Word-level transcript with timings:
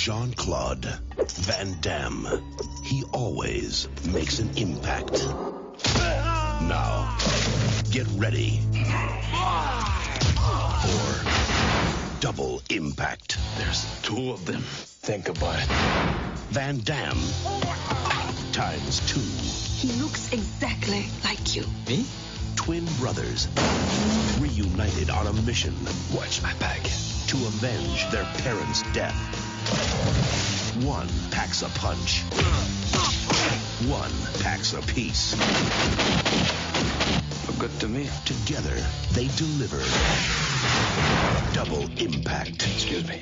Jean 0.00 0.32
Claude 0.32 0.98
Van 1.28 1.76
Damme. 1.82 2.26
He 2.82 3.04
always 3.12 3.86
makes 4.06 4.38
an 4.38 4.48
impact. 4.56 5.26
Now, 5.94 7.18
get 7.90 8.06
ready 8.16 8.62
for 10.80 12.20
double 12.20 12.62
impact. 12.70 13.36
There's 13.58 13.84
two 14.00 14.30
of 14.30 14.46
them. 14.46 14.62
Think 14.62 15.28
about 15.28 15.58
it. 15.62 15.68
Van 16.48 16.78
Damme 16.78 17.20
times 18.52 19.00
two. 19.06 19.20
He 19.20 20.00
looks 20.00 20.32
exactly 20.32 21.10
like 21.24 21.54
you. 21.54 21.64
Me? 21.86 22.06
Twin 22.56 22.86
brothers 22.98 23.48
reunited 24.40 25.10
on 25.10 25.26
a 25.26 25.32
mission 25.42 25.74
Watch 26.14 26.42
my 26.42 26.54
back. 26.54 26.82
to 27.26 27.36
avenge 27.36 28.10
their 28.10 28.24
parents' 28.38 28.82
death. 28.94 29.49
One 30.84 31.08
packs 31.30 31.62
a 31.62 31.68
punch. 31.78 32.22
One 33.88 34.12
packs 34.42 34.72
a 34.72 34.82
piece. 34.82 35.36
Look 37.46 37.58
good 37.58 37.80
to 37.80 37.88
me. 37.88 38.08
Together, 38.24 38.76
they 39.12 39.28
deliver 39.36 39.80
double 41.52 41.82
impact. 41.98 42.62
Excuse 42.66 43.06
me. 43.06 43.18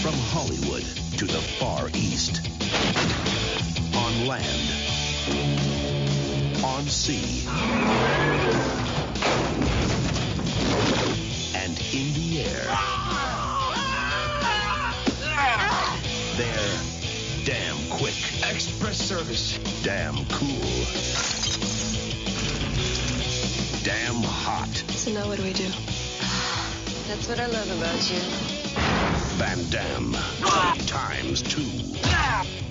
From 0.00 0.14
Hollywood 0.30 0.84
to 1.18 1.24
the 1.26 1.40
Far 1.58 1.88
East. 1.94 2.48
On 3.96 4.26
land. 4.26 4.68
On 6.64 6.84
sea. 6.84 7.46
And 11.54 11.78
in 11.92 12.21
service. 19.22 19.58
damn 19.82 20.14
cool, 20.26 20.84
damn 23.84 24.22
hot. 24.22 24.68
So 24.90 25.12
now 25.12 25.26
what 25.28 25.38
do 25.38 25.44
we 25.44 25.52
do? 25.52 25.68
That's 27.08 27.28
what 27.28 27.38
I 27.38 27.46
love 27.46 27.70
about 27.78 28.10
you. 28.10 28.20
Van 29.38 29.58
Damme. 29.70 30.16
Times 30.86 31.42
two. 31.42 31.62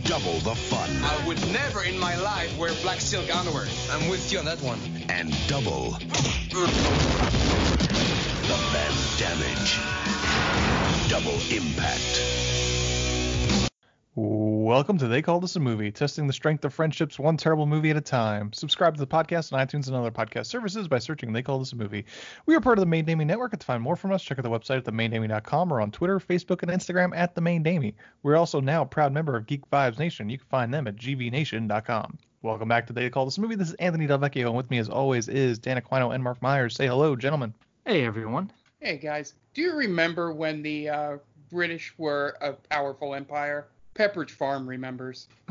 Double 0.04 0.40
the 0.40 0.56
fun. 0.56 0.90
I 1.04 1.28
would 1.28 1.40
never 1.54 1.84
in 1.84 1.98
my 1.98 2.16
life 2.18 2.58
wear 2.58 2.74
black 2.82 3.00
silk 3.00 3.34
underwear. 3.34 3.68
I'm 3.92 4.10
with 4.10 4.32
you 4.32 4.40
on 4.40 4.46
that 4.46 4.62
one. 4.62 4.80
and 5.10 5.34
double 5.48 5.92
the 5.92 6.68
Van 8.72 8.94
Damage. 9.18 9.80
Double 11.10 11.40
impact. 11.52 12.41
Welcome 14.14 14.98
to 14.98 15.08
They 15.08 15.22
Call 15.22 15.40
This 15.40 15.56
a 15.56 15.62
Movie, 15.62 15.90
testing 15.90 16.28
the 16.28 16.34
strength 16.34 16.66
of 16.66 16.74
friendships 16.74 17.18
one 17.18 17.38
terrible 17.38 17.66
movie 17.66 17.92
at 17.92 17.96
a 17.96 18.02
time. 18.02 18.52
Subscribe 18.52 18.94
to 18.96 19.00
the 19.00 19.08
podcast 19.08 19.54
on 19.54 19.66
iTunes 19.66 19.88
and 19.88 19.96
other 19.96 20.12
podcast 20.12 20.48
services 20.48 20.90
by 20.90 21.00
searching 21.00 21.32
They 21.32 21.42
Call 21.42 21.60
This 21.60 21.72
a 21.72 21.78
Movie. 21.78 22.04
We 22.46 22.54
are 22.54 22.60
part 22.60 22.78
of 22.78 22.82
the 22.82 22.88
Main 22.88 23.06
Damie 23.06 23.24
Network. 23.24 23.58
To 23.58 23.66
find 23.66 23.82
more 23.82 23.96
from 23.96 24.12
us, 24.12 24.22
check 24.22 24.38
out 24.38 24.44
the 24.44 24.50
website 24.50 24.80
at 24.80 24.84
themaindamie.com 24.84 25.72
or 25.72 25.80
on 25.80 25.92
Twitter, 25.92 26.20
Facebook, 26.20 26.62
and 26.62 26.70
Instagram 26.70 27.16
at 27.16 27.36
The 27.36 27.40
Main 27.40 27.64
Damie. 27.64 27.96
We're 28.22 28.36
also 28.36 28.60
now 28.60 28.82
a 28.82 28.86
proud 28.86 29.14
member 29.14 29.38
of 29.38 29.48
Geek 29.48 29.62
Vibes 29.72 29.98
Nation. 29.98 30.30
You 30.30 30.40
can 30.40 30.48
find 30.48 30.74
them 30.74 30.88
at 30.88 30.98
gvnation.com. 30.98 32.18
Welcome 32.42 32.68
back 32.68 32.88
to 32.88 32.94
They 32.94 33.10
Called 33.10 33.30
Us 33.30 33.38
a 33.38 33.42
Movie. 33.42 33.56
This 33.56 33.70
is 33.70 33.76
Anthony 33.76 34.08
Delvecchio, 34.08 34.48
and 34.48 34.58
with 34.58 34.70
me 34.70 34.80
as 34.80 34.90
always 34.90 35.30
is 35.30 35.58
Dan 35.58 35.80
Aquino 35.80 36.14
and 36.14 36.22
Mark 36.22 36.42
Myers. 36.42 36.76
Say 36.76 36.86
hello, 36.86 37.16
gentlemen. 37.16 37.54
Hey 37.86 38.04
everyone. 38.04 38.52
Hey 38.82 38.98
guys, 38.98 39.36
do 39.54 39.62
you 39.62 39.74
remember 39.74 40.34
when 40.34 40.62
the 40.62 40.90
uh, 40.90 41.18
British 41.50 41.94
were 41.98 42.36
a 42.42 42.52
powerful 42.52 43.16
empire? 43.16 43.68
Pepperidge 43.96 44.32
Farm 44.32 44.68
remembers. 44.68 45.28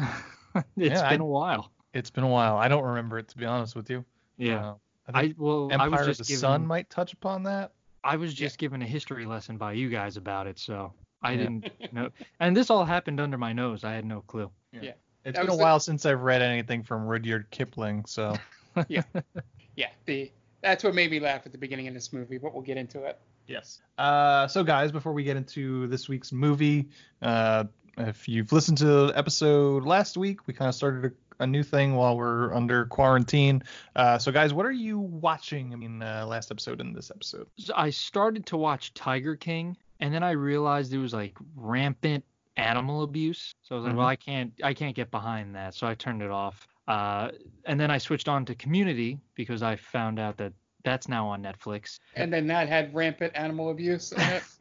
it's 0.54 0.64
Yeah, 0.76 1.08
been 1.10 1.20
I- 1.20 1.24
a 1.24 1.26
while. 1.26 1.70
It's 1.92 2.10
been 2.10 2.24
a 2.24 2.28
while. 2.28 2.56
I 2.56 2.68
don't 2.68 2.84
remember 2.84 3.18
it, 3.18 3.28
to 3.28 3.36
be 3.38 3.44
honest 3.44 3.74
with 3.74 3.90
you. 3.90 4.04
Yeah. 4.36 4.70
Uh, 4.70 4.74
I 5.12 5.20
think 5.22 5.34
I 5.38 5.42
well 5.42 5.68
I 5.70 5.74
Empire 5.74 5.90
was 5.90 6.00
of 6.00 6.06
just 6.06 6.18
the 6.20 6.24
given 6.26 6.40
Sun 6.40 6.66
might 6.66 6.88
touch 6.88 7.12
upon 7.12 7.42
that. 7.44 7.72
I 8.04 8.16
was 8.16 8.32
just 8.32 8.58
given 8.58 8.80
a 8.80 8.86
history 8.86 9.26
lesson 9.26 9.56
by 9.58 9.72
you 9.72 9.90
guys 9.90 10.16
about 10.16 10.46
it, 10.46 10.58
so 10.58 10.92
I 11.22 11.32
Yeah. 11.32 11.36
didn't 11.38 11.92
know. 11.92 12.10
And 12.38 12.56
this 12.56 12.70
all 12.70 12.84
happened 12.84 13.18
under 13.20 13.36
my 13.36 13.52
nose. 13.52 13.82
I 13.84 13.92
had 13.92 14.04
no 14.04 14.20
clue. 14.22 14.50
Yeah, 14.72 14.80
It's 14.80 14.94
That 15.24 15.32
been 15.34 15.40
a 15.42 15.44
was 15.46 15.58
the- 15.58 15.62
while 15.64 15.80
since 15.80 16.06
I've 16.06 16.20
read 16.22 16.42
anything 16.42 16.82
from 16.84 17.04
Rudyard 17.06 17.50
Kipling, 17.50 18.04
so 18.06 18.36
yeah. 18.88 19.02
Yeah, 19.76 19.88
the 20.06 20.30
that's 20.62 20.84
what 20.84 20.94
made 20.94 21.10
me 21.10 21.18
laugh 21.20 21.42
at 21.44 21.52
the 21.52 21.58
beginning 21.58 21.88
of 21.88 21.94
this 21.94 22.12
movie, 22.12 22.38
but 22.38 22.52
we'll 22.54 22.62
get 22.62 22.76
into 22.76 23.02
it. 23.04 23.18
yes. 23.48 23.80
Uh, 23.98 24.46
so 24.46 24.62
guys, 24.62 24.92
before 24.92 25.12
we 25.12 25.24
get 25.24 25.36
into 25.36 25.86
this 25.88 26.08
week's 26.08 26.30
movie, 26.32 26.88
uh, 27.22 27.64
if 27.98 28.28
you've 28.28 28.52
listened 28.52 28.78
to 28.78 28.84
the 28.84 29.12
episode 29.16 29.84
last 29.84 30.16
week, 30.16 30.46
we 30.46 30.54
kind 30.54 30.68
of 30.68 30.74
started 30.74 31.12
a, 31.38 31.44
a 31.44 31.46
new 31.46 31.62
thing 31.62 31.94
while 31.94 32.16
we're 32.16 32.52
under 32.54 32.86
quarantine. 32.86 33.62
Uh, 33.96 34.18
so 34.18 34.32
guys, 34.32 34.52
what 34.52 34.66
are 34.66 34.72
you 34.72 34.98
watching? 34.98 35.72
I 35.72 35.76
mean, 35.76 36.02
uh, 36.02 36.24
last 36.26 36.50
episode 36.50 36.80
and 36.80 36.94
this 36.94 37.10
episode. 37.10 37.46
So 37.58 37.72
I 37.76 37.90
started 37.90 38.46
to 38.46 38.56
watch 38.56 38.94
Tiger 38.94 39.36
King, 39.36 39.76
and 40.00 40.12
then 40.14 40.22
I 40.22 40.32
realized 40.32 40.92
it 40.92 40.98
was 40.98 41.14
like 41.14 41.36
rampant 41.56 42.24
animal 42.56 43.02
abuse. 43.02 43.54
So 43.62 43.74
I 43.74 43.78
was 43.78 43.86
like, 43.86 43.96
well, 43.96 44.06
I 44.06 44.16
can't, 44.16 44.52
I 44.62 44.74
can't 44.74 44.94
get 44.94 45.10
behind 45.10 45.54
that. 45.54 45.74
So 45.74 45.86
I 45.86 45.94
turned 45.94 46.22
it 46.22 46.30
off. 46.30 46.66
Uh, 46.88 47.30
and 47.66 47.78
then 47.78 47.90
I 47.90 47.98
switched 47.98 48.28
on 48.28 48.44
to 48.46 48.54
Community 48.54 49.18
because 49.34 49.62
I 49.62 49.76
found 49.76 50.18
out 50.18 50.36
that 50.38 50.52
that's 50.84 51.08
now 51.08 51.28
on 51.28 51.42
Netflix. 51.42 51.98
And 52.16 52.32
then 52.32 52.46
that 52.48 52.68
had 52.68 52.94
rampant 52.94 53.32
animal 53.36 53.70
abuse 53.70 54.12
in 54.12 54.20
it. 54.20 54.42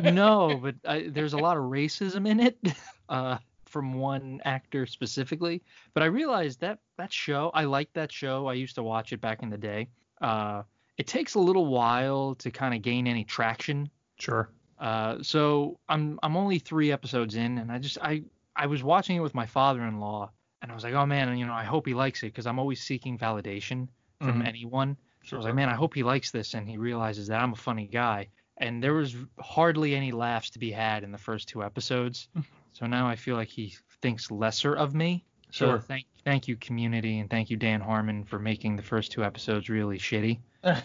no, 0.00 0.58
but 0.62 0.74
I, 0.86 1.08
there's 1.08 1.32
a 1.32 1.38
lot 1.38 1.56
of 1.56 1.64
racism 1.64 2.28
in 2.28 2.40
it 2.40 2.58
uh, 3.08 3.38
from 3.66 3.94
one 3.94 4.40
actor 4.44 4.86
specifically. 4.86 5.62
But 5.94 6.02
I 6.02 6.06
realized 6.06 6.60
that 6.60 6.78
that 6.98 7.12
show, 7.12 7.50
I 7.54 7.64
like 7.64 7.92
that 7.94 8.12
show. 8.12 8.46
I 8.46 8.54
used 8.54 8.74
to 8.76 8.82
watch 8.82 9.12
it 9.12 9.20
back 9.20 9.42
in 9.42 9.50
the 9.50 9.58
day. 9.58 9.88
Uh, 10.20 10.62
it 10.98 11.06
takes 11.06 11.34
a 11.34 11.40
little 11.40 11.66
while 11.66 12.34
to 12.36 12.50
kind 12.50 12.74
of 12.74 12.82
gain 12.82 13.06
any 13.06 13.24
traction. 13.24 13.88
Sure. 14.18 14.50
Uh, 14.78 15.22
so 15.22 15.78
I'm 15.88 16.18
I'm 16.22 16.36
only 16.36 16.58
three 16.58 16.92
episodes 16.92 17.34
in, 17.36 17.58
and 17.58 17.70
I 17.72 17.78
just 17.78 17.98
I 18.00 18.22
I 18.54 18.66
was 18.66 18.82
watching 18.82 19.16
it 19.16 19.20
with 19.20 19.34
my 19.34 19.46
father-in-law, 19.46 20.30
and 20.62 20.70
I 20.70 20.74
was 20.74 20.84
like, 20.84 20.94
oh 20.94 21.06
man, 21.06 21.36
you 21.36 21.46
know, 21.46 21.52
I 21.52 21.64
hope 21.64 21.86
he 21.86 21.94
likes 21.94 22.22
it 22.22 22.26
because 22.28 22.46
I'm 22.46 22.58
always 22.58 22.82
seeking 22.82 23.18
validation 23.18 23.88
from 24.20 24.40
Mhm. 24.42 24.46
anyone. 24.48 24.96
So 25.24 25.36
I 25.36 25.38
was 25.38 25.44
like, 25.46 25.54
man, 25.54 25.68
I 25.68 25.74
hope 25.74 25.94
he 25.94 26.02
likes 26.02 26.30
this, 26.30 26.54
and 26.54 26.68
he 26.68 26.76
realizes 26.78 27.26
that 27.28 27.42
I'm 27.42 27.52
a 27.52 27.56
funny 27.56 27.86
guy. 27.86 28.28
And 28.58 28.82
there 28.82 28.94
was 28.94 29.14
hardly 29.38 29.94
any 29.94 30.12
laughs 30.12 30.50
to 30.50 30.58
be 30.58 30.70
had 30.70 31.04
in 31.04 31.12
the 31.12 31.18
first 31.18 31.48
two 31.48 31.62
episodes. 31.62 32.28
so 32.72 32.86
now 32.86 33.06
I 33.06 33.16
feel 33.16 33.36
like 33.36 33.48
he 33.48 33.74
thinks 34.02 34.30
lesser 34.30 34.74
of 34.74 34.94
me. 34.94 35.24
So 35.50 35.66
Sure. 35.66 35.78
thank 35.80 36.06
thank 36.24 36.48
you 36.48 36.56
community 36.56 37.18
and 37.20 37.30
thank 37.30 37.50
you 37.50 37.56
Dan 37.56 37.80
Harmon 37.80 38.24
for 38.24 38.38
making 38.38 38.76
the 38.76 38.82
first 38.82 39.12
two 39.12 39.22
episodes 39.24 39.68
really 39.68 39.98
shitty. 39.98 40.38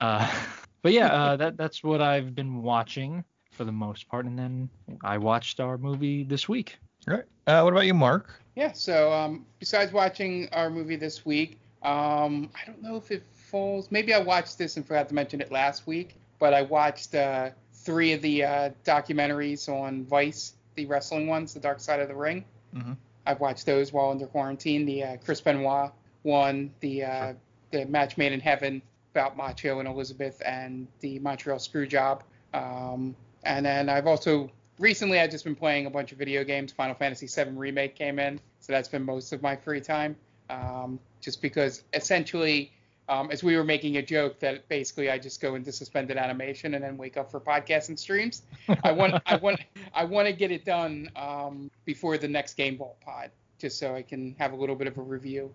Uh, 0.00 0.30
but 0.82 0.92
yeah, 0.92 1.06
uh, 1.12 1.36
that 1.36 1.56
that's 1.56 1.82
what 1.82 2.00
I've 2.02 2.34
been 2.34 2.62
watching 2.62 3.24
for 3.50 3.64
the 3.64 3.72
most 3.72 4.08
part, 4.08 4.26
and 4.26 4.38
then 4.38 4.68
I 5.02 5.16
watched 5.18 5.58
our 5.60 5.78
movie 5.78 6.22
this 6.24 6.48
week. 6.48 6.78
Right. 7.06 7.24
Uh, 7.46 7.62
what 7.62 7.72
about 7.72 7.86
you, 7.86 7.94
Mark? 7.94 8.42
yeah, 8.56 8.72
so 8.72 9.10
um, 9.12 9.46
besides 9.58 9.92
watching 9.92 10.48
our 10.52 10.68
movie 10.68 10.96
this 10.96 11.24
week, 11.24 11.58
um, 11.82 12.50
I 12.54 12.66
don't 12.66 12.82
know 12.82 12.96
if 12.96 13.10
it 13.10 13.22
falls. 13.32 13.90
Maybe 13.90 14.12
I 14.12 14.18
watched 14.18 14.58
this 14.58 14.76
and 14.76 14.86
forgot 14.86 15.08
to 15.08 15.14
mention 15.14 15.40
it 15.40 15.50
last 15.50 15.86
week, 15.86 16.16
but 16.38 16.54
I 16.54 16.62
watched 16.62 17.14
uh, 17.14 17.50
three 17.72 18.12
of 18.12 18.22
the 18.22 18.44
uh, 18.44 18.70
documentaries 18.84 19.68
on 19.68 20.04
Vice, 20.04 20.54
the 20.74 20.86
wrestling 20.86 21.26
ones, 21.26 21.54
The 21.54 21.60
Dark 21.60 21.80
Side 21.80 22.00
of 22.00 22.08
the 22.08 22.14
Ring. 22.14 22.44
Mhm. 22.74 22.96
I've 23.26 23.40
watched 23.40 23.66
those 23.66 23.92
while 23.92 24.10
under 24.10 24.26
quarantine. 24.26 24.86
The 24.86 25.02
uh, 25.02 25.16
Chris 25.24 25.40
Benoit 25.40 25.90
one, 26.22 26.70
the 26.80 27.04
uh, 27.04 27.32
the 27.70 27.84
Match 27.86 28.16
Made 28.16 28.32
in 28.32 28.40
Heaven 28.40 28.82
about 29.12 29.36
Macho 29.36 29.78
and 29.78 29.88
Elizabeth, 29.88 30.40
and 30.44 30.86
the 31.00 31.18
Montreal 31.20 31.58
Screwjob. 31.58 32.20
Um, 32.54 33.16
and 33.44 33.64
then 33.64 33.88
I've 33.88 34.06
also 34.06 34.50
recently 34.78 35.18
I've 35.20 35.30
just 35.30 35.44
been 35.44 35.54
playing 35.56 35.86
a 35.86 35.90
bunch 35.90 36.12
of 36.12 36.18
video 36.18 36.44
games. 36.44 36.72
Final 36.72 36.94
Fantasy 36.94 37.26
VII 37.26 37.52
Remake 37.52 37.94
came 37.94 38.18
in, 38.18 38.38
so 38.60 38.72
that's 38.72 38.88
been 38.88 39.04
most 39.04 39.32
of 39.32 39.42
my 39.42 39.56
free 39.56 39.80
time. 39.80 40.16
Um, 40.50 41.00
just 41.20 41.42
because 41.42 41.82
essentially 41.92 42.72
um, 43.08 43.30
as 43.30 43.42
we 43.44 43.56
were 43.56 43.64
making 43.64 43.96
a 43.98 44.02
joke 44.02 44.38
that 44.40 44.68
basically 44.68 45.10
I 45.10 45.18
just 45.18 45.40
go 45.40 45.54
into 45.54 45.70
suspended 45.72 46.16
animation 46.16 46.74
and 46.74 46.82
then 46.84 46.96
wake 46.96 47.16
up 47.16 47.30
for 47.30 47.40
podcasts 47.40 47.88
and 47.88 47.98
streams. 47.98 48.42
I 48.84 48.92
want 48.92 49.22
I 49.26 49.36
want 49.36 49.60
I 49.94 50.04
want 50.04 50.26
to 50.26 50.32
get 50.32 50.50
it 50.50 50.64
done 50.64 51.10
um, 51.16 51.70
before 51.84 52.18
the 52.18 52.28
next 52.28 52.54
Game 52.54 52.76
Vault 52.78 53.00
pod, 53.00 53.30
just 53.58 53.78
so 53.78 53.94
I 53.94 54.02
can 54.02 54.34
have 54.38 54.52
a 54.52 54.56
little 54.56 54.76
bit 54.76 54.86
of 54.88 54.98
a 54.98 55.02
review 55.02 55.52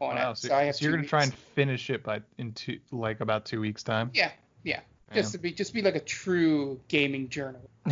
on 0.00 0.16
Wow, 0.16 0.30
it. 0.32 0.38
so, 0.38 0.48
So, 0.48 0.54
I 0.56 0.64
have 0.64 0.76
so 0.76 0.84
you're 0.84 0.94
gonna 0.96 1.06
try 1.08 1.22
and 1.24 1.34
finish 1.34 1.90
it 1.90 2.02
by 2.02 2.20
in 2.38 2.52
two 2.52 2.78
like 2.90 3.20
about 3.20 3.44
two 3.44 3.60
weeks 3.60 3.82
time. 3.82 4.10
yeah 4.14 4.30
yeah 4.64 4.80
Yeah. 5.10 5.14
just 5.14 5.32
to 5.32 5.38
be 5.38 5.52
just 5.52 5.74
be 5.74 5.82
like 5.82 5.96
a 5.96 6.00
true 6.00 6.80
gaming 6.88 7.28
journal. 7.28 7.68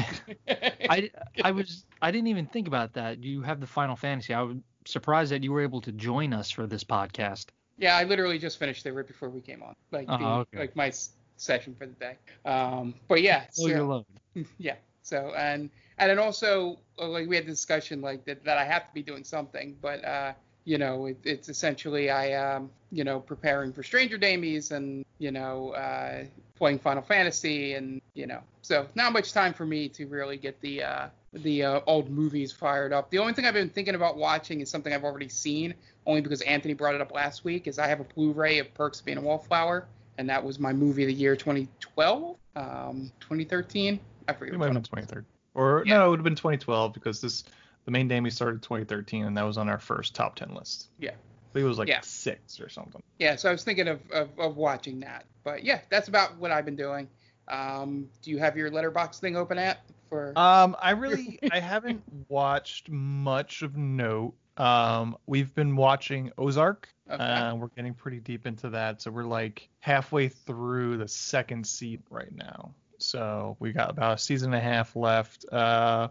I, 0.89 1.11
I 1.43 1.51
was 1.51 1.85
I 2.03 2.11
didn't 2.11 2.29
even 2.29 2.47
think 2.47 2.67
about 2.69 2.93
that. 2.95 3.23
You 3.23 3.43
have 3.43 3.61
the 3.61 3.67
Final 3.67 3.97
Fantasy. 3.97 4.35
I 4.35 4.43
was 4.43 4.57
surprised 4.87 5.31
that 5.33 5.43
you 5.45 5.53
were 5.53 5.61
able 5.63 5.81
to 5.83 5.93
join 5.93 6.33
us 6.33 6.51
for 6.51 6.67
this 6.67 6.85
podcast. 6.85 7.47
Yeah, 7.81 7.97
I 7.97 8.05
literally 8.05 8.39
just 8.39 8.59
finished 8.59 8.85
it 8.85 8.93
right 8.93 9.07
before 9.07 9.31
we 9.31 9.41
came 9.41 9.63
on, 9.63 9.75
like 9.91 10.07
the, 10.07 10.19
Oh, 10.21 10.41
okay. 10.41 10.59
like 10.59 10.77
my 10.77 10.93
session 11.37 11.75
for 11.75 11.87
the 11.87 11.95
day. 11.95 12.17
Um, 12.45 12.95
but 13.09 13.23
yeah, 13.23 13.47
Oh, 13.59 13.67
you're 13.67 13.79
so, 13.79 14.05
yeah. 14.59 14.77
So 15.03 15.33
and 15.35 15.71
and 15.99 16.11
then 16.11 16.19
also 16.19 16.79
uh, 16.99 17.09
like 17.09 17.27
we 17.27 17.37
had 17.37 17.47
the 17.47 17.51
discussion 17.51 18.03
like 18.03 18.25
that 18.27 18.45
that 18.45 18.59
I 18.59 18.65
have 18.65 18.87
to 18.87 18.95
be 18.95 19.03
doing 19.03 19.25
something, 19.25 19.77
but 19.81 20.05
uh, 20.05 20.35
you 20.65 20.79
know 20.79 21.07
it, 21.07 21.19
it's 21.25 21.49
essentially 21.49 22.11
I 22.11 22.33
um 22.35 22.71
you 22.93 23.05
know 23.05 23.21
preparing 23.21 23.73
for 23.73 23.83
Stranger 23.83 24.19
Damies 24.19 24.73
and 24.73 25.05
you 25.19 25.31
know 25.31 25.71
uh, 25.71 26.25
playing 26.57 26.79
Final 26.79 27.03
Fantasy 27.03 27.75
and 27.75 28.01
you 28.15 28.27
know 28.27 28.41
so 28.63 28.87
not 28.95 29.13
much 29.13 29.33
time 29.33 29.53
for 29.53 29.67
me 29.67 29.89
to 29.91 30.07
really 30.07 30.37
get 30.37 30.61
the 30.61 30.83
uh, 30.83 31.09
the 31.33 31.63
uh, 31.63 31.81
old 31.87 32.11
movies 32.11 32.53
fired 32.53 32.93
up. 32.93 33.11
The 33.11 33.19
only 33.19 33.33
thing 33.33 33.47
I've 33.47 33.55
been 33.55 33.71
thinking 33.71 33.95
about 33.95 34.17
watching 34.17 34.61
is 34.61 34.71
something 34.71 34.93
I've 34.93 35.05
already 35.05 35.29
seen, 35.29 35.75
only 36.07 36.21
because 36.21 36.41
Anthony 36.43 36.75
brought 36.75 36.95
it 36.95 37.01
up 37.01 37.13
last 37.13 37.45
week. 37.45 37.67
Is 37.67 37.79
I 37.79 37.87
have 37.87 38.01
a 38.01 38.05
Blu-ray 38.05 38.59
of 38.59 38.73
Perks 38.75 39.01
of 39.01 39.07
Being 39.07 39.19
a 39.19 39.21
Wallflower, 39.21 39.87
and 40.19 40.29
that 40.29 40.45
was 40.45 40.59
my 40.59 40.73
movie 40.73 41.03
of 41.05 41.09
the 41.09 41.15
year 41.15 41.37
2012, 41.37 42.37
um, 42.57 43.13
2013. 43.21 44.01
I 44.29 44.33
forget. 44.33 44.55
It 44.55 44.59
might 44.59 44.67
have 44.67 44.75
been 44.75 44.83
2013. 44.83 45.25
Or 45.55 45.83
Yeah. 45.87 45.99
no, 45.99 46.07
it 46.07 46.11
would 46.11 46.19
have 46.21 46.25
been 46.25 46.37
2012 46.37 46.93
because 46.93 47.21
this 47.21 47.45
the 47.85 47.91
main 47.91 48.09
Damie 48.09 48.31
started 48.31 48.63
2013 48.63 49.25
and 49.25 49.37
that 49.37 49.43
was 49.43 49.59
on 49.59 49.69
our 49.69 49.79
first 49.79 50.15
top 50.15 50.37
10 50.37 50.55
list. 50.55 50.89
Yeah. 50.99 51.11
I 51.11 51.53
think 51.53 51.65
it 51.65 51.69
was 51.69 51.79
like 51.79 51.89
Yeah. 51.89 52.01
six 52.03 52.61
or 52.61 52.69
something. 52.69 53.03
Yeah, 53.19 53.37
so 53.37 53.49
I 53.49 53.53
was 53.53 53.65
thinking 53.65 53.89
of, 53.89 54.01
of, 54.13 54.29
of 54.39 54.57
watching 54.57 55.01
that. 55.01 55.25
But 55.43 55.65
yeah, 55.65 55.81
that's 55.91 56.09
about 56.09 56.37
what 56.39 56.51
I've 56.51 56.65
been 56.65 56.77
doing. 56.77 57.09
Um, 57.49 58.09
do 58.23 58.31
you 58.31 58.39
have 58.39 58.57
your 58.57 58.71
Letterboxd 58.71 59.19
thing 59.19 59.37
open 59.37 59.59
at 59.59 59.81
for? 60.09 60.33
Um, 60.39 60.77
I 60.81 60.93
really 60.93 61.41
I 61.51 61.59
haven't 61.59 62.03
watched 62.29 62.89
much 62.89 63.63
of 63.63 63.77
note. 63.77 64.35
Um, 64.57 65.17
we've 65.27 65.53
been 65.55 65.75
watching 65.75 66.31
Ozark. 66.39 66.89
Okay. 67.11 67.23
Uh, 67.23 67.55
we're 67.57 67.69
getting 67.69 67.95
pretty 67.95 68.21
deep 68.21 68.47
into 68.47 68.71
that, 68.71 69.03
so 69.03 69.11
we're 69.11 69.25
like 69.25 69.69
halfway 69.81 70.29
through 70.29 70.99
the 70.99 71.09
second 71.09 71.67
season 71.67 72.05
right 72.11 72.33
now. 72.37 72.73
So 72.99 73.57
we 73.59 73.73
got 73.73 73.91
about 73.91 74.15
a 74.15 74.19
season 74.19 74.53
and 74.55 74.63
a 74.63 74.65
half 74.65 74.95
left. 74.95 75.45
Uh, 75.51 76.09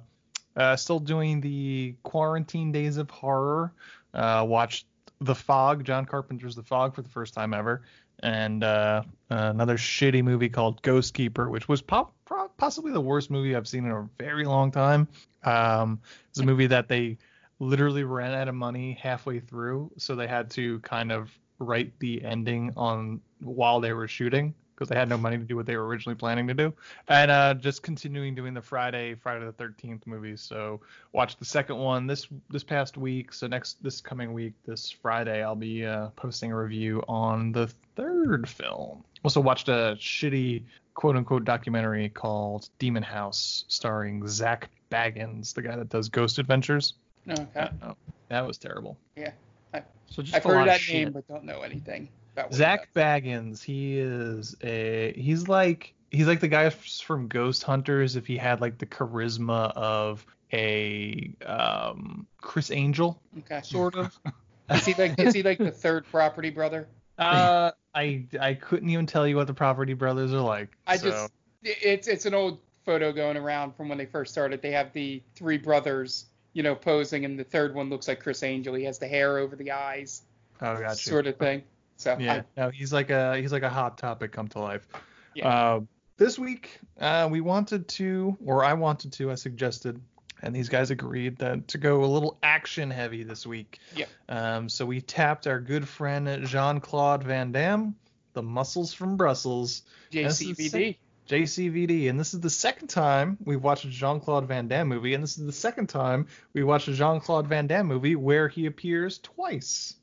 uh, 0.55 0.75
still 0.75 0.99
doing 0.99 1.41
the 1.41 1.95
quarantine 2.03 2.71
days 2.71 2.97
of 2.97 3.09
horror. 3.09 3.71
Uh, 4.13 4.45
watched 4.47 4.85
The 5.21 5.35
Fog, 5.35 5.83
John 5.83 6.05
Carpenter's 6.05 6.55
The 6.55 6.63
Fog 6.63 6.95
for 6.95 7.01
the 7.01 7.09
first 7.09 7.33
time 7.33 7.53
ever, 7.53 7.83
and 8.21 8.63
uh, 8.63 9.03
another 9.29 9.77
shitty 9.77 10.23
movie 10.23 10.49
called 10.49 10.81
Ghost 10.81 11.13
Keeper, 11.13 11.49
which 11.49 11.67
was 11.67 11.81
pop, 11.81 12.13
possibly 12.57 12.91
the 12.91 13.01
worst 13.01 13.29
movie 13.29 13.55
I've 13.55 13.67
seen 13.67 13.85
in 13.85 13.91
a 13.91 14.09
very 14.17 14.45
long 14.45 14.71
time. 14.71 15.07
Um, 15.43 15.99
it's 16.29 16.39
a 16.39 16.45
movie 16.45 16.67
that 16.67 16.87
they 16.87 17.17
literally 17.59 18.03
ran 18.03 18.33
out 18.33 18.47
of 18.47 18.55
money 18.55 18.97
halfway 19.01 19.39
through, 19.39 19.91
so 19.97 20.15
they 20.15 20.27
had 20.27 20.49
to 20.51 20.79
kind 20.79 21.11
of 21.11 21.31
write 21.59 21.91
the 21.99 22.23
ending 22.23 22.73
on 22.75 23.21
while 23.41 23.79
they 23.79 23.93
were 23.93 24.07
shooting 24.07 24.53
because 24.79 24.87
they 24.89 24.95
had 24.95 25.09
no 25.09 25.17
money 25.17 25.37
to 25.37 25.43
do 25.43 25.57
what 25.57 25.65
they 25.65 25.75
were 25.75 25.85
originally 25.85 26.15
planning 26.15 26.47
to 26.47 26.53
do, 26.53 26.73
and 27.09 27.29
uh, 27.29 27.53
just 27.53 27.83
continuing 27.83 28.33
doing 28.33 28.53
the 28.53 28.61
Friday 28.61 29.13
Friday 29.13 29.45
the 29.45 29.51
13th 29.51 30.07
movies. 30.07 30.39
So 30.39 30.79
watch 31.11 31.35
the 31.37 31.43
second 31.45 31.77
one 31.77 32.07
this 32.07 32.27
this 32.49 32.63
past 32.63 32.97
week. 32.97 33.33
So 33.33 33.47
next 33.47 33.83
this 33.83 33.99
coming 33.99 34.31
week, 34.31 34.53
this 34.65 34.89
Friday, 34.89 35.43
I'll 35.43 35.55
be 35.55 35.85
uh, 35.85 36.07
posting 36.15 36.51
a 36.53 36.57
review 36.57 37.03
on 37.09 37.51
the 37.51 37.67
third 37.97 38.47
film. 38.47 39.03
Also 39.25 39.41
watched 39.41 39.67
a 39.67 39.97
shitty 39.99 40.63
quote 40.93 41.17
unquote 41.17 41.43
documentary 41.43 42.07
called 42.07 42.69
Demon 42.79 43.03
House, 43.03 43.65
starring 43.67 44.25
Zak 44.27 44.69
Bagans, 44.89 45.53
the 45.53 45.61
guy 45.61 45.75
that 45.75 45.89
does 45.89 46.07
Ghost 46.07 46.39
Adventures. 46.39 46.93
okay. 47.29 47.69
Uh, 47.81 47.93
that 48.29 48.47
was 48.47 48.57
terrible. 48.57 48.97
Yeah. 49.17 49.31
I, 49.73 49.83
So 50.07 50.23
just 50.23 50.35
I've 50.35 50.43
heard 50.43 50.67
that 50.69 50.79
shit. 50.79 50.95
name, 50.95 51.11
but 51.11 51.27
don't 51.27 51.43
know 51.43 51.63
anything 51.63 52.07
about 52.07 52.07
what 52.07 52.09
he 52.13 52.28
Zak 52.51 52.93
does. 52.93 53.03
Bagans, 53.03 53.63
he 53.63 53.99
is 53.99 54.55
a 54.63 55.13
he's 55.15 55.47
like 55.47 55.93
he's 56.11 56.27
like 56.27 56.39
the 56.39 56.47
guy 56.47 56.69
from 56.69 57.27
Ghost 57.27 57.63
Hunters 57.63 58.15
if 58.15 58.25
he 58.27 58.37
had 58.37 58.61
like 58.61 58.77
the 58.77 58.85
charisma 58.85 59.71
of 59.75 60.25
a 60.53 61.33
um 61.45 62.25
Criss 62.41 62.71
Angel 62.71 63.21
Okay. 63.39 63.61
sort 63.63 63.95
of. 63.95 64.17
Is 64.71 64.85
he 64.85 64.93
like 64.93 65.19
is 65.19 65.33
he 65.33 65.41
like 65.41 65.57
the 65.57 65.71
third 65.71 66.05
property 66.05 66.51
brother? 66.51 66.87
uh 67.17 67.71
I 67.95 68.25
I 68.39 68.53
couldn't 68.53 68.89
even 68.89 69.05
tell 69.07 69.27
you 69.27 69.35
what 69.35 69.47
the 69.47 69.53
Property 69.53 69.93
Brothers 69.93 70.31
are 70.31 70.41
like. 70.41 70.69
I 70.85 70.97
so- 70.97 71.09
just 71.09 71.33
it's 71.63 72.07
it's 72.07 72.25
an 72.27 72.33
old 72.35 72.59
photo 72.85 73.11
going 73.11 73.35
around 73.35 73.75
from 73.75 73.89
when 73.89 73.97
they 73.97 74.05
first 74.05 74.31
started. 74.31 74.61
They 74.61 74.71
have 74.71 74.93
the 74.93 75.21
three 75.35 75.57
brothers, 75.57 76.25
you 76.53 76.63
know, 76.63 76.75
posing, 76.75 77.25
and 77.25 77.37
the 77.37 77.43
third 77.43 77.73
one 77.75 77.89
looks 77.89 78.07
like 78.07 78.19
Criss 78.21 78.43
Angel. 78.43 78.73
He 78.75 78.83
has 78.85 78.99
the 78.99 79.07
hair 79.07 79.37
over 79.39 79.55
the 79.55 79.71
eyes, 79.71 80.21
oh 80.61 80.77
gotcha. 80.79 80.95
sort 80.95 81.25
of 81.27 81.37
thing. 81.37 81.63
So 81.99 82.17
Yeah, 82.17 82.43
I, 82.57 82.61
no, 82.61 82.69
he's 82.69 82.91
like 82.93 83.09
a 83.09 83.37
he's 83.37 83.51
like 83.51 83.63
a 83.63 83.69
hot 83.69 83.97
topic 83.97 84.31
come 84.31 84.47
to 84.49 84.59
life. 84.59 84.87
Yeah. 85.35 85.47
Uh, 85.47 85.79
this 86.17 86.39
week, 86.39 86.79
uh, 86.99 87.27
we 87.29 87.41
wanted 87.41 87.87
to, 87.89 88.37
or 88.45 88.63
I 88.63 88.73
wanted 88.73 89.13
to, 89.13 89.31
I 89.31 89.35
suggested, 89.35 90.01
and 90.41 90.55
these 90.55 90.67
guys 90.67 90.91
agreed 90.91 91.37
that 91.37 91.67
to 91.69 91.77
go 91.77 92.03
a 92.03 92.07
little 92.07 92.37
action 92.41 92.89
heavy 92.89 93.23
this 93.23 93.45
week. 93.45 93.79
Yeah. 93.95 94.05
Um, 94.27 94.69
so 94.69 94.85
we 94.85 95.01
tapped 95.01 95.45
our 95.45 95.59
good 95.59 95.87
friend 95.87 96.45
Jean 96.47 96.79
Claude 96.79 97.23
Van 97.23 97.51
Damme, 97.51 97.95
the 98.33 98.43
muscles 98.43 98.93
from 98.93 99.17
Brussels, 99.17 99.83
JCVD. 100.11 100.97
JCVD, 101.29 102.09
and 102.09 102.19
this 102.19 102.33
is 102.33 102.39
the 102.39 102.49
second 102.49 102.87
time 102.87 103.37
we've 103.43 103.61
watched 103.61 103.85
a 103.85 103.89
Jean 103.89 104.19
Claude 104.19 104.47
Van 104.47 104.67
Damme 104.67 104.87
movie, 104.87 105.13
and 105.13 105.23
this 105.23 105.37
is 105.37 105.45
the 105.45 105.51
second 105.51 105.87
time 105.87 106.27
we 106.53 106.63
watched 106.63 106.87
a 106.87 106.93
Jean 106.93 107.19
Claude 107.19 107.47
Van 107.47 107.67
Damme 107.67 107.87
movie 107.87 108.15
where 108.15 108.47
he 108.47 108.65
appears 108.65 109.19
twice. 109.19 109.95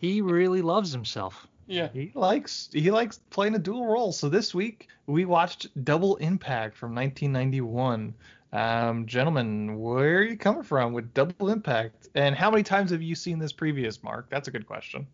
He 0.00 0.20
really 0.20 0.62
loves 0.62 0.92
himself. 0.92 1.46
Yeah. 1.66 1.88
He 1.92 2.10
likes 2.14 2.68
he 2.72 2.90
likes 2.90 3.20
playing 3.30 3.54
a 3.54 3.58
dual 3.58 3.86
role. 3.86 4.12
So 4.12 4.28
this 4.28 4.54
week 4.54 4.88
we 5.06 5.24
watched 5.24 5.68
Double 5.84 6.16
Impact 6.16 6.76
from 6.76 6.94
1991. 6.94 8.14
Um, 8.52 9.06
gentlemen, 9.06 9.78
where 9.78 10.18
are 10.18 10.22
you 10.22 10.36
coming 10.36 10.64
from 10.64 10.92
with 10.92 11.14
Double 11.14 11.50
Impact? 11.50 12.08
And 12.16 12.34
how 12.34 12.50
many 12.50 12.64
times 12.64 12.90
have 12.90 13.02
you 13.02 13.14
seen 13.14 13.38
this 13.38 13.52
previous, 13.52 14.02
Mark? 14.02 14.28
That's 14.28 14.48
a 14.48 14.50
good 14.50 14.66
question. 14.66 15.06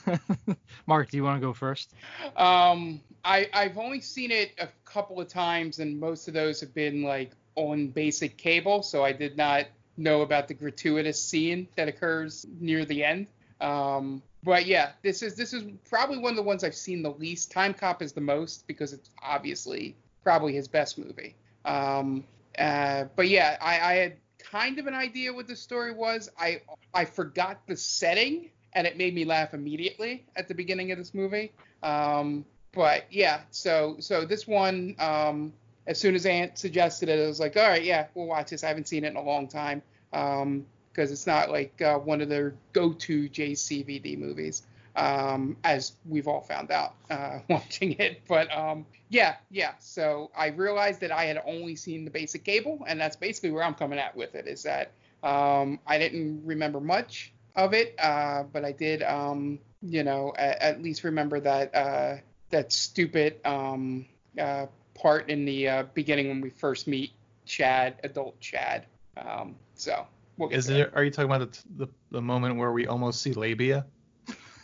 Mark, 0.86 1.10
do 1.10 1.16
you 1.16 1.24
want 1.24 1.40
to 1.40 1.46
go 1.46 1.54
first? 1.54 1.94
Um, 2.36 3.00
I 3.24 3.48
I've 3.54 3.78
only 3.78 4.02
seen 4.02 4.30
it 4.30 4.52
a 4.58 4.68
couple 4.84 5.18
of 5.18 5.28
times, 5.28 5.78
and 5.78 5.98
most 5.98 6.28
of 6.28 6.34
those 6.34 6.60
have 6.60 6.74
been 6.74 7.02
like 7.02 7.32
on 7.54 7.88
basic 7.88 8.36
cable, 8.36 8.82
so 8.82 9.02
I 9.02 9.12
did 9.12 9.36
not 9.38 9.66
know 10.00 10.22
about 10.22 10.48
the 10.48 10.54
gratuitous 10.54 11.22
scene 11.22 11.68
that 11.76 11.86
occurs 11.86 12.46
near 12.58 12.84
the 12.84 13.04
end. 13.04 13.26
Um, 13.60 14.22
but 14.42 14.66
yeah, 14.66 14.92
this 15.02 15.22
is 15.22 15.34
this 15.34 15.52
is 15.52 15.64
probably 15.88 16.18
one 16.18 16.30
of 16.30 16.36
the 16.36 16.42
ones 16.42 16.64
I've 16.64 16.74
seen 16.74 17.02
the 17.02 17.12
least. 17.12 17.52
Time 17.52 17.74
Cop 17.74 18.02
is 18.02 18.12
the 18.12 18.20
most 18.20 18.66
because 18.66 18.92
it's 18.92 19.10
obviously 19.22 19.94
probably 20.24 20.54
his 20.54 20.66
best 20.66 20.98
movie. 20.98 21.34
Um, 21.64 22.24
uh, 22.58 23.04
but 23.16 23.28
yeah, 23.28 23.58
I, 23.60 23.80
I 23.80 23.94
had 23.94 24.16
kind 24.38 24.78
of 24.78 24.86
an 24.86 24.94
idea 24.94 25.32
what 25.32 25.46
the 25.46 25.56
story 25.56 25.92
was. 25.92 26.30
I 26.38 26.62
I 26.94 27.04
forgot 27.04 27.60
the 27.66 27.76
setting, 27.76 28.50
and 28.72 28.86
it 28.86 28.96
made 28.96 29.14
me 29.14 29.26
laugh 29.26 29.52
immediately 29.52 30.24
at 30.36 30.48
the 30.48 30.54
beginning 30.54 30.90
of 30.90 30.98
this 30.98 31.12
movie. 31.12 31.52
Um, 31.82 32.46
but 32.72 33.04
yeah, 33.10 33.40
so 33.50 33.96
so 34.00 34.24
this 34.24 34.46
one, 34.46 34.94
um, 34.98 35.52
as 35.86 35.98
soon 35.98 36.14
as 36.14 36.24
Aunt 36.24 36.56
suggested 36.56 37.10
it, 37.10 37.22
I 37.22 37.26
was 37.26 37.40
like, 37.40 37.58
all 37.58 37.68
right, 37.68 37.84
yeah, 37.84 38.06
we'll 38.14 38.26
watch 38.26 38.50
this. 38.50 38.64
I 38.64 38.68
haven't 38.68 38.88
seen 38.88 39.04
it 39.04 39.08
in 39.08 39.16
a 39.16 39.22
long 39.22 39.48
time 39.48 39.82
because 40.10 41.12
it's 41.12 41.26
not 41.26 41.50
like 41.50 41.80
uh, 41.82 41.98
one 41.98 42.20
of 42.20 42.28
their 42.28 42.54
go-to 42.72 43.28
JCVD 43.28 44.18
movies, 44.18 44.62
um, 44.96 45.56
as 45.64 45.92
we've 46.08 46.26
all 46.26 46.40
found 46.40 46.70
out 46.70 46.94
uh, 47.10 47.38
watching 47.48 47.92
it. 47.98 48.22
But 48.28 48.54
um, 48.56 48.86
yeah, 49.08 49.36
yeah. 49.50 49.72
So 49.78 50.30
I 50.36 50.48
realized 50.48 51.00
that 51.00 51.12
I 51.12 51.24
had 51.24 51.42
only 51.46 51.76
seen 51.76 52.04
the 52.04 52.10
basic 52.10 52.44
cable, 52.44 52.84
and 52.86 53.00
that's 53.00 53.16
basically 53.16 53.50
where 53.50 53.62
I'm 53.62 53.74
coming 53.74 53.98
at 53.98 54.14
with 54.16 54.34
it. 54.34 54.46
Is 54.46 54.62
that 54.64 54.92
um, 55.22 55.78
I 55.86 55.98
didn't 55.98 56.42
remember 56.44 56.80
much 56.80 57.32
of 57.56 57.74
it, 57.74 57.94
uh, 57.98 58.44
but 58.44 58.64
I 58.64 58.72
did, 58.72 59.02
um, 59.02 59.58
you 59.82 60.02
know, 60.02 60.32
at, 60.36 60.60
at 60.60 60.82
least 60.82 61.04
remember 61.04 61.40
that 61.40 61.74
uh, 61.74 62.16
that 62.50 62.72
stupid 62.72 63.44
um, 63.44 64.06
uh, 64.38 64.66
part 64.94 65.30
in 65.30 65.44
the 65.44 65.68
uh, 65.68 65.82
beginning 65.94 66.28
when 66.28 66.40
we 66.40 66.50
first 66.50 66.86
meet 66.86 67.12
Chad, 67.46 67.96
adult 68.04 68.38
Chad. 68.40 68.86
Um, 69.26 69.56
so 69.74 70.06
we'll 70.36 70.48
get 70.48 70.58
Is 70.58 70.66
to 70.66 70.80
it? 70.82 70.92
Are 70.94 71.04
you 71.04 71.10
talking 71.10 71.30
about 71.30 71.52
the, 71.52 71.86
the 71.86 71.92
the 72.10 72.22
moment 72.22 72.56
where 72.56 72.72
we 72.72 72.86
almost 72.86 73.22
see 73.22 73.32
labia? 73.32 73.86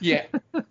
Yeah. 0.00 0.26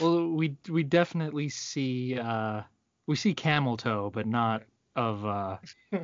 Well, 0.00 0.28
we 0.28 0.56
we 0.68 0.82
definitely 0.82 1.48
see 1.48 2.18
uh 2.18 2.62
we 3.06 3.16
see 3.16 3.34
camel 3.34 3.76
toe, 3.76 4.10
but 4.12 4.26
not 4.26 4.62
of 4.96 5.24
uh 5.24 5.58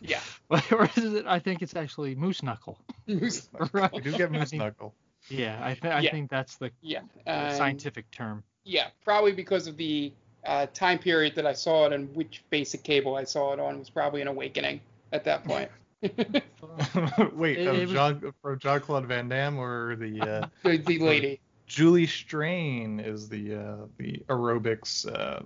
Yeah. 0.00 0.20
or 0.70 0.88
is 0.96 1.14
it 1.14 1.26
I 1.26 1.38
think 1.38 1.62
it's 1.62 1.76
actually 1.76 2.14
moose 2.14 2.42
knuckle. 2.42 2.78
Moose- 3.06 3.48
Right. 3.72 3.92
We 3.92 4.00
do 4.00 4.12
get 4.16 4.30
Moose 4.32 4.52
Knuckle. 4.52 4.94
Yeah, 5.28 5.58
I 5.62 5.74
think 5.74 5.94
I 5.94 6.00
Yeah. 6.00 6.10
think 6.10 6.30
that's 6.30 6.56
the 6.56 6.70
Yeah. 6.82 7.00
and- 7.26 7.56
scientific 7.56 8.10
term. 8.10 8.42
Yeah, 8.64 8.88
probably 9.04 9.32
because 9.32 9.66
of 9.66 9.76
the 9.76 10.12
uh, 10.46 10.66
time 10.74 10.98
period 10.98 11.34
that 11.36 11.46
I 11.46 11.52
saw 11.52 11.86
it 11.86 11.92
and 11.92 12.14
which 12.14 12.42
basic 12.50 12.82
cable 12.82 13.14
I 13.16 13.24
saw 13.24 13.52
it 13.52 13.60
on 13.60 13.78
was 13.78 13.88
probably 13.90 14.20
an 14.22 14.28
awakening 14.28 14.80
at 15.14 15.24
that 15.24 15.44
point. 15.44 15.70
Wait, 17.34 17.58
It- 17.58 17.66
of 17.68 17.76
it 17.76 17.80
was- 17.82 17.92
John, 17.92 18.34
from 18.42 18.58
John 18.58 18.80
Claude 18.80 19.06
Van 19.06 19.28
Damme 19.28 19.58
or 19.58 19.96
the 19.96 20.20
uh, 20.20 20.48
the, 20.68 20.76
the 20.78 20.98
lady. 20.98 21.40
Julie 21.66 22.06
Strain 22.06 23.00
is 23.00 23.28
the 23.30 23.54
uh, 23.54 23.76
the 23.96 24.22
aerobics 24.28 25.06
uh, 25.10 25.40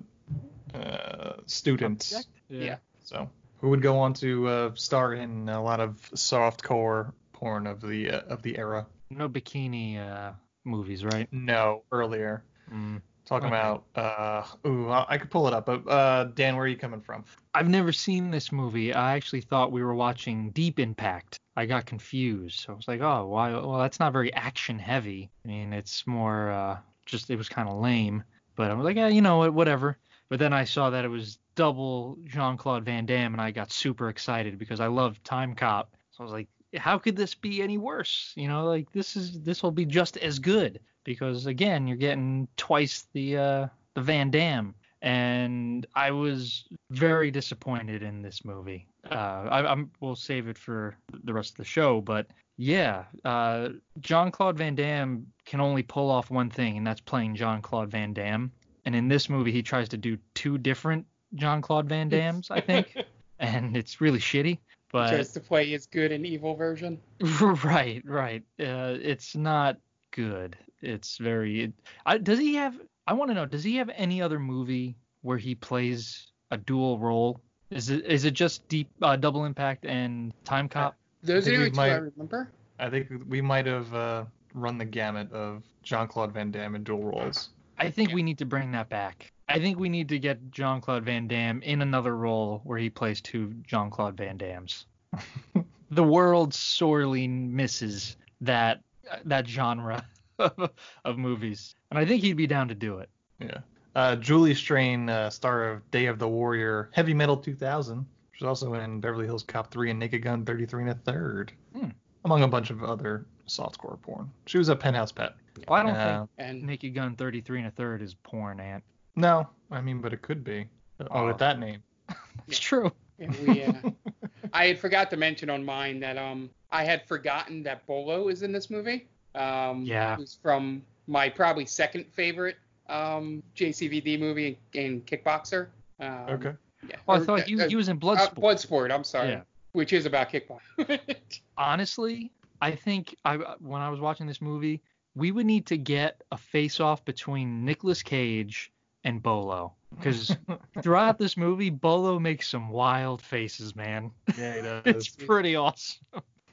uh, 0.76 1.34
student. 1.46 2.12
Yeah. 2.48 2.78
So 3.04 3.30
who 3.60 3.68
would 3.68 3.82
go 3.82 3.98
on 4.00 4.14
to 4.14 4.48
uh, 4.48 4.70
star 4.74 5.14
in 5.14 5.48
a 5.48 5.62
lot 5.62 5.78
of 5.80 6.00
softcore 6.14 7.12
porn 7.32 7.68
of 7.68 7.80
the 7.80 8.10
uh, 8.10 8.20
of 8.28 8.42
the 8.42 8.58
era? 8.58 8.86
No 9.10 9.28
bikini 9.28 9.98
uh 9.98 10.32
movies, 10.64 11.04
right? 11.04 11.28
No, 11.30 11.84
earlier. 11.92 12.42
Mm. 12.72 13.00
Talking 13.28 13.48
Okay. 13.48 13.58
about 13.58 13.84
uh 13.94 14.42
ooh, 14.66 14.88
I 14.88 15.04
I 15.10 15.18
could 15.18 15.30
pull 15.30 15.46
it 15.46 15.52
up, 15.52 15.66
but 15.66 15.86
uh 15.86 16.24
Dan, 16.24 16.56
where 16.56 16.64
are 16.64 16.68
you 16.68 16.78
coming 16.78 17.02
from? 17.02 17.24
I've 17.52 17.68
never 17.68 17.92
seen 17.92 18.30
this 18.30 18.50
movie. 18.50 18.94
I 18.94 19.16
actually 19.16 19.42
thought 19.42 19.70
we 19.70 19.82
were 19.82 19.94
watching 19.94 20.50
Deep 20.52 20.78
Impact. 20.78 21.36
I 21.54 21.66
got 21.66 21.84
confused. 21.84 22.60
So 22.60 22.72
I 22.72 22.76
was 22.76 22.88
like, 22.88 23.02
oh, 23.02 23.26
why? 23.26 23.50
Well, 23.50 23.78
that's 23.78 24.00
not 24.00 24.14
very 24.14 24.32
action 24.32 24.78
heavy. 24.78 25.30
I 25.44 25.48
mean, 25.48 25.74
it's 25.74 26.06
more 26.06 26.50
uh, 26.50 26.78
just 27.04 27.28
it 27.30 27.36
was 27.36 27.50
kind 27.50 27.68
of 27.68 27.78
lame. 27.78 28.24
But 28.56 28.70
I 28.70 28.74
was 28.74 28.84
like, 28.84 28.96
yeah, 28.96 29.08
you 29.08 29.20
know 29.20 29.38
what, 29.38 29.52
whatever. 29.52 29.98
But 30.30 30.38
then 30.38 30.52
I 30.54 30.64
saw 30.64 30.90
that 30.90 31.04
it 31.04 31.08
was 31.08 31.38
double 31.54 32.16
Jean 32.24 32.56
Claude 32.56 32.84
Van 32.84 33.04
Damme, 33.04 33.34
and 33.34 33.42
I 33.42 33.50
got 33.50 33.72
super 33.72 34.08
excited 34.08 34.58
because 34.58 34.80
I 34.80 34.86
love 34.86 35.22
Time 35.22 35.54
Cop. 35.54 35.94
So 36.12 36.20
I 36.20 36.22
was 36.22 36.32
like, 36.32 36.48
how 36.76 36.98
could 36.98 37.16
this 37.16 37.34
be 37.34 37.62
any 37.62 37.78
worse? 37.78 38.32
You 38.36 38.48
know, 38.48 38.66
like 38.66 38.90
this 38.92 39.16
is 39.16 39.40
this 39.40 39.62
will 39.62 39.70
be 39.70 39.84
just 39.84 40.16
as 40.18 40.38
good 40.38 40.80
because 41.04 41.46
again, 41.46 41.86
you're 41.86 41.96
getting 41.96 42.48
twice 42.56 43.06
the 43.12 43.36
uh, 43.36 43.66
the 43.94 44.02
Van 44.02 44.30
Dam, 44.30 44.74
and 45.02 45.86
I 45.94 46.10
was 46.10 46.64
very 46.90 47.30
disappointed 47.30 48.02
in 48.02 48.22
this 48.22 48.44
movie. 48.44 48.86
Uh, 49.10 49.14
I, 49.50 49.66
I'm 49.66 49.90
we'll 50.00 50.16
save 50.16 50.48
it 50.48 50.58
for 50.58 50.96
the 51.24 51.32
rest 51.32 51.52
of 51.52 51.56
the 51.56 51.64
show, 51.64 52.00
but 52.00 52.26
yeah, 52.58 53.04
uh, 53.24 53.70
John 54.00 54.30
Claude 54.30 54.58
Van 54.58 54.74
Damme 54.74 55.26
can 55.46 55.60
only 55.60 55.82
pull 55.82 56.10
off 56.10 56.30
one 56.30 56.50
thing, 56.50 56.76
and 56.76 56.86
that's 56.86 57.00
playing 57.00 57.36
John 57.36 57.62
Claude 57.62 57.90
Van 57.90 58.12
Damme. 58.12 58.52
And 58.84 58.94
in 58.94 59.08
this 59.08 59.28
movie, 59.28 59.52
he 59.52 59.62
tries 59.62 59.88
to 59.90 59.96
do 59.96 60.18
two 60.34 60.58
different 60.58 61.06
John 61.34 61.62
Claude 61.62 61.88
Van 61.88 62.08
Dams, 62.08 62.50
I 62.50 62.60
think, 62.60 62.96
and 63.38 63.76
it's 63.76 64.00
really 64.00 64.18
shitty. 64.18 64.58
But 64.90 65.10
Tries 65.10 65.32
to 65.32 65.40
play 65.40 65.68
his 65.70 65.86
good 65.86 66.12
and 66.12 66.24
evil 66.24 66.54
version. 66.54 66.98
right, 67.40 68.02
right. 68.06 68.42
Uh, 68.58 68.96
it's 69.00 69.36
not 69.36 69.76
good. 70.12 70.56
It's 70.80 71.18
very. 71.18 71.72
I, 72.06 72.18
does 72.18 72.38
he 72.38 72.54
have? 72.54 72.74
I 73.06 73.12
want 73.12 73.30
to 73.30 73.34
know. 73.34 73.46
Does 73.46 73.64
he 73.64 73.76
have 73.76 73.90
any 73.94 74.22
other 74.22 74.38
movie 74.38 74.96
where 75.22 75.38
he 75.38 75.54
plays 75.54 76.32
a 76.50 76.56
dual 76.56 76.98
role? 76.98 77.40
Is 77.70 77.90
it 77.90 78.06
is 78.06 78.24
it 78.24 78.32
just 78.32 78.66
Deep 78.68 78.88
uh, 79.02 79.16
Double 79.16 79.44
Impact 79.44 79.84
and 79.84 80.32
Time 80.44 80.68
Cop? 80.68 80.96
Those 81.22 81.46
are 81.46 81.50
the 81.50 81.56
we 81.56 81.64
only 81.64 81.70
two 81.70 81.80
I 81.80 81.94
remember. 81.96 82.50
I 82.78 82.88
think 82.88 83.08
we 83.28 83.40
might 83.40 83.66
have 83.66 83.92
uh, 83.92 84.24
run 84.54 84.78
the 84.78 84.84
gamut 84.84 85.30
of 85.32 85.64
Jean 85.82 86.06
Claude 86.06 86.32
Van 86.32 86.50
Damme 86.50 86.76
in 86.76 86.84
dual 86.84 87.04
roles. 87.04 87.50
I 87.78 87.90
think 87.90 88.12
we 88.12 88.22
need 88.22 88.38
to 88.38 88.46
bring 88.46 88.72
that 88.72 88.88
back. 88.88 89.32
I 89.48 89.58
think 89.58 89.78
we 89.78 89.88
need 89.88 90.08
to 90.10 90.18
get 90.18 90.50
Jean 90.50 90.80
Claude 90.80 91.04
Van 91.04 91.26
Damme 91.26 91.62
in 91.62 91.80
another 91.82 92.16
role 92.16 92.60
where 92.64 92.78
he 92.78 92.90
plays 92.90 93.20
two 93.20 93.54
Jean 93.66 93.90
Claude 93.90 94.16
Van 94.16 94.36
Dammes. 94.36 94.86
the 95.90 96.04
world 96.04 96.52
sorely 96.52 97.26
misses 97.26 98.16
that 98.42 98.82
that 99.24 99.46
genre 99.48 100.04
of, 100.38 100.70
of 101.04 101.16
movies, 101.18 101.74
and 101.90 101.98
I 101.98 102.04
think 102.04 102.22
he'd 102.22 102.34
be 102.36 102.46
down 102.46 102.68
to 102.68 102.74
do 102.74 102.98
it. 102.98 103.08
Yeah. 103.40 103.58
Uh, 103.94 104.14
Julie 104.16 104.54
Strain, 104.54 105.08
uh, 105.08 105.30
star 105.30 105.70
of 105.70 105.90
Day 105.90 106.06
of 106.06 106.18
the 106.18 106.28
Warrior, 106.28 106.90
Heavy 106.92 107.14
Metal 107.14 107.36
2000. 107.36 108.04
She's 108.32 108.46
also 108.46 108.74
in 108.74 109.00
Beverly 109.00 109.24
Hills 109.26 109.42
Cop 109.42 109.70
3 109.72 109.90
and 109.90 109.98
Naked 109.98 110.22
Gun 110.22 110.44
33 110.44 110.82
and 110.82 110.90
a 110.90 110.94
third, 110.94 111.52
Hmm. 111.74 111.88
among 112.24 112.42
a 112.42 112.48
bunch 112.48 112.70
of 112.70 112.84
other 112.84 113.26
softcore 113.48 114.00
porn. 114.02 114.30
She 114.46 114.58
was 114.58 114.68
a 114.68 114.76
penthouse 114.76 115.10
pet. 115.10 115.34
Well, 115.66 115.80
I 115.80 115.82
don't 115.82 115.96
Uh, 115.96 116.18
think 116.18 116.30
And 116.38 116.62
Naked 116.64 116.94
Gun 116.94 117.16
33 117.16 117.58
and 117.60 117.68
a 117.68 117.70
third 117.72 118.02
is 118.02 118.14
porn, 118.14 118.60
Ant. 118.60 118.84
No, 119.18 119.48
I 119.70 119.80
mean, 119.80 120.00
but 120.00 120.12
it 120.12 120.22
could 120.22 120.44
be. 120.44 120.66
Oh, 121.10 121.26
with 121.26 121.38
that 121.38 121.58
name. 121.58 121.82
It's 122.48 122.58
true. 122.58 122.90
and 123.18 123.36
we, 123.46 123.62
uh, 123.64 123.72
I 124.54 124.66
had 124.66 124.78
forgot 124.78 125.10
to 125.10 125.16
mention 125.18 125.50
on 125.50 125.62
mine 125.64 126.00
that 126.00 126.16
um 126.16 126.48
I 126.70 126.82
had 126.84 127.06
forgotten 127.06 127.62
that 127.64 127.86
Bolo 127.86 128.28
is 128.28 128.42
in 128.42 128.52
this 128.52 128.70
movie. 128.70 129.06
Um, 129.34 129.82
Yeah. 129.82 130.16
Who's 130.16 130.38
from 130.42 130.82
my 131.06 131.28
probably 131.28 131.66
second 131.66 132.06
favorite 132.12 132.56
um 132.88 133.42
JCVD 133.54 134.18
movie 134.18 134.58
in, 134.72 134.80
in 134.82 135.00
Kickboxer. 135.02 135.66
Um, 136.00 136.08
Okay. 136.30 136.52
Yeah. 136.88 136.96
Well, 137.06 137.18
I 137.18 137.20
Or, 137.20 137.24
thought 137.24 137.40
he, 137.42 137.60
uh, 137.60 137.68
he 137.68 137.76
was 137.76 137.88
in 137.88 137.96
uh, 137.96 138.00
Bloodsport. 138.00 138.34
Bloodsport. 138.34 138.94
I'm 138.94 139.04
sorry. 139.04 139.30
Yeah. 139.30 139.42
Which 139.72 139.92
is 139.92 140.06
about 140.06 140.30
kickboxing. 140.30 141.00
Honestly, 141.58 142.30
I 142.62 142.70
think 142.70 143.14
I 143.24 143.36
when 143.60 143.82
I 143.82 143.90
was 143.90 144.00
watching 144.00 144.26
this 144.26 144.40
movie, 144.40 144.80
we 145.14 145.32
would 145.32 145.44
need 145.46 145.66
to 145.66 145.76
get 145.76 146.22
a 146.32 146.36
face-off 146.38 147.04
between 147.04 147.64
Nicolas 147.64 148.02
Cage 148.02 148.72
and 149.08 149.22
Bolo, 149.22 149.72
because 149.96 150.36
throughout 150.82 151.18
this 151.18 151.36
movie, 151.36 151.70
Bolo 151.70 152.18
makes 152.18 152.48
some 152.48 152.68
wild 152.68 153.22
faces, 153.22 153.74
man. 153.74 154.10
Yeah, 154.36 154.56
he 154.56 154.62
does. 154.62 154.82
It's 154.84 155.08
pretty 155.08 155.56
awesome. 155.56 156.04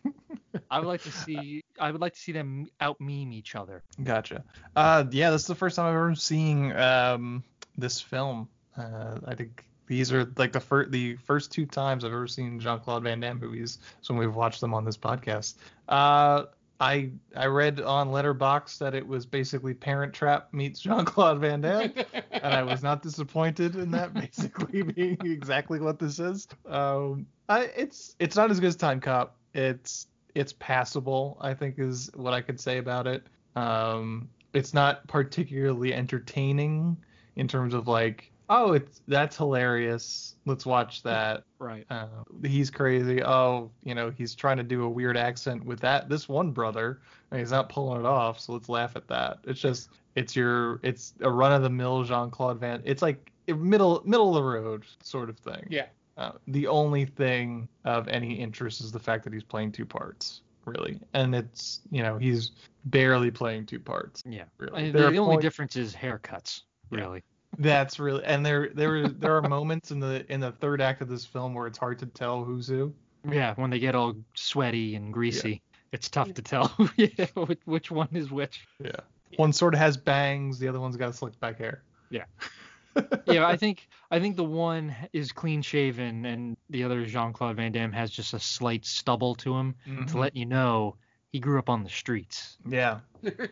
I 0.71 0.79
would 0.79 0.88
like 0.88 1.03
to 1.03 1.12
see 1.12 1.63
I 1.79 1.91
would 1.91 2.00
like 2.00 2.13
to 2.13 2.19
see 2.19 2.31
them 2.31 2.67
out 2.79 3.00
meme 3.01 3.33
each 3.33 3.55
other. 3.55 3.83
Gotcha. 4.01 4.43
Uh, 4.75 5.03
yeah, 5.12 5.31
this 5.31 5.41
is 5.41 5.47
the 5.47 5.55
first 5.55 5.75
time 5.75 5.88
I've 5.88 5.95
ever 5.95 6.15
seen 6.15 6.71
um, 6.74 7.43
this 7.77 8.00
film. 8.00 8.47
Uh, 8.77 9.17
I 9.25 9.35
think 9.35 9.65
these 9.88 10.13
are 10.13 10.31
like 10.38 10.53
the 10.53 10.59
first 10.59 10.91
the 10.91 11.15
first 11.17 11.51
two 11.51 11.65
times 11.65 12.05
I've 12.05 12.13
ever 12.13 12.27
seen 12.27 12.59
Jean 12.59 12.79
Claude 12.79 13.03
Van 13.03 13.19
Damme 13.19 13.39
movies. 13.39 13.79
So 14.01 14.13
when 14.13 14.21
we've 14.25 14.35
watched 14.35 14.62
them 14.62 14.74
on 14.74 14.85
this 14.85 14.97
podcast. 14.97 15.55
Uh, 15.89 16.45
I 16.79 17.12
I 17.36 17.46
read 17.46 17.79
on 17.79 18.10
Letterboxd 18.10 18.79
that 18.79 18.94
it 18.94 19.08
was 19.08 19.25
basically 19.25 19.74
Parent 19.74 20.13
Trap 20.13 20.53
meets 20.53 20.79
Jean 20.79 21.05
Claude 21.05 21.39
Van 21.39 21.62
Damme, 21.62 21.94
and 22.32 22.53
I 22.53 22.63
was 22.63 22.84
not 22.84 23.01
disappointed 23.01 23.75
in 23.75 23.91
that 23.91 24.13
basically 24.13 24.82
being 24.82 25.17
exactly 25.24 25.79
what 25.79 26.00
this 26.00 26.20
is. 26.20 26.48
Um, 26.67 27.25
I, 27.48 27.70
it's 27.77 28.15
it's 28.20 28.36
not 28.36 28.51
as 28.51 28.60
good 28.60 28.67
as 28.67 28.75
Time 28.75 29.00
Cop. 29.00 29.38
It's 29.53 30.08
it's 30.36 30.53
passable. 30.53 31.38
I 31.39 31.53
think 31.53 31.79
is 31.79 32.10
what 32.13 32.34
I 32.34 32.41
could 32.41 32.60
say 32.60 32.77
about 32.77 33.08
it. 33.08 33.25
Um, 33.55 34.29
it's 34.53 34.74
not 34.74 35.08
particularly 35.08 35.94
entertaining 35.94 36.98
in 37.36 37.48
terms 37.48 37.74
of 37.74 37.88
like, 37.88 38.32
oh, 38.49 38.73
it's 38.73 39.01
that's 39.07 39.37
hilarious. 39.37 40.35
Let's 40.45 40.65
watch 40.65 41.03
that. 41.03 41.43
Right. 41.59 41.85
Uh, 41.89 42.07
he's 42.43 42.69
crazy. 42.69 43.23
Oh, 43.23 43.71
you 43.83 43.95
know, 43.95 44.11
he's 44.11 44.35
trying 44.35 44.57
to 44.57 44.63
do 44.63 44.83
a 44.83 44.89
weird 44.89 45.17
accent 45.17 45.65
with 45.65 45.79
that 45.81 46.09
this 46.09 46.29
one 46.29 46.51
brother, 46.51 46.99
and 47.31 47.39
he's 47.39 47.51
not 47.51 47.69
pulling 47.69 47.99
it 47.99 48.05
off. 48.05 48.39
So 48.39 48.53
let's 48.53 48.69
laugh 48.69 48.95
at 48.95 49.07
that. 49.07 49.39
It's 49.45 49.59
just, 49.59 49.89
it's 50.15 50.35
your, 50.35 50.79
it's 50.83 51.13
a 51.21 51.29
run 51.31 51.51
of 51.51 51.61
the 51.63 51.69
mill 51.69 52.03
Jean 52.03 52.29
Claude 52.29 52.59
Van. 52.59 52.81
It's 52.85 53.01
like 53.01 53.31
middle 53.47 54.01
middle 54.05 54.29
of 54.29 54.35
the 54.35 54.43
road 54.43 54.85
sort 55.03 55.29
of 55.29 55.37
thing. 55.37 55.65
yeah. 55.69 55.85
Uh, 56.17 56.31
the 56.47 56.65
only 56.65 57.03
thing 57.03 57.67
of 57.83 58.07
any 58.07 58.33
interest 58.35 58.79
is 58.79 58.89
the 58.89 58.99
fact 58.99 59.23
that 59.25 59.33
he's 59.33 59.43
playing 59.43 59.69
two 59.69 59.85
parts, 59.85 60.41
really, 60.63 60.97
and 61.13 61.35
it's 61.35 61.81
you 61.91 62.01
know 62.01 62.17
he's 62.17 62.51
barely 62.85 63.29
playing 63.29 63.65
two 63.65 63.79
parts. 63.81 64.23
Yeah. 64.25 64.43
Really. 64.57 64.91
The, 64.91 65.09
the 65.11 65.17
only 65.17 65.33
point- 65.33 65.41
difference 65.41 65.75
is 65.75 65.93
haircuts, 65.93 66.61
really. 66.89 67.21
That's 67.57 68.00
really 68.00 68.24
and 68.25 68.45
there 68.45 68.69
there 68.74 69.07
there 69.07 69.35
are 69.38 69.41
moments 69.41 69.91
in 69.91 70.00
the 70.00 70.25
in 70.31 70.39
the 70.39 70.51
third 70.51 70.81
act 70.81 71.01
of 71.01 71.07
this 71.09 71.25
film 71.25 71.53
where 71.53 71.67
it's 71.67 71.77
hard 71.77 72.00
to 72.00 72.05
tell 72.05 72.43
who's 72.43 72.67
who. 72.67 72.93
Yeah, 73.29 73.53
when 73.55 73.69
they 73.69 73.79
get 73.79 73.95
all 73.95 74.15
sweaty 74.35 74.95
and 74.95 75.12
greasy, 75.12 75.62
it's 75.91 76.09
tough 76.09 76.33
to 76.35 76.41
tell 76.41 76.75
yeah, 76.95 77.25
which, 77.35 77.59
which 77.65 77.91
one 77.91 78.09
is 78.13 78.29
which. 78.31 78.67
Yeah. 78.83 78.91
One 79.38 79.51
sort 79.51 79.74
of 79.74 79.79
has 79.79 79.97
bangs, 79.97 80.59
the 80.59 80.67
other 80.67 80.79
one's 80.79 80.95
got 80.97 81.15
slick 81.15 81.39
back 81.39 81.57
hair. 81.57 81.81
Yeah. 82.09 82.25
yeah, 83.25 83.45
I 83.47 83.57
think 83.57 83.88
I 84.12 84.19
think 84.19 84.35
the 84.35 84.43
one 84.43 84.95
is 85.12 85.31
clean 85.31 85.62
shaven 85.62 86.25
and 86.25 86.55
the 86.69 86.83
other 86.83 87.05
Jean 87.05 87.33
Claude 87.33 87.55
Van 87.57 87.71
Damme 87.71 87.91
has 87.91 88.12
just 88.12 88.33
a 88.33 88.39
slight 88.39 88.85
stubble 88.85 89.35
to 89.35 89.53
him 89.55 89.75
Mm-hmm. 89.88 90.05
to 90.05 90.17
let 90.17 90.35
you 90.35 90.45
know 90.45 90.95
he 91.35 91.39
grew 91.41 91.59
up 91.59 91.69
on 91.69 91.83
the 91.83 91.89
streets. 91.89 92.57
Yeah. 92.65 92.99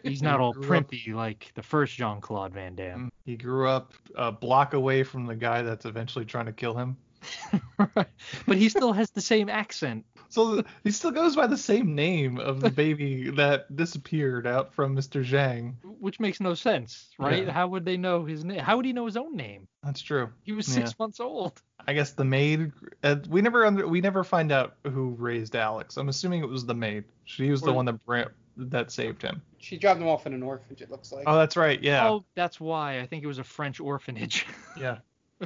He's 0.04 0.22
not 0.22 0.40
all 0.40 0.54
Grew 0.54 0.78
up- 0.78 0.90
primpy 0.90 1.14
like 1.14 1.52
the 1.54 1.62
first 1.62 1.98
Jean 1.98 2.22
Claude 2.22 2.54
Van 2.54 2.76
Damme. 2.76 3.08
Mm, 3.08 3.10
he 3.26 3.36
grew 3.36 3.68
up 3.68 3.92
a 4.16 4.32
block 4.32 4.74
away 4.74 5.04
from 5.04 5.26
the 5.26 5.36
guy 5.36 5.62
that's 5.64 5.84
eventually 5.86 6.24
trying 6.24 6.46
to 6.46 6.54
kill 6.54 6.78
him. 6.78 6.96
but 7.78 8.58
he 8.58 8.70
still 8.70 8.94
has 8.94 9.10
the 9.12 9.22
same 9.22 9.50
accent. 9.50 10.06
So 10.30 10.64
he 10.84 10.92
still 10.92 11.12
goes 11.12 11.36
by 11.36 11.46
the 11.48 11.58
same 11.58 11.94
name 11.94 12.40
of 12.40 12.60
the 12.60 12.72
baby 12.72 13.30
that 13.32 13.76
disappeared 13.76 14.48
out 14.48 14.74
from 14.74 14.96
Mr. 14.96 15.24
Zhang. 15.24 15.76
Which 16.00 16.20
makes 16.20 16.40
no 16.40 16.56
sense, 16.56 17.10
right? 17.20 17.46
Yeah. 17.46 17.52
How 17.52 17.68
would 17.68 17.86
they 17.86 17.98
know 17.98 18.26
his 18.26 18.44
name? 18.44 18.60
How 18.60 18.78
would 18.78 18.86
he 18.86 18.94
know 18.94 19.06
his 19.06 19.16
own 19.18 19.36
name? 19.36 19.68
That's 19.84 20.02
true. 20.02 20.30
He 20.44 20.52
was 20.54 20.68
Yeah. 20.68 20.86
six 20.86 20.98
months 20.98 21.20
old. 21.20 21.62
I 21.88 21.94
guess 21.94 22.12
the 22.12 22.26
maid. 22.26 22.72
Uh, 23.04 23.18
we 23.30 23.42
never 23.42 23.66
under, 23.66 23.88
we 23.88 24.02
never 24.02 24.24
find 24.24 24.52
out 24.52 24.76
who 24.84 25.16
raised 25.20 25.56
Alex. 25.56 25.98
I'm 25.98 26.10
assuming 26.10 26.42
it 26.42 26.50
was 26.50 26.66
the 26.66 26.74
maid. 26.76 27.04
She 27.26 27.52
was 27.52 27.62
the 27.62 27.74
one 27.74 27.86
that 27.86 28.04
bra- 28.06 28.26
that 28.58 28.92
saved 28.92 29.22
him. 29.22 29.42
She 29.60 29.78
dropped 29.78 30.00
him 30.00 30.08
off 30.08 30.26
in 30.26 30.34
an 30.34 30.44
orphanage. 30.44 30.82
It 30.82 30.90
looks 30.92 31.12
like. 31.12 31.24
Oh, 31.28 31.36
that's 31.36 31.56
right. 31.58 31.82
Yeah. 31.82 32.10
Oh, 32.10 32.26
that's 32.36 32.60
why. 32.60 33.00
I 33.00 33.06
think 33.08 33.24
it 33.24 33.28
was 33.28 33.38
a 33.40 33.44
French 33.44 33.80
orphanage. 33.80 34.46
Yeah. 34.80 34.98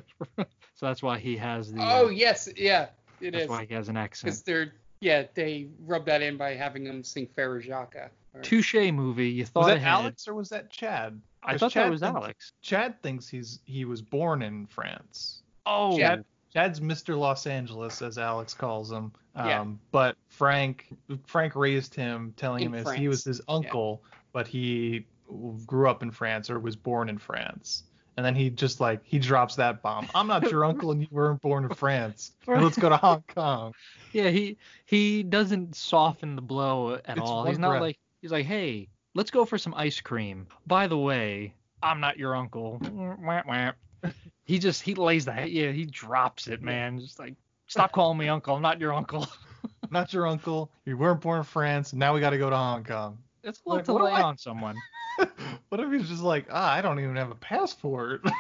so 0.38 0.46
that's 0.82 1.02
why 1.04 1.18
he 1.18 1.38
has 1.38 1.72
the. 1.72 1.82
Oh 1.82 2.08
uh, 2.08 2.10
yes, 2.10 2.50
yeah, 2.56 2.88
it 3.22 3.32
that's 3.32 3.44
is. 3.44 3.50
why 3.50 3.66
he 3.66 3.74
has 3.74 3.90
an 3.90 3.98
accent. 3.98 4.28
Because 4.28 4.42
they're 4.44 4.74
yeah 5.00 5.24
they 5.36 5.68
rub 5.86 6.06
that 6.06 6.22
in 6.22 6.38
by 6.38 6.56
having 6.56 6.86
him 6.86 7.04
sing 7.04 7.28
Frère 7.38 7.62
Jacques. 7.62 7.96
Or- 8.34 8.42
Touche 8.42 8.76
movie. 8.92 9.30
You 9.30 9.46
thought 9.46 9.62
Was 9.62 9.68
that 9.68 9.78
ahead. 9.78 9.88
Alex 9.88 10.28
or 10.28 10.34
was 10.34 10.50
that 10.50 10.70
Chad? 10.70 11.20
I 11.44 11.58
thought 11.58 11.74
that 11.74 11.90
was 11.90 12.02
thinks- 12.02 12.16
Alex. 12.16 12.54
Chad 12.62 13.02
thinks 13.02 13.28
he's 13.28 13.60
he 13.66 13.86
was 13.86 14.02
born 14.02 14.42
in 14.42 14.66
France. 14.68 15.42
Oh, 15.66 15.98
Yeah. 15.98 16.16
Chad, 16.18 16.26
Chad's 16.54 16.80
Mr. 16.80 17.18
Los 17.18 17.46
Angeles, 17.46 18.02
as 18.02 18.18
Alex 18.18 18.54
calls 18.54 18.92
him. 18.92 19.12
Um, 19.36 19.48
Yeah. 19.48 19.66
But 19.92 20.18
Frank 20.30 20.88
Frank 21.26 21.56
raised 21.56 21.94
him, 21.96 22.34
telling 22.38 22.64
In 22.64 22.74
him 22.74 22.86
as 22.86 22.94
he 22.94 23.08
was 23.08 23.24
his 23.24 23.42
uncle, 23.48 24.04
but 24.34 24.48
he 24.48 25.06
grew 25.66 25.90
up 25.90 26.04
in 26.04 26.12
France 26.12 26.50
or 26.50 26.60
was 26.60 26.76
born 26.76 27.10
in 27.10 27.18
France. 27.18 27.84
And 28.18 28.26
then 28.26 28.34
he 28.36 28.50
just 28.50 28.80
like 28.82 29.02
he 29.04 29.20
drops 29.20 29.56
that 29.58 29.82
bomb. 29.84 30.08
I'm 30.16 30.28
not 30.28 30.50
your 30.50 30.66
uncle, 30.72 30.92
and 30.92 31.00
you 31.02 31.08
weren't 31.12 31.40
born 31.42 31.64
in 31.66 31.70
France. 31.74 32.32
Now 32.48 32.60
Let's 32.60 32.78
go 32.78 32.90
to 32.90 32.98
Hong 32.98 33.24
Kong. 33.34 33.74
Yeah, 34.12 34.30
he 34.30 34.58
he 34.86 35.22
doesn't 35.24 35.76
soften 35.76 36.36
the 36.36 36.42
blow 36.42 36.96
at 36.96 37.18
It's 37.18 37.20
all. 37.22 37.46
He's 37.46 37.60
not 37.60 37.70
breath. 37.70 37.82
like 37.82 38.00
he's 38.22 38.32
like, 38.32 38.46
hey, 38.48 38.90
let's 39.14 39.30
go 39.30 39.46
for 39.46 39.58
some 39.60 39.74
ice 39.76 40.02
cream. 40.02 40.48
By 40.66 40.88
the 40.88 40.98
way, 40.98 41.54
I'm 41.84 42.00
not 42.00 42.18
your 42.18 42.36
uncle. 42.36 42.82
He 44.46 44.58
just 44.60 44.82
he 44.82 44.96
lays 44.96 45.26
that 45.26 45.52
yeah 45.52 45.72
he 45.72 45.86
drops 45.86 46.48
it 46.48 46.62
man 46.62 47.00
just 47.00 47.20
like 47.20 47.36
stop 47.68 47.92
calling 47.92 48.18
me 48.18 48.30
uncle 48.30 48.56
I'm 48.56 48.62
not 48.62 48.80
your 48.80 48.94
uncle. 48.94 49.28
Not 49.92 50.12
your 50.14 50.28
uncle. 50.28 50.70
You 50.86 50.98
weren't 50.98 51.22
born 51.22 51.38
in 51.40 51.44
France. 51.46 51.94
Now 51.94 52.14
we 52.14 52.20
got 52.20 52.32
to 52.32 52.38
go 52.38 52.50
to 52.50 52.56
Hong 52.56 52.84
Kong. 52.84 53.18
It's 53.44 53.62
a 53.66 53.70
lot 53.70 53.76
Like, 53.78 53.86
to 53.86 53.94
lay 53.94 54.12
I- 54.12 54.22
on 54.22 54.38
someone. 54.38 54.76
what 55.70 55.80
if 55.80 55.92
he's 55.92 56.10
just 56.10 56.24
like, 56.24 56.48
ah, 56.52 56.72
I 56.72 56.82
don't 56.82 57.00
even 57.00 57.16
have 57.16 57.32
a 57.32 57.36
passport. 57.36 58.22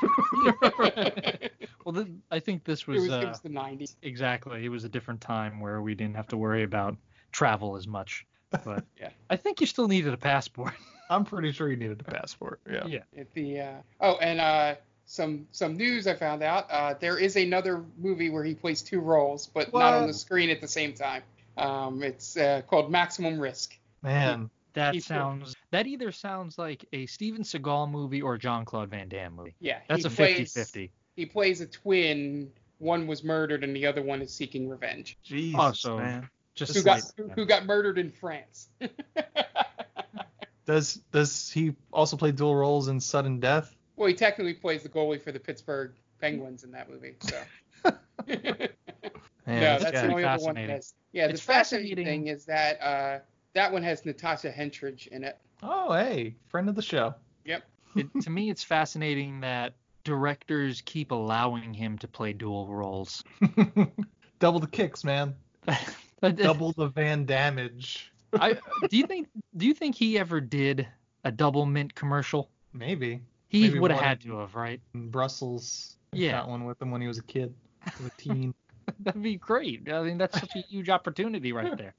well, 1.86 1.93
th- 1.93 2.07
I 2.31 2.39
think 2.39 2.63
this 2.63 2.81
it 2.81 2.88
was, 2.88 3.01
was, 3.03 3.12
uh, 3.12 3.19
it 3.19 3.27
was 3.27 3.39
the 3.41 3.50
90s. 3.50 3.96
exactly 4.01 4.65
it 4.65 4.69
was 4.69 4.84
a 4.84 4.89
different 4.89 5.22
time 5.22 5.60
where 5.60 5.81
we 5.81 5.96
didn't 5.96 6.15
have 6.15 6.27
to 6.27 6.38
worry 6.38 6.63
about 6.63 6.96
travel 7.31 7.75
as 7.75 7.88
much. 7.88 8.25
But 8.63 8.86
Yeah. 9.00 9.10
I 9.29 9.36
think 9.36 9.62
you 9.62 9.67
still 9.67 9.88
needed 9.88 10.13
a 10.13 10.17
passport. 10.17 10.74
I'm 11.10 11.24
pretty 11.24 11.51
sure 11.51 11.69
you 11.69 11.77
needed 11.77 12.01
a 12.01 12.12
passport. 12.12 12.60
Yeah. 12.69 12.86
yeah. 12.86 13.00
At 13.17 13.34
the 13.34 13.62
uh, 13.62 13.74
oh, 14.01 14.17
and 14.17 14.41
uh, 14.41 14.75
some 15.05 15.48
some 15.51 15.77
news 15.77 16.05
I 16.05 16.15
found 16.15 16.43
out. 16.43 16.67
Uh, 16.69 16.96
there 17.00 17.17
is 17.17 17.38
another 17.38 17.84
movie 17.98 18.29
where 18.29 18.43
he 18.43 18.53
plays 18.53 18.81
two 18.81 19.00
roles, 19.00 19.48
but 19.48 19.74
not 19.74 19.93
on 19.93 20.07
the 20.07 20.13
screen 20.13 20.50
at 20.50 20.60
the 20.60 20.67
same 20.67 20.93
time. 20.93 21.24
Um, 21.57 22.03
it's 22.03 22.36
uh, 22.38 22.62
called 22.67 22.91
Maximum 22.91 23.39
Risk. 23.39 23.77
Man, 24.03 24.50
That 24.77 24.93
He's- 24.93 25.05
sounds. 25.05 25.55
That 25.72 25.88
either 25.88 26.12
sounds 26.12 26.57
like 26.60 26.86
a 26.93 27.07
Steven 27.07 27.41
Seagal 27.41 27.89
movie 27.89 28.22
or 28.22 28.38
John 28.38 28.63
Claude 28.63 28.89
Van 28.91 29.10
Damme 29.10 29.36
movie. 29.36 29.55
Yeah, 29.60 29.79
That's 29.89 30.05
a 30.05 30.10
plays, 30.10 30.53
50-50. 30.53 30.91
He 31.15 31.25
plays 31.25 31.62
a 31.62 31.65
twin. 31.65 32.51
One 32.77 33.07
was 33.07 33.24
murdered 33.24 33.63
and 33.63 33.75
the 33.75 33.88
other 33.88 34.03
one 34.03 34.22
is 34.22 34.31
seeking 34.31 34.69
revenge. 34.69 35.17
Jesus, 35.24 35.79
so- 35.79 35.98
man. 35.98 36.29
Just 36.53 36.75
Who 36.75 36.81
got 36.84 37.01
who, 37.17 37.27
who 37.29 37.46
got 37.46 37.65
murdered 37.67 37.98
in 38.00 38.10
France? 38.12 38.69
Does 40.65 40.96
does 41.12 41.50
he 41.51 41.74
also 41.93 42.17
play 42.17 42.31
dual 42.31 42.55
roles 42.55 42.88
in 42.89 43.00
Sudden 43.00 43.39
Death? 43.39 43.74
well, 43.96 44.07
he 44.10 44.13
technically 44.13 44.53
plays 44.53 44.84
the 44.84 44.89
goalie 44.89 45.22
for 45.22 45.31
the 45.31 45.39
Pittsburgh 45.39 45.93
Penguins 46.19 46.63
in 46.63 46.72
that 46.72 46.89
movie. 46.89 47.15
So. 47.22 47.41
Man, 48.27 49.62
no, 49.62 49.80
that's 49.80 49.91
the 49.91 50.08
only 50.12 50.23
other 50.25 50.43
one 50.43 50.56
that 50.56 50.69
has. 50.69 50.93
Yeah, 51.13 51.28
It's 51.28 51.39
the 51.39 51.45
fascinating 51.45 51.95
fascinating- 51.95 52.23
thing 52.25 52.28
is 52.28 52.45
that 52.45 52.82
uh, 52.82 53.19
that 53.58 53.74
one 53.74 53.82
has 53.82 54.06
Natasha 54.06 54.52
Henstridge 54.52 55.08
in 55.08 55.24
it. 55.24 55.38
Oh, 55.63 55.91
hey, 55.93 56.36
friend 56.46 56.70
of 56.70 56.76
the 56.76 56.82
show. 56.82 57.15
Yep. 57.43 57.63
it, 57.96 58.08
to 58.22 58.30
me, 58.30 58.52
it's 58.52 58.63
fascinating 58.63 59.39
that 59.41 59.74
directors 60.04 60.82
keep 60.86 61.10
allowing 61.12 61.74
him 61.74 61.98
to 61.98 62.08
play 62.08 62.34
dual 62.34 62.67
roles. 62.67 63.24
Double 64.39 64.60
the 64.60 64.67
kicks, 64.67 65.04
man. 65.04 65.36
Uh, 66.24 66.30
double 66.30 66.72
the 66.72 66.88
Van 66.88 67.28
damage. 67.28 68.12
I, 68.34 68.54
do 68.89 68.98
you 68.98 69.06
think? 69.06 69.28
Do 69.56 69.67
you 69.67 69.76
think 69.76 69.93
he 69.93 70.17
ever 70.17 70.41
did 70.41 70.88
a 71.24 71.32
double 71.32 71.67
mint 71.67 71.93
commercial? 71.93 72.50
Maybe. 72.74 73.22
He 73.50 73.62
Maybe 73.67 73.78
would 73.78 73.91
have 73.91 74.00
had 74.00 74.22
to 74.22 74.39
have, 74.39 74.56
right? 74.56 74.82
in 74.96 75.12
Brussels. 75.12 75.96
Yeah. 76.12 76.32
Got 76.32 76.50
one 76.50 76.65
with 76.65 76.82
him 76.82 76.89
when 76.89 77.02
he 77.02 77.08
was 77.08 77.20
a 77.20 77.24
kid, 77.24 77.54
as 77.86 77.93
a 78.04 78.10
teen. 78.17 78.56
That'd 79.02 79.22
be 79.22 79.36
great. 79.36 79.91
I 79.91 80.02
mean, 80.02 80.17
that's 80.17 80.39
such 80.39 80.56
a 80.56 80.62
huge 80.62 80.89
opportunity 80.89 81.54
right 81.54 81.78
there. 81.78 81.93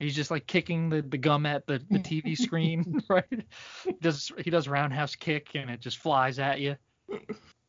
He's 0.00 0.16
just 0.16 0.30
like 0.30 0.46
kicking 0.46 0.88
the, 0.88 1.02
the 1.02 1.18
gum 1.18 1.46
at 1.46 1.66
the, 1.66 1.80
the 1.90 1.98
TV 1.98 2.36
screen, 2.38 3.02
right? 3.08 3.24
He 3.84 3.92
does 4.00 4.32
he 4.38 4.50
does 4.50 4.66
roundhouse 4.66 5.14
kick 5.14 5.50
and 5.54 5.70
it 5.70 5.80
just 5.80 5.98
flies 5.98 6.38
at 6.38 6.60
you. 6.60 6.76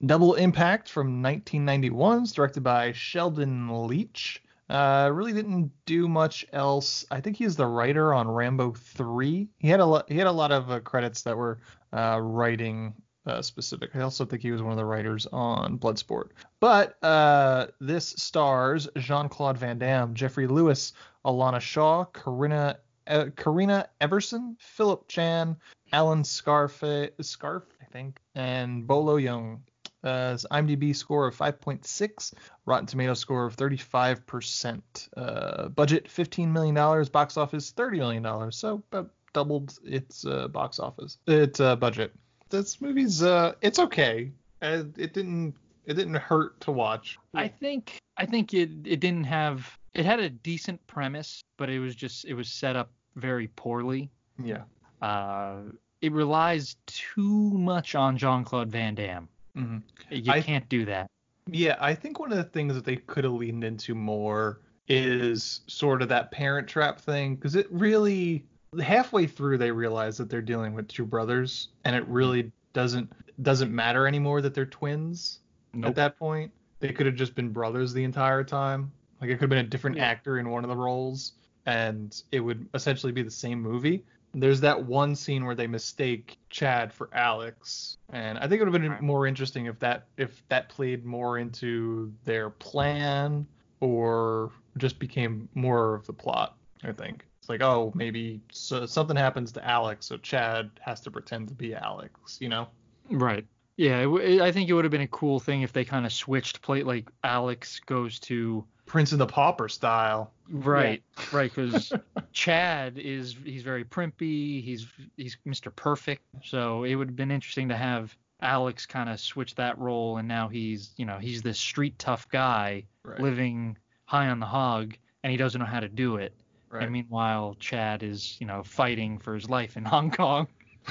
Double 0.04 0.34
Impact 0.36 0.90
from 0.90 1.22
1991, 1.22 2.24
is 2.24 2.32
directed 2.32 2.64
by 2.64 2.92
Sheldon 2.94 3.68
Lettich. 3.68 4.40
Uh, 4.70 5.12
really 5.14 5.34
didn't 5.34 5.70
do 5.86 6.08
much 6.08 6.46
else. 6.54 7.06
I 7.12 7.20
think 7.20 7.36
he's 7.36 7.58
the 7.58 7.68
writer 7.68 8.14
on 8.14 8.28
Rambo 8.28 8.72
3. 8.72 9.50
He 9.60 9.68
had 9.68 9.82
a 9.82 9.86
lot. 9.86 10.10
He 10.10 10.18
had 10.18 10.28
a 10.28 10.32
lot 10.32 10.52
of 10.52 10.72
uh, 10.72 10.80
credits 10.80 11.24
that 11.24 11.36
were 11.36 11.60
uh, 11.92 12.20
writing 12.22 12.94
uh, 13.26 13.42
specific. 13.42 13.96
I 13.96 14.02
also 14.02 14.26
think 14.26 14.42
he 14.42 14.52
was 14.52 14.62
one 14.62 14.72
of 14.72 14.78
the 14.78 14.86
writers 14.86 15.28
on 15.32 15.78
Bloodsport. 15.78 16.30
But 16.60 16.98
uh, 17.04 17.68
this 17.80 18.16
stars 18.18 18.88
Jean-Claude 18.98 19.58
Van 19.58 19.78
Damme, 19.78 20.14
Jeffrey 20.14 20.48
Lewis, 20.48 20.94
Alonna 21.26 21.60
Shaw, 21.60 22.06
Karina 22.06 22.78
uh, 23.08 23.26
Corinna 23.36 23.88
Everson, 24.00 24.56
Philip 24.60 25.08
Chan, 25.08 25.58
Alan 25.92 26.24
Scarfe, 26.24 27.12
Scarf, 27.22 27.64
I 27.82 27.86
think, 27.86 28.20
and 28.36 28.88
Bolo 28.88 29.18
Yeung. 29.18 29.60
Uh, 30.04 30.36
IMDb 30.52 30.96
score 30.96 31.28
of 31.28 31.36
5.6, 31.36 32.34
Rotten 32.66 32.88
Tomato 32.88 33.14
score 33.14 33.46
of 33.46 33.56
35%. 33.56 34.82
Uh, 35.16 35.68
budget 35.70 36.08
$15 36.08 36.48
million, 36.52 36.74
box 37.12 37.38
office 37.38 37.72
$30 37.72 37.98
million, 37.98 38.52
so 38.52 38.82
about 38.92 39.12
doubled 39.34 39.78
its 39.84 40.26
uh, 40.26 40.48
box 40.48 40.80
office, 40.80 41.18
its 41.28 41.60
uh, 41.60 41.76
budget. 41.76 42.14
This 42.50 42.82
movie's 42.82 43.24
uh, 43.24 43.54
it's 43.62 43.80
okay. 43.80 44.32
Uh, 44.62 44.84
it 44.98 45.14
didn't 45.14 45.56
it 45.86 45.94
didn't 45.94 46.16
hurt 46.16 46.60
to 46.62 46.72
watch. 46.72 47.18
I 47.34 47.48
think 47.48 47.98
I 48.18 48.26
think 48.26 48.54
it 48.54 48.70
it 48.86 49.00
didn't 49.00 49.24
have 49.26 49.78
it 49.94 50.06
had 50.06 50.20
a 50.20 50.30
decent 50.30 50.86
premise, 50.88 51.44
but 51.58 51.70
it 51.70 51.80
was 51.80 51.96
just 51.96 52.26
it 52.26 52.34
was 52.34 52.50
set 52.50 52.76
up 52.76 52.92
very 53.16 53.48
poorly. 53.56 54.10
Yeah. 54.42 54.64
Uh, 55.02 55.58
it 56.02 56.12
relies 56.12 56.76
too 56.88 57.52
much 57.52 57.96
on 57.96 58.18
Jean 58.18 58.44
Claude 58.44 58.70
Van 58.72 58.96
Damme. 58.96 59.28
hmm 59.56 59.78
You 60.10 60.32
I- 60.32 60.42
can't 60.42 60.68
do 60.70 60.86
that. 60.86 61.08
Yeah, 61.48 61.76
I 61.82 61.96
think 61.96 62.20
one 62.20 62.32
of 62.32 62.38
the 62.38 62.44
things 62.44 62.76
that 62.76 62.86
they 62.86 62.96
could 62.98 63.24
have 63.24 63.34
leaned 63.34 63.64
into 63.64 63.96
more 63.96 64.62
is 64.88 65.62
sort 65.68 66.02
of 66.02 66.10
that 66.10 66.32
parent 66.32 66.68
trap 66.68 67.00
thing 67.02 67.36
because 67.36 67.56
it 67.56 67.68
really 67.72 68.46
halfway 68.82 69.26
through 69.28 69.58
they 69.58 69.72
realize 69.72 70.18
that 70.18 70.30
they're 70.30 70.42
dealing 70.42 70.74
with 70.74 70.88
two 70.88 71.06
brothers 71.06 71.70
and 71.84 71.96
it 71.96 72.08
really 72.08 72.52
doesn't 72.74 73.12
doesn't 73.42 73.74
matter 73.74 74.08
anymore 74.08 74.42
that 74.42 74.54
they're 74.54 74.66
twins 74.66 75.40
Nope. 75.74 75.90
at 75.90 75.96
that 75.96 76.18
point. 76.20 76.52
They 76.80 76.92
could 76.94 77.06
have 77.08 77.16
just 77.16 77.36
been 77.36 77.50
brothers 77.50 77.92
the 77.92 78.04
entire 78.04 78.44
time. 78.44 78.92
Like 79.22 79.30
it 79.30 79.34
could 79.34 79.42
have 79.42 79.50
been 79.50 79.66
a 79.66 79.70
different 79.70 79.98
Yeah. 79.98 80.06
actor 80.08 80.40
in 80.40 80.50
one 80.50 80.64
of 80.64 80.70
the 80.70 80.76
roles 80.76 81.34
and 81.68 82.22
it 82.32 82.40
would 82.40 82.68
essentially 82.74 83.12
be 83.12 83.22
the 83.22 83.30
same 83.32 83.62
movie. 83.62 84.04
There's 84.34 84.62
that 84.62 84.84
one 84.86 85.16
scene 85.16 85.46
where 85.46 85.56
they 85.56 85.68
mistake 85.68 86.38
Chad 86.50 86.92
for 86.94 87.10
Alex, 87.14 87.98
and 88.14 88.38
I 88.40 88.48
think 88.48 88.54
it 88.62 88.64
would 88.66 88.74
have 88.74 88.82
been 88.82 88.92
Right. 88.92 89.02
more 89.02 89.28
interesting 89.28 89.66
if 89.66 89.78
that 89.80 90.08
if 90.18 90.42
that 90.48 90.70
played 90.70 91.04
more 91.06 91.38
into 91.38 92.14
their 92.24 92.50
plan 92.50 93.46
or 93.82 94.52
just 94.78 95.00
became 95.00 95.50
more 95.54 95.96
of 95.96 96.06
the 96.08 96.14
plot. 96.14 96.56
I 96.84 96.94
think 96.94 97.26
it's 97.40 97.50
like, 97.50 97.62
oh, 97.62 97.92
maybe 97.94 98.40
so, 98.52 98.86
something 98.86 99.18
happens 99.18 99.52
to 99.52 99.68
Alex, 99.68 100.06
so 100.06 100.18
Chad 100.18 100.72
has 100.80 101.02
to 101.02 101.12
pretend 101.12 101.50
to 101.50 101.54
be 101.54 101.76
Alex, 101.76 102.38
you 102.40 102.48
know? 102.50 102.70
Right. 103.10 103.46
Yeah, 103.76 104.00
it, 104.00 104.04
w- 104.04 104.42
I 104.44 104.52
think 104.52 104.70
it 104.70 104.74
would 104.74 104.86
have 104.86 104.92
been 104.92 105.02
a 105.02 105.08
cool 105.08 105.40
thing 105.40 105.62
if 105.64 105.74
they 105.74 105.84
kind 105.84 106.06
of 106.06 106.14
switched 106.14 106.62
plate, 106.62 106.86
like 106.88 107.10
Alex 107.24 107.80
goes 107.86 108.18
to 108.20 108.64
Prince 108.92 109.14
and 109.14 109.22
the 109.22 109.26
Pauper 109.26 109.70
style. 109.70 110.34
right, 110.50 111.02
right, 111.32 111.50
because 111.56 111.94
Chad 112.34 112.98
is 112.98 113.38
he's 113.46 113.64
very 113.64 113.86
primpy, 113.86 114.62
he's 114.62 114.86
he's 115.16 115.38
Mr. 115.48 115.74
Perfect, 115.74 116.24
so 116.44 116.84
it 116.84 116.96
would 116.96 117.08
have 117.08 117.16
been 117.16 117.32
interesting 117.32 117.70
to 117.70 117.78
have 117.78 118.14
Alex 118.42 118.86
kind 118.86 119.10
of 119.10 119.18
switch 119.20 119.56
that 119.56 119.78
role, 119.78 120.18
and 120.18 120.28
now 120.28 120.50
he's 120.50 120.92
you 120.98 121.06
know 121.06 121.20
he's 121.20 121.42
this 121.42 121.58
street 121.58 121.98
tough 122.00 122.28
guy 122.30 122.84
Right. 123.04 123.20
living 123.22 123.78
high 124.06 124.28
on 124.28 124.42
the 124.42 124.46
hog, 124.46 124.94
and 125.24 125.32
he 125.32 125.38
doesn't 125.38 125.60
know 125.60 125.66
how 125.66 125.80
to 125.80 125.88
do 125.88 126.18
it. 126.18 126.34
Right. 126.70 126.84
And 126.84 126.92
meanwhile, 126.92 127.56
Chad 127.62 128.04
is 128.04 128.36
you 128.42 128.46
know 128.46 128.62
fighting 128.62 129.20
for 129.20 129.34
his 129.36 129.50
life 129.50 129.78
in 129.78 129.86
Hong 129.94 130.12
Kong. 130.12 130.48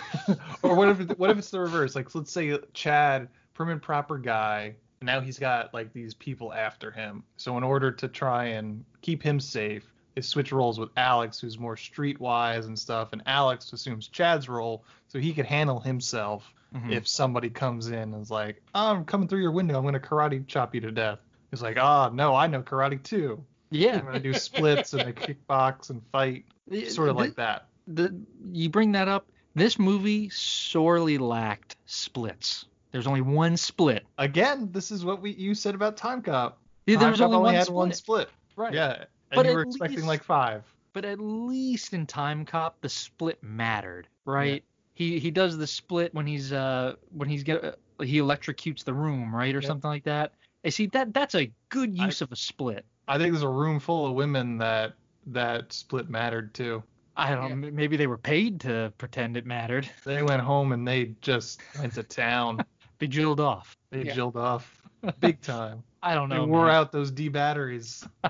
or 0.63 0.75
what 0.75 0.89
if 0.89 1.19
what 1.19 1.29
if 1.29 1.37
it's 1.37 1.51
the 1.51 1.61
reverse? 1.61 1.95
Like 1.95 2.15
let's 2.15 2.33
say 2.33 2.57
Chad, 2.73 3.29
prim 3.53 3.69
and 3.69 3.83
proper 3.83 4.17
guy, 4.17 4.63
and 4.63 4.75
now 5.03 5.21
he's 5.21 5.39
got 5.39 5.73
like 5.73 5.93
these 5.93 6.15
people 6.15 6.53
after 6.53 6.91
him. 6.91 7.23
So 7.37 7.57
in 7.57 7.65
order 7.65 7.91
to 7.91 8.09
try 8.09 8.47
and 8.47 8.85
keep 9.01 9.23
him 9.23 9.41
safe, 9.41 9.91
they 10.15 10.21
switch 10.21 10.53
roles 10.53 10.79
with 10.79 10.91
Alex, 10.97 11.41
who's 11.41 11.59
more 11.59 11.77
streetwise 11.77 12.67
and 12.67 12.79
stuff, 12.79 13.13
and 13.13 13.23
Alex 13.27 13.73
assumes 13.73 14.09
Chad's 14.09 14.49
role 14.49 14.85
so 15.09 15.19
he 15.19 15.33
could 15.33 15.47
handle 15.47 15.81
himself 15.81 16.53
Mhm. 16.75 16.93
if 16.93 17.09
somebody 17.09 17.51
comes 17.51 17.89
in 17.89 17.95
and 17.95 18.23
is 18.23 18.31
like, 18.31 18.63
oh, 18.75 18.93
I'm 18.93 19.05
coming 19.05 19.27
through 19.27 19.41
your 19.41 19.51
window, 19.53 19.77
I'm 19.79 19.85
gonna 19.85 19.99
karate 19.99 20.47
chop 20.47 20.75
you 20.75 20.81
to 20.83 20.93
death. 20.93 21.19
He's 21.51 21.63
like, 21.63 21.79
oh 21.79 22.11
no, 22.13 22.35
I 22.35 22.47
know 22.47 22.63
karate 22.63 23.03
too. 23.03 23.43
Yeah. 23.71 23.99
I'm 23.99 24.05
gonna 24.05 24.21
do 24.21 24.35
splits 24.35 24.93
and 24.93 25.03
I 25.03 25.13
kickbox 25.13 25.91
and 25.91 26.03
fight, 26.13 26.45
sort 26.89 27.09
of 27.09 27.17
like 27.17 27.35
that. 27.37 27.67
the 27.89 28.15
you 28.53 28.69
bring 28.69 28.93
that 28.93 29.09
up. 29.09 29.27
This 29.55 29.79
movie 29.81 30.29
sorely 30.29 31.19
lacked 31.19 31.75
splits. 31.87 32.67
There's 32.93 33.07
only 33.07 33.21
one 33.21 33.57
split. 33.57 34.05
Again, 34.19 34.69
this 34.73 34.91
is 34.91 35.05
what 35.05 35.21
we 35.23 35.33
you 35.33 35.55
said 35.55 35.75
about 35.75 35.97
Time 35.97 36.23
Cop. 36.23 36.59
Yeah, 36.87 36.97
Time 36.97 37.05
there's 37.05 37.19
Cop 37.19 37.27
only 37.27 37.39
one 37.39 37.55
had 37.55 37.65
split. 37.65 37.75
one 37.77 37.93
split. 37.93 38.29
Right. 38.57 38.75
Yeah, 38.75 38.93
and 39.31 39.37
But 39.37 39.47
you 39.47 39.53
were 39.55 39.63
expecting 39.63 39.97
least- 39.99 40.09
like 40.09 40.25
five. 40.25 40.65
But 40.93 41.05
at 41.05 41.21
least 41.21 41.93
in 41.93 42.05
Time 42.05 42.45
Cop, 42.45 42.81
the 42.81 42.89
split 42.89 43.39
mattered, 43.43 44.09
right? 44.25 44.65
He 44.95 45.19
he 45.21 45.31
does 45.31 45.57
the 45.57 45.67
split 45.67 46.13
when 46.15 46.27
he's 46.27 46.53
uh 46.53 46.95
when 47.13 47.29
he's 47.29 47.45
get 47.45 47.65
uh, 47.65 47.73
he 48.03 48.19
electrocutes 48.19 48.83
the 48.85 48.93
room, 48.93 49.35
right, 49.35 49.55
or 49.55 49.63
something 49.63 49.89
like 49.89 50.05
that. 50.05 50.33
I 50.65 50.69
see 50.71 50.87
that 50.89 51.15
that's 51.15 51.35
a 51.37 51.51
good 51.69 51.97
I- 51.99 52.07
use 52.07 52.21
of 52.23 52.33
a 52.33 52.37
split. 52.37 52.85
I 53.07 53.19
think 53.19 53.33
there's 53.33 53.43
a 53.45 53.49
room 53.49 53.79
full 53.81 54.07
of 54.07 54.15
women 54.15 54.59
that 54.59 54.95
that 55.29 55.73
split 55.73 56.11
mattered 56.11 56.55
too. 56.55 56.83
I 57.17 57.35
don't 57.35 57.53
m 57.65 57.75
Maybe 57.75 57.97
they 57.97 58.07
were 58.07 58.19
paid 58.19 58.61
to 58.63 58.93
pretend 58.99 59.37
it 59.37 59.47
mattered. 59.47 59.89
They 60.05 60.23
went 60.23 60.43
home 60.43 60.73
and 60.73 60.87
they 60.87 61.15
just 61.21 61.61
went 61.79 61.95
to 61.95 62.03
town. 62.03 62.65
They 63.01 63.09
jilled 63.09 63.41
off. 63.41 63.77
They 63.91 64.05
Yeah. 64.05 64.15
jilled 64.15 64.37
off 64.37 64.81
big 65.21 65.41
time. 65.41 65.83
I 66.03 66.15
don't 66.15 66.29
know. 66.29 66.37
They 66.37 66.41
know. 66.47 66.53
wore 66.53 66.67
man. 66.67 66.75
out 66.77 66.93
those 66.93 67.11
D 67.11 67.29
batteries. 67.29 68.07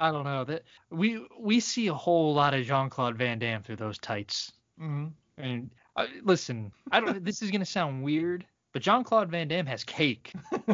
I 0.00 0.10
don't 0.12 0.24
know. 0.24 0.44
That 0.44 0.62
we 0.90 1.26
we 1.38 1.58
see 1.60 1.88
a 1.88 1.94
whole 1.94 2.32
lot 2.34 2.54
of 2.54 2.64
Jean 2.64 2.88
Claude 2.88 3.16
Van 3.16 3.38
Damme 3.38 3.62
through 3.62 3.76
those 3.76 3.98
tights. 3.98 4.52
Mm-hmm. 4.80 5.06
And 5.42 5.70
uh, 5.96 6.06
listen, 6.22 6.72
I 6.92 7.00
don't. 7.00 7.24
this 7.24 7.42
is 7.42 7.50
gonna 7.50 7.64
sound 7.66 8.02
weird, 8.02 8.46
but 8.72 8.80
Jean 8.82 9.04
Claude 9.04 9.30
Van 9.30 9.48
Damme 9.48 9.66
has 9.66 9.84
cake. 9.84 10.32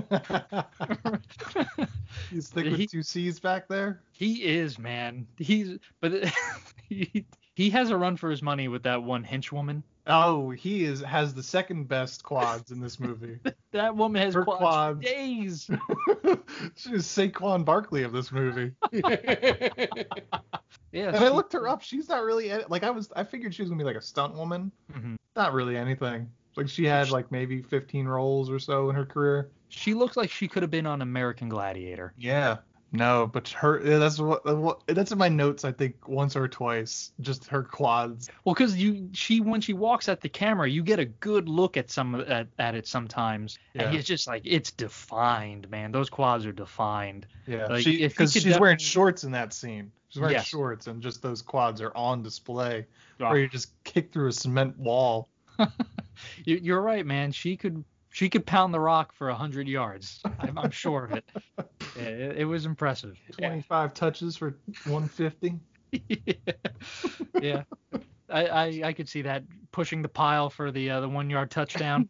you 2.30 2.40
stick 2.40 2.64
with 2.64 2.76
He- 2.76 2.86
two 2.86 3.02
C's 3.02 3.40
back 3.40 3.68
there. 3.68 4.00
he 4.12 4.44
is 4.44 4.78
man. 4.78 5.26
He's 5.38 5.78
but 6.00 6.12
he 6.88 7.24
he 7.54 7.70
has 7.70 7.90
a 7.90 7.96
run 7.96 8.16
for 8.16 8.30
his 8.30 8.42
money 8.42 8.68
with 8.68 8.82
that 8.84 9.02
one 9.02 9.24
henchwoman. 9.24 9.82
Oh, 10.08 10.50
he 10.50 10.84
is 10.84 11.00
has 11.02 11.34
the 11.34 11.42
second 11.42 11.88
best 11.88 12.22
quads 12.22 12.70
in 12.70 12.80
this 12.80 13.00
movie. 13.00 13.38
That 13.72 13.94
woman 13.94 14.22
has 14.22 14.32
Her 14.32 14.44
quads, 14.44 14.58
quads. 14.60 15.00
days. 15.04 15.66
She's 16.76 17.02
Saquon 17.04 17.62
Barkley 17.64 18.04
of 18.04 18.12
this 18.12 18.32
movie. 18.32 18.72
Yeah. 20.92 21.08
And 21.08 21.16
I 21.16 21.28
looked 21.28 21.52
her 21.52 21.68
up. 21.68 21.82
She's 21.82 22.08
not 22.08 22.22
really 22.22 22.50
like 22.68 22.82
I 22.82 22.90
was. 22.90 23.10
I 23.14 23.22
figured 23.24 23.54
she 23.54 23.60
was 23.60 23.68
gonna 23.70 23.78
be 23.78 23.84
like 23.84 23.96
a 23.96 24.00
stunt 24.00 24.34
woman. 24.34 24.72
Mhm. 24.92 25.16
Not 25.34 25.52
really 25.52 25.76
anything. 25.76 26.30
Like 26.56 26.68
she 26.68 26.84
had 26.86 27.10
like 27.10 27.30
maybe 27.30 27.60
15 27.60 28.06
roles 28.06 28.48
or 28.50 28.58
so 28.58 28.88
in 28.88 28.96
her 28.96 29.04
career. 29.04 29.50
She 29.68 29.92
looks 29.92 30.16
like 30.16 30.30
she 30.30 30.48
could 30.48 30.62
have 30.62 30.70
been 30.70 30.86
on 30.86 31.02
American 31.02 31.50
Gladiator. 31.50 32.14
Yeah. 32.16 32.58
No, 32.92 33.26
but 33.26 33.48
her 33.48 33.80
that's 33.98 34.18
what, 34.18 34.82
that's 34.86 35.10
in 35.12 35.18
my 35.18 35.28
notes. 35.28 35.64
I 35.64 35.72
think 35.72 36.08
once 36.08 36.36
or 36.36 36.46
twice. 36.48 37.12
Just 37.20 37.46
her 37.48 37.62
quads. 37.62 38.30
Well, 38.44 38.54
because 38.54 38.76
you 38.76 39.08
she 39.12 39.40
when 39.40 39.60
she 39.60 39.72
walks 39.72 40.08
at 40.08 40.20
the 40.20 40.28
camera, 40.28 40.68
you 40.68 40.82
get 40.82 40.98
a 40.98 41.04
good 41.04 41.48
look 41.48 41.76
at 41.76 41.90
some 41.90 42.14
at, 42.14 42.46
at 42.58 42.74
it 42.74 42.86
sometimes, 42.86 43.58
and 43.74 43.92
Yeah. 43.92 43.98
it's 43.98 44.06
just 44.08 44.26
like 44.26 44.42
it's 44.44 44.70
defined, 44.70 45.68
man. 45.68 45.90
Those 45.92 46.08
quads 46.08 46.46
are 46.46 46.52
defined. 46.52 47.26
Yeah. 47.46 47.66
Like, 47.66 47.82
she 47.82 48.08
could 48.08 48.30
she's 48.30 48.58
wearing 48.58 48.78
shorts 48.78 49.24
in 49.24 49.32
that 49.32 49.52
scene. 49.52 49.90
She's 50.08 50.20
wearing 50.20 50.36
Yes. 50.36 50.46
shorts, 50.46 50.86
and 50.86 51.02
just 51.02 51.22
those 51.22 51.42
quads 51.42 51.80
are 51.80 51.94
on 51.96 52.22
display. 52.22 52.86
Where 53.18 53.38
you 53.38 53.48
just 53.48 53.72
kick 53.84 54.12
through 54.12 54.28
a 54.28 54.32
cement 54.32 54.78
wall. 54.78 55.28
You, 56.46 56.56
you're 56.62 56.80
right, 56.80 57.04
man. 57.04 57.30
She 57.32 57.56
could 57.58 57.84
she 58.16 58.30
could 58.30 58.46
pound 58.46 58.72
the 58.72 58.80
rock 58.80 59.12
for 59.12 59.30
hundred 59.30 59.68
yards. 59.68 60.22
I'm, 60.38 60.56
I'm 60.56 60.70
sure 60.70 61.04
of 61.04 61.12
it. 61.12 61.24
It. 61.98 62.38
It 62.38 62.44
was 62.44 62.64
impressive. 62.66 63.18
25 63.38 63.92
touches 63.94 64.36
for 64.36 64.58
150. 64.84 65.54
yeah. 67.40 67.62
I, 68.28 68.46
I 68.46 68.82
I 68.84 68.92
could 68.92 69.08
see 69.08 69.22
that 69.22 69.44
pushing 69.70 70.02
the 70.02 70.08
pile 70.08 70.50
for 70.50 70.70
the 70.70 70.90
uh, 70.90 71.00
the 71.00 71.08
one 71.08 71.28
yard 71.30 71.50
touchdown. 71.50 72.08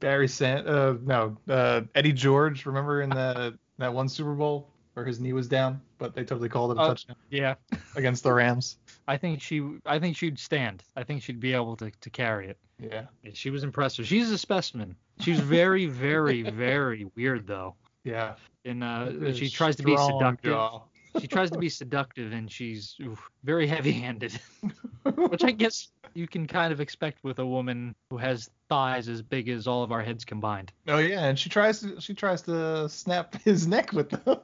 Barry 0.00 0.28
Sant, 0.28 0.66
uh, 0.66 0.94
no, 1.02 1.36
uh, 1.48 1.82
Eddie 1.94 2.12
George. 2.12 2.66
Remember 2.66 3.02
in 3.02 3.10
the 3.10 3.58
that 3.78 3.92
one 3.92 4.08
Super 4.08 4.34
Bowl 4.34 4.68
where 4.94 5.04
his 5.06 5.20
knee 5.20 5.32
was 5.32 5.46
down, 5.48 5.80
but 5.98 6.14
they 6.14 6.24
totally 6.24 6.48
called 6.48 6.72
it 6.72 6.78
a 6.78 6.82
Oh. 6.82 6.88
touchdown 6.88 7.16
yeah. 7.30 7.54
against 7.96 8.22
the 8.24 8.32
Rams. 8.32 8.76
I 9.10 9.16
think 9.16 9.42
she 9.42 9.60
I 9.84 9.98
think 9.98 10.16
she'd 10.16 10.38
stand. 10.38 10.84
I 10.94 11.02
think 11.02 11.24
she'd 11.24 11.40
be 11.40 11.52
able 11.52 11.74
to, 11.78 11.90
to 11.90 12.10
carry 12.10 12.46
it. 12.46 12.58
Yeah, 12.78 13.06
Yeah, 13.24 13.32
She 13.34 13.50
was 13.50 13.64
impressive. 13.64 14.06
She's 14.06 14.30
a 14.30 14.38
specimen. 14.38 14.94
She's 15.18 15.40
very, 15.40 15.86
very, 15.86 16.42
very 16.68 17.10
weird 17.16 17.44
though. 17.44 17.74
yeah. 18.04 18.34
And 18.64 18.84
uh, 18.84 19.32
she 19.32 19.50
tries 19.50 19.74
to 19.76 19.82
be 19.82 19.96
seductive. 19.96 20.52
jaw. 20.52 20.82
She 21.20 21.26
tries 21.26 21.50
to 21.50 21.58
be 21.58 21.68
seductive, 21.68 22.30
and 22.32 22.48
she's 22.48 22.94
oof, 23.02 23.18
very 23.42 23.66
heavy-handed, 23.66 24.38
which 25.16 25.42
I 25.42 25.50
guess 25.50 25.88
you 26.14 26.28
can 26.28 26.46
kind 26.46 26.72
of 26.72 26.80
expect 26.80 27.24
with 27.24 27.40
a 27.40 27.46
woman 27.46 27.96
who 28.10 28.16
has 28.18 28.48
thighs 28.68 29.08
as 29.08 29.22
big 29.22 29.48
as 29.48 29.66
all 29.66 29.82
of 29.82 29.90
our 29.90 30.02
heads 30.02 30.24
combined. 30.24 30.72
Oh 30.86 30.98
yeah, 30.98 31.24
and 31.24 31.36
she 31.36 31.48
tries 31.48 31.80
to 31.80 32.00
she 32.00 32.14
tries 32.14 32.42
to 32.42 32.88
snap 32.88 33.42
his 33.44 33.66
neck 33.66 33.92
with 33.92 34.10
them. 34.10 34.38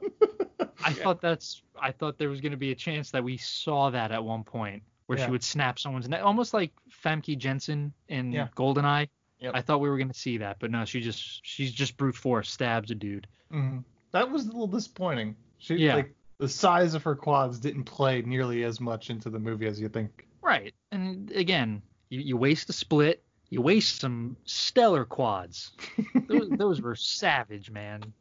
I 0.83 0.91
thought 0.91 1.21
that's 1.21 1.61
I 1.81 1.91
thought 1.91 2.17
there 2.17 2.29
was 2.29 2.41
going 2.41 2.51
to 2.51 2.57
be 2.57 2.71
a 2.71 2.75
chance 2.75 3.11
that 3.11 3.23
we 3.23 3.37
saw 3.37 3.89
that 3.91 4.11
at 4.11 4.23
one 4.23 4.43
point 4.43 4.83
where 5.05 5.17
Yeah. 5.17 5.25
she 5.25 5.31
would 5.31 5.43
snap 5.43 5.79
someone's 5.79 6.07
neck, 6.09 6.21
almost 6.23 6.53
like 6.53 6.71
Famke 7.03 7.37
Janssen 7.37 7.93
in 8.09 8.31
Yeah. 8.31 8.47
Goldeneye. 8.55 9.09
Yep. 9.39 9.51
I 9.55 9.61
thought 9.61 9.79
we 9.81 9.89
were 9.89 9.97
going 9.97 10.09
to 10.09 10.17
see 10.19 10.37
that, 10.39 10.57
but 10.59 10.71
no, 10.71 10.83
she 10.85 10.99
just 10.99 11.45
she's 11.45 11.71
just 11.71 11.95
brute 11.97 12.15
force 12.15 12.49
stabs 12.51 12.91
a 12.91 12.95
dude. 12.95 13.27
Mhm. 13.51 13.83
That 14.11 14.29
was 14.31 14.43
a 14.45 14.47
little 14.47 14.67
disappointing. 14.67 15.35
She 15.59 15.75
Yeah. 15.75 15.95
like 15.95 16.15
the 16.39 16.49
size 16.49 16.93
of 16.93 17.03
her 17.03 17.15
quads 17.15 17.59
didn't 17.59 17.83
play 17.85 18.21
nearly 18.21 18.63
as 18.63 18.79
much 18.81 19.09
into 19.09 19.29
the 19.29 19.39
movie 19.39 19.67
as 19.67 19.79
you 19.79 19.89
think. 19.89 20.27
Right. 20.41 20.73
And 20.91 21.31
again, 21.31 21.81
you, 22.09 22.19
you 22.21 22.37
waste 22.37 22.69
a 22.69 22.73
split, 22.73 23.23
you 23.49 23.61
waste 23.61 24.01
some 24.01 24.35
stellar 24.45 25.05
quads. 25.05 25.71
those, 26.27 26.49
those 26.49 26.81
were 26.81 26.95
savage, 26.95 27.69
man. 27.71 28.13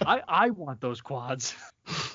I 0.00 0.22
I 0.28 0.50
want 0.50 0.80
those 0.80 1.00
quads. 1.00 1.54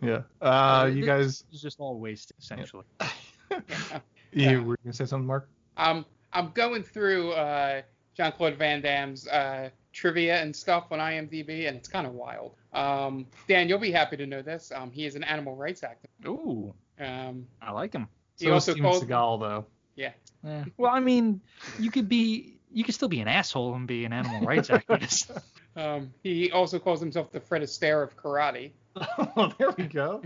Yeah. 0.00 0.22
Uh, 0.40 0.90
you 0.92 1.04
guys, 1.04 1.44
It's 1.52 1.60
just 1.60 1.80
all 1.80 1.98
waste 1.98 2.32
essentially. 2.38 2.84
you 4.32 4.62
were 4.62 4.76
gonna 4.84 4.92
say 4.92 5.04
something, 5.06 5.26
Mark? 5.26 5.48
Um, 5.76 6.04
I'm 6.32 6.50
going 6.52 6.82
through 6.82 7.32
uh, 7.32 7.82
Jean 8.16 8.32
Claude 8.32 8.56
Van 8.56 8.80
Damme's 8.80 9.26
uh, 9.28 9.70
trivia 9.92 10.40
and 10.42 10.54
stuff 10.54 10.86
on 10.90 10.98
IMDb, 10.98 11.68
and 11.68 11.76
it's 11.76 11.88
kind 11.88 12.06
of 12.06 12.12
wild. 12.14 12.54
Um, 12.72 13.26
Dan, 13.48 13.68
you'll 13.68 13.78
be 13.78 13.90
happy 13.92 14.16
to 14.16 14.26
know 14.26 14.42
this. 14.42 14.70
Um, 14.74 14.90
he 14.90 15.06
is 15.06 15.14
an 15.14 15.24
animal 15.24 15.56
rights 15.56 15.80
activist. 15.82 16.26
Ooh, 16.28 16.74
Um, 17.00 17.46
I 17.62 17.72
like 17.72 17.92
him. 17.94 18.08
He 18.38 18.46
So 18.46 18.52
also 18.52 18.72
Steven 18.72 18.90
called- 18.90 19.04
Seagal 19.08 19.40
though. 19.40 19.66
yeah. 19.96 20.12
Yeah. 20.44 20.64
Well, 20.76 20.92
I 20.92 21.00
mean, 21.00 21.40
you 21.80 21.90
could 21.90 22.08
be 22.08 22.54
you 22.70 22.84
could 22.84 22.94
still 22.94 23.08
be 23.08 23.20
an 23.20 23.28
asshole 23.28 23.74
and 23.74 23.88
be 23.88 24.04
an 24.04 24.12
animal 24.12 24.42
rights 24.42 24.68
activist. 24.68 25.40
Um, 25.74 26.12
he 26.22 26.52
also 26.52 26.78
calls 26.78 27.00
himself 27.00 27.32
the 27.32 27.40
Fred 27.40 27.62
Astaire 27.62 28.02
of 28.04 28.14
karate. 28.16 28.72
oh, 29.36 29.52
there 29.58 29.70
we 29.76 29.84
go. 29.84 30.22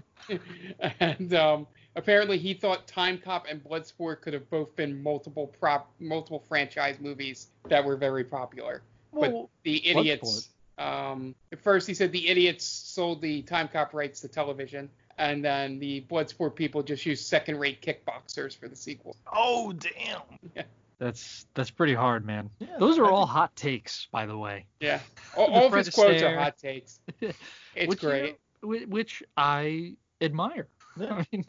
and 1.01 1.35
um, 1.35 1.67
apparently 1.97 2.39
he 2.39 2.55
thought 2.55 2.87
Time 2.87 3.19
Cop 3.19 3.47
and 3.49 3.63
Bloodsport 3.63 4.21
could 4.21 4.33
have 4.33 4.49
both 4.51 4.75
been 4.77 5.03
multiple 5.03 5.47
prop 5.47 5.91
multiple 6.01 6.43
franchise 6.49 6.97
movies 7.01 7.49
that 7.69 7.85
were 7.85 7.97
very 7.97 8.25
popular. 8.25 8.83
Well, 9.13 9.31
but 9.31 9.49
the 9.65 9.87
idiots 9.87 10.49
um, 10.79 11.35
at 11.53 11.61
first 11.63 11.87
he 11.87 11.95
said 11.95 12.13
the 12.13 12.29
idiots 12.29 12.65
sold 12.65 13.21
the 13.21 13.43
Time 13.43 13.69
Cop 13.69 13.93
rights 13.95 14.21
to 14.21 14.29
television 14.29 14.89
and 15.19 15.45
then 15.45 15.79
the 15.79 16.05
Bloodsport 16.11 16.55
people 16.55 16.83
just 16.83 17.05
used 17.05 17.27
second 17.27 17.59
rate 17.59 17.83
kickboxers 17.83 18.57
for 18.59 18.69
the 18.69 18.77
sequel. 18.77 19.17
Oh 19.33 19.73
damn. 19.73 20.65
That's 20.99 21.47
that's 21.55 21.71
pretty 21.71 21.95
hard, 21.95 22.25
man. 22.25 22.49
Yeah, 22.61 22.79
Those 22.79 22.97
are 22.99 23.05
I 23.07 23.11
all 23.11 23.27
think- 23.27 23.31
hot 23.37 23.57
takes, 23.57 24.07
by 24.13 24.25
the 24.25 24.39
way. 24.39 24.67
Yeah. 24.81 25.01
All, 25.37 25.47
all 25.47 25.67
of 25.67 25.73
his 25.73 25.91
quotes 25.91 26.23
are 26.23 26.37
hot 26.39 26.59
takes. 26.59 27.01
It's 27.75 27.89
which, 27.89 28.03
you 28.03 28.09
great. 28.09 28.23
whi- 28.33 28.39
which 28.63 29.23
I 29.37 29.97
admire. 30.21 30.69
I 31.01 31.27
mean, 31.33 31.45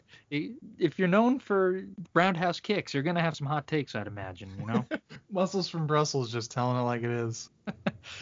if 0.78 0.98
you're 0.98 1.08
known 1.08 1.38
for 1.38 1.84
roundhouse 2.14 2.60
kicks, 2.60 2.94
you're 2.94 3.02
gonna 3.02 3.20
have 3.20 3.36
some 3.36 3.46
hot 3.46 3.66
takes, 3.66 3.94
I'd 3.94 4.06
imagine. 4.06 4.50
You 4.58 4.66
know, 4.66 4.86
Muscles 5.30 5.68
from 5.68 5.86
Brussels, 5.86 6.32
just 6.32 6.50
telling 6.50 6.78
it 6.78 6.82
like 6.82 7.02
it 7.02 7.10
is. 7.10 7.50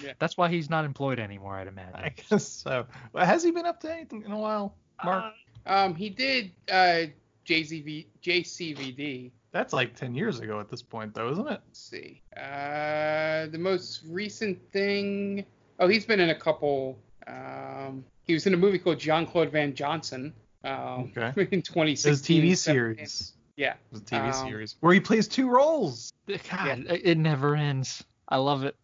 yeah. 0.02 0.12
that's 0.18 0.36
why 0.36 0.48
he's 0.48 0.68
not 0.68 0.84
employed 0.84 1.20
anymore, 1.20 1.56
I'd 1.56 1.68
imagine. 1.68 1.94
I 1.94 2.12
guess 2.28 2.46
so. 2.48 2.86
Well, 3.12 3.24
has 3.24 3.44
he 3.44 3.50
been 3.50 3.66
up 3.66 3.80
to 3.80 3.92
anything 3.92 4.22
in 4.22 4.32
a 4.32 4.38
while, 4.38 4.74
Mark? 5.04 5.34
Um, 5.64 5.94
he 5.94 6.10
did 6.10 6.50
uh, 6.70 7.06
JCV, 7.46 8.06
JCVD. 8.22 9.30
That's 9.52 9.72
like 9.72 9.94
10 9.94 10.14
years 10.14 10.40
ago 10.40 10.58
at 10.60 10.70
this 10.70 10.82
point, 10.82 11.14
though, 11.14 11.30
isn't 11.30 11.46
it? 11.46 11.60
Let's 11.66 11.78
see. 11.78 12.22
Uh, 12.36 13.46
the 13.46 13.58
most 13.58 14.02
recent 14.08 14.58
thing. 14.72 15.44
Oh, 15.78 15.88
he's 15.88 16.06
been 16.06 16.20
in 16.20 16.30
a 16.30 16.34
couple. 16.34 16.98
Um, 17.26 18.04
he 18.24 18.34
was 18.34 18.46
in 18.46 18.54
a 18.54 18.56
movie 18.56 18.78
called 18.78 18.98
John 18.98 19.26
Claude 19.26 19.50
Van 19.50 19.74
Johnson. 19.74 20.32
Um, 20.64 21.12
Okay. 21.16 21.48
in 21.50 21.62
2016. 21.62 22.10
His 22.10 22.22
TV 22.22 22.56
17. 22.56 22.56
series. 22.56 23.32
Yeah. 23.56 23.72
It 23.72 23.76
was 23.90 24.00
a 24.00 24.04
TV 24.04 24.32
Um, 24.32 24.48
series 24.48 24.76
where 24.80 24.94
he 24.94 25.00
plays 25.00 25.28
two 25.28 25.48
roles. 25.48 26.12
God, 26.50 26.86
it 26.88 27.00
it 27.04 27.18
never 27.18 27.54
ends. 27.56 28.04
I 28.28 28.36
love 28.38 28.64
it. 28.64 28.76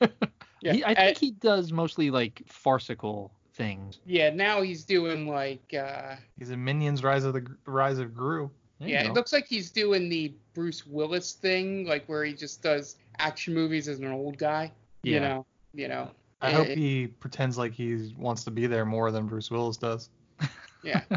Yeah. 0.60 0.72
He, 0.72 0.82
I 0.84 0.92
and- 0.92 0.98
think 0.98 1.18
he 1.18 1.30
does 1.32 1.72
mostly 1.72 2.10
like 2.10 2.40
farcical 2.46 3.30
things. 3.52 4.00
Yeah. 4.06 4.30
Now 4.30 4.62
he's 4.62 4.84
doing 4.84 5.28
like. 5.28 5.74
Uh, 5.74 6.16
He's 6.38 6.48
in 6.50 6.64
Minions: 6.64 7.02
Rise 7.02 7.24
of 7.24 7.34
the 7.34 7.44
Rise 7.66 7.98
of 7.98 8.14
Gru. 8.14 8.50
There 8.80 8.88
yeah, 8.88 9.04
it 9.04 9.12
looks 9.12 9.30
like 9.32 9.46
he's 9.46 9.70
doing 9.70 10.08
the 10.08 10.32
Bruce 10.54 10.86
Willis 10.86 11.32
thing, 11.34 11.86
like 11.86 12.06
where 12.06 12.24
he 12.24 12.32
just 12.32 12.62
does 12.62 12.96
action 13.18 13.52
movies 13.52 13.88
as 13.88 13.98
an 14.00 14.10
old 14.10 14.38
guy. 14.38 14.72
Yeah. 15.02 15.12
You 15.14 15.20
know. 15.20 15.46
You 15.74 15.88
know. 15.88 16.10
I 16.40 16.50
hope 16.52 16.66
Eh, 16.68 16.74
he 16.74 17.06
pretends 17.06 17.56
like 17.56 17.72
he 17.72 18.12
wants 18.18 18.44
to 18.44 18.50
be 18.50 18.66
there 18.66 18.84
more 18.84 19.10
than 19.10 19.26
Bruce 19.26 19.50
Willis 19.50 19.76
does. 19.76 20.10
Yeah. 20.82 21.02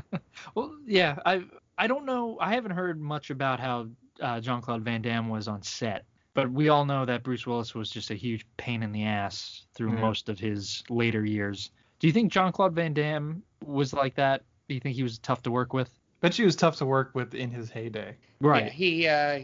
Well, 0.56 0.76
yeah, 0.86 1.18
I 1.26 1.44
I 1.78 1.88
don't 1.88 2.06
know. 2.06 2.38
I 2.40 2.54
haven't 2.54 2.72
heard 2.72 3.02
much 3.02 3.30
about 3.32 3.60
how 3.60 3.88
uh, 4.22 4.40
Jean 4.40 4.62
Claude 4.62 4.84
Van 4.84 5.02
Damme 5.02 5.30
was 5.30 5.48
on 5.48 5.62
set, 5.62 6.06
but 6.34 6.50
we 6.50 6.70
all 6.70 6.86
know 6.86 7.06
that 7.06 7.24
Bruce 7.24 7.46
Willis 7.46 7.74
was 7.76 7.90
just 7.90 8.10
a 8.12 8.16
huge 8.16 8.46
pain 8.58 8.82
in 8.84 8.92
the 8.92 9.04
ass 9.04 9.66
through 9.74 9.94
Yeah. 9.94 10.00
most 10.02 10.30
of 10.30 10.40
his 10.40 10.84
later 10.90 11.26
years. 11.26 11.72
Do 12.00 12.08
you 12.08 12.14
think 12.14 12.32
Jean 12.32 12.52
Claude 12.52 12.74
Van 12.74 12.94
Damme 12.94 13.44
was 13.66 13.94
like 13.94 14.16
that? 14.16 14.44
Do 14.70 14.76
you 14.76 14.80
think 14.80 14.96
he 14.96 15.04
was 15.04 15.18
tough 15.20 15.42
to 15.44 15.52
work 15.52 15.74
with? 15.74 15.90
Bet 16.22 16.34
she 16.34 16.46
was 16.46 16.56
tough 16.56 16.78
to 16.78 16.86
work 16.86 17.12
with 17.14 17.34
in 17.36 17.50
his 17.52 17.70
heyday. 17.70 18.16
Yeah, 18.42 18.70
he 18.70 19.08
uh, 19.08 19.14
uh 19.14 19.42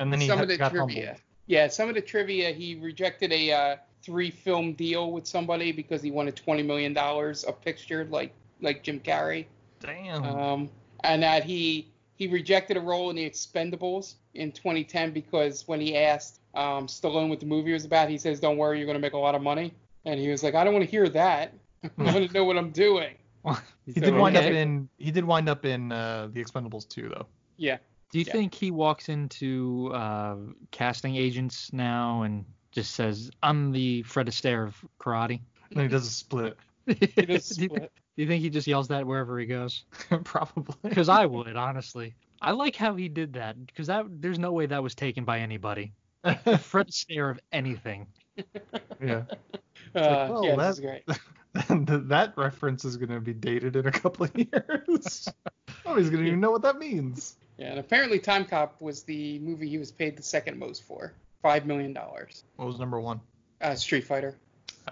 And 0.00 0.12
then 0.12 0.20
he 0.20 0.26
some 0.26 0.38
ha- 0.38 0.42
of 0.42 0.48
the 0.48 0.56
got 0.56 0.72
trivia. 0.72 1.06
humbled. 1.06 1.22
Yeah, 1.46 1.68
some 1.68 1.88
of 1.88 1.94
the 1.94 2.00
trivia 2.02 2.50
he 2.52 2.74
rejected 2.76 3.32
a 3.32 3.52
uh, 3.52 3.76
three 4.02 4.30
film 4.30 4.72
deal 4.74 5.12
with 5.12 5.26
somebody 5.26 5.72
because 5.72 6.02
he 6.02 6.10
wanted 6.10 6.36
twenty 6.36 6.62
million 6.62 6.92
dollars 6.92 7.44
a 7.46 7.52
picture 7.52 8.04
like 8.10 8.32
like 8.60 8.82
Jim 8.82 9.00
Carrey. 9.00 9.46
Damn. 9.80 10.24
Um, 10.24 10.70
and 11.04 11.22
that 11.22 11.44
he 11.44 11.88
he 12.14 12.28
rejected 12.28 12.76
a 12.76 12.80
role 12.80 13.10
in 13.10 13.16
the 13.16 13.28
Expendables 13.28 14.14
in 14.34 14.52
2010 14.52 15.12
because 15.12 15.66
when 15.66 15.80
he 15.80 15.96
asked 15.96 16.40
um, 16.54 16.86
Stallone 16.86 17.28
what 17.28 17.40
the 17.40 17.46
movie 17.46 17.72
was 17.72 17.84
about, 17.84 18.08
he 18.08 18.18
says, 18.18 18.38
"Don't 18.38 18.56
worry, 18.58 18.78
you're 18.78 18.86
going 18.86 18.96
to 18.96 19.00
make 19.00 19.14
a 19.14 19.18
lot 19.18 19.34
of 19.34 19.42
money." 19.42 19.74
And 20.04 20.20
he 20.20 20.28
was 20.28 20.42
like, 20.42 20.54
"I 20.54 20.62
don't 20.64 20.72
want 20.72 20.84
to 20.84 20.90
hear 20.90 21.08
that. 21.08 21.54
I 21.98 22.02
want 22.02 22.28
to 22.28 22.32
know 22.32 22.44
what 22.44 22.56
I'm 22.56 22.70
doing." 22.70 23.14
he 23.86 23.92
so, 23.94 24.00
did 24.00 24.14
wind 24.14 24.36
up 24.36 24.44
in 24.44 24.88
he 24.98 25.10
did 25.10 25.24
wind 25.24 25.48
up 25.48 25.64
in 25.64 25.90
uh, 25.90 26.28
the 26.32 26.42
Expendables 26.42 26.88
too, 26.88 27.08
though. 27.08 27.26
Yeah. 27.56 27.78
Do 28.12 28.18
you 28.18 28.24
Yeah. 28.26 28.32
think 28.32 28.54
he 28.54 28.70
walks 28.70 29.08
into 29.08 29.90
uh, 29.92 30.36
casting 30.70 31.16
agents 31.16 31.72
now 31.72 32.22
and 32.22 32.44
just 32.72 32.94
says, 32.94 33.30
"I'm 33.42 33.72
the 33.72 34.02
Fred 34.02 34.26
Astaire 34.26 34.66
of 34.66 34.84
karate"? 34.98 35.40
And 35.70 35.76
then 35.78 35.84
he 35.84 35.88
does 35.88 36.06
a 36.06 36.10
split. 36.10 36.56
He 36.86 36.94
does 36.94 37.48
do, 37.50 37.62
you, 37.62 37.68
split. 37.68 37.92
do 38.16 38.22
you 38.22 38.26
think 38.26 38.42
he 38.42 38.50
just 38.50 38.66
yells 38.66 38.88
that 38.88 39.06
wherever 39.06 39.38
he 39.38 39.46
goes? 39.46 39.84
Probably. 40.24 40.74
Because 40.82 41.08
I 41.08 41.24
would, 41.26 41.54
honestly. 41.56 42.14
I 42.40 42.50
like 42.50 42.74
how 42.74 42.96
he 42.96 43.08
did 43.08 43.34
that 43.34 43.64
because 43.66 43.86
that 43.86 44.04
there's 44.20 44.40
no 44.40 44.50
way 44.50 44.66
that 44.66 44.82
was 44.82 44.96
taken 44.96 45.24
by 45.24 45.38
anybody. 45.38 45.92
Fred 46.24 46.88
Astaire 46.88 47.30
of 47.30 47.38
anything. 47.52 48.08
yeah. 49.00 49.22
Uh, 49.94 50.26
well, 50.28 50.44
yeah, 50.44 50.56
that- 50.56 50.80
great. 50.80 51.04
Th- 51.86 52.00
that 52.08 52.32
reference 52.36 52.84
is 52.84 52.96
going 52.96 53.10
to 53.10 53.20
be 53.20 53.34
dated 53.34 53.76
in 53.76 53.86
a 53.86 53.92
couple 53.92 54.24
of 54.24 54.32
years. 54.34 55.28
Nobody's 55.84 56.10
going 56.10 56.22
to 56.24 56.28
even 56.28 56.40
know 56.40 56.50
what 56.50 56.62
that 56.62 56.78
means. 56.78 57.36
Yeah, 57.58 57.66
and 57.70 57.78
apparently 57.78 58.18
Time 58.18 58.44
Cop 58.44 58.80
was 58.80 59.02
the 59.04 59.38
movie 59.40 59.68
he 59.68 59.78
was 59.78 59.92
paid 59.92 60.16
the 60.16 60.22
second 60.22 60.58
most 60.58 60.82
for, 60.84 61.12
five 61.42 61.66
million 61.66 61.92
dollars. 61.92 62.44
What 62.56 62.66
was 62.66 62.78
number 62.78 63.00
one? 63.00 63.20
Uh, 63.60 63.74
Street 63.74 64.04
Fighter. 64.04 64.36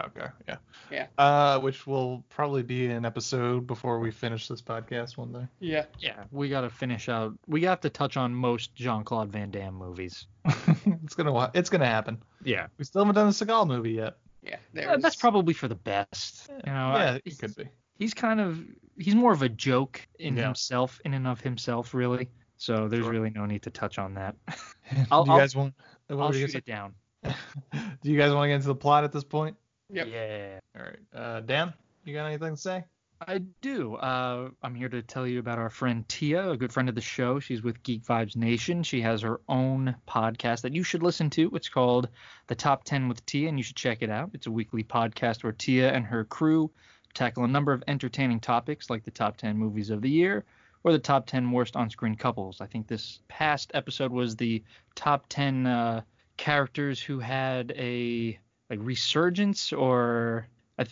Okay, 0.01 0.27
yeah. 0.47 0.55
Yeah. 0.89 1.07
Uh, 1.17 1.59
which 1.59 1.85
will 1.85 2.23
probably 2.29 2.63
be 2.63 2.87
an 2.87 3.03
episode 3.05 3.67
before 3.67 3.99
we 3.99 4.09
finish 4.09 4.47
this 4.47 4.61
podcast 4.61 5.17
one 5.17 5.33
day. 5.33 5.45
Yeah. 5.59 5.83
Yeah, 5.99 6.23
we 6.31 6.47
got 6.47 6.61
to 6.61 6.69
finish 6.69 7.09
out. 7.09 7.33
We 7.47 7.63
have 7.63 7.81
to 7.81 7.89
touch 7.89 8.15
on 8.15 8.33
most 8.33 8.73
Jean 8.73 9.03
Claude 9.03 9.29
Van 9.31 9.51
Damme 9.51 9.73
movies. 9.75 10.27
it's 10.45 11.15
gonna 11.15 11.51
it's 11.53 11.69
gonna 11.69 11.85
happen. 11.85 12.21
Yeah, 12.43 12.67
We 12.77 12.85
still 12.85 13.01
haven't 13.03 13.15
done 13.15 13.27
the 13.27 13.33
Seagal 13.33 13.67
movie 13.67 13.91
yet. 13.91 14.15
Yeah. 14.43 14.91
Uh, 14.91 14.97
that's 14.97 15.17
probably 15.17 15.53
for 15.53 15.67
the 15.67 15.75
best. 15.75 16.49
You 16.49 16.71
know, 16.71 16.93
yeah, 16.95 17.11
I- 17.15 17.21
it 17.25 17.37
could 17.37 17.55
be. 17.55 17.65
he's 17.99 18.13
kind 18.13 18.39
of 18.39 18.63
he's 18.97 19.13
more 19.15 19.33
of 19.33 19.41
a 19.41 19.49
joke 19.49 20.07
in 20.19 20.37
Yeah. 20.37 20.45
himself, 20.45 21.01
in 21.03 21.13
and 21.13 21.27
of 21.27 21.41
himself, 21.41 21.93
really. 21.93 22.29
So 22.61 22.87
there's 22.87 23.03
Sure. 23.03 23.11
really 23.11 23.31
no 23.31 23.47
need 23.47 23.63
to 23.63 23.71
touch 23.71 23.97
on 23.97 24.13
that. 24.13 24.35
Do 24.47 24.55
I'll- 25.09 25.25
you 25.25 25.31
I'll- 25.31 25.39
guys 25.39 25.55
want? 25.55 25.73
what 26.07 26.19
I'll 26.19 26.31
shoot 26.31 26.53
it 26.53 26.65
down. 26.65 26.93
Do 27.23 27.31
you 28.11 28.17
guys 28.17 28.31
want 28.33 28.43
to 28.45 28.47
get 28.49 28.55
into 28.55 28.67
the 28.67 28.75
plot 28.75 29.03
at 29.03 29.11
this 29.11 29.23
point? 29.23 29.57
Yep. 29.91 30.07
Yeah. 30.11 30.59
All 30.77 30.83
right. 30.85 30.99
Uh, 31.13 31.39
Dan, 31.41 31.73
you 32.05 32.13
got 32.13 32.27
anything 32.27 32.55
to 32.55 32.61
say? 32.61 32.83
I 33.27 33.39
do. 33.61 33.95
Uh, 33.95 34.49
I'm 34.63 34.75
here 34.75 34.89
to 34.89 35.01
tell 35.01 35.25
you 35.27 35.39
about 35.39 35.57
our 35.59 35.69
friend 35.69 36.07
Tia, 36.07 36.51
a 36.51 36.57
good 36.57 36.71
friend 36.73 36.87
of 36.89 36.95
the 36.95 37.01
show. 37.01 37.39
She's 37.39 37.61
with 37.63 37.81
Geek 37.83 38.03
Vibes 38.03 38.35
Nation. 38.35 38.81
She 38.83 39.01
has 39.01 39.21
her 39.21 39.41
own 39.47 39.95
podcast 40.07 40.61
that 40.61 40.73
you 40.75 40.83
should 40.83 41.01
listen 41.03 41.29
to. 41.31 41.49
It's 41.55 41.69
called 41.69 42.09
The 42.47 42.55
Top 42.55 42.83
10 42.83 43.07
with 43.07 43.23
Tia, 43.25 43.47
and 43.49 43.57
you 43.59 43.63
should 43.63 43.75
check 43.75 44.01
it 44.01 44.09
out. 44.09 44.31
It's 44.33 44.47
a 44.47 44.51
weekly 44.51 44.83
podcast 44.83 45.43
where 45.43 45.51
Tia 45.53 45.91
and 45.91 46.05
her 46.05 46.25
crew 46.25 46.71
tackle 47.13 47.43
a 47.43 47.47
number 47.47 47.73
of 47.73 47.83
entertaining 47.87 48.39
topics 48.39 48.89
like 48.89 49.03
the 49.03 49.11
top 49.11 49.37
10 49.37 49.55
movies 49.57 49.89
of 49.91 50.01
the 50.01 50.09
year 50.09 50.43
or 50.83 50.91
the 50.91 50.99
top 50.99 51.27
10 51.27 51.51
worst 51.51 51.75
on 51.75 51.89
screen 51.89 52.15
couples. 52.15 52.61
I 52.61 52.65
think 52.65 52.87
this 52.87 53.21
past 53.27 53.71
episode 53.73 54.11
was 54.11 54.35
the 54.35 54.63
top 54.95 55.25
10 55.29 55.67
uh, 55.67 56.01
characters 56.37 57.01
who 57.01 57.19
had 57.19 57.71
a 57.77 58.39
like 58.69 58.79
resurgence 58.81 59.73
or 59.73 60.47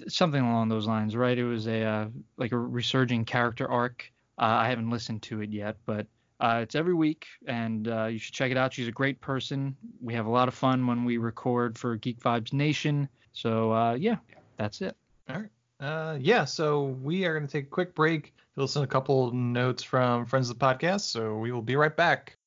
something 0.07 0.41
along 0.41 0.69
those 0.69 0.85
lines, 0.85 1.15
right? 1.15 1.37
It 1.37 1.45
was 1.45 1.67
a 1.67 1.83
uh, 1.83 2.07
like 2.37 2.51
a 2.51 2.57
resurging 2.57 3.25
character 3.25 3.67
arc. 3.67 4.11
Uh, 4.37 4.57
I 4.59 4.69
haven't 4.69 4.89
listened 4.89 5.23
to 5.23 5.41
it 5.41 5.49
yet, 5.49 5.77
but 5.85 6.07
uh, 6.39 6.59
it's 6.61 6.75
every 6.75 6.93
week, 6.93 7.25
and 7.47 7.87
uh, 7.87 8.05
you 8.05 8.17
should 8.17 8.33
check 8.33 8.51
it 8.51 8.57
out. 8.57 8.73
She's 8.73 8.87
a 8.87 8.91
great 8.91 9.19
person. 9.19 9.75
We 10.01 10.13
have 10.13 10.25
a 10.25 10.29
lot 10.29 10.47
of 10.47 10.53
fun 10.53 10.87
when 10.87 11.03
we 11.03 11.17
record 11.17 11.77
for 11.77 11.97
Geek 11.97 12.19
Vibes 12.19 12.53
Nation. 12.53 13.09
So 13.33 13.73
uh, 13.73 13.93
yeah, 13.93 14.17
that's 14.57 14.81
it. 14.81 14.95
All 15.29 15.37
right. 15.37 15.49
Uh, 15.79 16.17
yeah, 16.19 16.43
so 16.43 16.97
we 17.01 17.25
are 17.25 17.33
going 17.33 17.47
to 17.47 17.51
take 17.51 17.65
a 17.65 17.69
quick 17.69 17.95
break 17.95 18.33
listen 18.63 18.81
to 18.81 18.83
a 18.83 18.87
couple 18.87 19.31
notes 19.31 19.83
from 19.83 20.25
friends 20.25 20.49
of 20.49 20.59
the 20.59 20.65
podcast. 20.65 21.01
So 21.01 21.37
we 21.37 21.51
will 21.51 21.61
be 21.61 21.75
right 21.75 21.95
back. 21.95 22.37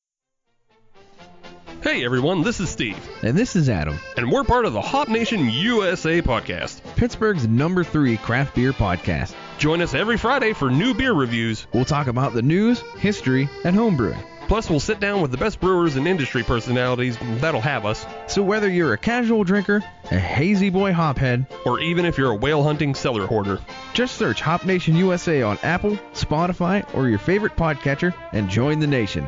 Hey 1.81 2.05
everyone, 2.05 2.43
this 2.43 2.61
is 2.61 2.69
Steve, 2.69 2.97
And 3.23 3.37
this 3.37 3.57
is 3.57 3.67
Adam, 3.67 3.99
and 4.15 4.31
we're 4.31 4.45
part 4.45 4.63
of 4.63 4.71
the 4.71 4.79
Hop 4.79 5.09
Nation 5.09 5.49
USA 5.49 6.21
podcast. 6.21 6.81
Pittsburgh's 6.95 7.45
number 7.45 7.83
three 7.83 8.15
craft 8.15 8.55
beer 8.55 8.71
podcast. 8.71 9.35
Join 9.57 9.81
us 9.81 9.93
every 9.93 10.17
Friday 10.17 10.53
for 10.53 10.69
new 10.71 10.93
beer 10.93 11.11
reviews. 11.11 11.67
We'll 11.73 11.83
talk 11.83 12.07
about 12.07 12.33
the 12.33 12.41
news, 12.41 12.79
history, 12.99 13.49
and 13.65 13.75
homebrewing. 13.75 14.23
Plus, 14.53 14.69
we'll 14.69 14.79
sit 14.79 14.99
down 14.99 15.19
with 15.19 15.31
the 15.31 15.37
best 15.37 15.59
brewers 15.59 15.95
and 15.95 16.07
industry 16.07 16.43
personalities 16.43 17.17
that'll 17.39 17.59
have 17.59 17.87
us, 17.87 18.05
So 18.27 18.43
whether 18.43 18.69
you're 18.69 18.93
a 18.93 18.99
casual 18.99 19.43
drinker, 19.43 19.83
a 20.11 20.19
hazy 20.19 20.69
boy 20.69 20.93
hophead, 20.93 21.47
or 21.65 21.79
even 21.79 22.05
if 22.05 22.19
you're 22.19 22.29
a 22.29 22.35
whale 22.35 22.61
hunting 22.61 22.93
cellar 22.93 23.25
hoarder. 23.25 23.59
just 23.95 24.15
search 24.15 24.41
Hop 24.41 24.63
Nation 24.63 24.95
USA 24.95 25.41
on 25.41 25.57
Apple, 25.63 25.97
Spotify, 26.13 26.85
or 26.93 27.09
your 27.09 27.17
favorite 27.17 27.55
podcatcher 27.55 28.13
and 28.31 28.47
join 28.47 28.79
the 28.79 28.85
nation. 28.85 29.27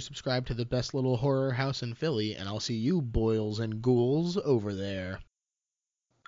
subscribed 0.00 0.46
to 0.48 0.54
the 0.54 0.64
best 0.64 0.94
little 0.94 1.16
horror 1.16 1.52
house 1.52 1.82
in 1.82 1.94
Philly, 1.94 2.34
and 2.34 2.48
I'll 2.48 2.60
see 2.60 2.74
you 2.74 3.00
boils 3.00 3.60
and 3.60 3.82
ghouls 3.82 4.36
over 4.36 4.74
there. 4.74 5.20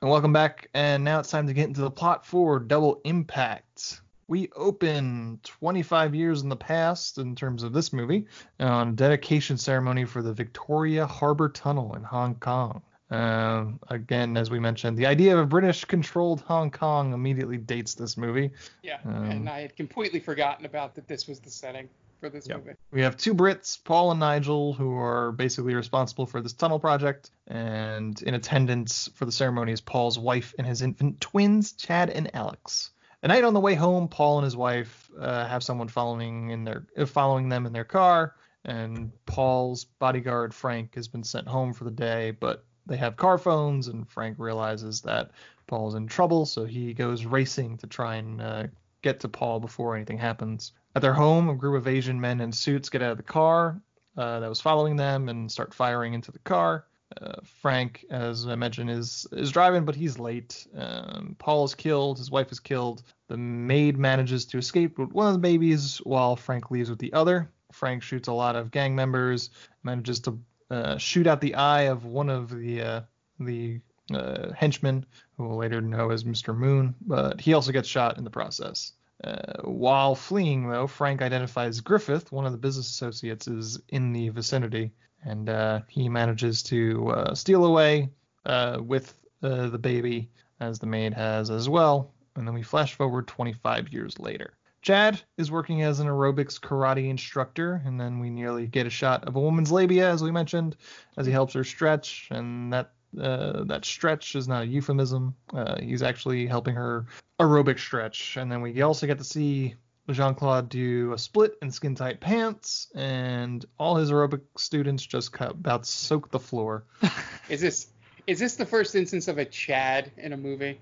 And 0.02 0.10
welcome 0.10 0.32
back. 0.32 0.68
And 0.72 1.04
now 1.04 1.20
it's 1.20 1.30
time 1.30 1.46
to 1.46 1.52
get 1.52 1.68
into 1.68 1.82
the 1.82 1.90
plot 1.90 2.24
for 2.24 2.58
Double 2.58 3.00
Impact. 3.04 4.00
We 4.28 4.48
open 4.54 5.40
25 5.42 6.14
years 6.14 6.42
in 6.42 6.48
the 6.48 6.56
past 6.56 7.18
in 7.18 7.34
terms 7.34 7.62
of 7.62 7.72
this 7.72 7.92
movie 7.92 8.26
on 8.60 8.88
a 8.88 8.92
dedication 8.92 9.58
ceremony 9.58 10.04
for 10.04 10.22
the 10.22 10.32
Victoria 10.32 11.06
Harbor 11.06 11.48
Tunnel 11.48 11.96
in 11.96 12.02
Hong 12.04 12.36
Kong. 12.36 12.82
Um, 13.10 13.80
again, 13.88 14.36
as 14.36 14.50
we 14.50 14.60
mentioned, 14.60 14.96
the 14.96 15.06
idea 15.06 15.34
of 15.34 15.40
a 15.40 15.46
British-controlled 15.46 16.42
Hong 16.42 16.70
Kong 16.70 17.12
immediately 17.12 17.56
dates 17.56 17.94
this 17.94 18.16
movie. 18.16 18.52
Yeah, 18.84 18.98
Um, 19.04 19.24
and 19.24 19.48
I 19.48 19.62
had 19.62 19.74
completely 19.76 20.20
forgotten 20.20 20.64
about 20.64 20.94
that 20.94 21.08
this 21.08 21.26
was 21.26 21.40
the 21.40 21.50
setting 21.50 21.88
for 22.20 22.28
this 22.28 22.46
Yep. 22.48 22.58
movie. 22.58 22.76
We 22.92 23.00
have 23.02 23.16
two 23.16 23.34
Brits, 23.34 23.82
Paul 23.82 24.10
and 24.10 24.20
Nigel, 24.20 24.72
who 24.74 24.94
are 24.96 25.32
basically 25.32 25.74
responsible 25.74 26.26
for 26.26 26.40
this 26.40 26.52
tunnel 26.52 26.78
project. 26.78 27.30
And 27.46 28.20
in 28.22 28.34
attendance 28.34 29.08
for 29.14 29.24
the 29.24 29.32
ceremony 29.32 29.72
is 29.72 29.80
Paul's 29.80 30.18
wife 30.18 30.54
and 30.58 30.66
his 30.66 30.82
infant 30.82 31.20
twins, 31.20 31.72
Chad 31.72 32.10
and 32.10 32.30
Alex. 32.34 32.90
A 33.22 33.28
night 33.28 33.44
on 33.44 33.54
the 33.54 33.60
way 33.60 33.74
home, 33.74 34.08
Paul 34.08 34.38
and 34.38 34.44
his 34.44 34.56
wife 34.56 35.10
uh, 35.18 35.46
have 35.46 35.62
someone 35.62 35.88
following 35.88 36.50
in 36.50 36.64
their 36.64 36.86
uh, 36.96 37.04
following 37.04 37.48
them 37.48 37.66
in 37.66 37.72
their 37.72 37.84
car, 37.84 38.34
and 38.64 39.12
Paul's 39.26 39.84
bodyguard 39.84 40.54
Frank 40.54 40.94
has 40.94 41.08
been 41.08 41.22
sent 41.22 41.46
home 41.46 41.74
for 41.74 41.84
the 41.84 41.90
day, 41.90 42.30
but 42.30 42.64
they 42.86 42.96
have 42.96 43.16
car 43.16 43.36
phones, 43.36 43.88
and 43.88 44.08
Frank 44.08 44.36
realizes 44.38 45.02
that 45.02 45.32
Paul's 45.66 45.94
in 45.94 46.06
trouble, 46.06 46.46
so 46.46 46.64
he 46.64 46.94
goes 46.94 47.26
racing 47.26 47.76
to 47.78 47.86
try 47.86 48.16
and 48.16 48.40
uh, 48.40 48.64
get 49.02 49.20
to 49.20 49.28
Paul 49.28 49.60
before 49.60 49.96
anything 49.96 50.18
happens. 50.18 50.72
At 50.94 51.02
their 51.02 51.14
home, 51.14 51.48
a 51.48 51.54
group 51.54 51.76
of 51.76 51.88
Asian 51.88 52.20
men 52.20 52.40
in 52.40 52.52
suits 52.52 52.88
get 52.88 53.02
out 53.02 53.12
of 53.12 53.16
the 53.16 53.22
car 53.22 53.80
uh, 54.16 54.40
that 54.40 54.48
was 54.48 54.60
following 54.60 54.96
them 54.96 55.28
and 55.28 55.50
start 55.50 55.72
firing 55.72 56.14
into 56.14 56.32
the 56.32 56.38
car. 56.40 56.86
Uh, 57.20 57.40
Frank, 57.60 58.04
as 58.10 58.46
I 58.46 58.54
mentioned, 58.54 58.90
is 58.90 59.26
is 59.32 59.50
driving, 59.50 59.84
but 59.84 59.96
he's 59.96 60.18
late. 60.18 60.66
Um, 60.76 61.34
Paul 61.38 61.64
is 61.64 61.74
killed. 61.74 62.18
His 62.18 62.30
wife 62.30 62.52
is 62.52 62.60
killed. 62.60 63.02
The 63.28 63.36
maid 63.36 63.98
manages 63.98 64.46
to 64.46 64.58
escape 64.58 64.98
with 64.98 65.12
one 65.12 65.26
of 65.26 65.32
the 65.32 65.40
babies, 65.40 65.98
while 65.98 66.36
Frank 66.36 66.70
leaves 66.70 66.88
with 66.88 67.00
the 67.00 67.12
other. 67.12 67.50
Frank 67.72 68.02
shoots 68.02 68.28
a 68.28 68.32
lot 68.32 68.56
of 68.56 68.70
gang 68.70 68.94
members, 68.94 69.50
manages 69.82 70.20
to 70.20 70.38
uh, 70.70 70.98
shoot 70.98 71.26
out 71.26 71.40
the 71.40 71.56
eye 71.56 71.82
of 71.82 72.04
one 72.04 72.30
of 72.30 72.50
the 72.56 72.82
uh, 72.82 73.00
the 73.40 73.80
uh, 74.14 74.52
henchmen, 74.56 75.04
who 75.36 75.48
we'll 75.48 75.58
later 75.58 75.80
know 75.80 76.10
as 76.10 76.24
Mr. 76.24 76.56
Moon, 76.56 76.94
but 77.00 77.40
he 77.40 77.54
also 77.54 77.72
gets 77.72 77.88
shot 77.88 78.18
in 78.18 78.24
the 78.24 78.30
process. 78.30 78.92
Uh, 79.22 79.62
while 79.64 80.14
fleeing, 80.14 80.68
though, 80.68 80.86
Frank 80.86 81.20
identifies 81.20 81.80
Griffith, 81.80 82.32
one 82.32 82.46
of 82.46 82.52
the 82.52 82.58
business 82.58 82.88
associates, 82.88 83.48
is 83.48 83.78
in 83.88 84.12
the 84.12 84.30
vicinity, 84.30 84.92
and 85.24 85.48
uh, 85.50 85.80
he 85.88 86.08
manages 86.08 86.62
to 86.62 87.08
uh, 87.10 87.34
steal 87.34 87.66
away 87.66 88.08
uh, 88.46 88.78
with 88.82 89.14
uh, 89.42 89.68
the 89.68 89.78
baby, 89.78 90.30
as 90.60 90.78
the 90.78 90.86
maid 90.86 91.12
has 91.12 91.50
as 91.50 91.68
well. 91.68 92.12
And 92.36 92.46
then 92.46 92.54
we 92.54 92.62
flash 92.62 92.94
forward 92.94 93.26
25 93.28 93.92
years 93.92 94.18
later. 94.18 94.54
Chad 94.82 95.20
is 95.36 95.50
working 95.50 95.82
as 95.82 96.00
an 96.00 96.06
aerobics 96.06 96.58
karate 96.58 97.10
instructor, 97.10 97.82
and 97.84 98.00
then 98.00 98.18
we 98.18 98.30
nearly 98.30 98.66
get 98.66 98.86
a 98.86 98.90
shot 98.90 99.24
of 99.24 99.36
a 99.36 99.40
woman's 99.40 99.70
labia, 99.70 100.10
as 100.10 100.22
we 100.22 100.30
mentioned, 100.30 100.76
as 101.18 101.26
he 101.26 101.32
helps 101.32 101.52
her 101.52 101.64
stretch, 101.64 102.28
and 102.30 102.72
that 102.72 102.92
uh, 103.18 103.64
that 103.64 103.84
stretch 103.84 104.34
is 104.36 104.46
not 104.48 104.62
a 104.62 104.66
euphemism. 104.66 105.34
Uh, 105.52 105.80
he's 105.80 106.02
actually 106.02 106.46
helping 106.46 106.74
her 106.74 107.06
aerobic 107.40 107.78
stretch, 107.78 108.36
and 108.36 108.50
then 108.50 108.60
we 108.60 108.82
also 108.82 109.06
get 109.06 109.18
to 109.18 109.24
see 109.24 109.74
Jean 110.10 110.34
Claude 110.34 110.68
do 110.68 111.12
a 111.12 111.18
split 111.18 111.54
in 111.62 111.70
skin 111.70 111.94
tight 111.94 112.20
pants, 112.20 112.88
and 112.94 113.64
all 113.78 113.96
his 113.96 114.10
aerobic 114.10 114.40
students 114.56 115.04
just 115.06 115.32
cut, 115.32 115.52
about 115.52 115.86
soak 115.86 116.30
the 116.30 116.38
floor. 116.40 116.84
Is 117.48 117.60
this 117.60 117.88
is 118.26 118.38
this 118.38 118.54
the 118.56 118.66
first 118.66 118.94
instance 118.94 119.26
of 119.28 119.38
a 119.38 119.44
Chad 119.44 120.12
in 120.16 120.32
a 120.32 120.36
movie? 120.36 120.80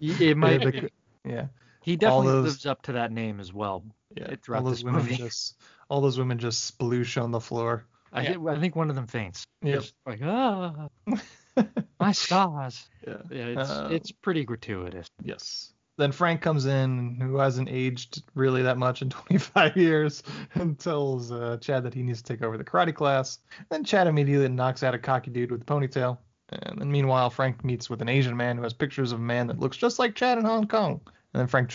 It 0.00 0.36
might. 0.36 0.62
Yeah, 0.62 0.70
the- 0.70 0.90
yeah. 1.24 1.46
He 1.82 1.96
definitely 1.96 2.28
those- 2.28 2.44
lives 2.44 2.66
up 2.66 2.82
to 2.82 2.92
that 2.92 3.12
name 3.12 3.40
as 3.40 3.52
well. 3.52 3.84
Yeah, 4.16 4.34
throughout 4.42 4.60
all 4.60 4.64
those 4.68 4.78
this 4.78 4.84
women 4.84 5.02
movie. 5.02 5.16
just 5.16 5.56
all 5.88 6.00
those 6.00 6.18
women 6.18 6.38
just 6.38 6.78
sploosh 6.78 7.20
on 7.20 7.30
the 7.30 7.40
floor. 7.40 7.84
I, 8.12 8.22
Yeah. 8.22 8.32
thi- 8.34 8.48
I 8.48 8.58
think 8.60 8.76
one 8.76 8.90
of 8.90 8.96
them 8.96 9.06
faints. 9.06 9.46
Yep. 9.62 9.80
Just 9.80 9.94
like 10.06 10.20
ah, 10.22 10.88
my 12.00 12.12
stars. 12.12 12.88
Yeah. 13.06 13.16
Yeah, 13.30 13.46
it's 13.46 13.70
Uh, 13.70 13.88
it's 13.90 14.12
pretty 14.12 14.44
gratuitous. 14.44 15.08
Yes. 15.24 15.72
Then 15.98 16.12
Frank 16.12 16.40
comes 16.40 16.66
in, 16.66 17.18
who 17.20 17.36
hasn't 17.36 17.68
aged 17.68 18.22
really 18.34 18.62
that 18.62 18.78
much 18.78 19.02
in 19.02 19.10
25 19.10 19.76
years, 19.76 20.22
and 20.54 20.78
tells 20.78 21.32
uh, 21.32 21.58
Chad 21.60 21.82
that 21.82 21.94
he 21.94 22.02
needs 22.04 22.22
to 22.22 22.32
take 22.32 22.42
over 22.42 22.56
the 22.56 22.62
karate 22.64 22.94
class. 22.94 23.40
Then 23.70 23.82
Chad 23.82 24.06
immediately 24.06 24.48
knocks 24.48 24.84
out 24.84 24.94
a 24.94 24.98
cocky 24.98 25.32
dude 25.32 25.50
with 25.50 25.62
a 25.62 25.64
ponytail. 25.64 26.18
And 26.50 26.78
then 26.80 26.92
meanwhile, 26.92 27.28
Frank 27.28 27.64
meets 27.64 27.90
with 27.90 28.00
an 28.02 28.08
Asian 28.08 28.36
man 28.36 28.56
who 28.56 28.62
has 28.62 28.72
pictures 28.72 29.10
of 29.10 29.18
a 29.18 29.22
man 29.22 29.48
that 29.48 29.58
looks 29.58 29.76
just 29.76 29.98
like 29.98 30.14
Chad 30.14 30.38
in 30.38 30.44
Hong 30.44 30.68
Kong. 30.68 31.00
And 31.34 31.40
then 31.40 31.46
Frank 31.48 31.70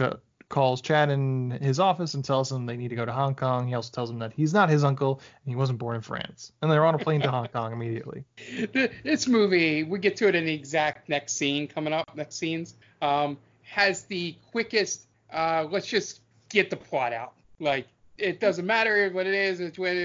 calls 0.49 0.81
Chad 0.81 1.09
in 1.09 1.51
his 1.51 1.79
office 1.79 2.13
and 2.13 2.23
tells 2.23 2.51
him 2.51 2.65
they 2.65 2.77
need 2.77 2.87
to 2.89 2.95
go 2.95 3.05
to 3.05 3.11
Hong 3.11 3.35
Kong. 3.35 3.67
He 3.67 3.73
also 3.73 3.91
tells 3.91 4.09
him 4.09 4.19
that 4.19 4.31
he's 4.33 4.53
not 4.53 4.69
his 4.69 4.83
uncle 4.83 5.19
and 5.43 5.51
he 5.51 5.55
wasn't 5.55 5.77
born 5.79 5.95
in 5.97 6.01
France. 6.01 6.51
And 6.61 6.71
they're 6.71 6.85
on 6.85 6.95
a 6.95 6.99
plane 6.99 7.21
to 7.21 7.31
Hong 7.31 7.47
Kong 7.49 7.73
immediately. 7.73 8.23
Th- 8.73 8.91
This 9.03 9.27
movie, 9.27 9.83
we 9.83 9.99
get 9.99 10.15
to 10.17 10.27
it 10.27 10.35
in 10.35 10.45
the 10.45 10.53
exact 10.53 11.09
next 11.09 11.33
scene 11.33 11.67
coming 11.67 11.91
up, 11.93 12.15
next 12.15 12.35
scenes, 12.35 12.75
um, 13.01 13.37
has 13.63 14.03
the 14.03 14.35
quickest. 14.51 15.07
Uh, 15.31 15.67
let's 15.69 15.87
just 15.87 16.21
get 16.49 16.69
the 16.69 16.77
plot 16.77 17.11
out. 17.11 17.33
Like 17.59 17.87
it 18.17 18.39
doesn't 18.39 18.65
matter 18.65 19.09
what 19.11 19.27
it 19.27 19.33
is. 19.33 19.59
It's 19.59 19.77
when 19.77 19.97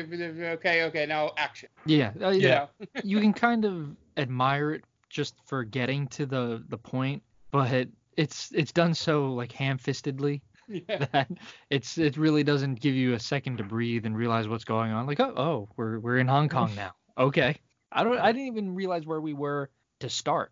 okay, 0.54 0.82
okay, 0.84 1.06
now 1.06 1.30
action. 1.36 1.68
Yeah, 1.86 2.10
uh, 2.20 2.30
You 2.30 2.40
yeah. 2.40 2.66
know? 2.80 2.86
you 3.04 3.20
can 3.20 3.32
kind 3.32 3.64
of 3.64 3.94
admire 4.16 4.72
it 4.72 4.84
just 5.08 5.34
for 5.46 5.62
getting 5.62 6.08
to 6.08 6.26
the 6.26 6.64
the 6.68 6.78
point, 6.78 7.22
but 7.52 7.88
it's 8.16 8.50
it's 8.52 8.72
done 8.72 8.94
so 8.94 9.32
like 9.32 9.52
ham-fistedly 9.52 10.40
Yeah. 10.68 11.06
that 11.12 11.28
it's 11.70 11.98
it 11.98 12.16
really 12.16 12.44
doesn't 12.44 12.80
give 12.80 12.94
you 12.94 13.14
a 13.14 13.20
second 13.20 13.58
to 13.58 13.64
breathe 13.64 14.06
and 14.06 14.16
realize 14.16 14.48
what's 14.48 14.64
going 14.64 14.92
on. 14.92 15.06
Like, 15.06 15.20
oh, 15.20 15.34
oh, 15.36 15.68
we're 15.76 15.98
we're 15.98 16.18
in 16.18 16.28
Hong 16.28 16.48
Kong 16.48 16.72
now. 16.76 16.92
Okay. 17.18 17.56
I 17.90 18.04
don't 18.04 18.18
I 18.18 18.32
didn't 18.32 18.46
even 18.46 18.74
realize 18.74 19.04
where 19.04 19.20
we 19.20 19.34
were 19.34 19.68
to 20.00 20.08
start. 20.08 20.50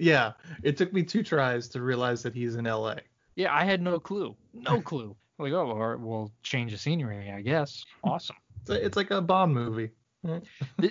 yeah, 0.00 0.32
it 0.64 0.76
took 0.76 0.92
me 0.92 1.04
two 1.04 1.22
tries 1.22 1.68
to 1.68 1.80
realize 1.82 2.22
that 2.24 2.34
he's 2.34 2.56
in 2.56 2.64
LA. 2.64 2.96
Yeah, 3.36 3.54
I 3.54 3.64
had 3.64 3.80
no 3.80 4.00
clue. 4.00 4.34
No 4.52 4.80
clue. 4.80 5.14
Like, 5.38 5.52
oh, 5.52 5.96
we'll 6.00 6.32
change 6.42 6.72
the 6.72 6.78
scenery, 6.78 7.30
I 7.30 7.40
guess. 7.42 7.84
Awesome. 8.02 8.34
It's, 8.62 8.70
a- 8.70 8.84
it's 8.84 8.96
like 8.96 9.12
a 9.12 9.20
Bond 9.22 9.54
movie. 9.54 9.90
it, 10.24 10.42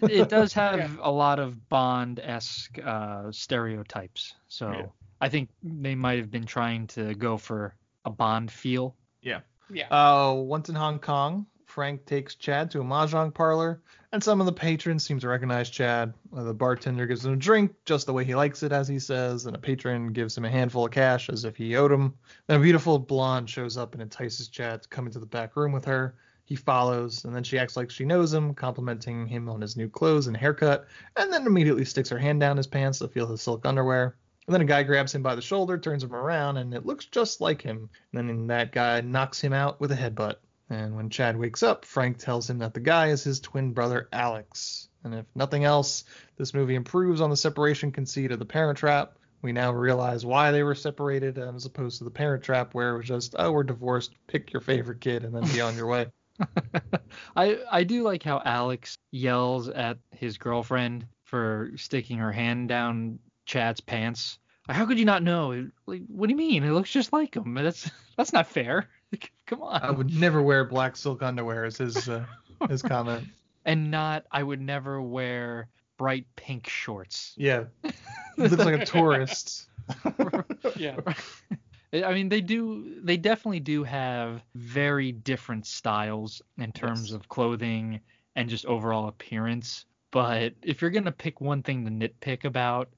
it 0.03 0.29
does 0.29 0.53
have 0.53 0.79
Yeah. 0.79 0.89
a 1.01 1.11
lot 1.11 1.39
of 1.39 1.67
Bond-esque 1.69 2.79
uh, 2.83 3.31
stereotypes. 3.31 4.33
So 4.47 4.71
Yeah. 4.71 4.85
I 5.21 5.29
think 5.29 5.49
they 5.61 5.95
might 5.95 6.17
have 6.19 6.31
been 6.31 6.45
trying 6.45 6.87
to 6.87 7.13
go 7.13 7.37
for 7.37 7.75
a 8.05 8.09
Bond 8.09 8.51
feel. 8.51 8.95
Yeah. 9.21 9.41
Yeah. 9.71 9.87
Uh, 9.89 10.33
once 10.33 10.69
in 10.69 10.75
Hong 10.75 10.99
Kong, 10.99 11.45
Frank 11.65 12.05
takes 12.05 12.33
Chad 12.33 12.71
to 12.71 12.81
a 12.81 12.83
mahjong 12.83 13.31
parlor, 13.33 13.81
and 14.11 14.23
some 14.23 14.39
of 14.39 14.47
the 14.47 14.51
patrons 14.51 15.03
seem 15.03 15.19
to 15.19 15.27
recognize 15.27 15.69
Chad. 15.69 16.13
Uh, 16.35 16.43
the 16.43 16.53
bartender 16.53 17.05
gives 17.05 17.23
him 17.23 17.33
a 17.33 17.35
drink 17.35 17.75
just 17.85 18.07
the 18.07 18.13
way 18.13 18.25
he 18.25 18.33
likes 18.33 18.63
it, 18.63 18.71
as 18.71 18.87
he 18.87 18.97
says, 18.97 19.45
and 19.45 19.55
a 19.55 19.59
patron 19.59 20.11
gives 20.11 20.35
him 20.35 20.45
a 20.45 20.49
handful 20.49 20.85
of 20.85 20.91
cash 20.91 21.29
as 21.29 21.45
if 21.45 21.55
he 21.55 21.75
owed 21.75 21.91
him. 21.91 22.15
Then 22.47 22.59
a 22.59 22.63
beautiful 22.63 22.97
blonde 22.97 23.49
shows 23.49 23.77
up 23.77 23.93
and 23.93 24.01
entices 24.01 24.47
Chad 24.47 24.81
to 24.81 24.89
come 24.89 25.05
into 25.05 25.19
the 25.19 25.27
back 25.27 25.55
room 25.55 25.71
with 25.71 25.85
her. 25.85 26.15
He 26.45 26.55
follows, 26.55 27.25
and 27.25 27.35
then 27.35 27.43
she 27.43 27.59
acts 27.59 27.77
like 27.77 27.91
she 27.91 28.05
knows 28.05 28.33
him, 28.33 28.55
complimenting 28.55 29.27
him 29.27 29.47
on 29.47 29.61
his 29.61 29.77
new 29.77 29.87
clothes 29.87 30.25
and 30.25 30.35
haircut, 30.35 30.87
and 31.15 31.31
then 31.31 31.45
immediately 31.45 31.85
sticks 31.85 32.09
her 32.09 32.17
hand 32.17 32.39
down 32.39 32.57
his 32.57 32.65
pants 32.65 32.97
to 32.99 33.07
feel 33.07 33.27
his 33.27 33.43
silk 33.43 33.67
underwear. 33.67 34.15
And 34.49 34.55
then 34.55 34.61
a 34.61 34.65
guy 34.65 34.81
grabs 34.81 35.13
him 35.13 35.21
by 35.21 35.35
the 35.35 35.43
shoulder, 35.43 35.77
turns 35.77 36.03
him 36.03 36.15
around, 36.15 36.57
and 36.57 36.73
it 36.73 36.83
looks 36.83 37.05
just 37.05 37.39
like 37.39 37.61
him. 37.61 37.87
And 38.15 38.27
then 38.27 38.47
that 38.47 38.71
guy 38.71 38.99
knocks 39.01 39.39
him 39.39 39.53
out 39.53 39.79
with 39.79 39.91
a 39.91 39.95
headbutt. 39.95 40.37
And 40.71 40.95
when 40.95 41.11
Chad 41.11 41.37
wakes 41.37 41.61
up, 41.61 41.85
Frank 41.85 42.17
tells 42.17 42.49
him 42.49 42.57
that 42.57 42.73
the 42.73 42.79
guy 42.79 43.09
is 43.09 43.23
his 43.23 43.39
twin 43.39 43.73
brother 43.73 44.09
Alex. 44.11 44.89
And 45.03 45.13
if 45.13 45.27
nothing 45.35 45.65
else, 45.65 46.03
this 46.35 46.55
movie 46.55 46.73
improves 46.73 47.21
on 47.21 47.29
the 47.29 47.37
separation 47.37 47.91
conceit 47.91 48.31
of 48.31 48.39
the 48.39 48.45
Parent 48.45 48.79
Trap. 48.79 49.19
We 49.43 49.51
now 49.51 49.71
realize 49.71 50.25
why 50.25 50.49
they 50.49 50.63
were 50.63 50.73
separated, 50.73 51.37
um, 51.37 51.55
as 51.55 51.67
opposed 51.67 51.99
to 51.99 52.03
the 52.03 52.09
Parent 52.09 52.43
Trap, 52.43 52.73
where 52.73 52.95
it 52.95 52.97
was 52.97 53.05
just, 53.05 53.35
oh, 53.37 53.51
we're 53.51 53.61
divorced, 53.61 54.15
pick 54.25 54.51
your 54.51 54.61
favorite 54.61 54.99
kid, 54.99 55.25
and 55.25 55.35
then 55.35 55.43
be 55.53 55.61
on 55.61 55.75
your 55.75 55.85
way. 55.85 56.07
I 57.35 57.59
I 57.71 57.83
do 57.83 58.01
like 58.01 58.23
how 58.23 58.41
Alex 58.43 58.97
yells 59.11 59.69
at 59.69 59.99
his 60.09 60.39
girlfriend 60.39 61.05
for 61.25 61.69
sticking 61.75 62.17
her 62.17 62.31
hand 62.31 62.67
down 62.69 63.19
Chad's 63.49 63.81
pants. 63.81 64.37
Like, 64.67 64.77
how 64.77 64.85
could 64.85 64.99
you 64.99 65.05
not 65.05 65.23
know? 65.23 65.67
Like, 65.87 66.03
what 66.07 66.27
do 66.27 66.31
you 66.33 66.37
mean? 66.37 66.63
It 66.63 66.69
looks 66.71 66.91
just 66.91 67.11
like 67.11 67.35
him. 67.35 67.55
That's 67.55 67.89
that's 68.17 68.31
not 68.31 68.45
fair. 68.47 68.87
Come 69.47 69.63
on. 69.63 69.81
I 69.81 69.89
would 69.89 70.13
never 70.13 70.39
wear 70.43 70.63
black 70.65 70.95
silk 70.95 71.23
underwear, 71.23 71.65
is 71.65 71.77
his 71.79 72.07
uh, 72.07 72.25
his 72.69 72.83
comment. 72.83 73.27
and 73.65 73.89
not 73.89 74.25
I 74.31 74.43
would 74.43 74.61
never 74.61 75.01
wear 75.01 75.67
bright 75.97 76.27
pink 76.35 76.69
shorts. 76.69 77.33
Yeah, 77.37 77.63
he 77.83 77.91
looks 78.37 78.55
like 78.57 78.79
a 78.81 78.85
tourist. 78.85 79.67
Yeah. 80.77 80.97
I 81.91 82.13
mean, 82.13 82.29
they 82.29 82.41
do. 82.41 82.97
They 83.01 83.17
definitely 83.17 83.61
do 83.61 83.83
have 83.83 84.43
very 84.53 85.11
different 85.11 85.65
styles 85.65 86.43
in 86.59 86.71
terms 86.71 87.09
Yes. 87.09 87.11
of 87.13 87.27
clothing 87.27 87.99
and 88.35 88.47
just 88.47 88.67
overall 88.67 89.07
appearance. 89.07 89.85
But 90.11 90.53
if 90.61 90.81
you're 90.83 90.91
gonna 90.91 91.11
pick 91.11 91.41
one 91.41 91.63
thing 91.63 91.85
to 91.85 91.91
nitpick 91.91 92.45
about, 92.45 92.89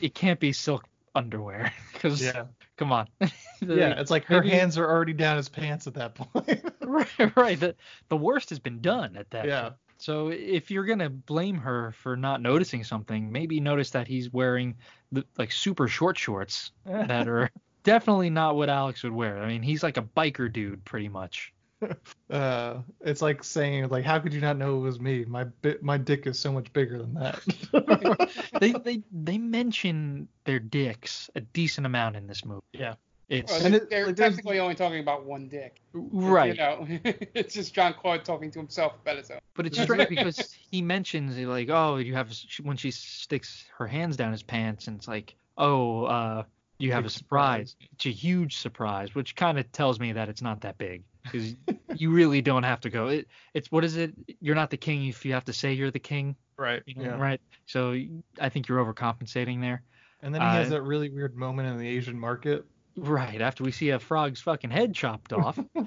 it 0.00 0.14
can't 0.14 0.40
be 0.40 0.52
silk 0.52 0.84
underwear 1.14 1.72
because 1.92 2.22
Yeah. 2.22 2.44
come 2.76 2.92
on. 2.92 3.08
Yeah, 3.60 3.98
it's 4.00 4.10
like 4.10 4.24
her 4.26 4.40
Maybe- 4.40 4.50
hands 4.50 4.78
are 4.78 4.88
already 4.88 5.12
down 5.14 5.36
his 5.36 5.48
pants 5.48 5.88
at 5.88 5.94
that 5.94 6.14
point. 6.14 6.62
right, 6.80 7.36
right. 7.36 7.58
The 7.58 7.74
the 8.08 8.16
worst 8.16 8.50
has 8.50 8.60
been 8.60 8.80
done 8.80 9.16
at 9.16 9.28
that. 9.30 9.46
Yeah. 9.46 9.62
point. 9.62 9.74
So 9.98 10.28
if 10.28 10.70
you're 10.70 10.84
gonna 10.84 11.10
blame 11.10 11.56
her 11.58 11.90
for 11.90 12.16
not 12.16 12.40
noticing 12.40 12.84
something, 12.84 13.32
maybe 13.32 13.58
notice 13.58 13.90
that 13.90 14.06
he's 14.06 14.32
wearing 14.32 14.76
the 15.10 15.24
like 15.36 15.50
super 15.50 15.88
short 15.88 16.16
shorts 16.16 16.70
that 16.84 17.26
are 17.26 17.50
definitely 17.82 18.30
not 18.30 18.54
what 18.54 18.68
Alex 18.68 19.02
would 19.02 19.12
wear. 19.12 19.42
I 19.42 19.48
mean, 19.48 19.62
he's 19.62 19.82
like 19.82 19.96
a 19.96 20.02
biker 20.02 20.52
dude 20.52 20.84
pretty 20.84 21.08
much. 21.08 21.52
uh, 22.30 22.74
it's 23.00 23.22
like 23.22 23.44
saying 23.44 23.88
like, 23.88 24.04
how 24.04 24.18
could 24.18 24.32
you 24.32 24.40
not 24.40 24.56
know 24.56 24.76
it 24.76 24.80
was 24.80 25.00
me? 25.00 25.24
My 25.24 25.44
bi- 25.44 25.76
my 25.80 25.96
dick 25.98 26.26
is 26.26 26.38
so 26.38 26.52
much 26.52 26.72
bigger 26.72 26.98
than 26.98 27.14
that. 27.14 28.30
they 28.60 28.72
they 28.84 29.02
they 29.12 29.38
mention 29.38 30.28
their 30.44 30.58
dicks 30.58 31.30
a 31.34 31.40
decent 31.40 31.86
amount 31.86 32.16
in 32.16 32.26
this 32.26 32.44
movie. 32.44 32.62
Yeah. 32.72 32.94
It's 33.28 33.52
Well, 33.52 33.60
they're 33.60 33.74
it- 33.82 33.90
they're 33.90 34.06
like, 34.06 34.16
technically 34.16 34.58
only 34.58 34.74
talking 34.74 35.00
about 35.00 35.24
one 35.26 35.48
dick. 35.48 35.80
right. 35.92 36.54
You 36.54 36.58
know, 36.58 36.86
it's 37.34 37.54
just 37.54 37.74
Jean 37.74 37.92
Claude 37.92 38.24
talking 38.24 38.50
to 38.52 38.58
himself 38.58 38.94
about 39.02 39.18
his 39.18 39.30
own. 39.30 39.38
But 39.54 39.66
it's 39.66 39.80
strange 39.80 40.08
because 40.08 40.50
he 40.52 40.80
mentions 40.80 41.36
like, 41.38 41.68
oh, 41.68 41.96
you 41.96 42.14
have 42.14 42.32
when 42.62 42.76
she 42.78 42.90
sticks 42.90 43.66
her 43.76 43.86
hands 43.86 44.16
down 44.16 44.32
his 44.32 44.42
pants, 44.42 44.86
and 44.86 44.96
it's 44.96 45.06
like, 45.08 45.34
oh, 45.58 46.04
uh, 46.04 46.44
you 46.78 46.92
have 46.92 47.04
a 47.04 47.10
surprise. 47.10 47.76
It's 47.92 48.06
a 48.06 48.10
huge 48.12 48.56
surprise, 48.56 49.14
which 49.14 49.36
kind 49.36 49.58
of 49.58 49.70
tells 49.72 50.00
me 50.00 50.12
that 50.12 50.28
it's 50.30 50.40
not 50.42 50.62
that 50.62 50.78
big 50.78 51.02
because 51.30 51.54
you 51.94 52.10
really 52.10 52.40
don't 52.42 52.62
have 52.62 52.80
to 52.82 52.90
go. 52.90 53.08
It, 53.08 53.28
it's 53.54 53.70
what 53.72 53.84
is 53.84 53.96
it? 53.96 54.14
You're 54.40 54.54
not 54.54 54.70
the 54.70 54.76
king 54.76 55.06
if 55.06 55.24
you 55.24 55.32
have 55.34 55.44
to 55.46 55.52
say 55.52 55.72
you're 55.72 55.90
the 55.90 55.98
king, 55.98 56.36
right. 56.56 56.82
you 56.86 56.94
know, 56.96 57.02
Yeah. 57.04 57.18
right? 57.20 57.40
So 57.66 57.96
I 58.40 58.48
think 58.48 58.68
you're 58.68 58.84
overcompensating 58.84 59.60
there. 59.60 59.82
And 60.22 60.34
then 60.34 60.40
he 60.42 60.46
has 60.48 60.66
Uh, 60.68 60.70
that 60.70 60.82
really 60.82 61.10
weird 61.10 61.36
moment 61.36 61.68
in 61.68 61.78
the 61.78 61.86
Asian 61.88 62.18
market. 62.18 62.64
Right 62.96 63.40
after 63.40 63.62
we 63.62 63.70
see 63.70 63.90
a 63.90 63.98
frog's 63.98 64.40
fucking 64.40 64.70
head 64.70 64.92
chopped 64.94 65.32
off. 65.32 65.54
Th- 65.74 65.86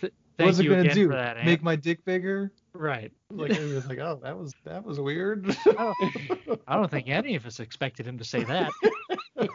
thank 0.00 0.12
What's 0.38 0.58
it 0.58 0.64
you 0.64 0.70
gonna 0.70 0.92
do? 0.92 1.08
that, 1.08 1.36
Ant. 1.38 1.46
Make 1.46 1.62
my 1.62 1.76
dick 1.76 2.04
bigger? 2.04 2.52
right. 2.74 3.10
Like 3.30 3.50
it 3.52 3.74
was 3.74 3.86
like, 3.86 3.98
oh, 3.98 4.20
that 4.22 4.36
was 4.38 4.52
that 4.64 4.84
was 4.84 5.00
weird. 5.00 5.56
I 5.66 6.74
don't 6.76 6.90
think 6.90 7.08
any 7.08 7.34
of 7.34 7.46
us 7.46 7.60
expected 7.60 8.06
him 8.06 8.18
to 8.18 8.24
say 8.24 8.44
that. 8.44 8.70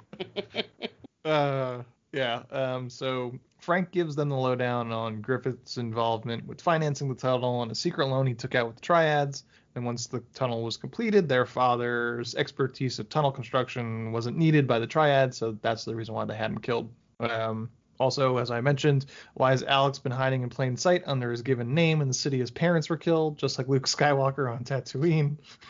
Uh, 1.26 1.84
yeah. 2.14 2.44
Um, 2.52 2.90
so 2.90 3.38
Frank 3.60 3.92
gives 3.92 4.16
them 4.16 4.30
the 4.30 4.36
lowdown 4.36 4.92
on 4.92 5.22
Griffith's 5.22 5.78
involvement 5.78 6.46
with 6.46 6.62
financing 6.62 7.10
the 7.10 7.16
tunnel 7.16 7.64
and 7.64 7.72
a 7.72 7.76
secret 7.76 8.08
loan 8.08 8.28
he 8.28 8.34
took 8.34 8.56
out 8.56 8.68
with 8.68 8.76
the 8.76 8.82
Triads. 8.82 9.44
And 9.76 9.86
once 9.86 10.08
the 10.08 10.24
tunnel 10.34 10.64
was 10.64 10.78
completed, 10.78 11.30
their 11.30 11.46
father's 11.46 12.34
expertise 12.36 12.98
of 12.98 13.10
tunnel 13.10 13.32
construction 13.32 14.12
wasn't 14.12 14.38
needed 14.38 14.68
by 14.68 14.80
the 14.80 14.88
Triads, 14.88 15.38
so 15.38 15.58
that's 15.62 15.86
the 15.86 15.96
reason 15.96 16.16
why 16.16 16.26
they 16.26 16.36
had 16.36 16.52
him 16.52 16.58
killed. 16.60 16.92
Um, 17.20 17.70
also, 18.00 18.38
as 18.38 18.52
I 18.52 18.62
mentioned, 18.62 19.06
why 19.34 19.52
has 19.52 19.64
Alex 19.64 20.00
been 20.00 20.12
hiding 20.12 20.44
in 20.44 20.50
plain 20.50 20.78
sight 20.78 21.04
under 21.06 21.32
his 21.32 21.42
given 21.42 21.74
name 21.74 22.02
in 22.02 22.08
the 22.08 22.14
city 22.14 22.40
his 22.40 22.52
parents 22.52 22.90
were 22.90 22.98
killed, 22.98 23.38
just 23.38 23.58
like 23.58 23.68
Luke 23.68 23.88
Skywalker 23.88 24.52
on 24.52 24.64
Tatooine? 24.64 25.38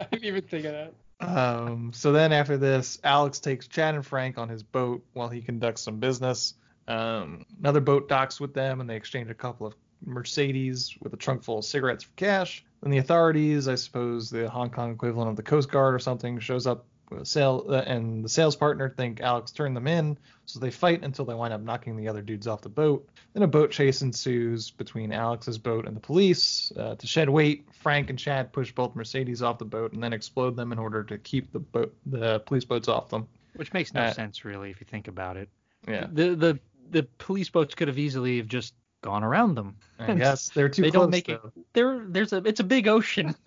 I 0.00 0.04
didn't 0.10 0.24
even 0.24 0.42
think 0.42 0.64
of 0.64 0.72
that. 0.72 0.94
Um, 1.20 1.92
so 1.92 2.12
then 2.12 2.32
after 2.32 2.56
this, 2.56 2.98
Alex 3.02 3.40
takes 3.40 3.66
Chad 3.66 3.94
and 3.94 4.06
Frank 4.06 4.38
on 4.38 4.48
his 4.48 4.62
boat 4.62 5.04
while 5.12 5.28
he 5.28 5.40
conducts 5.40 5.82
some 5.82 5.98
business. 5.98 6.54
Um, 6.86 7.44
another 7.58 7.80
boat 7.80 8.08
docks 8.08 8.40
with 8.40 8.54
them, 8.54 8.80
and 8.80 8.88
they 8.88 8.96
exchange 8.96 9.30
a 9.30 9.34
couple 9.34 9.66
of 9.66 9.74
Mercedes 10.04 10.96
with 11.02 11.12
a 11.12 11.16
trunk 11.16 11.42
full 11.42 11.58
of 11.58 11.64
cigarettes 11.64 12.04
for 12.04 12.12
cash. 12.16 12.64
Then 12.82 12.90
the 12.90 12.98
authorities, 12.98 13.66
I 13.68 13.74
suppose 13.74 14.30
the 14.30 14.48
Hong 14.48 14.70
Kong 14.70 14.92
equivalent 14.92 15.30
of 15.30 15.36
the 15.36 15.42
Coast 15.42 15.70
Guard 15.70 15.94
or 15.94 15.98
something, 15.98 16.38
shows 16.38 16.66
up 16.66 16.86
sail, 17.22 17.64
uh, 17.68 17.82
and 17.86 18.24
the 18.24 18.28
sales 18.28 18.56
partner 18.56 18.88
think 18.88 19.20
Alex 19.20 19.50
turned 19.50 19.76
them 19.76 19.86
in, 19.86 20.18
so 20.46 20.58
they 20.60 20.70
fight 20.70 21.02
until 21.04 21.24
they 21.24 21.34
wind 21.34 21.52
up 21.52 21.60
knocking 21.60 21.96
the 21.96 22.08
other 22.08 22.22
dudes 22.22 22.46
off 22.46 22.60
the 22.62 22.68
boat. 22.68 23.08
Then 23.34 23.42
a 23.42 23.46
boat 23.46 23.70
chase 23.70 24.02
ensues 24.02 24.70
between 24.70 25.12
Alex's 25.12 25.58
boat 25.58 25.86
and 25.86 25.96
the 25.96 26.00
police. 26.00 26.72
Uh, 26.76 26.94
to 26.96 27.06
shed 27.06 27.28
weight, 27.28 27.66
Frank 27.72 28.10
and 28.10 28.18
Chad 28.18 28.52
push 28.52 28.72
both 28.72 28.94
Mercedes 28.94 29.42
off 29.42 29.58
the 29.58 29.64
boat 29.64 29.92
and 29.92 30.02
then 30.02 30.12
explode 30.12 30.56
them 30.56 30.72
in 30.72 30.78
order 30.78 31.02
to 31.04 31.18
keep 31.18 31.52
the 31.52 31.60
boat, 31.60 31.94
the 32.06 32.40
police 32.40 32.64
boats 32.64 32.88
off 32.88 33.08
them. 33.08 33.26
Which 33.56 33.72
makes 33.72 33.92
no 33.94 34.02
Uh, 34.02 34.12
sense 34.12 34.44
really 34.44 34.70
if 34.70 34.80
you 34.80 34.86
think 34.88 35.08
about 35.08 35.36
it. 35.36 35.48
Yeah, 35.86 36.06
The 36.12 36.34
the 36.34 36.60
the 36.90 37.02
police 37.18 37.50
boats 37.50 37.74
could 37.74 37.88
have 37.88 37.98
easily 37.98 38.38
have 38.38 38.48
just 38.48 38.74
gone 39.02 39.22
around 39.24 39.54
them. 39.54 39.76
Yes, 40.00 40.50
they're 40.50 40.68
too 40.68 40.82
they 40.82 40.90
close. 40.90 41.02
don't 41.02 41.10
make 41.10 41.28
it. 41.28 41.40
There 41.72 42.04
there's 42.08 42.32
a 42.32 42.38
it's 42.38 42.60
a 42.60 42.64
big 42.64 42.88
ocean. 42.88 43.34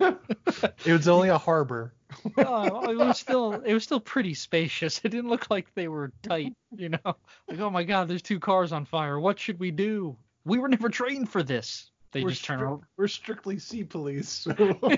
It 0.84 0.92
was 0.92 1.08
only 1.08 1.28
a 1.28 1.38
harbor. 1.38 1.94
oh, 2.38 2.90
it 2.90 2.96
was 2.96 3.18
still 3.18 3.52
it 3.54 3.72
was 3.72 3.84
still 3.84 4.00
pretty 4.00 4.34
spacious. 4.34 5.00
It 5.04 5.08
didn't 5.10 5.30
look 5.30 5.50
like 5.50 5.72
they 5.74 5.88
were 5.88 6.12
tight, 6.22 6.54
you 6.76 6.90
know. 6.90 7.16
Like 7.48 7.60
oh 7.60 7.70
my 7.70 7.84
god, 7.84 8.08
there's 8.08 8.22
two 8.22 8.40
cars 8.40 8.72
on 8.72 8.84
fire. 8.84 9.18
What 9.20 9.38
should 9.38 9.58
we 9.58 9.70
do? 9.70 10.16
We 10.44 10.58
were 10.58 10.68
never 10.68 10.88
trained 10.88 11.28
for 11.30 11.42
this. 11.42 11.90
They 12.12 12.22
we're, 12.22 12.30
just 12.30 12.44
turn 12.44 12.58
stri- 12.58 12.62
around. 12.62 12.82
we're 12.98 13.08
strictly 13.08 13.58
sea 13.58 13.84
police. 13.84 14.28
so- 14.28 14.78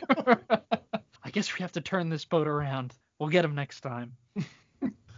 I 1.27 1.31
guess 1.31 1.55
we 1.57 1.63
have 1.63 1.73
to 1.73 1.81
turn 1.81 2.09
this 2.09 2.25
boat 2.25 2.47
around. 2.49 2.93
We'll 3.19 3.29
get 3.31 3.43
them 3.43 3.55
next 3.55 3.81
time. 3.81 4.17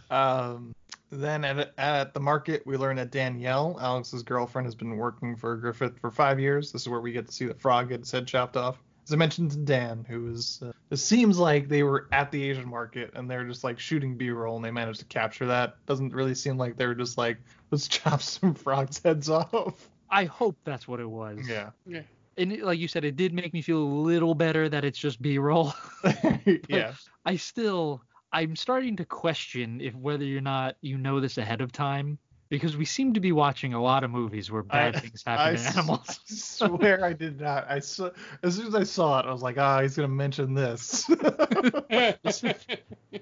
Um, 0.09 0.73
then 1.09 1.45
at, 1.45 1.73
at 1.77 2.13
the 2.13 2.19
market, 2.19 2.63
we 2.65 2.77
learn 2.77 2.97
that 2.97 3.11
Danielle, 3.11 3.77
Alex's 3.79 4.23
girlfriend, 4.23 4.65
has 4.65 4.75
been 4.75 4.97
working 4.97 5.35
for 5.35 5.55
Griffith 5.55 5.99
for 5.99 6.11
five 6.11 6.39
years. 6.39 6.71
This 6.71 6.83
is 6.83 6.89
where 6.89 6.99
we 6.99 7.11
get 7.11 7.27
to 7.27 7.33
see 7.33 7.45
the 7.45 7.53
frog 7.53 7.89
get 7.89 8.01
his 8.01 8.11
head 8.11 8.27
chopped 8.27 8.57
off. 8.57 8.81
As 9.05 9.13
I 9.13 9.15
mentioned 9.15 9.51
to 9.51 9.57
Dan, 9.57 10.05
who 10.07 10.29
is, 10.29 10.59
uh, 10.61 10.73
it 10.91 10.97
seems 10.97 11.37
like 11.37 11.69
they 11.69 11.83
were 11.83 12.09
at 12.11 12.29
the 12.29 12.43
Asian 12.43 12.67
market 12.67 13.11
and 13.13 13.29
they're 13.29 13.45
just 13.45 13.63
like 13.63 13.79
shooting 13.79 14.17
B-roll 14.17 14.57
and 14.57 14.65
they 14.65 14.71
managed 14.71 14.99
to 14.99 15.05
capture 15.05 15.45
that. 15.45 15.77
Doesn't 15.85 16.13
really 16.13 16.35
seem 16.35 16.57
like 16.57 16.75
they 16.75 16.85
were 16.85 16.95
just 16.95 17.17
like, 17.17 17.37
let's 17.71 17.87
chop 17.87 18.21
some 18.21 18.53
frogs' 18.53 19.01
heads 19.01 19.29
off. 19.29 19.89
I 20.09 20.25
hope 20.25 20.57
that's 20.65 20.89
what 20.89 20.99
it 20.99 21.09
was. 21.09 21.39
Yeah. 21.47 21.69
Yeah. 21.85 22.01
And 22.37 22.61
like 22.61 22.79
you 22.79 22.87
said, 22.87 23.05
it 23.05 23.15
did 23.15 23.33
make 23.33 23.53
me 23.53 23.61
feel 23.61 23.79
a 23.79 23.79
little 23.79 24.35
better 24.35 24.69
that 24.69 24.85
it's 24.85 24.99
just 24.99 25.21
B-roll. 25.21 25.73
yeah. 26.69 26.93
I 27.25 27.37
still 27.37 28.03
I'm 28.31 28.55
starting 28.55 28.97
to 28.97 29.05
question 29.05 29.81
if 29.81 29.95
whether 29.95 30.25
or 30.25 30.41
not 30.41 30.75
you 30.81 30.97
know 30.97 31.19
this 31.19 31.37
ahead 31.37 31.61
of 31.61 31.71
time 31.71 32.17
because 32.49 32.77
we 32.77 32.85
seem 32.85 33.13
to 33.13 33.19
be 33.19 33.31
watching 33.33 33.73
a 33.73 33.81
lot 33.81 34.03
of 34.05 34.11
movies 34.11 34.49
where 34.49 34.63
bad 34.63 34.95
I- 34.95 34.99
things 34.99 35.23
happen 35.25 35.55
I 35.55 35.55
to 35.57 35.69
animals. 35.69 36.07
I 36.07 36.13
swear 36.27 37.03
I 37.03 37.13
did 37.13 37.41
not. 37.41 37.69
I 37.69 37.79
saw, 37.79 38.09
as 38.43 38.55
soon 38.55 38.67
as 38.67 38.75
I 38.75 38.83
saw 38.83 39.19
it, 39.19 39.25
I 39.25 39.31
was 39.31 39.41
like, 39.41 39.57
ah, 39.57 39.81
he's 39.81 39.95
gonna 39.95 40.07
mention 40.07 40.53
this. 40.53 41.05
this, 41.05 42.43
is, 42.43 42.53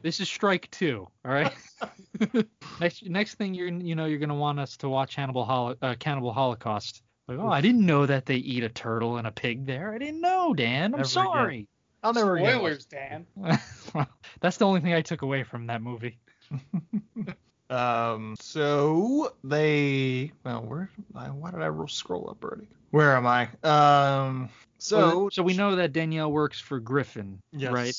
this 0.03 0.19
is 0.19 0.29
strike 0.29 0.69
two. 0.71 1.07
All 1.23 1.31
right. 1.31 1.51
next 2.79 3.05
next 3.07 3.35
thing 3.35 3.53
you're 3.53 3.67
you 3.67 3.95
know 3.95 4.05
you're 4.05 4.19
gonna 4.19 4.35
want 4.35 4.59
us 4.59 4.77
to 4.77 4.89
watch 4.89 5.15
Hannibal 5.15 5.45
Holo- 5.45 5.75
uh, 5.81 5.95
Cannibal 5.99 6.31
Holocaust. 6.33 7.01
Like 7.27 7.39
oh 7.39 7.49
I 7.49 7.61
didn't 7.61 7.85
know 7.85 8.05
that 8.05 8.25
they 8.27 8.35
eat 8.35 8.63
a 8.63 8.69
turtle 8.69 9.17
and 9.17 9.25
a 9.25 9.31
pig 9.31 9.65
there. 9.65 9.93
I 9.93 9.97
didn't 9.97 10.21
know 10.21 10.53
Dan. 10.53 10.93
I'm 10.93 10.99
Never 10.99 11.03
sorry. 11.05 11.67
I'll 12.05 12.13
never 12.13 12.37
get 12.37 12.53
Spoilers, 12.53 12.85
Dan. 12.85 13.25
That's 14.39 14.57
the 14.57 14.65
only 14.65 14.81
thing 14.81 14.93
I 14.93 15.01
took 15.01 15.23
away 15.23 15.43
from 15.43 15.67
that 15.67 15.81
movie. 15.81 16.17
Um, 17.67 18.35
so 18.39 19.33
they, 19.43 20.31
well, 20.43 20.61
where, 20.61 20.89
why 21.11 21.49
did 21.49 21.63
I 21.63 21.71
scroll 21.87 22.29
up 22.29 22.43
already? 22.43 22.67
Where 22.91 23.15
am 23.15 23.25
I? 23.25 23.49
Um, 23.63 24.49
so, 24.77 25.29
so 25.31 25.41
we 25.41 25.55
know 25.55 25.75
that 25.75 25.91
Danielle 25.91 26.31
works 26.31 26.59
for 26.59 26.79
Griffin, 26.79 27.41
yes, 27.51 27.71
right? 27.71 27.97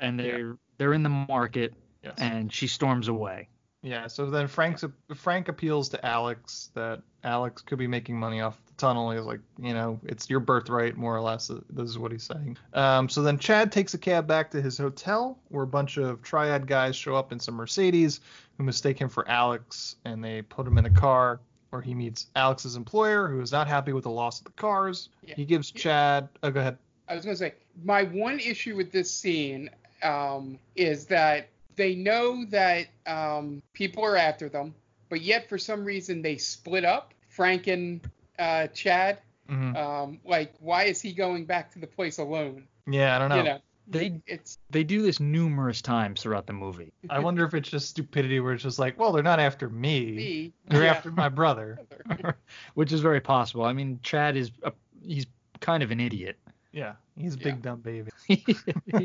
And 0.00 0.18
they're 0.18 0.58
they're 0.76 0.92
in 0.92 1.04
the 1.04 1.08
market, 1.08 1.74
yes. 2.02 2.14
and 2.18 2.52
she 2.52 2.66
storms 2.66 3.06
away. 3.06 3.48
Yeah, 3.82 4.08
so 4.08 4.28
then 4.28 4.48
Frank's 4.48 4.84
Frank 5.14 5.48
appeals 5.48 5.90
to 5.90 6.04
Alex 6.04 6.70
that 6.74 7.00
Alex 7.22 7.62
could 7.62 7.78
be 7.78 7.86
making 7.86 8.18
money 8.18 8.40
off 8.40 8.58
the 8.65 8.65
tunnel. 8.76 9.10
He's 9.10 9.22
like, 9.22 9.40
you 9.58 9.74
know, 9.74 10.00
it's 10.04 10.28
your 10.28 10.40
birthright, 10.40 10.96
more 10.96 11.16
or 11.16 11.20
less. 11.20 11.50
This 11.70 11.88
is 11.88 11.98
what 11.98 12.12
he's 12.12 12.24
saying. 12.24 12.56
Um, 12.74 13.08
so 13.08 13.22
then 13.22 13.38
Chad 13.38 13.72
takes 13.72 13.94
a 13.94 13.98
cab 13.98 14.26
back 14.26 14.50
to 14.52 14.62
his 14.62 14.78
hotel, 14.78 15.38
where 15.48 15.64
a 15.64 15.66
bunch 15.66 15.96
of 15.96 16.22
triad 16.22 16.66
guys 16.66 16.96
show 16.96 17.14
up 17.14 17.32
in 17.32 17.40
some 17.40 17.54
Mercedes, 17.54 18.20
who 18.56 18.64
mistake 18.64 18.98
him 18.98 19.08
for 19.08 19.28
Alex, 19.28 19.96
and 20.04 20.22
they 20.22 20.42
put 20.42 20.66
him 20.66 20.78
in 20.78 20.86
a 20.86 20.90
car 20.90 21.40
where 21.70 21.82
he 21.82 21.94
meets 21.94 22.28
Alex's 22.36 22.76
employer, 22.76 23.28
who 23.28 23.40
is 23.40 23.52
not 23.52 23.68
happy 23.68 23.92
with 23.92 24.04
the 24.04 24.10
loss 24.10 24.38
of 24.38 24.44
the 24.44 24.52
cars. 24.52 25.08
Yeah. 25.22 25.34
He 25.34 25.44
gives 25.44 25.70
Chad. 25.70 26.28
Oh, 26.42 26.50
go 26.50 26.60
ahead. 26.60 26.78
I 27.08 27.14
was 27.14 27.24
gonna 27.24 27.36
say 27.36 27.54
my 27.84 28.04
one 28.04 28.40
issue 28.40 28.76
with 28.76 28.92
this 28.92 29.10
scene 29.10 29.70
um, 30.02 30.58
is 30.74 31.06
that 31.06 31.48
they 31.76 31.94
know 31.94 32.44
that 32.46 32.86
um, 33.06 33.62
people 33.74 34.04
are 34.04 34.16
after 34.16 34.48
them, 34.48 34.74
but 35.08 35.20
yet 35.20 35.48
for 35.48 35.58
some 35.58 35.84
reason 35.84 36.22
they 36.22 36.36
split 36.36 36.84
up. 36.84 37.12
Frank 37.28 37.66
and 37.66 38.00
uh, 38.38 38.66
Chad. 38.68 39.18
Mhm. 39.50 39.76
Um, 39.76 40.20
like, 40.24 40.54
why 40.60 40.84
is 40.84 41.00
he 41.00 41.12
going 41.12 41.44
back 41.46 41.72
to 41.72 41.78
the 41.78 41.86
place 41.86 42.18
alone? 42.18 42.64
Yeah, 42.88 43.14
I 43.14 43.18
don't 43.18 43.28
know. 43.28 43.36
You 43.36 43.42
know, 43.44 43.58
They 43.88 44.20
it's 44.26 44.58
they 44.70 44.82
do 44.82 45.02
this 45.02 45.20
numerous 45.20 45.80
times 45.80 46.20
throughout 46.22 46.46
the 46.48 46.52
movie. 46.52 46.92
I 47.08 47.18
wonder 47.20 47.44
if 47.44 47.54
it's 47.54 47.68
just 47.68 47.88
stupidity, 47.88 48.40
where 48.40 48.52
it's 48.54 48.62
just 48.64 48.78
like, 48.80 48.98
well, 48.98 49.12
they're 49.12 49.22
not 49.22 49.38
after 49.38 49.68
me. 49.68 50.10
me. 50.16 50.52
They're 50.68 50.84
Yeah. 50.84 50.90
after 50.90 51.10
my 51.12 51.28
brother. 51.28 51.78
which 52.74 52.92
is 52.92 53.00
very 53.00 53.20
possible. 53.20 53.64
I 53.64 53.72
mean, 53.72 54.00
Chad 54.02 54.36
is 54.36 54.50
a, 54.64 54.72
he's 55.02 55.26
kind 55.60 55.82
of 55.84 55.90
an 55.92 56.00
idiot. 56.00 56.36
Yeah, 56.72 56.94
he's 57.16 57.34
a 57.34 57.38
big 57.38 57.62
dumb 57.62 57.80
baby. 57.80 58.10
he 58.26 58.42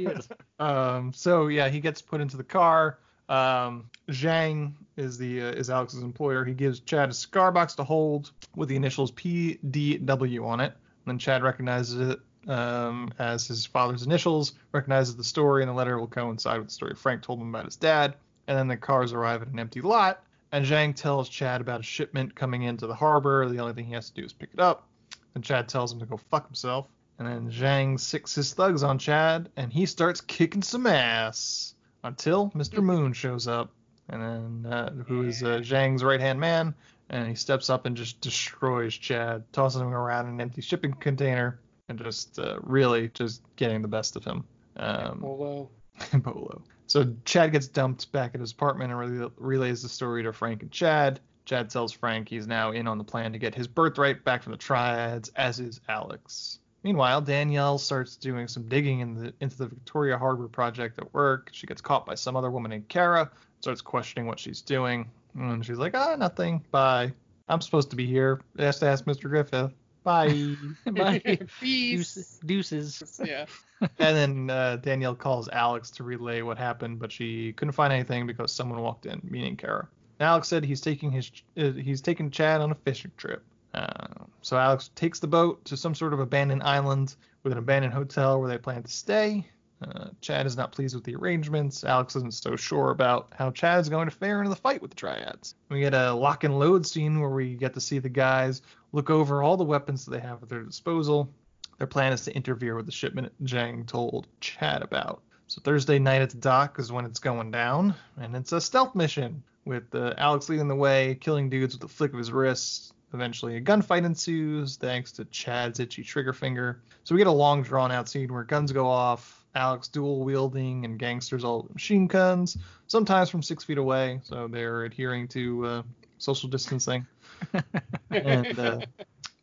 is. 0.05 0.27
Um, 0.59 1.13
so 1.13 1.47
yeah, 1.47 1.69
he 1.69 1.79
gets 1.79 2.01
put 2.01 2.19
into 2.19 2.35
the 2.35 2.43
car. 2.43 2.97
Um, 3.31 3.89
Zhang 4.09 4.73
is 4.97 5.17
the 5.17 5.41
uh, 5.41 5.51
is 5.51 5.69
Alex's 5.69 6.03
employer. 6.03 6.43
He 6.43 6.53
gives 6.53 6.81
Chad 6.81 7.09
a 7.09 7.13
cigar 7.13 7.49
box 7.49 7.75
to 7.75 7.83
hold 7.85 8.31
with 8.57 8.67
the 8.67 8.75
initials 8.75 9.09
PDW 9.13 10.45
on 10.45 10.59
it. 10.59 10.73
And 10.73 11.05
then 11.05 11.17
Chad 11.17 11.41
recognizes 11.41 12.09
it 12.09 12.19
um, 12.49 13.13
as 13.19 13.47
his 13.47 13.65
father's 13.65 14.03
initials, 14.03 14.55
recognizes 14.73 15.15
the 15.15 15.23
story, 15.23 15.63
and 15.63 15.69
the 15.69 15.73
letter 15.73 15.97
will 15.97 16.07
coincide 16.07 16.57
with 16.59 16.67
the 16.67 16.73
story 16.73 16.93
Frank 16.93 17.21
told 17.21 17.39
him 17.39 17.47
about 17.47 17.63
his 17.63 17.77
dad. 17.77 18.15
And 18.47 18.57
then 18.57 18.67
the 18.67 18.75
cars 18.75 19.13
arrive 19.13 19.41
at 19.41 19.47
an 19.47 19.59
empty 19.59 19.79
lot, 19.79 20.25
and 20.51 20.65
Zhang 20.65 20.93
tells 20.93 21.29
Chad 21.29 21.61
about 21.61 21.79
a 21.79 21.83
shipment 21.83 22.35
coming 22.35 22.63
into 22.63 22.85
the 22.85 22.95
harbor. 22.95 23.47
The 23.47 23.59
only 23.59 23.73
thing 23.73 23.85
he 23.85 23.93
has 23.93 24.09
to 24.09 24.13
do 24.13 24.25
is 24.25 24.33
pick 24.33 24.49
it 24.53 24.59
up. 24.59 24.89
And 25.35 25.43
Chad 25.43 25.69
tells 25.69 25.93
him 25.93 25.99
to 26.01 26.05
go 26.05 26.17
fuck 26.17 26.47
himself. 26.47 26.87
And 27.17 27.25
then 27.25 27.49
Zhang 27.49 27.97
sicks 27.97 28.35
his 28.35 28.53
thugs 28.53 28.83
on 28.83 28.99
Chad, 28.99 29.47
and 29.55 29.71
he 29.71 29.85
starts 29.85 30.19
kicking 30.19 30.63
some 30.63 30.85
ass 30.85 31.75
until 32.03 32.51
Mr. 32.51 32.83
Moon 32.83 33.13
shows 33.13 33.47
up, 33.47 33.71
and 34.09 34.21
then 34.21 34.71
uh, 34.71 34.91
who 35.07 35.23
is 35.23 35.43
uh, 35.43 35.59
Zhang's 35.59 36.03
right 36.03 36.19
hand 36.19 36.39
man, 36.39 36.73
and 37.09 37.27
he 37.27 37.35
steps 37.35 37.69
up 37.69 37.85
and 37.85 37.95
just 37.95 38.21
destroys 38.21 38.93
Chad, 38.93 39.43
tossing 39.53 39.81
him 39.81 39.93
around 39.93 40.27
an 40.27 40.41
empty 40.41 40.61
shipping 40.61 40.93
container, 40.93 41.59
and 41.89 41.99
just 41.99 42.39
uh, 42.39 42.57
really 42.61 43.09
just 43.09 43.41
getting 43.55 43.81
the 43.81 43.87
best 43.87 44.15
of 44.15 44.23
him. 44.23 44.43
Um, 44.77 45.19
Polo. 45.19 45.69
Bolo. 46.13 46.61
So 46.87 47.13
Chad 47.25 47.51
gets 47.51 47.67
dumped 47.67 48.11
back 48.11 48.33
at 48.33 48.41
his 48.41 48.51
apartment 48.51 48.91
and 48.91 49.21
re- 49.21 49.29
relays 49.37 49.81
the 49.81 49.89
story 49.89 50.23
to 50.23 50.33
Frank 50.33 50.61
and 50.61 50.71
Chad. 50.71 51.19
Chad 51.45 51.69
tells 51.69 51.91
Frank 51.91 52.29
he's 52.29 52.47
now 52.47 52.71
in 52.71 52.87
on 52.87 52.97
the 52.97 53.03
plan 53.03 53.33
to 53.33 53.39
get 53.39 53.55
his 53.55 53.67
birthright 53.67 54.23
back 54.23 54.43
from 54.43 54.51
the 54.51 54.57
Triads, 54.57 55.29
as 55.35 55.59
is 55.59 55.81
Alex. 55.89 56.59
Meanwhile, 56.83 57.21
Danielle 57.21 57.77
starts 57.77 58.15
doing 58.15 58.47
some 58.47 58.67
digging 58.67 59.01
in 59.01 59.13
the, 59.13 59.33
into 59.39 59.57
the 59.57 59.67
Victoria 59.67 60.17
Harbor 60.17 60.47
project 60.47 60.97
at 60.97 61.13
work. 61.13 61.49
She 61.51 61.67
gets 61.67 61.81
caught 61.81 62.05
by 62.05 62.15
some 62.15 62.35
other 62.35 62.49
woman 62.49 62.71
named 62.71 62.87
Kara, 62.87 63.29
starts 63.59 63.81
questioning 63.81 64.27
what 64.27 64.39
she's 64.39 64.61
doing, 64.61 65.09
and 65.35 65.63
she's 65.65 65.77
like, 65.77 65.95
ah, 65.95 66.15
nothing. 66.15 66.63
Bye. 66.71 67.13
I'm 67.47 67.61
supposed 67.61 67.89
to 67.91 67.95
be 67.95 68.07
here. 68.07 68.41
Has 68.57 68.79
to 68.79 68.87
ask 68.87 69.05
Mr. 69.05 69.29
Griffith. 69.29 69.73
Bye. 70.03 70.55
Bye. 70.85 71.19
Peace. 71.59 72.39
Deuces. 72.45 73.01
Deuces. 73.01 73.21
Yeah. 73.23 73.45
and 73.99 74.17
then 74.17 74.49
uh, 74.49 74.77
Danielle 74.77 75.15
calls 75.15 75.49
Alex 75.49 75.91
to 75.91 76.03
relay 76.03 76.41
what 76.41 76.57
happened, 76.57 76.99
but 76.99 77.11
she 77.11 77.53
couldn't 77.53 77.73
find 77.73 77.93
anything 77.93 78.25
because 78.25 78.51
someone 78.51 78.81
walked 78.81 79.05
in, 79.05 79.21
meaning 79.23 79.55
Kara. 79.55 79.87
Alex 80.19 80.47
said 80.47 80.63
he's 80.63 80.81
taking 80.81 81.11
his 81.11 81.31
uh, 81.57 81.71
he's 81.71 82.01
taking 82.01 82.29
Chad 82.29 82.61
on 82.61 82.71
a 82.71 82.75
fishing 82.75 83.11
trip. 83.17 83.43
Uh, 83.73 84.25
so 84.41 84.57
Alex 84.57 84.89
takes 84.95 85.19
the 85.19 85.27
boat 85.27 85.63
to 85.65 85.77
some 85.77 85.95
sort 85.95 86.13
of 86.13 86.19
abandoned 86.19 86.63
island 86.63 87.15
with 87.43 87.53
an 87.53 87.59
abandoned 87.59 87.93
hotel 87.93 88.39
where 88.39 88.49
they 88.49 88.57
plan 88.57 88.83
to 88.83 88.91
stay. 88.91 89.45
Uh, 89.81 90.09
Chad 90.19 90.45
is 90.45 90.55
not 90.55 90.71
pleased 90.71 90.93
with 90.93 91.03
the 91.03 91.15
arrangements. 91.15 91.83
Alex 91.83 92.15
isn't 92.15 92.35
so 92.35 92.55
sure 92.55 92.91
about 92.91 93.33
how 93.35 93.49
Chad 93.49 93.79
is 93.79 93.89
going 93.89 94.07
to 94.07 94.15
fare 94.15 94.43
in 94.43 94.49
the 94.49 94.55
fight 94.55 94.81
with 94.81 94.91
the 94.91 94.95
Triads. 94.95 95.55
We 95.69 95.79
get 95.79 95.95
a 95.95 96.13
lock 96.13 96.43
and 96.43 96.59
load 96.59 96.85
scene 96.85 97.19
where 97.19 97.31
we 97.31 97.55
get 97.55 97.73
to 97.73 97.81
see 97.81 97.97
the 97.97 98.09
guys 98.09 98.61
look 98.91 99.09
over 99.09 99.41
all 99.41 99.57
the 99.57 99.63
weapons 99.63 100.05
that 100.05 100.11
they 100.11 100.19
have 100.19 100.43
at 100.43 100.49
their 100.49 100.61
disposal. 100.61 101.33
Their 101.79 101.87
plan 101.87 102.13
is 102.13 102.21
to 102.25 102.35
interfere 102.35 102.75
with 102.75 102.85
the 102.85 102.91
shipment 102.91 103.31
Zhang 103.43 103.87
told 103.87 104.27
Chad 104.39 104.83
about. 104.83 105.23
So 105.47 105.61
Thursday 105.63 105.97
night 105.97 106.21
at 106.21 106.29
the 106.29 106.37
dock 106.37 106.77
is 106.77 106.91
when 106.91 107.05
it's 107.05 107.19
going 107.19 107.49
down, 107.49 107.95
and 108.17 108.35
it's 108.35 108.51
a 108.51 108.61
stealth 108.61 108.93
mission 108.93 109.41
with 109.65 109.93
uh, 109.95 110.13
Alex 110.17 110.47
leading 110.47 110.67
the 110.67 110.75
way, 110.75 111.17
killing 111.19 111.49
dudes 111.49 111.73
with 111.73 111.83
a 111.83 111.87
flick 111.87 112.13
of 112.13 112.19
his 112.19 112.31
wrist. 112.31 112.93
Eventually, 113.13 113.57
a 113.57 113.61
gunfight 113.61 114.05
ensues 114.05 114.77
thanks 114.77 115.11
to 115.13 115.25
Chad's 115.25 115.79
itchy 115.79 116.03
trigger 116.03 116.33
finger. 116.33 116.81
So 117.03 117.13
we 117.13 117.19
get 117.19 117.27
a 117.27 117.31
long, 117.31 117.61
drawn-out 117.61 118.07
scene 118.07 118.31
where 118.33 118.43
guns 118.43 118.71
go 118.71 118.87
off, 118.87 119.45
Alex 119.53 119.87
dual 119.89 120.23
wielding, 120.23 120.85
and 120.85 120.97
gangsters 120.97 121.43
all 121.43 121.67
machine 121.73 122.07
guns, 122.07 122.57
sometimes 122.87 123.29
from 123.29 123.43
six 123.43 123.63
feet 123.63 123.77
away, 123.77 124.21
so 124.23 124.47
they're 124.47 124.85
adhering 124.85 125.27
to 125.29 125.65
uh, 125.65 125.81
social 126.19 126.49
distancing. 126.49 127.05
and 128.11 128.57
uh, 128.57 128.81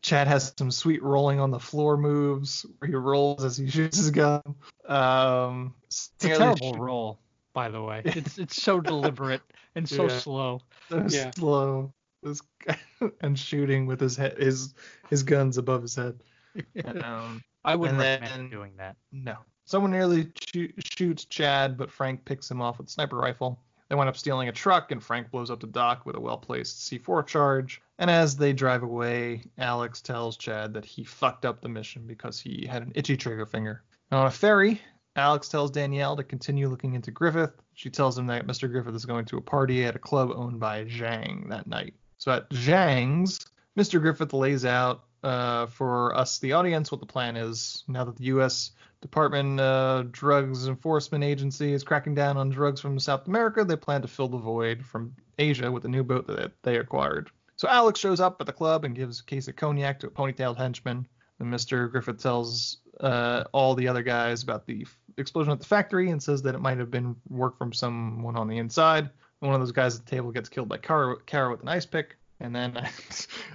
Chad 0.01 0.29
has 0.29 0.55
some 0.57 0.71
sweet 0.71 1.03
rolling 1.03 1.41
on 1.41 1.51
the 1.51 1.61
floor 1.61 1.97
moves 1.97 2.64
where 2.79 2.89
he 2.89 2.95
rolls 2.95 3.45
as 3.45 3.57
he 3.57 3.69
shoots 3.69 3.99
his 3.99 4.11
gun. 4.11 4.43
Um, 4.87 5.75
it's 5.85 6.11
a 6.23 6.29
terrible 6.29 6.75
roll, 6.75 7.19
by 7.53 7.69
the 7.69 7.83
way. 7.83 8.03
It's 8.05 8.39
it's 8.39 8.62
so 8.62 8.81
deliberate 8.81 9.43
and 9.75 9.87
so 9.87 10.09
Yeah. 10.09 10.19
slow. 10.19 10.62
So 10.89 11.05
Yeah. 11.09 11.31
slow. 11.37 11.93
This 12.23 12.41
guy, 12.66 12.79
and 13.21 13.39
shooting 13.39 13.87
with 13.87 14.01
his 14.01 14.16
head, 14.16 14.37
his 14.39 14.75
his 15.11 15.23
guns 15.23 15.59
above 15.59 15.83
his 15.83 15.95
head. 15.95 16.21
Um, 17.05 17.43
I 17.64 17.77
wouldn't 17.77 18.01
and 18.01 18.23
recommend 18.23 18.43
then- 18.45 18.51
doing 18.51 18.73
that. 18.79 18.97
No. 19.12 19.37
Someone 19.64 19.91
nearly 19.93 20.33
shoo- 20.41 20.73
shoots 20.79 21.25
Chad, 21.27 21.77
but 21.77 21.91
Frank 21.91 22.25
picks 22.25 22.51
him 22.51 22.61
off 22.62 22.79
with 22.79 22.89
a 22.89 22.91
sniper 22.91 23.16
rifle. 23.16 23.61
They 23.89 23.95
wind 23.95 24.09
up 24.09 24.16
stealing 24.16 24.49
a 24.49 24.53
truck, 24.53 24.91
and 24.91 25.03
Frank 25.03 25.31
blows 25.31 25.51
up 25.51 25.61
the 25.61 25.66
dock 25.66 26.05
with 26.07 26.16
a 26.16 26.21
well 26.21 26.39
placed 26.39 26.91
C4 26.91 27.27
charge. 27.27 27.81
And 27.99 28.11
as 28.11 28.37
they 28.37 28.53
drive 28.53 28.83
away, 28.83 29.43
Alex 29.59 30.01
tells 30.01 30.37
Chad 30.37 30.75
that 30.75 30.85
he 30.85 31.05
fucked 31.05 31.45
up 31.45 31.61
the 31.61 31.69
mission 31.69 32.07
because 32.07 32.41
he 32.41 32.66
had 32.66 32.83
an 32.83 32.93
itchy 32.95 33.16
trigger 33.16 33.47
finger. 33.47 33.83
On 34.11 34.27
a 34.27 34.31
ferry, 34.31 34.81
Alex 35.16 35.49
tells 35.49 35.71
Danielle 35.71 36.16
to 36.16 36.25
continue 36.25 36.69
looking 36.69 36.95
into 36.95 37.11
Griffith. 37.11 37.53
She 37.75 37.91
tells 37.91 38.19
him 38.19 38.27
that 38.29 38.47
Mr. 38.47 38.71
Griffith 38.71 38.95
is 38.95 39.05
going 39.05 39.27
to 39.27 39.37
a 39.37 39.43
party 39.43 39.85
at 39.85 39.97
a 39.97 39.99
club 40.01 40.31
owned 40.35 40.59
by 40.59 40.85
Zhang 40.87 41.49
that 41.51 41.66
night. 41.66 41.95
So 42.19 42.33
at 42.33 42.51
Zhang's, 42.51 43.47
Mr. 43.77 44.01
Griffith 44.01 44.33
lays 44.33 44.64
out 44.64 45.05
uh, 45.23 45.66
for 45.66 46.14
us, 46.14 46.39
the 46.39 46.53
audience, 46.53 46.93
what 46.93 47.01
the 47.01 47.07
plan 47.07 47.37
is 47.37 47.85
now 47.89 48.05
that 48.05 48.16
the 48.16 48.25
U.S. 48.25 48.73
Department 49.01 49.61
uh, 49.61 50.05
Drugs 50.11 50.69
Enforcement 50.69 51.25
Agency 51.25 51.73
is 51.73 51.85
cracking 51.85 52.14
down 52.14 52.37
on 52.37 52.51
drugs 52.51 52.81
from 52.81 52.99
South 52.99 53.27
America. 53.27 53.64
They 53.64 53.77
plan 53.77 54.03
to 54.03 54.09
fill 54.09 54.29
the 54.29 54.39
void 54.39 54.85
from 54.85 55.14
Asia 55.39 55.71
with 55.71 55.85
a 55.85 55.89
new 55.89 56.03
boat 56.03 56.27
that 56.27 56.53
they 56.62 56.77
acquired. 56.77 57.31
So 57.57 57.69
Alex 57.69 57.99
shows 57.99 58.21
up 58.21 58.41
at 58.41 58.47
the 58.47 58.53
club 58.53 58.85
and 58.85 58.95
gives 58.95 59.21
a 59.21 59.25
case 59.25 59.49
of 59.49 59.57
cognac 59.57 60.01
to 60.01 60.09
a 60.09 60.11
ponytailed 60.11 60.57
henchman. 60.57 61.07
And 61.41 61.53
Mr. 61.53 61.91
Griffith 61.91 62.21
tells 62.21 62.79
uh, 63.01 63.45
all 63.53 63.75
the 63.75 63.89
other 63.89 64.03
guys 64.03 64.43
about 64.43 64.66
the 64.66 64.83
f- 64.83 64.99
explosion 65.16 65.53
at 65.53 65.61
the 65.61 65.66
factory 65.66 66.11
and 66.11 66.23
says 66.23 66.43
that 66.43 66.55
it 66.55 66.61
might 66.61 66.79
have 66.79 66.91
been 66.91 67.14
work 67.29 67.59
from 67.59 67.73
someone 67.73 68.37
on 68.37 68.49
the 68.49 68.59
inside. 68.59 69.11
One 69.41 69.55
of 69.55 69.61
those 69.61 69.72
guys 69.72 69.99
at 69.99 70.05
the 70.05 70.11
table 70.11 70.32
gets 70.32 70.49
killed 70.49 70.68
by 70.68 70.78
Kara, 70.78 71.16
Kara 71.26 71.51
with 71.51 71.62
an 71.62 71.68
ice 71.68 71.86
pick. 71.86 72.16
And 72.41 72.55
then 72.55 72.76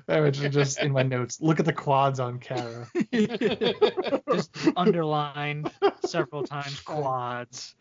I 0.07 0.19
mentioned 0.19 0.53
just 0.53 0.81
in 0.81 0.91
my 0.91 1.03
notes, 1.03 1.39
look 1.41 1.59
at 1.59 1.65
the 1.65 1.73
quads 1.73 2.19
on 2.19 2.38
Kara. 2.39 2.88
Just 4.34 4.57
underlined 4.75 5.71
several 6.05 6.43
times 6.43 6.79
quads. 6.81 7.75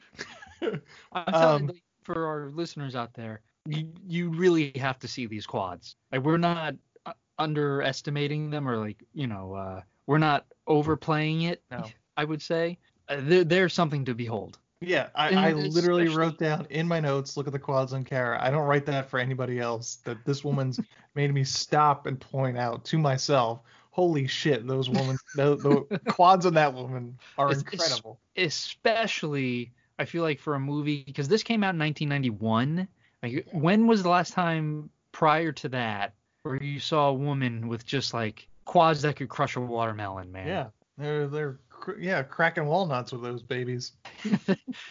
I'm 0.61 0.81
telling 1.27 1.63
Um, 1.63 1.69
you, 1.75 1.81
for 2.05 2.27
our 2.27 2.51
listeners 2.51 2.95
out 2.95 3.15
there, 3.15 3.41
you, 3.67 3.89
you 4.07 4.31
really 4.31 4.73
have 4.77 4.99
to 5.01 5.09
see 5.09 5.27
these 5.27 5.45
quads. 5.47 5.97
Like 6.13 6.23
we're 6.23 6.37
not 6.39 6.75
uh, 7.05 7.13
underestimating 7.39 8.51
them 8.51 8.69
or 8.69 8.77
like 8.77 9.03
you 9.13 9.27
know 9.27 9.55
uh, 9.55 9.81
we're 10.07 10.19
not 10.19 10.47
overplaying 10.69 11.43
it. 11.43 11.63
No. 11.71 11.85
I 12.17 12.25
would 12.25 12.43
say 12.43 12.79
uh, 13.09 13.17
they're, 13.21 13.45
they're 13.45 13.69
something 13.69 14.05
to 14.05 14.15
behold. 14.15 14.59
Yeah, 14.83 15.09
I, 15.15 15.29
I 15.35 15.53
literally 15.53 16.05
especially- 16.05 16.09
wrote 16.17 16.39
down 16.39 16.67
in 16.71 16.87
my 16.89 17.01
notes, 17.01 17.37
look 17.37 17.47
at 17.47 17.53
the 17.53 17.59
quads 17.59 17.93
on 17.93 18.05
Kara. 18.05 18.39
I 18.43 18.51
don't 18.51 18.67
write 18.67 18.87
that 18.87 19.09
for 19.09 19.19
anybody 19.19 19.59
else. 19.61 19.97
That 20.05 20.19
this 20.25 20.43
woman's 20.45 20.79
made 21.15 21.33
me 21.33 21.45
stop 21.45 22.07
and 22.07 22.19
point 22.21 22.57
out 22.59 22.85
to 22.87 22.99
myself, 22.99 23.61
holy 23.91 24.27
shit, 24.27 24.67
those 24.67 24.89
women, 24.91 25.17
the, 25.37 25.57
the 25.57 25.99
quads 26.13 26.47
on 26.47 26.55
that 26.55 26.75
woman 26.75 27.19
are 27.39 27.51
It's- 27.51 27.63
incredible. 27.73 28.19
Especially 28.37 29.73
I 29.99 30.05
feel 30.05 30.23
like 30.23 30.41
for 30.41 30.55
a 30.55 30.61
movie 30.61 31.05
because 31.07 31.29
this 31.29 31.43
came 31.43 31.63
out 31.63 31.75
in 31.75 31.79
1991. 31.81 32.89
Like 33.23 33.47
when 33.53 33.87
was 33.87 34.03
the 34.03 34.09
last 34.09 34.33
time 34.33 34.91
prior 35.13 35.53
to 35.53 35.69
that 35.69 36.15
where 36.43 36.61
you 36.63 36.81
saw 36.81 37.11
a 37.11 37.15
woman 37.15 37.69
with 37.69 37.87
just 37.87 38.13
like 38.15 38.49
quads 38.65 39.03
that 39.03 39.17
could 39.17 39.29
crush 39.29 39.55
a 39.57 39.61
watermelon, 39.61 40.33
man? 40.33 40.49
Yeah, 40.49 40.67
they're 40.99 41.29
they're 41.29 41.59
yeah 41.99 42.23
cracking 42.23 42.67
walnuts 42.67 43.13
with 43.13 43.23
those 43.23 43.43
babies. 43.43 43.93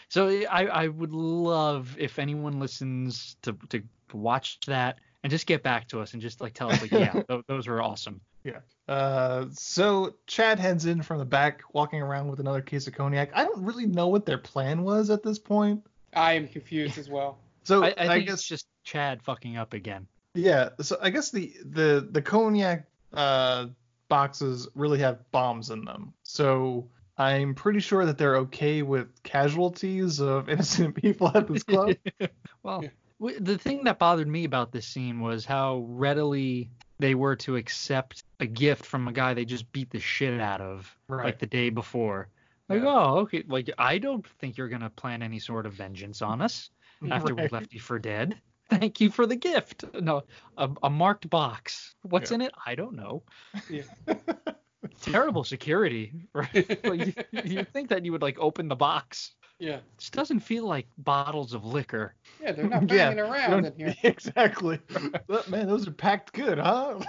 So 0.10 0.28
I, 0.28 0.66
I 0.66 0.88
would 0.88 1.14
love 1.14 1.96
if 1.98 2.20
anyone 2.20 2.60
listens 2.60 3.38
to, 3.44 3.54
to 3.70 3.82
watch 4.14 4.60
that 4.68 5.00
and 5.24 5.32
just 5.32 5.46
get 5.46 5.64
back 5.64 5.88
to 5.90 6.02
us 6.02 6.14
and 6.14 6.22
just 6.22 6.42
like 6.42 6.54
tell 6.54 6.72
us 6.72 6.82
like 6.82 6.92
yeah 6.92 7.14
th- 7.30 7.44
those 7.48 7.68
were 7.68 7.82
awesome. 7.82 8.22
Yeah. 8.44 8.60
Uh, 8.88 9.46
so 9.52 10.16
Chad 10.28 10.60
heads 10.60 10.86
in 10.86 11.02
from 11.02 11.20
the 11.20 11.26
back, 11.26 11.62
walking 11.74 12.02
around 12.02 12.28
with 12.28 12.40
another 12.40 12.62
case 12.62 12.88
of 12.88 12.94
cognac. 12.94 13.30
I 13.34 13.44
don't 13.44 13.64
really 13.64 13.86
know 13.86 14.08
what 14.08 14.26
their 14.26 14.40
plan 14.40 14.84
was 14.84 15.10
at 15.10 15.24
this 15.24 15.40
point. 15.40 15.86
I 16.14 16.34
am 16.34 16.48
confused 16.48 16.98
as 16.98 17.10
well. 17.10 17.40
So 17.64 17.84
I, 17.84 17.94
I 17.96 18.08
think 18.08 18.26
guess 18.26 18.40
it's 18.40 18.48
just 18.48 18.66
Chad 18.84 19.22
fucking 19.22 19.56
up 19.56 19.74
again. 19.74 20.08
Yeah, 20.34 20.70
so 20.82 20.98
I 21.00 21.12
guess 21.12 21.30
the 21.30 21.54
the 21.64 22.08
the 22.10 22.20
cognac 22.20 22.88
uh, 23.14 23.68
boxes 24.12 24.68
really 24.76 25.00
have 25.00 25.20
bombs 25.32 25.70
in 25.72 25.86
them. 25.86 26.14
So 26.24 26.90
I'm 27.18 27.56
pretty 27.56 27.80
sure 27.80 28.06
that 28.06 28.18
they're 28.18 28.36
okay 28.38 28.82
with 28.82 29.08
casualties 29.24 30.20
of 30.20 30.50
innocent 30.54 30.96
people 30.96 31.32
at 31.34 31.48
this 31.48 31.64
club. 31.64 31.96
Well, 32.64 32.84
w- 33.20 33.40
the 33.40 33.58
thing 33.58 33.86
that 33.86 33.98
bothered 33.98 34.28
me 34.28 34.44
about 34.44 34.72
this 34.72 34.86
scene 34.86 35.20
was 35.22 35.46
how 35.46 35.78
readily 35.90 36.70
they 37.00 37.16
were 37.16 37.36
to 37.38 37.56
accept 37.56 38.24
a 38.40 38.46
gift 38.46 38.86
from 38.86 39.08
a 39.08 39.12
guy 39.12 39.34
they 39.34 39.46
just 39.46 39.72
beat 39.72 39.90
the 39.90 40.00
shit 40.00 40.40
out 40.40 40.62
of 40.62 40.96
Right. 41.08 41.26
like 41.26 41.40
the 41.40 41.48
day 41.48 41.70
before. 41.72 42.28
Like, 42.70 42.84
Yeah. 42.84 42.90
oh, 42.90 43.18
okay. 43.22 43.44
Like, 43.48 43.72
I 43.80 43.98
don't 43.98 44.28
think 44.40 44.58
you're 44.58 44.70
gonna 44.70 44.92
plan 44.92 45.24
any 45.24 45.40
sort 45.40 45.66
of 45.66 45.74
vengeance 45.74 46.22
on 46.22 46.40
us 46.42 46.70
after 47.10 47.34
we 47.34 47.48
left 47.52 47.74
you 47.74 47.80
for 47.80 47.98
dead. 47.98 48.40
Thank 48.72 49.02
you 49.02 49.12
for 49.12 49.26
the 49.28 49.36
gift. 49.36 49.84
No, 50.00 50.24
a, 50.58 50.70
a 50.84 50.90
marked 50.90 51.30
box. 51.30 51.94
What's 52.04 52.32
Yeah. 52.32 52.36
in 52.36 52.42
it? 52.42 52.52
I 52.66 52.74
don't 52.76 52.96
know. 52.96 53.24
Yeah. 53.70 53.84
Terrible 55.02 55.44
security. 55.44 56.14
Right? 56.34 56.84
like, 56.86 57.06
you, 57.32 57.42
you 57.44 57.64
think 57.74 57.90
that 57.90 58.06
you 58.06 58.12
would 58.14 58.22
like 58.22 58.40
open 58.40 58.68
the 58.70 58.76
box. 58.76 59.34
Yeah. 59.60 59.80
This 59.98 60.10
doesn't 60.10 60.40
feel 60.40 60.66
like 60.66 60.88
bottles 60.98 61.54
of 61.54 61.66
liquor. 61.66 62.16
Yeah, 62.42 62.54
they're 62.54 62.68
not 62.68 62.90
Yeah, 62.90 63.10
banging 63.14 63.18
you 63.20 63.32
around 63.32 63.66
in 63.66 63.74
here. 63.78 63.96
exactly. 64.04 64.80
But, 65.28 65.50
man, 65.50 65.68
those 65.68 65.88
are 65.88 65.92
packed 65.92 66.34
good, 66.34 66.58
huh? 66.58 67.00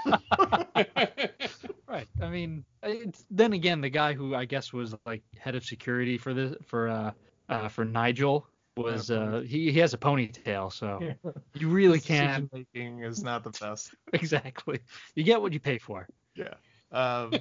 Right. 1.89 2.09
I 2.21 2.29
mean, 2.29 2.65
it's, 2.83 3.25
then 3.31 3.53
again, 3.55 3.81
the 3.81 3.89
guy 3.89 4.13
who 4.15 4.35
I 4.35 4.45
guess 4.45 4.73
was 4.73 4.95
like 5.07 5.23
head 5.39 5.55
of 5.55 5.65
security 5.65 6.19
for 6.19 6.35
this 6.35 6.55
for 6.67 6.89
uh, 6.89 7.11
uh 7.49 7.69
for 7.69 7.85
Nigel 7.85 8.47
was 8.77 9.11
uh 9.11 9.43
he, 9.47 9.70
he 9.70 9.81
has 9.81 9.95
a 9.95 9.99
ponytail, 9.99 10.73
so 10.73 11.01
you 11.55 11.68
really 11.68 12.01
can't 12.01 12.53
making 12.53 13.03
is 13.03 13.23
not 13.23 13.45
the 13.45 13.51
best. 13.51 13.95
exactly. 14.12 14.81
You 15.14 15.25
get 15.25 15.41
what 15.41 15.53
you 15.53 15.61
pay 15.61 15.79
for. 15.79 16.09
Yeah. 16.35 16.55
Um, 16.91 17.33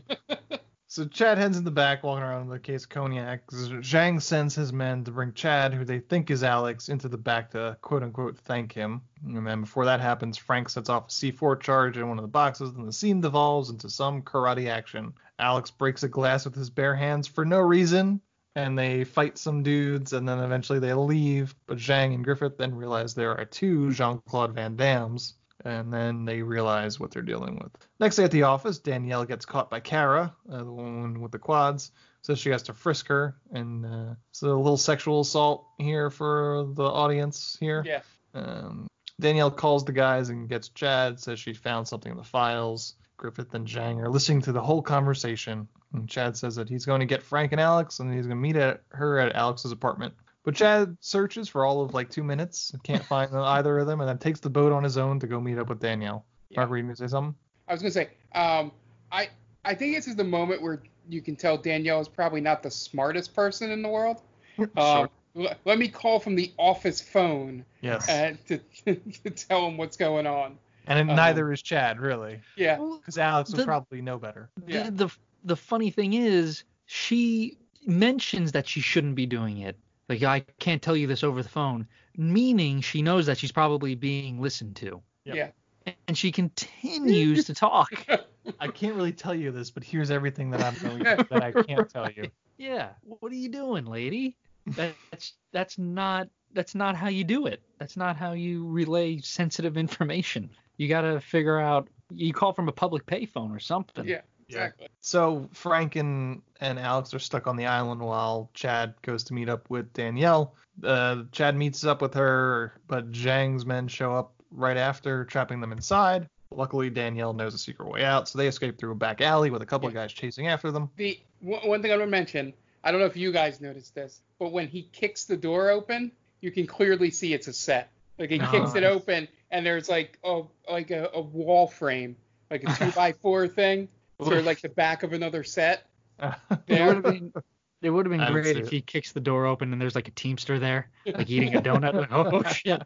so 0.87 1.05
Chad 1.05 1.37
heads 1.37 1.57
in 1.57 1.63
the 1.63 1.71
back, 1.71 2.03
walking 2.03 2.23
around 2.23 2.47
with 2.47 2.57
a 2.57 2.61
case 2.61 2.83
of 2.83 2.89
cognac. 2.89 3.47
Zhang 3.47 4.21
sends 4.21 4.55
his 4.55 4.73
men 4.73 5.03
to 5.05 5.11
bring 5.11 5.33
Chad, 5.33 5.73
who 5.73 5.85
they 5.85 5.99
think 5.99 6.29
is 6.31 6.43
Alex, 6.43 6.89
into 6.89 7.07
the 7.07 7.17
back 7.17 7.51
to 7.51 7.77
quote 7.81 8.03
unquote 8.03 8.37
thank 8.39 8.73
him. 8.73 9.01
And 9.25 9.45
then 9.45 9.61
before 9.61 9.85
that 9.85 10.01
happens, 10.01 10.37
Frank 10.37 10.69
sets 10.69 10.89
off 10.89 11.07
a 11.07 11.11
C4 11.11 11.61
charge 11.61 11.97
in 11.97 12.07
one 12.09 12.17
of 12.17 12.23
the 12.23 12.27
boxes, 12.27 12.71
and 12.71 12.87
the 12.87 12.93
scene 12.93 13.21
devolves 13.21 13.69
into 13.69 13.89
some 13.89 14.21
karate 14.21 14.69
action. 14.69 15.13
Alex 15.39 15.71
breaks 15.71 16.03
a 16.03 16.09
glass 16.09 16.45
with 16.45 16.55
his 16.55 16.69
bare 16.69 16.95
hands 16.95 17.25
for 17.27 17.45
no 17.45 17.59
reason, 17.59 18.21
and 18.55 18.77
they 18.77 19.03
fight 19.03 19.37
some 19.37 19.63
dudes, 19.63 20.13
and 20.13 20.27
then 20.27 20.39
eventually 20.39 20.79
they 20.79 20.93
leave. 20.93 21.55
But 21.67 21.77
Zhang 21.77 22.13
and 22.13 22.23
Griffith 22.23 22.57
then 22.57 22.75
realize 22.75 23.13
there 23.13 23.37
are 23.37 23.45
two 23.45 23.91
Jean 23.93 24.21
Claude 24.27 24.53
Van 24.53 24.75
Dammes, 24.75 25.33
and 25.63 25.93
then 25.93 26.25
they 26.25 26.41
realize 26.41 26.99
what 26.99 27.11
they're 27.11 27.21
dealing 27.21 27.55
with. 27.55 27.71
Next 27.99 28.15
day 28.15 28.23
at 28.23 28.31
the 28.31 28.43
office, 28.43 28.79
Danielle 28.79 29.25
gets 29.25 29.45
caught 29.45 29.69
by 29.69 29.79
Kara, 29.79 30.33
uh, 30.51 30.57
the 30.57 30.71
woman 30.71 31.21
with 31.21 31.31
the 31.31 31.39
quads, 31.39 31.91
so 32.21 32.35
she 32.35 32.49
has 32.49 32.63
to 32.63 32.73
frisk 32.73 33.07
her, 33.07 33.35
and 33.51 33.85
uh, 33.85 34.15
it's 34.29 34.41
a 34.41 34.47
little 34.47 34.77
sexual 34.77 35.21
assault 35.21 35.65
here 35.77 36.09
for 36.09 36.67
the 36.73 36.83
audience 36.83 37.57
here. 37.59 37.83
Yeah. 37.85 38.01
Um, 38.33 38.87
Danielle 39.19 39.51
calls 39.51 39.85
the 39.85 39.91
guys 39.91 40.29
and 40.29 40.49
gets 40.49 40.69
Chad, 40.69 41.19
says 41.19 41.39
she 41.39 41.53
found 41.53 41.87
something 41.87 42.11
in 42.11 42.17
the 42.17 42.23
files. 42.23 42.95
Griffith 43.17 43.53
and 43.53 43.67
Zhang 43.67 43.99
are 43.99 44.09
listening 44.09 44.41
to 44.41 44.51
the 44.51 44.61
whole 44.61 44.81
conversation. 44.81 45.67
And 45.93 46.07
Chad 46.07 46.37
says 46.37 46.55
that 46.55 46.69
he's 46.69 46.85
going 46.85 46.99
to 47.01 47.05
get 47.05 47.21
Frank 47.21 47.51
and 47.51 47.59
Alex, 47.61 47.99
and 47.99 48.13
he's 48.13 48.25
going 48.25 48.37
to 48.37 48.41
meet 48.41 48.55
at 48.55 48.81
her 48.89 49.19
at 49.19 49.35
Alex's 49.35 49.71
apartment. 49.71 50.13
But 50.43 50.55
Chad 50.55 50.97
searches 51.01 51.47
for 51.49 51.65
all 51.65 51.81
of 51.81 51.93
like 51.93 52.09
two 52.09 52.23
minutes, 52.23 52.71
and 52.71 52.81
can't 52.83 53.03
find 53.03 53.29
either 53.35 53.79
of 53.79 53.87
them, 53.87 53.99
and 54.01 54.09
then 54.09 54.17
takes 54.17 54.39
the 54.39 54.49
boat 54.49 54.71
on 54.71 54.83
his 54.83 54.97
own 54.97 55.19
to 55.19 55.27
go 55.27 55.39
meet 55.39 55.57
up 55.57 55.69
with 55.69 55.79
Danielle. 55.79 56.25
Mark, 56.55 56.69
were 56.69 56.77
you 56.77 56.83
going 56.83 56.95
to 56.95 56.99
say 57.01 57.07
something? 57.07 57.35
I 57.67 57.73
was 57.73 57.81
gonna 57.81 57.91
say, 57.91 58.09
um, 58.35 58.71
I 59.11 59.29
I 59.63 59.75
think 59.75 59.95
this 59.95 60.07
is 60.07 60.15
the 60.17 60.23
moment 60.25 60.61
where 60.61 60.81
you 61.07 61.21
can 61.21 61.35
tell 61.37 61.57
Danielle 61.57 62.01
is 62.01 62.09
probably 62.09 62.41
not 62.41 62.63
the 62.63 62.71
smartest 62.71 63.33
person 63.33 63.71
in 63.71 63.81
the 63.81 63.89
world. 63.89 64.21
Um, 64.77 65.09
l- 65.37 65.53
let 65.65 65.77
me 65.79 65.87
call 65.87 66.19
from 66.19 66.35
the 66.35 66.51
office 66.57 66.99
phone 66.99 67.63
Yes. 67.79 68.09
uh, 68.09 68.33
to, 68.47 68.59
to 69.23 69.29
tell 69.29 69.65
him 69.67 69.77
what's 69.77 69.95
going 69.95 70.27
on. 70.27 70.57
and 70.87 70.99
then 70.99 71.09
um, 71.09 71.15
neither 71.15 71.51
is 71.53 71.61
Chad, 71.61 71.99
really, 72.01 72.41
Yeah. 72.57 72.75
because 72.97 73.17
Alex 73.17 73.53
would 73.53 73.65
probably 73.65 74.01
know 74.01 74.17
better. 74.19 74.49
Yeah. 74.67 74.89
The, 74.91 75.09
the 75.43 75.47
the 75.47 75.55
funny 75.55 75.89
thing 75.89 76.13
is 76.13 76.63
she 76.85 77.57
mentions 77.85 78.51
that 78.51 78.67
she 78.67 78.81
shouldn't 78.81 79.15
be 79.15 79.25
doing 79.25 79.59
it. 79.59 79.77
Like 80.09 80.23
I 80.23 80.41
can't 80.59 80.81
tell 80.81 80.95
you 80.95 81.07
this 81.07 81.23
over 81.23 81.41
the 81.41 81.49
phone, 81.49 81.87
meaning 82.17 82.81
she 82.81 83.01
knows 83.01 83.25
that 83.27 83.37
she's 83.37 83.51
probably 83.51 83.95
being 83.95 84.41
listened 84.41 84.75
to. 84.77 85.01
Yep. 85.25 85.35
Yeah. 85.35 85.93
And 86.07 86.17
she 86.17 86.31
continues 86.31 87.45
to 87.45 87.53
talk. 87.53 88.05
I 88.59 88.67
can't 88.67 88.95
really 88.95 89.13
tell 89.13 89.33
you 89.33 89.51
this, 89.51 89.71
but 89.71 89.83
here's 89.83 90.11
everything 90.11 90.51
that 90.51 90.61
I'm 90.61 90.75
knowing 90.83 91.03
that 91.03 91.43
I 91.43 91.51
can't 91.51 91.89
tell 91.89 92.09
you. 92.11 92.29
Yeah. 92.57 92.89
What 93.01 93.31
are 93.31 93.35
you 93.35 93.49
doing, 93.49 93.85
lady? 93.85 94.37
That's 94.67 95.33
that's 95.51 95.79
not 95.79 96.27
that's 96.53 96.75
not 96.75 96.95
how 96.95 97.07
you 97.07 97.23
do 97.23 97.47
it. 97.47 97.63
That's 97.79 97.97
not 97.97 98.15
how 98.15 98.33
you 98.33 98.67
relay 98.67 99.19
sensitive 99.21 99.77
information. 99.77 100.51
You 100.77 100.87
got 100.87 101.01
to 101.01 101.19
figure 101.21 101.59
out 101.59 101.87
you 102.11 102.33
call 102.33 102.53
from 102.53 102.67
a 102.67 102.71
public 102.71 103.07
payphone 103.07 103.55
or 103.55 103.59
something. 103.59 104.07
Yeah. 104.07 104.21
Exactly. 104.57 104.87
So 104.99 105.49
Frank 105.53 105.95
and, 105.95 106.41
and 106.59 106.79
Alex 106.79 107.13
are 107.13 107.19
stuck 107.19 107.47
on 107.47 107.55
the 107.55 107.65
island 107.65 108.01
while 108.01 108.49
Chad 108.53 108.93
goes 109.01 109.23
to 109.25 109.33
meet 109.33 109.49
up 109.49 109.69
with 109.69 109.91
Danielle. 109.93 110.55
Uh, 110.83 111.23
Chad 111.31 111.55
meets 111.55 111.83
up 111.83 112.01
with 112.01 112.13
her, 112.13 112.73
but 112.87 113.11
Zhang's 113.11 113.65
men 113.65 113.87
show 113.87 114.13
up 114.15 114.33
right 114.51 114.77
after, 114.77 115.25
trapping 115.25 115.61
them 115.61 115.71
inside. 115.71 116.27
Luckily, 116.53 116.89
Danielle 116.89 117.33
knows 117.33 117.53
a 117.53 117.57
secret 117.57 117.89
way 117.89 118.03
out, 118.03 118.27
so 118.27 118.37
they 118.37 118.47
escape 118.47 118.77
through 118.77 118.91
a 118.91 118.95
back 118.95 119.21
alley 119.21 119.49
with 119.49 119.61
a 119.61 119.65
couple 119.65 119.87
of 119.87 119.93
guys 119.93 120.11
chasing 120.11 120.47
after 120.47 120.69
them. 120.71 120.89
The 120.97 121.17
one 121.39 121.65
one 121.67 121.81
thing 121.81 121.91
I 121.91 121.95
want 121.95 122.07
to 122.07 122.11
mention, 122.11 122.53
I 122.83 122.91
don't 122.91 122.99
know 122.99 123.05
if 123.05 123.15
you 123.15 123.31
guys 123.31 123.61
noticed 123.61 123.95
this, 123.95 124.21
but 124.37 124.51
when 124.51 124.67
he 124.67 124.83
kicks 124.91 125.23
the 125.23 125.37
door 125.37 125.69
open, 125.69 126.11
you 126.41 126.51
can 126.51 126.67
clearly 126.67 127.09
see 127.09 127.33
it's 127.33 127.47
a 127.47 127.53
set. 127.53 127.91
Like 128.19 128.31
he 128.31 128.39
kicks 128.51 128.75
it 128.75 128.83
open, 128.83 129.29
and 129.49 129.65
there's 129.65 129.87
like 129.87 130.19
a 130.25 130.41
like 130.69 130.91
a, 130.91 131.09
a 131.13 131.21
wall 131.21 131.67
frame, 131.67 132.17
like 132.49 132.63
a 132.63 132.75
two 132.75 132.91
by 132.91 133.13
four 133.13 133.47
thing, 133.47 133.87
sort 134.23 134.37
of 134.37 134.45
like 134.45 134.61
the 134.61 134.69
back 134.69 135.03
of 135.03 135.13
another 135.13 135.43
set. 135.43 135.87
It 136.21 136.59
There. 136.67 136.87
would 136.87 136.95
have 136.95 137.03
been 137.03 137.33
it 137.81 137.89
would 137.89 138.05
have 138.05 138.11
been 138.11 138.21
I 138.21 138.31
great 138.31 138.57
if 138.57 138.67
it. 138.67 138.71
he 138.71 138.81
kicks 138.81 139.11
the 139.11 139.19
door 139.19 139.47
open 139.47 139.73
and 139.73 139.81
there's 139.81 139.95
like 139.95 140.07
a 140.07 140.11
teamster 140.11 140.59
there, 140.59 140.89
like 141.05 141.29
eating 141.29 141.55
a 141.55 141.61
donut. 141.61 141.93
Like, 141.95 142.11
oh 142.11 142.43
shit. 142.51 142.81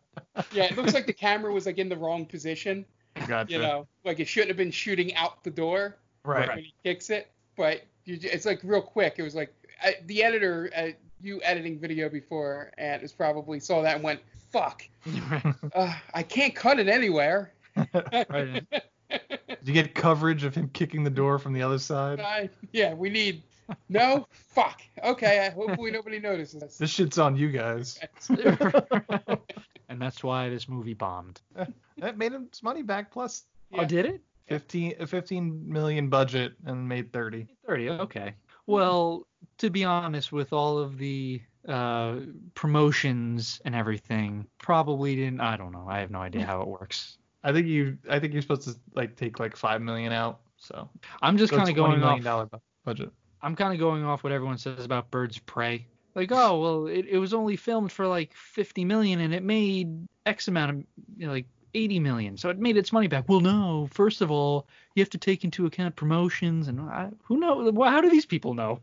Yeah, 0.53 0.63
it 0.63 0.77
looks 0.77 0.93
like 0.93 1.05
the 1.05 1.13
camera 1.13 1.51
was 1.51 1.65
like 1.65 1.77
in 1.77 1.89
the 1.89 1.97
wrong 1.97 2.25
position. 2.25 2.85
Gotcha. 3.27 3.51
You 3.51 3.59
know, 3.59 3.87
like 4.05 4.19
it 4.19 4.27
shouldn't 4.27 4.49
have 4.49 4.57
been 4.57 4.71
shooting 4.71 5.13
out 5.15 5.43
the 5.43 5.51
door 5.51 5.97
right. 6.23 6.47
when 6.47 6.59
he 6.59 6.73
kicks 6.83 7.09
it. 7.09 7.29
But 7.57 7.83
you, 8.05 8.17
it's 8.21 8.45
like 8.45 8.61
real 8.63 8.81
quick. 8.81 9.15
It 9.17 9.23
was 9.23 9.35
like 9.35 9.53
I, 9.81 9.95
the 10.05 10.23
editor, 10.23 10.69
uh, 10.75 10.87
you 11.21 11.41
editing 11.43 11.79
video 11.79 12.09
before, 12.09 12.71
and 12.77 13.01
is 13.03 13.11
probably 13.11 13.59
saw 13.59 13.81
that 13.81 13.95
and 13.95 14.03
went, 14.03 14.21
"Fuck, 14.51 14.83
uh, 15.73 15.93
I 16.13 16.23
can't 16.23 16.55
cut 16.55 16.79
it 16.79 16.87
anywhere." 16.87 17.51
Right. 17.75 18.63
Did 19.65 19.75
you 19.75 19.81
get 19.81 19.95
coverage 19.95 20.43
of 20.43 20.53
him 20.53 20.69
kicking 20.73 21.03
the 21.03 21.09
door 21.09 21.39
from 21.39 21.53
the 21.53 21.63
other 21.63 21.79
side? 21.79 22.19
I- 22.19 22.51
yeah, 22.71 22.93
we 22.93 23.09
need. 23.09 23.41
No, 23.89 24.27
fuck. 24.29 24.83
Okay, 25.03 25.49
hopefully 25.55 25.89
nobody 25.89 26.19
notices. 26.19 26.77
This 26.77 26.91
shit's 26.91 27.17
on 27.17 27.35
you 27.35 27.49
guys. 27.49 27.99
and 29.89 29.99
that's 29.99 30.23
why 30.23 30.49
this 30.49 30.69
movie 30.69 30.93
bombed. 30.93 31.41
That 31.97 32.15
made 32.15 32.31
him 32.33 32.47
money 32.61 32.83
back 32.83 33.09
plus 33.11 33.45
Yeah. 33.71 33.81
Oh, 33.81 33.85
did 33.85 34.05
it? 34.05 34.21
15, 34.49 35.07
15 35.07 35.67
million 35.67 36.09
budget 36.09 36.53
and 36.65 36.87
made 36.87 37.11
30. 37.11 37.47
30. 37.65 37.89
Okay. 37.89 38.35
Well, 38.67 39.25
to 39.57 39.71
be 39.71 39.83
honest, 39.83 40.31
with 40.31 40.53
all 40.53 40.77
of 40.77 40.99
the 40.99 41.41
uh, 41.67 42.17
promotions 42.53 43.59
and 43.65 43.73
everything, 43.73 44.45
probably 44.59 45.15
didn't. 45.15 45.41
I 45.41 45.57
don't 45.57 45.71
know. 45.71 45.87
I 45.89 46.01
have 46.01 46.11
no 46.11 46.19
idea 46.19 46.45
how 46.45 46.61
it 46.61 46.67
works. 46.67 47.17
I 47.45 47.53
think 47.53 47.67
you 47.67 47.97
I 48.09 48.19
think 48.19 48.33
you're 48.33 48.41
supposed 48.41 48.63
to 48.63 48.75
like 48.95 49.15
take 49.15 49.39
like 49.39 49.55
5 49.55 49.81
million 49.81 50.11
out. 50.11 50.39
So 50.57 50.89
I'm 51.21 51.37
just 51.37 51.51
So 51.51 51.57
kind 51.57 51.69
of 51.69 51.75
going 51.75 51.99
million 51.99 52.25
off. 52.27 52.49
dollar 52.49 52.61
budget. 52.83 53.11
I'm 53.41 53.55
kind 53.55 53.71
of 53.71 53.79
going 53.79 54.03
off 54.03 54.23
what 54.23 54.33
everyone 54.33 54.57
says 54.57 54.83
about 54.83 55.11
Birds 55.11 55.37
of 55.37 55.45
Prey. 55.45 55.85
Like, 56.15 56.31
oh 56.31 56.59
well, 56.59 56.87
it, 56.87 57.05
it 57.07 57.19
was 57.19 57.33
only 57.33 57.55
filmed 57.55 57.91
for 57.91 58.07
like 58.07 58.33
50 58.33 58.83
million 58.85 59.19
and 59.21 59.33
it 59.33 59.43
made 59.43 60.07
X 60.25 60.47
amount 60.47 60.71
of 60.71 60.77
you 61.17 61.27
know, 61.27 61.31
like 61.31 61.45
80 61.75 61.99
million, 61.99 62.37
so 62.37 62.49
it 62.49 62.57
made 62.57 62.77
its 62.77 62.91
money 62.91 63.07
back. 63.07 63.25
Well, 63.27 63.41
no. 63.41 63.87
First 63.91 64.21
of 64.21 64.31
all, 64.31 64.65
you 64.95 65.01
have 65.01 65.09
to 65.11 65.17
take 65.17 65.43
into 65.43 65.65
account 65.65 65.95
promotions 65.95 66.67
and 66.69 66.79
I, 66.79 67.09
who 67.23 67.37
knows? 67.37 67.71
How 67.77 68.01
do 68.01 68.09
these 68.09 68.25
people 68.25 68.53
know? 68.53 68.79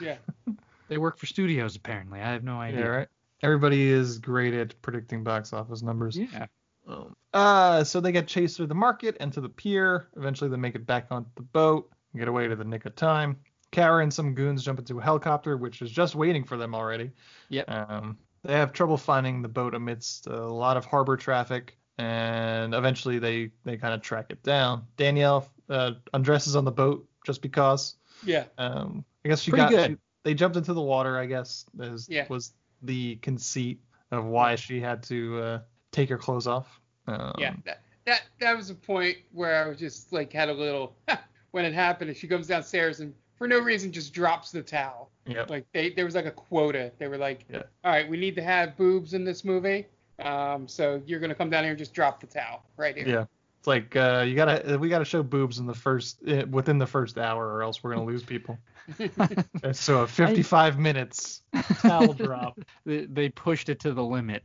Yeah. 0.00 0.16
They 0.88 0.98
work 0.98 1.16
for 1.16 1.24
studios 1.24 1.74
apparently. 1.74 2.20
I 2.20 2.32
have 2.32 2.44
no 2.44 2.60
idea. 2.60 2.80
Yeah, 2.80 2.86
right. 2.86 3.08
Everybody 3.42 3.88
is 3.88 4.18
great 4.18 4.52
at 4.52 4.80
predicting 4.82 5.24
box 5.24 5.54
office 5.54 5.80
numbers. 5.80 6.18
Yeah. 6.18 6.46
Um, 6.86 7.16
uh, 7.32 7.84
so 7.84 8.00
they 8.00 8.12
get 8.12 8.26
chased 8.26 8.56
through 8.56 8.66
the 8.66 8.74
market 8.74 9.16
and 9.20 9.32
to 9.32 9.40
the 9.40 9.48
pier. 9.48 10.08
Eventually, 10.16 10.50
they 10.50 10.56
make 10.56 10.74
it 10.74 10.86
back 10.86 11.06
onto 11.10 11.30
the 11.36 11.42
boat 11.42 11.90
and 12.12 12.20
get 12.20 12.28
away 12.28 12.48
to 12.48 12.56
the 12.56 12.64
nick 12.64 12.84
of 12.86 12.94
time. 12.96 13.36
Kara 13.70 14.02
and 14.02 14.12
some 14.12 14.34
goons 14.34 14.62
jump 14.64 14.78
into 14.78 14.98
a 14.98 15.02
helicopter, 15.02 15.56
which 15.56 15.80
is 15.80 15.90
just 15.90 16.14
waiting 16.14 16.44
for 16.44 16.56
them 16.58 16.74
already. 16.74 17.10
Yep. 17.48 17.70
Um, 17.70 18.18
they 18.44 18.52
have 18.54 18.72
trouble 18.72 18.96
finding 18.98 19.40
the 19.40 19.48
boat 19.48 19.74
amidst 19.74 20.26
a 20.26 20.46
lot 20.46 20.76
of 20.76 20.84
harbor 20.84 21.16
traffic, 21.16 21.78
and 21.98 22.74
eventually 22.74 23.18
they 23.18 23.50
they 23.64 23.76
kind 23.76 23.94
of 23.94 24.02
track 24.02 24.26
it 24.30 24.42
down. 24.42 24.82
Danielle 24.96 25.48
uh, 25.70 25.92
undresses 26.12 26.54
on 26.56 26.64
the 26.64 26.72
boat 26.72 27.08
just 27.24 27.40
because. 27.40 27.96
Yeah. 28.24 28.44
Um, 28.58 29.04
I 29.24 29.28
guess 29.28 29.40
she 29.40 29.52
Pretty 29.52 29.62
got. 29.62 29.70
good. 29.70 29.90
she- 29.92 29.96
they 30.24 30.34
jumped 30.34 30.56
into 30.56 30.72
the 30.74 30.80
water. 30.82 31.18
I 31.18 31.26
guess 31.26 31.64
is, 31.80 32.08
Yeah. 32.08 32.26
was 32.28 32.52
the 32.82 33.16
conceit 33.16 33.80
of 34.12 34.24
why 34.24 34.54
she 34.56 34.80
had 34.80 35.02
to 35.04 35.38
uh, 35.40 35.58
take 35.92 36.08
her 36.08 36.18
clothes 36.18 36.46
off. 36.46 36.80
Um, 37.06 37.32
Yeah. 37.38 37.54
That, 37.64 37.80
that 38.04 38.22
that 38.40 38.56
was 38.56 38.68
a 38.70 38.74
point 38.74 39.18
where 39.32 39.64
I 39.64 39.68
was 39.68 39.78
just 39.78 40.12
like 40.12 40.32
had 40.32 40.48
a 40.48 40.52
little 40.52 40.96
when 41.52 41.64
it 41.64 41.72
happened 41.72 42.10
and 42.10 42.16
she 42.18 42.26
comes 42.26 42.48
downstairs 42.48 42.98
and 43.00 43.14
for 43.36 43.46
no 43.46 43.60
reason 43.60 43.92
just 43.92 44.12
drops 44.12 44.50
the 44.50 44.62
towel. 44.62 45.10
Yeah. 45.26 45.44
Like 45.48 45.66
they 45.72 45.90
there 45.90 46.04
was 46.04 46.14
like 46.16 46.26
a 46.26 46.30
quota. 46.32 46.90
They 46.98 47.06
were 47.08 47.18
like, 47.18 47.44
Yeah. 47.48 47.62
all 47.84 47.92
right, 47.92 48.08
we 48.08 48.16
need 48.16 48.34
to 48.36 48.42
have 48.42 48.76
boobs 48.76 49.14
in 49.14 49.24
this 49.24 49.44
movie. 49.44 49.86
Um, 50.18 50.66
so 50.68 51.00
you're 51.06 51.20
gonna 51.20 51.34
come 51.34 51.50
down 51.50 51.62
here 51.64 51.70
and 51.72 51.78
just 51.78 51.94
drop 51.94 52.20
the 52.20 52.26
towel 52.26 52.64
right 52.76 52.96
here. 52.96 53.06
Yeah. 53.06 53.24
It's 53.58 53.68
like 53.68 53.94
uh, 53.94 54.24
you 54.26 54.34
gotta 54.34 54.76
we 54.78 54.88
gotta 54.88 55.04
show 55.04 55.22
boobs 55.22 55.58
in 55.60 55.66
the 55.66 55.74
first 55.74 56.18
uh, 56.26 56.44
within 56.50 56.78
the 56.78 56.86
first 56.86 57.16
hour 57.18 57.46
or 57.54 57.62
else 57.62 57.82
we're 57.84 57.94
gonna 57.94 58.04
lose 58.04 58.24
people. 58.24 58.58
And 59.62 59.76
so 59.76 60.04
55 60.08 60.80
minutes 60.80 61.42
towel 61.82 62.12
drop. 62.14 62.58
They, 62.84 63.04
they 63.06 63.28
pushed 63.28 63.68
it 63.68 63.78
to 63.80 63.92
the 63.92 64.02
limit. 64.02 64.42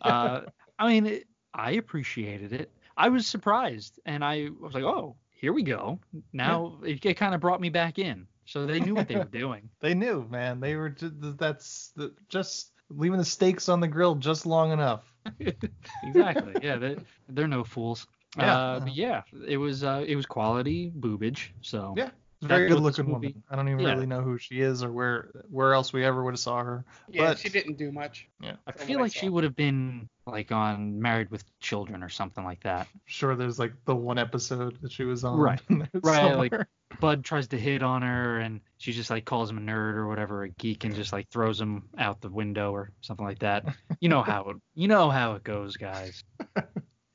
Uh, 0.00 0.40
I 0.78 0.88
mean, 0.88 1.06
it, 1.06 1.26
I 1.54 1.72
appreciated 1.72 2.52
it. 2.52 2.70
I 2.96 3.08
was 3.08 3.26
surprised, 3.26 4.00
and 4.06 4.24
I 4.24 4.48
was 4.60 4.74
like, 4.74 4.84
oh, 4.84 5.16
here 5.30 5.52
we 5.52 5.62
go. 5.62 6.00
Now 6.32 6.78
it, 6.82 7.04
it 7.04 7.14
kind 7.14 7.34
of 7.34 7.40
brought 7.40 7.60
me 7.60 7.68
back 7.68 7.98
in. 7.98 8.26
So 8.44 8.66
they 8.66 8.80
knew 8.80 8.94
what 8.94 9.08
they 9.08 9.16
were 9.16 9.24
doing. 9.42 9.68
They 9.80 9.94
knew, 9.94 10.26
man. 10.30 10.58
They 10.58 10.74
were 10.74 10.88
just, 10.88 11.14
that's 11.38 11.92
the, 11.96 12.14
just 12.28 12.72
leaving 12.90 13.18
the 13.18 13.24
steaks 13.24 13.68
on 13.68 13.80
the 13.80 13.88
grill 13.88 14.14
just 14.14 14.46
long 14.46 14.72
enough. 14.72 15.12
exactly. 16.02 16.54
Yeah, 16.62 16.76
they, 16.76 16.96
they're 17.28 17.46
no 17.46 17.62
fools. 17.62 18.06
Yeah. 18.36 18.56
Uh, 18.56 18.86
yeah, 18.92 19.22
it 19.46 19.56
was 19.56 19.84
uh, 19.84 20.04
it 20.06 20.16
was 20.16 20.26
quality 20.26 20.92
boobage. 20.98 21.50
So 21.60 21.94
Yeah. 21.96 22.10
Very 22.40 22.68
good 22.68 22.78
looking 22.80 23.06
movie- 23.06 23.28
woman. 23.28 23.42
I 23.50 23.56
don't 23.56 23.68
even 23.68 23.80
Yeah. 23.80 23.94
really 23.94 24.06
know 24.06 24.20
who 24.22 24.38
she 24.38 24.60
is 24.60 24.84
or 24.84 24.92
where 24.92 25.30
where 25.50 25.74
else 25.74 25.92
we 25.92 26.04
ever 26.04 26.22
would 26.22 26.34
have 26.34 26.38
saw 26.40 26.62
her. 26.62 26.84
Yeah, 27.08 27.28
but 27.30 27.38
she 27.38 27.48
didn't 27.48 27.78
do 27.78 27.90
much. 27.90 28.28
yeah, 28.40 28.56
I 28.66 28.72
feel 28.72 28.96
what 28.98 29.00
I 29.00 29.02
like 29.06 29.12
she 29.14 29.28
would 29.28 29.42
have 29.44 29.56
been 29.56 30.08
like 30.24 30.52
on 30.52 31.00
Married 31.00 31.30
with 31.30 31.42
Children 31.58 32.02
or 32.02 32.08
something 32.08 32.44
like 32.44 32.62
that. 32.62 32.86
sure 33.06 33.34
there's 33.34 33.58
like 33.58 33.72
the 33.86 33.96
one 33.96 34.18
episode 34.18 34.78
that 34.82 34.92
she 34.92 35.04
was 35.04 35.24
on. 35.24 35.38
Right. 35.38 35.60
Right, 36.02 36.34
like- 36.36 36.52
Bud 37.00 37.24
tries 37.24 37.48
to 37.48 37.58
hit 37.58 37.82
on 37.82 38.02
her, 38.02 38.38
and 38.38 38.60
she 38.78 38.92
just 38.92 39.10
like 39.10 39.24
calls 39.24 39.50
him 39.50 39.58
a 39.58 39.60
nerd 39.60 39.94
or 39.94 40.06
whatever, 40.08 40.44
a 40.44 40.48
geek, 40.48 40.84
and 40.84 40.94
just 40.94 41.12
like 41.12 41.28
throws 41.30 41.60
him 41.60 41.88
out 41.98 42.20
the 42.20 42.30
window 42.30 42.72
or 42.72 42.92
something 43.02 43.26
like 43.26 43.40
that. 43.40 43.64
You 44.00 44.08
know 44.08 44.22
how 44.22 44.50
it, 44.50 44.56
you 44.74 44.88
know 44.88 45.10
how 45.10 45.34
it 45.34 45.42
goes, 45.44 45.76
guys. 45.76 46.22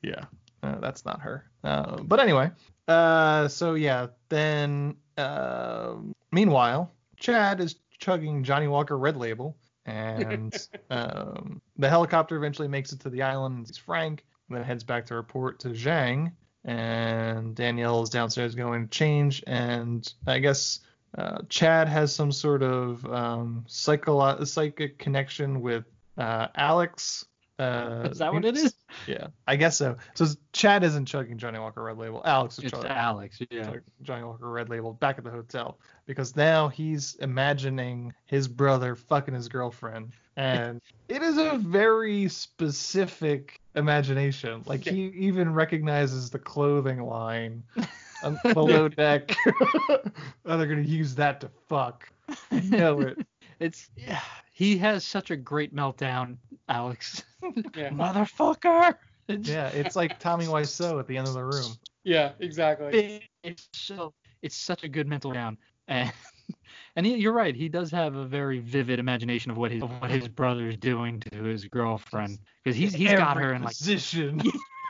Yeah, 0.02 0.24
uh, 0.62 0.80
that's 0.80 1.04
not 1.06 1.22
her. 1.22 1.50
Uh, 1.62 1.96
but 2.02 2.20
anyway, 2.20 2.50
uh, 2.88 3.48
so 3.48 3.72
yeah, 3.74 4.08
then 4.28 4.96
uh, 5.16 5.94
meanwhile, 6.32 6.92
Chad 7.16 7.60
is 7.60 7.76
chugging 7.98 8.44
Johnnie 8.44 8.68
Walker 8.68 8.98
Red 8.98 9.16
Label, 9.16 9.56
and 9.86 10.54
um, 10.90 11.60
the 11.76 11.88
helicopter 11.88 12.36
eventually 12.36 12.68
makes 12.68 12.92
it 12.92 13.00
to 13.00 13.10
the 13.10 13.22
island. 13.22 13.56
and 13.56 13.66
sees 13.66 13.76
Frank, 13.76 14.24
then 14.48 14.62
heads 14.62 14.84
back 14.84 15.06
to 15.06 15.14
report 15.14 15.60
to 15.60 15.68
Zhang, 15.68 16.32
and 16.64 17.54
Danielle 17.54 18.02
is 18.02 18.10
downstairs 18.10 18.54
going 18.54 18.88
to 18.88 18.90
change, 18.90 19.42
and 19.46 20.12
I 20.26 20.38
guess. 20.38 20.80
Uh, 21.16 21.38
Chad 21.48 21.86
has 21.86 22.12
some 22.12 22.32
sort 22.32 22.64
of 22.64 23.06
um, 23.06 23.64
psycholo- 23.68 24.44
psychic 24.44 24.98
connection 24.98 25.60
with 25.60 25.84
uh, 26.18 26.48
Alex. 26.56 27.24
Uh, 27.58 28.08
Is 28.10 28.18
that 28.18 28.32
what 28.32 28.44
it 28.44 28.56
is? 28.56 28.74
yeah, 29.06 29.28
I 29.46 29.54
guess 29.56 29.76
so. 29.76 29.96
So 30.14 30.26
Chad 30.52 30.82
isn't 30.82 31.06
chugging 31.06 31.38
Johnnie 31.38 31.60
Walker 31.60 31.82
Red 31.82 31.98
Label. 31.98 32.20
Alex 32.24 32.58
is 32.58 32.64
It's 32.64 32.72
chugging 32.72 32.90
Alex. 32.90 33.38
Yeah. 33.48 33.74
Johnnie 34.02 34.24
Walker 34.24 34.50
Red 34.50 34.70
Label 34.70 34.92
back 34.92 35.18
at 35.18 35.24
the 35.24 35.30
hotel 35.30 35.78
because 36.06 36.34
now 36.34 36.68
he's 36.68 37.14
imagining 37.16 38.12
his 38.26 38.48
brother 38.48 38.96
fucking 38.96 39.34
his 39.34 39.48
girlfriend, 39.48 40.12
and 40.36 40.80
it 41.08 41.22
is 41.22 41.38
a 41.38 41.56
very 41.58 42.28
specific 42.28 43.60
imagination. 43.76 44.62
Like 44.66 44.84
he 44.84 45.06
even 45.16 45.52
recognizes 45.54 46.30
the 46.30 46.40
clothing 46.40 47.02
line 47.02 47.62
below 48.52 48.88
deck. 48.88 49.32
oh, 49.90 50.56
they're 50.56 50.66
gonna 50.66 50.82
use 50.82 51.14
that 51.16 51.40
to 51.42 51.50
fuck. 51.68 52.08
I 52.50 52.60
know 52.60 53.00
it. 53.00 53.24
It's 53.60 53.88
yeah. 53.96 54.20
He 54.54 54.78
has 54.78 55.04
such 55.04 55.30
a 55.30 55.36
great 55.36 55.74
meltdown, 55.74 56.38
Alex. 56.68 57.24
Yeah. 57.76 57.90
Motherfucker. 57.90 58.94
Yeah, 59.28 59.68
it's 59.68 59.96
like 59.96 60.18
Tommy 60.18 60.46
Wiseau 60.46 60.98
at 60.98 61.06
the 61.06 61.18
end 61.18 61.28
of 61.28 61.34
the 61.34 61.44
room. 61.44 61.74
Yeah, 62.04 62.32
exactly. 62.40 63.28
it's 63.42 63.68
so 63.74 64.14
it's 64.40 64.56
such 64.56 64.82
a 64.82 64.88
good 64.88 65.06
mental 65.06 65.30
down 65.30 65.58
and 65.88 66.12
and 66.96 67.06
he, 67.06 67.16
you're 67.16 67.32
right 67.32 67.54
he 67.54 67.68
does 67.68 67.90
have 67.90 68.14
a 68.14 68.24
very 68.24 68.58
vivid 68.58 68.98
imagination 68.98 69.50
of 69.50 69.56
what 69.56 69.70
his 69.70 69.82
of 69.82 69.90
what 70.00 70.10
his 70.10 70.28
brother's 70.28 70.76
doing 70.76 71.20
to 71.20 71.42
his 71.42 71.64
girlfriend 71.66 72.38
because 72.62 72.76
he's 72.76 72.94
he's 72.94 73.12
got 73.12 73.36
her 73.36 73.52
in 73.52 73.62
like 73.62 73.76
position. 73.76 74.40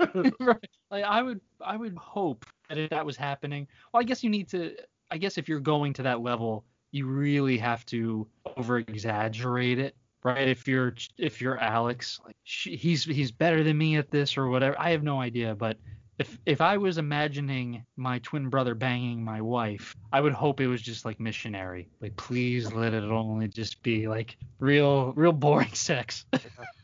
right. 0.40 0.68
like 0.90 1.04
i 1.04 1.22
would 1.22 1.40
i 1.64 1.76
would 1.76 1.96
hope 1.96 2.44
that 2.68 2.78
if 2.78 2.90
that 2.90 3.06
was 3.06 3.16
happening 3.16 3.66
well 3.92 4.00
i 4.00 4.04
guess 4.04 4.22
you 4.24 4.30
need 4.30 4.48
to 4.48 4.74
i 5.10 5.16
guess 5.16 5.38
if 5.38 5.48
you're 5.48 5.60
going 5.60 5.92
to 5.92 6.02
that 6.02 6.20
level 6.20 6.64
you 6.95 7.07
really 7.07 7.59
have 7.59 7.84
to 7.86 8.26
over 8.57 8.78
exaggerate 8.78 9.78
it 9.78 9.97
right 10.22 10.49
if 10.49 10.68
you're 10.68 10.95
if 11.18 11.40
you're 11.40 11.59
alex 11.59 12.20
like 12.24 12.36
she, 12.45 12.76
he's 12.76 13.05
he's 13.05 13.32
better 13.32 13.64
than 13.64 13.76
me 13.76 13.97
at 13.97 14.11
this 14.11 14.38
or 14.38 14.49
whatever 14.49 14.78
i 14.78 14.90
have 14.90 15.03
no 15.03 15.20
idea 15.20 15.55
but 15.55 15.76
if 16.18 16.38
if 16.47 16.61
I 16.61 16.76
was 16.76 16.99
imagining 16.99 17.84
my 17.97 18.20
twin 18.20 18.49
brother 18.49 18.74
banging 18.74 19.24
my 19.24 19.40
wife, 19.40 19.97
I 20.12 20.20
would 20.20 20.32
hope 20.32 20.61
it 20.61 20.68
was 20.68 20.80
just 20.80 21.05
like 21.05 21.18
missionary. 21.18 21.88
Like 22.01 22.16
please 22.16 22.72
let 22.72 22.95
it 22.95 23.03
only 23.03 23.49
just 23.49 23.82
be 23.82 24.07
like 24.07 24.36
real 24.61 25.12
real 25.14 25.32
boring 25.32 25.70
sex. 25.74 26.24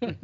but 0.01 0.17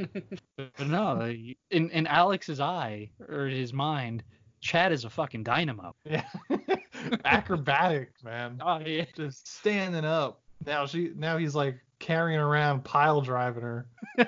no, 0.80 1.32
in 1.70 1.90
in 1.90 2.06
Alex's 2.06 2.58
eye 2.58 3.10
or 3.28 3.46
his 3.46 3.72
mind, 3.72 4.24
Chad 4.60 4.90
is 4.90 5.04
a 5.04 5.10
fucking 5.10 5.44
dynamo. 5.44 5.94
Yeah. 6.04 6.24
Acrobatic, 7.24 8.12
man. 8.24 8.60
Oh 8.64 8.78
yeah. 8.78 9.04
Just 9.14 9.46
standing 9.46 10.04
up. 10.04 10.40
Now 10.64 10.86
she 10.86 11.12
now 11.16 11.36
he's 11.38 11.54
like 11.54 11.78
carrying 11.98 12.40
around 12.40 12.84
pile 12.84 13.20
driving 13.20 13.62
her. 13.62 13.88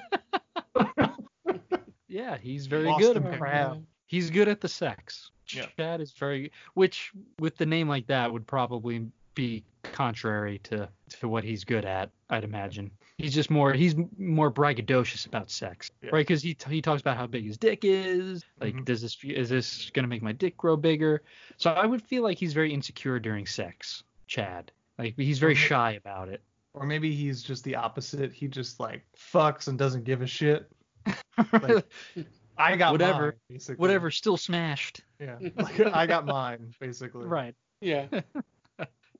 Yeah, 2.09 2.39
he's 2.39 2.67
very 2.67 2.87
Boston 2.87 3.23
good. 3.23 3.39
Crab. 3.39 3.85
He's 4.07 4.31
good 4.31 4.49
at 4.49 4.61
the 4.61 4.69
sex. 4.69 5.31
Yeah. 5.49 5.67
Chad 5.77 6.01
is 6.01 6.13
very 6.13 6.53
which 6.75 7.13
with 7.39 7.57
the 7.57 7.67
name 7.67 7.89
like 7.89 8.07
that 8.09 8.33
would 8.33 8.47
probably 8.47 9.07
be 9.39 9.63
contrary 9.85 10.59
to 10.65 10.89
to 11.21 11.29
what 11.29 11.45
he's 11.45 11.63
good 11.65 11.85
at, 11.85 12.11
I'd 12.29 12.43
imagine. 12.45 12.91
He's 13.19 13.33
just 13.33 13.51
more 13.51 13.73
he's 13.73 13.95
more 14.19 14.51
braggadocious 14.51 15.27
about 15.27 15.49
sex, 15.51 15.91
Yeah. 16.03 16.11
right? 16.13 16.27
Because 16.27 16.43
he 16.43 16.55
t- 16.55 16.71
he 16.71 16.83
talks 16.83 17.01
about 17.01 17.17
how 17.17 17.27
big 17.29 17.45
his 17.47 17.57
dick 17.57 17.81
is. 17.85 18.45
Like, 18.61 18.75
Mhm. 18.75 18.85
does 18.85 19.01
this 19.01 19.17
is 19.23 19.49
this 19.49 19.91
gonna 19.91 20.09
make 20.09 20.23
my 20.23 20.33
dick 20.33 20.57
grow 20.57 20.77
bigger? 20.77 21.23
So 21.57 21.71
I 21.71 21.87
would 21.87 22.03
feel 22.03 22.23
like 22.25 22.37
he's 22.37 22.53
very 22.53 22.73
insecure 22.75 23.19
during 23.21 23.47
sex, 23.47 24.03
Chad. 24.27 24.73
Like 24.99 25.15
he's 25.17 25.39
very 25.39 25.55
shy 25.55 25.93
about 25.93 26.29
it. 26.29 26.43
Or 26.75 26.85
maybe 26.85 27.15
he's 27.15 27.43
just 27.43 27.63
the 27.65 27.77
opposite. 27.77 28.33
He 28.33 28.49
just 28.49 28.81
like 28.81 29.03
fucks 29.17 29.69
and 29.69 29.79
doesn't 29.79 30.03
give 30.05 30.21
a 30.21 30.27
shit. 30.27 30.69
Like, 31.53 31.87
I 32.59 32.77
got 32.77 32.91
Whatever. 32.93 33.23
mine, 33.27 33.33
basically. 33.51 33.77
Whatever, 33.81 34.11
still 34.11 34.37
smashed. 34.37 35.03
Yeah. 35.21 35.39
Like, 35.57 35.79
I 35.81 36.07
got 36.07 36.27
mine, 36.27 36.75
basically. 36.81 37.25
Right. 37.27 37.55
Yeah. 37.81 38.07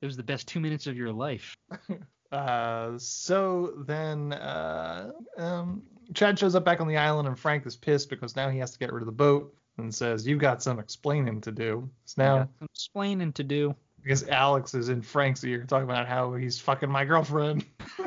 It 0.01 0.07
was 0.07 0.17
the 0.17 0.23
best 0.23 0.49
two 0.49 0.61
minutes 0.61 0.87
of 0.87 0.97
your 0.97 1.13
life. 1.13 1.57
Uh, 2.31 2.93
so 2.99 3.73
then 3.87 4.35
uh, 4.35 5.11
um, 5.39 5.83
Chad 6.13 6.39
shows 6.39 6.55
up 6.55 6.65
back 6.65 6.81
on 6.81 6.87
the 6.87 6.97
island, 6.99 7.27
and 7.27 7.39
Frank 7.39 7.65
is 7.67 7.75
pissed 7.77 8.11
because 8.11 8.37
now 8.37 8.51
he 8.51 8.59
has 8.59 8.71
to 8.73 8.79
get 8.79 8.93
rid 8.93 9.01
of 9.01 9.07
the 9.07 9.13
boat 9.13 9.55
and 9.79 9.95
says, 9.95 10.27
"You've 10.27 10.39
got 10.39 10.63
some 10.63 10.79
explaining 10.79 11.41
to 11.43 11.53
do." 11.53 11.89
So 12.05 12.23
now, 12.23 12.49
some 12.59 12.69
explaining 12.71 13.33
to 13.33 13.45
do. 13.45 13.75
because 14.03 14.29
Alex 14.29 14.75
is 14.75 14.91
in 14.91 15.01
Frank's 15.01 15.43
ear 15.43 15.65
talking 15.67 15.89
about 15.89 16.07
how 16.07 16.35
he's 16.35 16.61
fucking 16.61 16.91
my 16.91 17.07
girlfriend. 17.07 17.65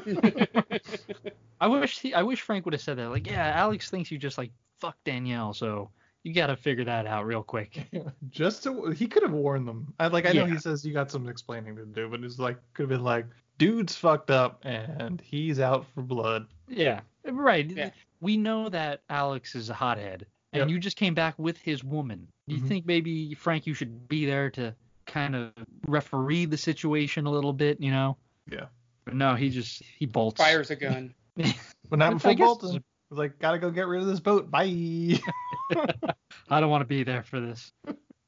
I 1.60 1.68
wish 1.68 2.00
he, 2.00 2.14
I 2.14 2.22
wish 2.22 2.42
Frank 2.42 2.66
would 2.66 2.74
have 2.74 2.82
said 2.82 3.00
that. 3.00 3.10
Like, 3.10 3.26
yeah, 3.26 3.54
Alex 3.56 3.90
thinks 3.90 4.12
you 4.12 4.20
just 4.20 4.38
like 4.38 4.52
fuck 4.80 4.98
Danielle, 5.04 5.54
so 5.54 5.90
you 6.24 6.34
got 6.34 6.48
to 6.48 6.56
figure 6.56 6.86
that 6.86 7.08
out 7.08 7.26
real 7.26 7.44
quick. 7.44 7.88
Just 8.30 8.64
to 8.64 8.92
he 8.92 9.08
could 9.08 9.24
have 9.24 9.32
warned 9.34 9.68
them. 9.68 9.94
I 10.00 10.08
like 10.08 10.26
I 10.26 10.32
know 10.34 10.46
Yeah. 10.46 10.54
he 10.54 10.58
says 10.60 10.86
you 10.86 10.94
got 10.94 11.10
some 11.12 11.28
explaining 11.28 11.76
to 11.78 11.86
do, 11.86 12.08
but 12.10 12.24
it's 12.24 12.40
like 12.40 12.58
could 12.74 12.84
have 12.84 12.90
been 12.90 13.04
like, 13.04 13.26
dude's 13.58 13.96
fucked 13.96 14.32
up 14.32 14.60
and 14.64 15.22
he's 15.22 15.60
out 15.60 15.86
for 15.94 16.02
blood. 16.02 16.48
yeah, 16.68 17.02
right. 17.26 17.70
Yeah. 17.70 17.90
We 18.20 18.38
know 18.38 18.70
that 18.70 19.02
Alex 19.10 19.56
is 19.56 19.70
a 19.72 19.74
hothead, 19.74 20.28
and 20.54 20.62
Yep. 20.62 20.70
you 20.70 20.80
just 20.80 20.96
came 20.98 21.16
back 21.16 21.34
with 21.40 21.58
his 21.58 21.84
woman. 21.84 22.28
Do 22.48 22.56
you 22.56 22.62
Mhm. 22.62 22.68
think 22.68 22.86
maybe 22.86 23.34
Frank, 23.34 23.66
you 23.66 23.74
should 23.74 24.08
be 24.08 24.26
there 24.28 24.50
to 24.52 24.76
kind 25.08 25.36
of 25.36 25.52
referee 25.88 26.46
the 26.46 26.58
situation 26.58 27.26
a 27.26 27.32
little 27.32 27.54
bit, 27.54 27.82
you 27.82 27.90
know? 27.90 28.16
Yeah. 28.52 28.66
But 29.06 29.16
no, 29.16 29.34
he 29.36 29.50
just 29.50 29.82
he 29.98 30.06
bolts. 30.06 30.40
Fires 30.40 30.70
a 30.70 30.76
gun. 30.76 31.16
But 31.90 32.00
not 32.00 32.12
I 32.12 32.14
before 32.14 32.34
guess- 32.36 32.46
Bolton. 32.46 32.84
Was 33.12 33.20
like, 33.20 33.38
gotta 33.40 33.60
go 33.60 33.70
get 33.70 33.88
rid 33.88 34.02
of 34.02 34.08
this 34.08 34.20
boat. 34.22 34.50
Bye. 34.50 35.20
I 36.50 36.60
don't 36.60 36.70
want 36.70 36.82
to 36.82 36.86
be 36.88 37.04
there 37.04 37.24
for 37.24 37.40
this. 37.42 37.72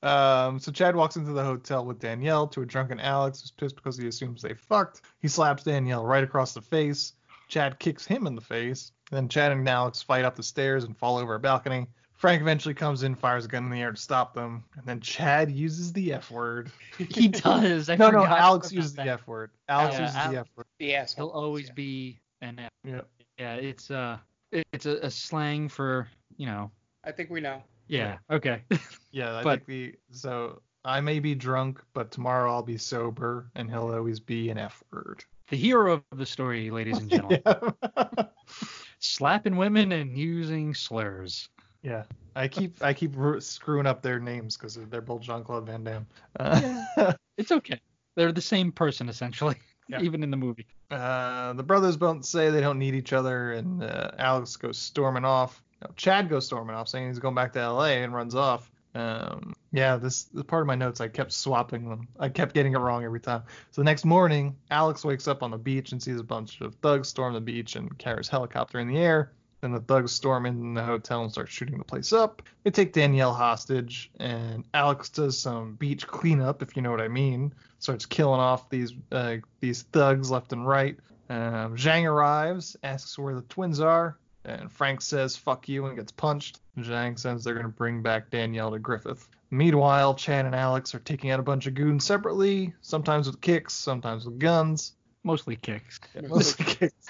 Um, 0.01 0.59
so 0.59 0.71
Chad 0.73 0.93
walks 0.95 1.15
into 1.15 1.31
the 1.31 1.43
hotel 1.43 1.85
with 1.85 1.99
Danielle 1.99 2.47
to 2.49 2.61
a 2.61 2.65
drunken 2.65 2.99
Alex 2.99 3.39
who's 3.41 3.51
pissed 3.51 3.77
because 3.77 3.97
he 3.97 4.07
assumes 4.07 4.41
they 4.41 4.53
fucked. 4.53 5.01
He 5.21 5.29
slaps 5.29 5.63
Danielle 5.63 6.05
right 6.05 6.23
across 6.23 6.53
the 6.53 6.61
face. 6.61 7.13
Chad 7.47 7.79
kicks 7.79 8.05
him 8.05 8.27
in 8.27 8.35
the 8.35 8.41
face. 8.41 8.91
Then 9.09 9.29
Chad 9.29 9.53
and 9.53 9.67
Alex 9.69 10.01
fight 10.01 10.25
up 10.25 10.35
the 10.35 10.43
stairs 10.43 10.83
and 10.83 10.97
fall 10.97 11.17
over 11.17 11.35
a 11.35 11.39
balcony. 11.39 11.87
Frank 12.15 12.41
eventually 12.41 12.73
comes 12.73 13.03
in, 13.03 13.15
fires 13.15 13.45
a 13.45 13.47
gun 13.47 13.63
in 13.65 13.69
the 13.69 13.81
air 13.81 13.91
to 13.91 13.97
stop 13.97 14.33
them, 14.33 14.63
and 14.77 14.85
then 14.85 14.99
Chad 14.99 15.51
uses 15.51 15.93
the 15.93 16.13
F 16.13 16.29
word. 16.31 16.71
He 16.97 17.27
does. 17.29 17.89
I 17.89 17.95
no, 17.95 18.11
no, 18.11 18.21
forgot 18.23 18.39
Alex 18.39 18.71
uses 18.73 18.93
that. 18.95 19.05
the 19.05 19.11
F 19.13 19.27
word. 19.27 19.51
Alex 19.69 19.95
Yeah, 19.95 20.01
uses 20.01 20.15
Al- 20.17 20.31
the 20.31 20.39
F 20.39 20.47
word. 20.57 20.65
The 20.79 20.95
asshole. 20.95 21.29
He'll 21.29 21.37
always 21.41 21.69
be 21.69 22.19
an 22.41 22.59
F. 22.59 22.69
Yeah. 22.83 23.01
Yeah, 23.39 23.55
it's 23.55 23.89
uh, 23.91 24.17
it- 24.17 24.32
it's 24.71 24.85
a, 24.85 24.97
a 24.97 25.11
slang 25.11 25.69
for 25.69 26.07
you 26.37 26.45
know. 26.45 26.71
I 27.03 27.11
think 27.11 27.29
we 27.29 27.41
know. 27.41 27.61
Yeah. 27.87 28.17
Okay. 28.31 28.61
Yeah, 29.11 29.35
I 29.37 29.43
But- 29.43 29.65
think 29.65 29.67
the 29.67 29.95
so 30.17 30.61
I 30.85 30.99
may 31.01 31.19
be 31.19 31.35
drunk, 31.35 31.81
but 31.93 32.11
tomorrow 32.11 32.51
I'll 32.51 32.63
be 32.63 32.77
sober, 32.77 33.51
and 33.55 33.69
he'll 33.69 33.93
always 33.93 34.19
be 34.19 34.49
an 34.49 34.57
F 34.57 34.83
word. 34.91 35.23
the 35.49 35.55
hero 35.57 35.93
of 36.11 36.17
the 36.17 36.25
story, 36.25 36.71
ladies 36.71 36.97
and 36.97 37.09
gentlemen, 37.11 37.41
slapping 38.99 39.55
women 39.55 39.91
and 39.91 40.17
using 40.17 40.73
slurs. 40.73 41.49
Yeah, 41.83 42.03
I 42.35 42.47
keep 42.47 42.81
I 42.81 42.93
keep 42.93 43.13
screwing 43.39 43.85
up 43.85 44.01
their 44.01 44.19
names 44.19 44.57
because 44.57 44.75
they're 44.89 45.01
both 45.01 45.21
Jean 45.21 45.43
Claude 45.43 45.65
Van 45.65 45.83
Damme. 45.83 46.07
Uh, 46.39 47.13
It's 47.37 47.51
okay. 47.51 47.79
They're 48.15 48.31
the 48.31 48.41
same 48.41 48.71
person 48.71 49.09
essentially, 49.09 49.55
Yeah. 49.89 50.01
even 50.01 50.23
in 50.23 50.31
the 50.31 50.37
movie. 50.37 50.65
uh, 50.91 51.53
the 51.53 51.63
brothers 51.63 51.97
both 51.97 52.23
say 52.25 52.49
they 52.49 52.61
don't 52.61 52.79
need 52.79 52.95
each 52.95 53.13
other, 53.13 53.51
and 53.53 53.83
uh, 53.83 54.11
Alex 54.17 54.55
goes 54.55 54.77
storming 54.77 55.25
off. 55.25 55.61
No, 55.81 55.89
Chad 55.95 56.29
goes 56.29 56.45
storming 56.45 56.75
off, 56.75 56.87
saying 56.87 57.07
he's 57.07 57.19
going 57.19 57.35
back 57.35 57.53
to 57.53 57.59
L.A. 57.59 58.03
and 58.03 58.13
runs 58.13 58.35
off. 58.35 58.71
Um, 58.95 59.55
yeah, 59.71 59.97
this, 59.97 60.25
this 60.25 60.43
part 60.43 60.61
of 60.61 60.67
my 60.67 60.75
notes 60.75 61.01
I 61.01 61.07
kept 61.07 61.33
swapping 61.33 61.89
them. 61.89 62.07
I 62.19 62.29
kept 62.29 62.53
getting 62.53 62.73
it 62.73 62.77
wrong 62.77 63.03
every 63.03 63.19
time. 63.19 63.41
So 63.71 63.81
the 63.81 63.85
next 63.85 64.05
morning, 64.05 64.55
Alex 64.69 65.03
wakes 65.03 65.27
up 65.27 65.41
on 65.41 65.49
the 65.51 65.57
beach 65.57 65.91
and 65.91 66.01
sees 66.01 66.19
a 66.19 66.23
bunch 66.23 66.61
of 66.61 66.75
thugs 66.75 67.09
storm 67.09 67.33
the 67.33 67.41
beach 67.41 67.75
and 67.75 67.97
Kara's 67.97 68.29
helicopter 68.29 68.79
in 68.79 68.87
the 68.87 68.97
air. 68.99 69.33
Then 69.63 69.71
the 69.71 69.79
thugs 69.79 70.11
storm 70.11 70.45
in 70.45 70.73
the 70.73 70.83
hotel 70.83 71.23
and 71.23 71.31
start 71.31 71.49
shooting 71.49 71.77
the 71.77 71.85
place 71.85 72.11
up. 72.11 72.41
They 72.63 72.69
take 72.69 72.91
Danielle 72.91 73.33
hostage, 73.33 74.11
and 74.19 74.65
Alex 74.73 75.07
does 75.07 75.39
some 75.39 75.75
beach 75.75 76.05
cleanup, 76.05 76.61
if 76.61 76.75
you 76.75 76.81
know 76.81 76.91
what 76.91 76.99
I 76.99 77.07
mean. 77.07 77.53
Starts 77.79 78.05
killing 78.05 78.41
off 78.41 78.69
these 78.69 78.91
uh, 79.13 79.37
these 79.61 79.83
thugs 79.83 80.29
left 80.29 80.51
and 80.51 80.67
right. 80.67 80.97
Um, 81.29 81.77
Zhang 81.77 82.03
arrives, 82.03 82.75
asks 82.83 83.17
where 83.17 83.35
the 83.35 83.41
twins 83.43 83.79
are, 83.79 84.17
and 84.43 84.69
Frank 84.69 85.01
says 85.01 85.37
"fuck 85.37 85.69
you" 85.69 85.85
and 85.85 85.95
gets 85.95 86.11
punched. 86.11 86.59
Zhang 86.79 87.17
says 87.17 87.45
they're 87.45 87.55
gonna 87.55 87.69
bring 87.69 88.01
back 88.01 88.31
Danielle 88.31 88.71
to 88.71 88.79
Griffith. 88.79 89.29
Meanwhile, 89.49 90.15
Chad 90.15 90.45
and 90.45 90.55
Alex 90.55 90.93
are 90.93 90.99
taking 90.99 91.31
out 91.31 91.39
a 91.39 91.43
bunch 91.43 91.67
of 91.67 91.73
goons 91.73 92.03
separately, 92.03 92.73
sometimes 92.81 93.27
with 93.27 93.39
kicks, 93.39 93.73
sometimes 93.73 94.25
with 94.25 94.39
guns. 94.39 94.91
Mostly 95.23 95.55
kicks. 95.55 96.01
Mostly 96.27 96.65
kicks. 96.67 97.09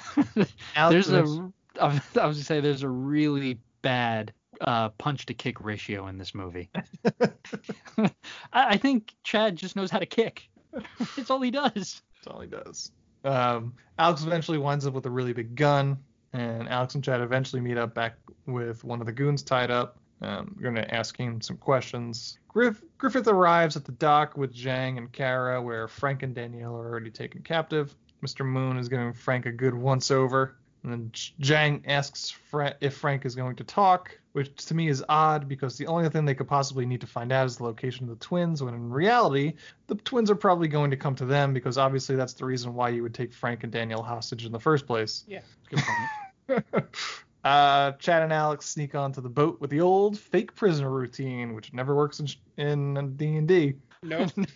Alex 0.75 1.07
there's 1.07 1.09
a 1.09 1.51
I 1.79 1.87
was 1.87 2.01
I 2.19 2.25
was 2.25 2.37
gonna 2.37 2.45
say 2.45 2.59
there's 2.59 2.83
a 2.83 2.89
really 2.89 3.59
bad 3.81 4.33
uh, 4.61 4.89
punch 4.89 5.25
to 5.27 5.33
kick 5.33 5.63
ratio 5.63 6.07
in 6.07 6.17
this 6.17 6.33
movie. 6.33 6.69
I, 7.97 8.09
I 8.53 8.77
think 8.77 9.13
Chad 9.23 9.55
just 9.55 9.75
knows 9.75 9.91
how 9.91 9.99
to 9.99 10.05
kick. 10.05 10.49
It's 11.17 11.29
all 11.29 11.41
he 11.41 11.51
does. 11.51 12.01
That's 12.15 12.27
all 12.27 12.41
he 12.41 12.47
does. 12.47 12.91
Um, 13.23 13.73
Alex 13.99 14.23
eventually 14.23 14.57
winds 14.57 14.87
up 14.87 14.93
with 14.93 15.05
a 15.05 15.09
really 15.09 15.33
big 15.33 15.55
gun, 15.55 15.97
and 16.33 16.67
Alex 16.67 16.95
and 16.95 17.03
Chad 17.03 17.21
eventually 17.21 17.61
meet 17.61 17.77
up 17.77 17.93
back 17.93 18.15
with 18.47 18.83
one 18.83 18.99
of 18.99 19.05
the 19.05 19.11
goons 19.11 19.43
tied 19.43 19.69
up. 19.69 19.97
Um, 20.21 20.57
going 20.61 20.75
to 20.75 20.93
ask 20.93 21.17
him 21.17 21.41
some 21.41 21.57
questions. 21.57 22.39
Griff, 22.47 22.81
Griffith 22.97 23.27
arrives 23.27 23.75
at 23.75 23.83
the 23.85 23.91
dock 23.91 24.37
with 24.37 24.55
Zhang 24.55 24.97
and 24.97 25.11
Kara, 25.11 25.61
where 25.61 25.87
Frank 25.87 26.23
and 26.23 26.33
Danielle 26.33 26.75
are 26.75 26.89
already 26.89 27.11
taken 27.11 27.41
captive. 27.41 27.93
Mr. 28.25 28.45
Moon 28.45 28.77
is 28.77 28.87
giving 28.87 29.13
Frank 29.13 29.45
a 29.45 29.51
good 29.51 29.73
once 29.73 30.11
over. 30.11 30.55
And 30.83 30.91
then 30.91 31.11
Zhang 31.41 31.81
asks 31.87 32.29
Fra- 32.29 32.75
if 32.81 32.95
Frank 32.95 33.25
is 33.25 33.35
going 33.35 33.55
to 33.55 33.63
talk, 33.63 34.19
which 34.33 34.53
to 34.65 34.75
me 34.75 34.89
is 34.89 35.03
odd 35.07 35.47
because 35.47 35.77
the 35.77 35.87
only 35.87 36.09
thing 36.09 36.25
they 36.25 36.35
could 36.35 36.47
possibly 36.47 36.85
need 36.85 36.99
to 37.01 37.07
find 37.07 37.31
out 37.31 37.45
is 37.45 37.55
the 37.57 37.63
location 37.63 38.03
of 38.03 38.09
the 38.09 38.25
twins, 38.25 38.61
when 38.61 38.73
in 38.73 38.89
reality, 38.89 39.53
the 39.87 39.95
twins 39.95 40.29
are 40.29 40.35
probably 40.35 40.67
going 40.67 40.91
to 40.91 40.97
come 40.97 41.15
to 41.15 41.25
them 41.25 41.53
because 41.53 41.77
obviously 41.77 42.17
that's 42.17 42.33
the 42.33 42.43
reason 42.45 42.73
why 42.73 42.89
you 42.89 43.01
would 43.01 43.13
take 43.13 43.31
Frank 43.31 43.63
and 43.63 43.71
Daniel 43.71 44.03
hostage 44.03 44.45
in 44.45 44.51
the 44.51 44.59
first 44.59 44.85
place. 44.85 45.23
Yeah. 45.25 45.39
Good 45.69 45.79
point. 45.79 46.65
uh, 47.45 47.93
Chad 47.93 48.23
and 48.23 48.33
Alex 48.33 48.65
sneak 48.65 48.93
onto 48.93 49.21
the 49.21 49.29
boat 49.29 49.61
with 49.61 49.69
the 49.69 49.79
old 49.79 50.19
fake 50.19 50.53
prisoner 50.53 50.89
routine, 50.89 51.53
which 51.53 51.71
never 51.71 51.95
works 51.95 52.19
in 52.19 52.27
in 52.57 53.15
D 53.15 53.37
and 53.37 53.47
D. 53.47 53.75
Nope. 54.01 54.31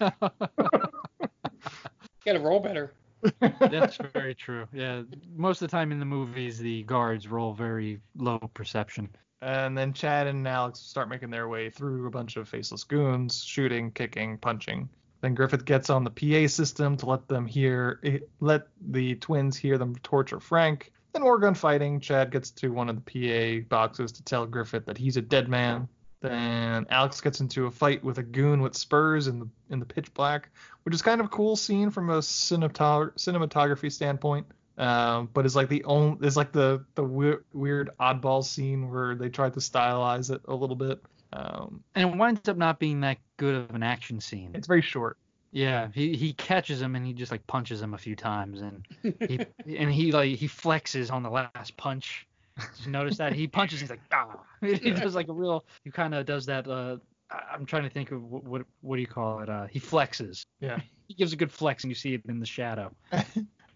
Gotta 2.25 2.39
roll 2.41 2.59
better. 2.59 2.91
That's 3.59 3.97
very 4.13 4.35
true. 4.35 4.67
Yeah, 4.71 5.03
most 5.35 5.61
of 5.61 5.69
the 5.69 5.71
time 5.75 5.91
in 5.91 5.99
the 5.99 6.05
movies, 6.05 6.59
the 6.59 6.83
guards 6.83 7.27
roll 7.27 7.53
very 7.53 7.99
low 8.15 8.39
perception. 8.53 9.09
And 9.41 9.77
then 9.77 9.93
Chad 9.93 10.27
and 10.27 10.47
Alex 10.47 10.79
start 10.79 11.09
making 11.09 11.29
their 11.29 11.47
way 11.47 11.69
through 11.69 12.07
a 12.07 12.11
bunch 12.11 12.37
of 12.37 12.49
faceless 12.49 12.83
goons, 12.83 13.43
shooting, 13.43 13.91
kicking, 13.91 14.37
punching. 14.37 14.89
Then 15.21 15.35
Griffith 15.35 15.65
gets 15.65 15.89
on 15.89 16.03
the 16.03 16.11
PA 16.11 16.47
system 16.47 16.95
to 16.97 17.05
let 17.05 17.27
them 17.27 17.45
hear, 17.45 17.99
eh, 18.03 18.19
let 18.39 18.67
the 18.81 19.15
twins 19.15 19.57
hear 19.57 19.77
them 19.77 19.95
torture 20.03 20.39
Frank. 20.39 20.91
Then 21.13 21.23
more 21.23 21.39
gunfighting. 21.39 21.99
Chad 22.01 22.31
gets 22.31 22.51
to 22.51 22.69
one 22.69 22.89
of 22.89 23.03
the 23.03 23.61
PA 23.61 23.65
boxes 23.69 24.11
to 24.13 24.23
tell 24.23 24.45
Griffith 24.45 24.85
that 24.85 24.97
he's 24.97 25.17
a 25.17 25.21
dead 25.21 25.49
man. 25.49 25.87
Then 26.19 26.85
Alex 26.89 27.21
gets 27.21 27.39
into 27.41 27.65
a 27.67 27.71
fight 27.71 28.03
with 28.03 28.17
a 28.17 28.23
goon 28.23 28.61
with 28.61 28.75
spurs 28.75 29.27
in 29.27 29.39
the 29.39 29.47
in 29.69 29.79
the 29.79 29.85
pitch 29.85 30.13
black, 30.13 30.49
which 30.83 30.95
is 30.95 31.01
kind 31.01 31.19
of 31.21 31.27
a 31.27 31.29
cool 31.29 31.55
scene 31.55 31.89
from 31.91 32.09
a 32.09 32.19
cinematog- 32.19 33.13
cinematography 33.15 33.91
standpoint. 33.91 34.47
Um, 34.79 35.29
but 35.33 35.45
it's 35.45 35.55
like 35.55 35.69
the 35.69 35.83
only 35.85 36.25
it's 36.25 36.35
like 36.35 36.51
the 36.51 36.83
the 36.95 37.03
weird, 37.03 37.45
weird 37.53 37.89
oddball 37.99 38.43
scene 38.43 38.89
where 38.91 39.15
they 39.15 39.29
tried 39.29 39.53
to 39.53 39.59
stylize 39.59 40.31
it 40.33 40.41
a 40.47 40.53
little 40.55 40.75
bit. 40.75 41.01
Um, 41.33 41.83
And 41.95 42.09
it 42.11 42.17
winds 42.17 42.47
up 42.47 42.57
not 42.57 42.79
being 42.79 43.01
that 43.01 43.17
good 43.37 43.55
of 43.55 43.75
an 43.75 43.83
action 43.83 44.21
scene. 44.21 44.51
it's 44.53 44.67
very 44.67 44.81
short. 44.81 45.17
Yeah, 45.51 45.87
he 45.93 46.15
he 46.15 46.33
catches 46.33 46.81
him 46.81 46.95
and 46.95 47.05
he 47.05 47.13
just 47.13 47.31
like 47.31 47.45
punches 47.47 47.81
him 47.81 47.93
a 47.93 47.97
few 47.97 48.15
times 48.15 48.61
and 48.61 48.85
he 49.27 49.39
and 49.77 49.91
he 49.91 50.11
like 50.11 50.35
he 50.35 50.47
flexes 50.47 51.11
on 51.11 51.23
the 51.23 51.29
last 51.29 51.75
punch. 51.77 52.27
Did 52.57 52.85
you 52.85 52.91
notice 52.91 53.17
that 53.17 53.33
he 53.33 53.47
punches? 53.47 53.81
He's 53.81 53.89
like 53.89 54.01
ah. 54.11 54.39
He 54.61 54.91
does 54.91 55.15
like 55.15 55.27
a 55.27 55.33
real. 55.33 55.65
He 55.83 55.91
kind 55.91 56.13
of 56.15 56.25
does 56.25 56.45
that. 56.47 56.67
Uh, 56.67 56.97
I'm 57.51 57.65
trying 57.65 57.83
to 57.83 57.89
think 57.89 58.11
of 58.11 58.23
what, 58.23 58.43
what 58.43 58.61
what 58.81 58.95
do 58.95 59.01
you 59.01 59.07
call 59.07 59.39
it? 59.41 59.49
Uh, 59.49 59.67
he 59.67 59.79
flexes. 59.79 60.45
Yeah. 60.59 60.79
He 61.07 61.13
gives 61.13 61.31
a 61.31 61.37
good 61.37 61.53
flex 61.53 61.85
and 61.85 61.89
you 61.91 61.95
see 61.95 62.15
it 62.15 62.23
in 62.27 62.41
the 62.41 62.45
shadow. 62.45 62.91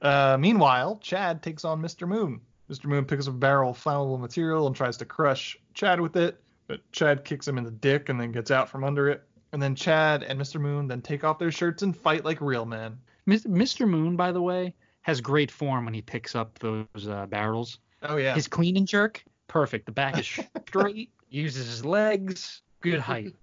Uh, 0.01 0.35
meanwhile, 0.39 0.97
Chad 1.01 1.43
takes 1.43 1.63
on 1.63 1.81
Mr. 1.81 2.07
Moon. 2.07 2.41
Mr. 2.69 2.85
Moon 2.85 3.05
picks 3.05 3.27
up 3.27 3.35
a 3.35 3.37
barrel 3.37 3.71
of 3.71 3.83
flammable 3.83 4.19
material 4.19 4.65
and 4.65 4.75
tries 4.75 4.97
to 4.97 5.05
crush 5.05 5.57
Chad 5.73 5.99
with 5.99 6.15
it, 6.15 6.41
but 6.67 6.79
Chad 6.91 7.23
kicks 7.23 7.47
him 7.47 7.57
in 7.57 7.63
the 7.63 7.71
dick 7.71 8.09
and 8.09 8.19
then 8.19 8.31
gets 8.31 8.49
out 8.49 8.69
from 8.69 8.83
under 8.83 9.09
it. 9.09 9.23
And 9.53 9.61
then 9.61 9.75
Chad 9.75 10.23
and 10.23 10.39
Mr. 10.39 10.59
Moon 10.59 10.87
then 10.87 11.01
take 11.01 11.23
off 11.23 11.37
their 11.37 11.51
shirts 11.51 11.83
and 11.83 11.95
fight 11.95 12.23
like 12.23 12.39
real 12.41 12.65
men. 12.65 12.97
Mr. 13.27 13.87
Moon, 13.87 14.15
by 14.15 14.31
the 14.31 14.41
way, 14.41 14.73
has 15.01 15.21
great 15.21 15.51
form 15.51 15.85
when 15.85 15.93
he 15.93 16.01
picks 16.01 16.35
up 16.35 16.57
those 16.59 17.07
uh, 17.07 17.25
barrels. 17.27 17.79
Oh 18.03 18.17
yeah. 18.17 18.33
His 18.35 18.47
clean 18.47 18.77
and 18.77 18.87
jerk, 18.87 19.23
perfect. 19.47 19.85
The 19.85 19.91
back 19.91 20.17
is 20.19 20.27
straight. 20.67 21.11
uses 21.29 21.67
his 21.67 21.85
legs, 21.85 22.61
good 22.81 22.99
height. 23.01 23.35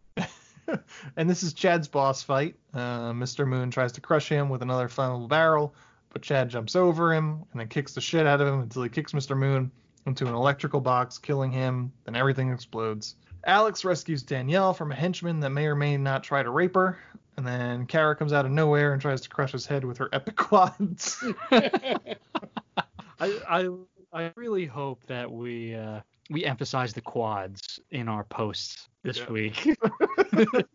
and 1.17 1.31
this 1.31 1.43
is 1.43 1.53
Chad's 1.55 1.89
boss 1.89 2.23
fight. 2.23 2.57
Uh, 2.75 3.13
Mr. 3.13 3.47
Moon 3.47 3.71
tries 3.71 3.93
to 3.93 4.01
crush 4.01 4.29
him 4.29 4.49
with 4.49 4.63
another 4.63 4.89
flammable 4.89 5.29
barrel, 5.29 5.75
but 6.11 6.23
Chad 6.23 6.49
jumps 6.51 6.77
over 6.77 7.15
him 7.15 7.45
and 7.53 7.61
then 7.61 7.69
kicks 7.69 7.95
the 7.95 8.01
shit 8.01 8.27
out 8.27 8.41
of 8.41 8.49
him 8.49 8.61
until 8.61 8.83
he 8.83 8.89
kicks 8.89 9.13
Mr. 9.13 9.37
Moon 9.37 9.71
into 10.07 10.27
an 10.27 10.35
electrical 10.35 10.81
box, 10.81 11.19
killing 11.19 11.51
him. 11.53 11.93
Then 12.05 12.17
everything 12.17 12.51
explodes. 12.53 13.17
Alex 13.45 13.85
rescues 13.85 14.23
Danielle 14.23 14.75
from 14.75 14.91
a 14.91 14.95
henchman 14.95 15.41
that 15.41 15.51
may 15.51 15.67
or 15.67 15.75
may 15.77 15.97
not 15.97 16.23
try 16.25 16.43
to 16.43 16.51
rape 16.51 16.75
her. 16.75 16.99
And 17.37 17.47
then 17.47 17.87
Kara 17.87 18.17
comes 18.17 18.33
out 18.33 18.45
of 18.45 18.51
nowhere 18.51 18.93
and 18.93 19.01
tries 19.01 19.21
to 19.21 19.29
crush 19.29 19.53
his 19.53 19.65
head 19.65 19.85
with 19.85 19.97
her 19.99 20.09
epic 20.13 20.35
quads. 20.37 21.23
I, 21.53 22.17
I 23.21 23.69
I 24.13 24.33
really 24.37 24.67
hope 24.67 25.05
that 25.07 25.31
we 25.31 25.75
uh, 25.75 26.01
we 26.31 26.45
emphasize 26.45 26.93
the 26.93 27.01
quads 27.01 27.81
in 27.91 28.09
our 28.09 28.25
posts 28.25 28.89
this 29.03 29.19
Yeah. 29.19 29.31
week. 29.31 29.77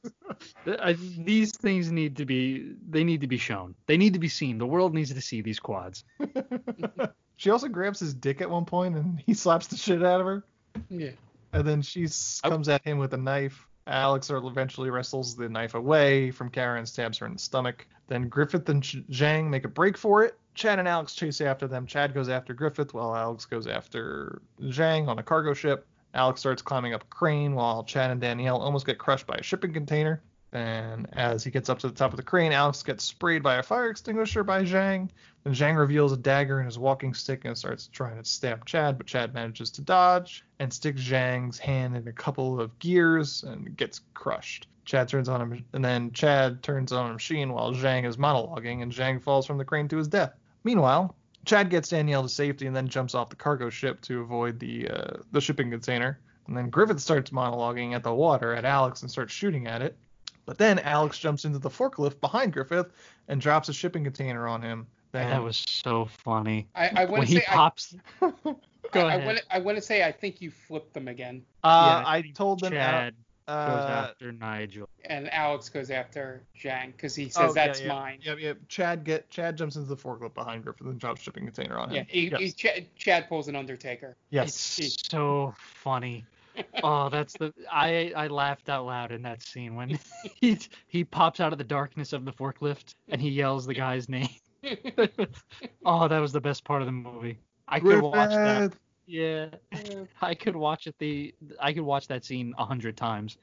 I, 0.65 0.93
these 1.19 1.55
things 1.55 1.91
need 1.91 2.17
to 2.17 2.25
be 2.25 2.73
they 2.89 3.03
need 3.03 3.21
to 3.21 3.27
be 3.27 3.37
shown. 3.37 3.75
They 3.87 3.97
need 3.97 4.13
to 4.13 4.19
be 4.19 4.27
seen. 4.27 4.57
The 4.57 4.65
world 4.65 4.93
needs 4.93 5.13
to 5.13 5.21
see 5.21 5.41
these 5.41 5.59
quads. 5.59 6.03
she 7.37 7.49
also 7.49 7.67
grabs 7.67 7.99
his 7.99 8.13
dick 8.13 8.41
at 8.41 8.49
one 8.49 8.65
point 8.65 8.95
and 8.95 9.21
he 9.25 9.33
slaps 9.33 9.67
the 9.67 9.77
shit 9.77 10.03
out 10.03 10.19
of 10.21 10.27
her. 10.27 10.43
Yeah. 10.89 11.11
And 11.53 11.67
then 11.67 11.81
she 11.81 12.07
comes 12.43 12.67
at 12.69 12.83
him 12.83 12.97
with 12.97 13.13
a 13.13 13.17
knife. 13.17 13.67
Alex 13.85 14.29
eventually 14.29 14.89
wrestles 14.89 15.35
the 15.35 15.49
knife 15.49 15.75
away 15.75 16.31
from 16.31 16.49
Karen, 16.49 16.79
and 16.79 16.89
stabs 16.89 17.17
her 17.17 17.25
in 17.27 17.33
the 17.33 17.39
stomach. 17.39 17.85
Then 18.07 18.29
Griffith 18.29 18.67
and 18.69 18.81
Zhang 18.81 19.49
make 19.49 19.65
a 19.65 19.69
break 19.69 19.97
for 19.97 20.23
it. 20.23 20.37
Chad 20.55 20.79
and 20.79 20.87
Alex 20.87 21.15
chase 21.15 21.41
after 21.41 21.67
them. 21.67 21.85
Chad 21.85 22.13
goes 22.13 22.29
after 22.29 22.53
Griffith 22.53 22.93
while 22.93 23.15
Alex 23.15 23.45
goes 23.45 23.67
after 23.67 24.41
Zhang 24.61 25.07
on 25.07 25.19
a 25.19 25.23
cargo 25.23 25.53
ship. 25.53 25.87
Alex 26.13 26.39
starts 26.39 26.61
climbing 26.61 26.93
up 26.93 27.01
a 27.01 27.07
crane 27.07 27.55
while 27.55 27.83
Chad 27.83 28.11
and 28.11 28.21
Danielle 28.21 28.61
almost 28.61 28.85
get 28.85 28.99
crushed 28.99 29.25
by 29.25 29.35
a 29.35 29.43
shipping 29.43 29.73
container. 29.73 30.21
And 30.51 31.07
as 31.13 31.43
he 31.43 31.49
gets 31.49 31.67
up 31.67 31.79
to 31.79 31.87
the 31.87 31.95
top 31.95 32.11
of 32.11 32.17
the 32.17 32.23
crane, 32.23 32.51
Alex 32.51 32.83
gets 32.83 33.03
sprayed 33.03 33.41
by 33.41 33.55
a 33.55 33.63
fire 33.63 33.89
extinguisher 33.89 34.43
by 34.43 34.63
Zhang. 34.63 35.09
Then 35.43 35.55
Zhang 35.55 35.75
reveals 35.75 36.11
a 36.11 36.17
dagger 36.17 36.59
in 36.59 36.67
his 36.67 36.77
walking 36.77 37.15
stick 37.15 37.45
and 37.45 37.57
starts 37.57 37.87
trying 37.87 38.21
to 38.21 38.29
stab 38.29 38.63
Chad, 38.65 38.99
but 38.99 39.07
Chad 39.07 39.33
manages 39.33 39.71
to 39.71 39.81
dodge 39.81 40.45
and 40.59 40.71
sticks 40.71 41.01
Zhang's 41.01 41.57
hand 41.57 41.97
in 41.97 42.07
a 42.07 42.13
couple 42.13 42.61
of 42.61 42.77
gears 42.77 43.41
and 43.41 43.75
gets 43.75 44.01
crushed. 44.13 44.67
Chad 44.85 45.07
turns 45.07 45.27
on 45.27 45.41
him, 45.41 45.65
and 45.73 45.83
then 45.83 46.11
Chad 46.11 46.61
turns 46.61 46.91
on 46.91 47.09
a 47.09 47.13
machine 47.13 47.51
while 47.51 47.73
Zhang 47.73 48.05
is 48.05 48.17
monologuing, 48.17 48.83
and 48.83 48.91
Zhang 48.91 49.19
falls 49.19 49.47
from 49.47 49.57
the 49.57 49.65
crane 49.65 49.87
to 49.87 49.97
his 49.97 50.07
death. 50.07 50.33
Meanwhile, 50.63 51.15
Chad 51.45 51.69
gets 51.69 51.89
Danielle 51.89 52.23
to 52.23 52.29
safety 52.29 52.67
and 52.67 52.75
then 52.75 52.87
jumps 52.87 53.15
off 53.15 53.29
the 53.29 53.35
cargo 53.35 53.69
ship 53.69 54.01
to 54.01 54.21
avoid 54.21 54.59
the 54.59 54.89
uh, 54.89 55.17
the 55.31 55.41
shipping 55.41 55.69
container. 55.69 56.19
And 56.47 56.57
then 56.57 56.69
Griffith 56.69 56.99
starts 56.99 57.31
monologuing 57.31 57.93
at 57.93 58.03
the 58.03 58.13
water 58.13 58.53
at 58.53 58.65
Alex 58.65 59.01
and 59.01 59.09
starts 59.11 59.33
shooting 59.33 59.67
at 59.67 59.81
it. 59.81 59.97
But 60.45 60.57
then 60.57 60.79
Alex 60.79 61.17
jumps 61.19 61.45
into 61.45 61.59
the 61.59 61.69
forklift 61.69 62.19
behind 62.19 62.51
Griffith 62.51 62.91
and 63.29 63.39
drops 63.39 63.69
a 63.69 63.73
shipping 63.73 64.03
container 64.03 64.47
on 64.47 64.61
him. 64.61 64.87
Then 65.13 65.29
That 65.29 65.41
was 65.43 65.63
so 65.67 66.05
funny. 66.05 66.67
I, 66.75 66.89
I 66.89 67.05
when 67.05 67.11
want 67.19 67.27
to 67.27 67.33
he 67.33 67.39
say 67.39 67.45
pops. 67.47 67.95
I, 68.21 68.31
Go 68.91 69.07
I, 69.07 69.15
ahead. 69.15 69.25
want 69.25 69.41
I 69.49 69.59
want 69.59 69.77
to 69.77 69.81
say 69.81 70.03
I 70.03 70.11
think 70.11 70.41
you 70.41 70.51
flipped 70.51 70.93
them 70.93 71.07
again, 71.07 71.43
uh, 71.63 72.01
Yeah, 72.05 72.09
I 72.09 72.21
told 72.35 72.59
them 72.59 72.73
Chad 72.73 73.15
goes 73.47 73.55
uh, 73.55 74.09
after 74.09 74.31
Nigel. 74.31 74.89
and 75.05 75.31
Alex 75.33 75.69
goes 75.69 75.89
after 75.89 76.43
Zhang 76.57 76.93
because 76.93 77.15
he 77.15 77.25
oh, 77.25 77.47
says 77.47 77.55
yeah, 77.55 77.65
that's 77.65 77.81
yeah, 77.81 77.87
mine. 77.87 78.19
Yeah, 78.21 78.35
yeah. 78.39 78.53
Chad 78.67 79.03
get 79.03 79.29
Chad 79.29 79.57
jumps 79.57 79.75
into 79.75 79.89
the 79.89 79.97
forklift 79.97 80.33
behind 80.33 80.63
Griffith 80.63 80.87
and 80.87 80.99
drops 80.99 81.21
shipping 81.21 81.45
container 81.45 81.77
on 81.77 81.89
him. 81.89 81.95
Yeah, 81.95 82.03
he, 82.07 82.29
yes. 82.29 82.39
he, 82.39 82.51
Chad, 82.51 82.95
Chad 82.95 83.29
pulls 83.29 83.47
an 83.47 83.55
Undertaker. 83.55 84.15
yes. 84.29 84.79
It's 84.79 85.09
so 85.09 85.53
funny. 85.57 86.25
oh, 86.83 87.09
that's 87.09 87.33
the 87.33 87.53
I 87.71 88.13
I 88.15 88.27
laughed 88.27 88.69
out 88.69 88.85
loud 88.85 89.11
in 89.11 89.21
that 89.23 89.41
scene 89.41 89.75
when 89.75 89.99
he 90.35 90.59
he 90.87 91.03
pops 91.03 91.39
out 91.39 91.51
of 91.51 91.57
the 91.57 91.63
darkness 91.63 92.13
of 92.13 92.25
the 92.25 92.31
forklift 92.31 92.95
and 93.09 93.21
he 93.21 93.29
yells 93.29 93.65
the 93.65 93.73
guy's 93.73 94.07
name. 94.09 94.29
oh, 95.85 96.07
that 96.07 96.19
was 96.19 96.31
the 96.31 96.41
best 96.41 96.63
part 96.63 96.81
of 96.81 96.85
the 96.85 96.91
movie. 96.91 97.39
I 97.67 97.79
could 97.79 98.01
watch 98.01 98.29
that. 98.29 98.73
Griffith! 99.05 99.59
Yeah, 99.71 100.03
I 100.21 100.35
could 100.35 100.55
watch 100.55 100.87
it. 100.87 100.95
The 100.99 101.33
I 101.59 101.73
could 101.73 101.83
watch 101.83 102.07
that 102.07 102.25
scene 102.25 102.53
a 102.57 102.65
hundred 102.65 102.97
times. 102.97 103.37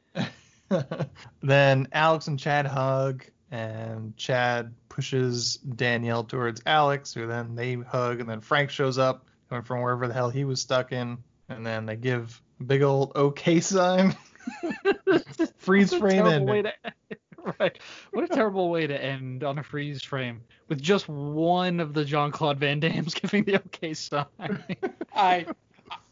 then 1.42 1.88
Alex 1.92 2.26
and 2.26 2.38
Chad 2.38 2.66
hug, 2.66 3.24
and 3.50 4.16
Chad 4.16 4.74
pushes 4.88 5.56
Danielle 5.56 6.24
towards 6.24 6.62
Alex, 6.66 7.12
who 7.14 7.26
then 7.26 7.54
they 7.54 7.74
hug, 7.74 8.20
and 8.20 8.28
then 8.28 8.40
Frank 8.40 8.70
shows 8.70 8.98
up, 8.98 9.26
coming 9.48 9.64
from 9.64 9.82
wherever 9.82 10.06
the 10.06 10.14
hell 10.14 10.30
he 10.30 10.44
was 10.44 10.60
stuck 10.60 10.92
in, 10.92 11.18
and 11.48 11.66
then 11.66 11.86
they 11.86 11.96
give 11.96 12.40
a 12.60 12.64
big 12.64 12.82
old 12.82 13.12
OK 13.14 13.60
sign. 13.60 14.16
Freeze 15.58 15.92
frame 15.94 16.24
terrible 16.24 16.50
ending. 16.50 16.64
to 16.64 16.92
right. 17.58 17.78
What 18.12 18.24
a 18.24 18.28
terrible 18.28 18.70
way 18.70 18.86
to 18.86 19.02
end 19.04 19.44
on 19.44 19.58
a 19.58 19.62
freeze 19.62 20.02
frame 20.02 20.42
with 20.68 20.80
just 20.80 21.08
one 21.08 21.80
of 21.80 21.94
the 21.94 22.04
Jean 22.04 22.30
Claude 22.30 22.58
Van 22.58 22.80
Dammes 22.80 23.14
giving 23.14 23.44
the 23.44 23.56
okay 23.56 23.94
sign. 23.94 24.26
I 25.20 25.46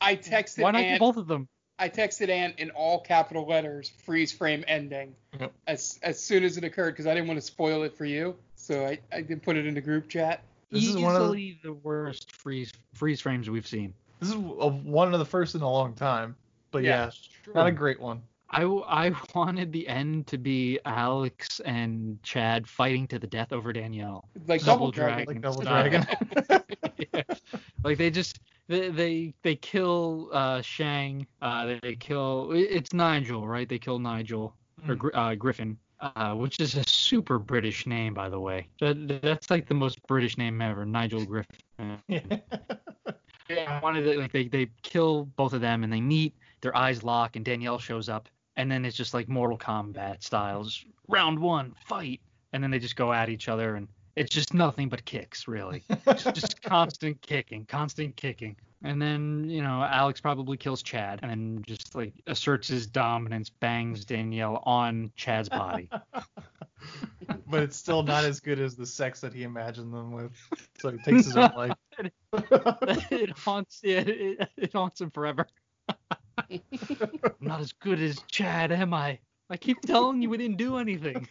I 0.00 0.16
texted 0.16 0.62
Why 0.62 0.70
not 0.72 0.82
Ant, 0.82 1.00
both 1.00 1.16
of 1.16 1.26
them? 1.26 1.48
I 1.78 1.88
texted 1.88 2.28
Ant 2.28 2.58
in 2.58 2.70
all 2.70 3.00
capital 3.00 3.46
letters, 3.46 3.92
freeze 4.04 4.32
frame 4.32 4.64
ending, 4.66 5.14
Yep. 5.38 5.52
as 5.66 5.98
as 6.02 6.18
soon 6.20 6.44
as 6.44 6.56
it 6.56 6.64
occurred 6.64 6.92
because 6.92 7.06
I 7.06 7.14
didn't 7.14 7.28
want 7.28 7.38
to 7.38 7.46
spoil 7.46 7.82
it 7.84 7.96
for 7.96 8.04
you. 8.04 8.36
So 8.56 8.86
I, 8.86 8.98
I 9.12 9.22
did 9.22 9.42
put 9.42 9.56
it 9.56 9.66
in 9.66 9.74
the 9.74 9.80
group 9.80 10.08
chat. 10.08 10.42
This 10.70 10.86
is 10.86 10.96
one 10.98 11.16
of 11.16 11.32
the, 11.32 11.56
the 11.62 11.72
worst 11.72 12.32
freeze 12.32 12.72
freeze 12.94 13.20
frames 13.20 13.48
we've 13.48 13.66
seen. 13.66 13.94
this 14.20 14.28
is 14.28 14.34
a, 14.34 14.38
one 14.38 15.12
of 15.14 15.18
the 15.18 15.24
first 15.24 15.54
in 15.54 15.62
a 15.62 15.70
long 15.70 15.94
time, 15.94 16.36
but 16.72 16.82
yeah, 16.82 17.10
not 17.54 17.66
a 17.68 17.72
great 17.72 18.00
one. 18.00 18.20
I, 18.50 18.64
I 18.64 19.12
wanted 19.34 19.72
the 19.72 19.86
end 19.88 20.26
to 20.28 20.38
be 20.38 20.78
Alex 20.84 21.60
and 21.60 22.22
Chad 22.22 22.66
fighting 22.66 23.06
to 23.08 23.18
the 23.18 23.26
death 23.26 23.52
over 23.52 23.72
Danielle. 23.72 24.28
Like 24.46 24.62
Double 24.64 24.90
Dragon. 24.90 25.26
Like 25.26 25.40
Double. 25.40 25.62
Dragon. 25.62 26.06
Yeah. 27.14 27.22
Like 27.84 27.96
they 27.96 28.10
just 28.10 28.40
they 28.68 28.90
they, 28.90 29.34
they 29.42 29.56
kill 29.56 30.30
uh, 30.32 30.62
Shang. 30.62 31.26
Uh, 31.42 31.76
they 31.82 31.96
kill 31.96 32.50
it's 32.52 32.92
Nigel, 32.92 33.46
right? 33.46 33.68
They 33.68 33.78
kill 33.78 33.98
Nigel 33.98 34.54
or 34.86 35.16
uh, 35.16 35.34
Griffin, 35.34 35.76
uh, 36.00 36.34
which 36.34 36.60
is 36.60 36.76
a 36.76 36.84
super 36.84 37.38
British 37.38 37.86
name, 37.86 38.14
by 38.14 38.28
the 38.28 38.38
way. 38.38 38.68
That, 38.80 39.20
that's 39.22 39.50
like 39.50 39.66
the 39.66 39.74
most 39.74 40.06
British 40.06 40.38
name 40.38 40.60
ever, 40.60 40.84
Nigel 40.84 41.24
Griffin. 41.24 41.56
yeah, 42.08 42.38
I 43.48 43.80
wanted 43.82 44.02
to, 44.02 44.18
like 44.18 44.32
they 44.32 44.48
they 44.48 44.68
kill 44.82 45.24
both 45.36 45.52
of 45.52 45.60
them 45.60 45.82
and 45.82 45.92
they 45.92 46.00
meet, 46.00 46.34
their 46.60 46.76
eyes 46.76 47.02
lock, 47.02 47.36
and 47.36 47.44
Danielle 47.44 47.78
shows 47.78 48.08
up, 48.08 48.28
and 48.56 48.70
then 48.70 48.84
it's 48.84 48.96
just 48.96 49.14
like 49.14 49.28
Mortal 49.28 49.58
Kombat 49.58 50.22
styles, 50.22 50.84
round 51.08 51.38
one, 51.38 51.74
fight, 51.86 52.20
and 52.52 52.62
then 52.62 52.70
they 52.70 52.78
just 52.78 52.96
go 52.96 53.12
at 53.12 53.28
each 53.28 53.48
other, 53.48 53.76
and 53.76 53.88
it's 54.18 54.34
just 54.34 54.52
nothing 54.52 54.88
but 54.88 55.04
kicks, 55.04 55.46
really, 55.46 55.84
just, 56.16 56.60
constant 56.62 57.22
kicking, 57.22 57.64
constant 57.66 58.16
kicking. 58.16 58.56
And 58.82 59.00
then, 59.00 59.48
you 59.48 59.62
know, 59.62 59.82
Alex 59.82 60.20
probably 60.20 60.56
kills 60.56 60.82
Chad 60.82 61.20
and 61.22 61.30
then 61.30 61.64
just 61.66 61.94
like 61.94 62.12
asserts 62.26 62.68
his 62.68 62.86
dominance, 62.86 63.48
bangs 63.48 64.04
Danielle 64.04 64.62
on 64.64 65.12
Chad's 65.16 65.48
body. 65.48 65.88
but 67.46 67.62
it's 67.62 67.76
still 67.76 68.02
not 68.02 68.24
as 68.24 68.40
good 68.40 68.60
as 68.60 68.76
the 68.76 68.86
sex 68.86 69.20
that 69.20 69.32
he 69.32 69.42
imagined 69.42 69.92
them 69.92 70.12
with. 70.12 70.32
So 70.78 70.90
he 70.90 70.98
takes 70.98 71.26
his 71.26 71.36
own 71.36 71.52
life. 71.56 71.72
it 73.10 73.30
haunts 73.38 73.80
it, 73.82 74.08
it, 74.08 74.48
it 74.56 74.72
haunts 74.72 75.00
him 75.00 75.10
forever. 75.10 75.46
I'm 76.48 76.60
not 77.40 77.60
as 77.60 77.72
good 77.72 78.00
as 78.00 78.20
Chad, 78.28 78.70
am 78.70 78.94
I? 78.94 79.18
I 79.50 79.56
keep 79.56 79.80
telling 79.80 80.22
you 80.22 80.30
we 80.30 80.36
didn't 80.36 80.58
do 80.58 80.76
anything. 80.76 81.26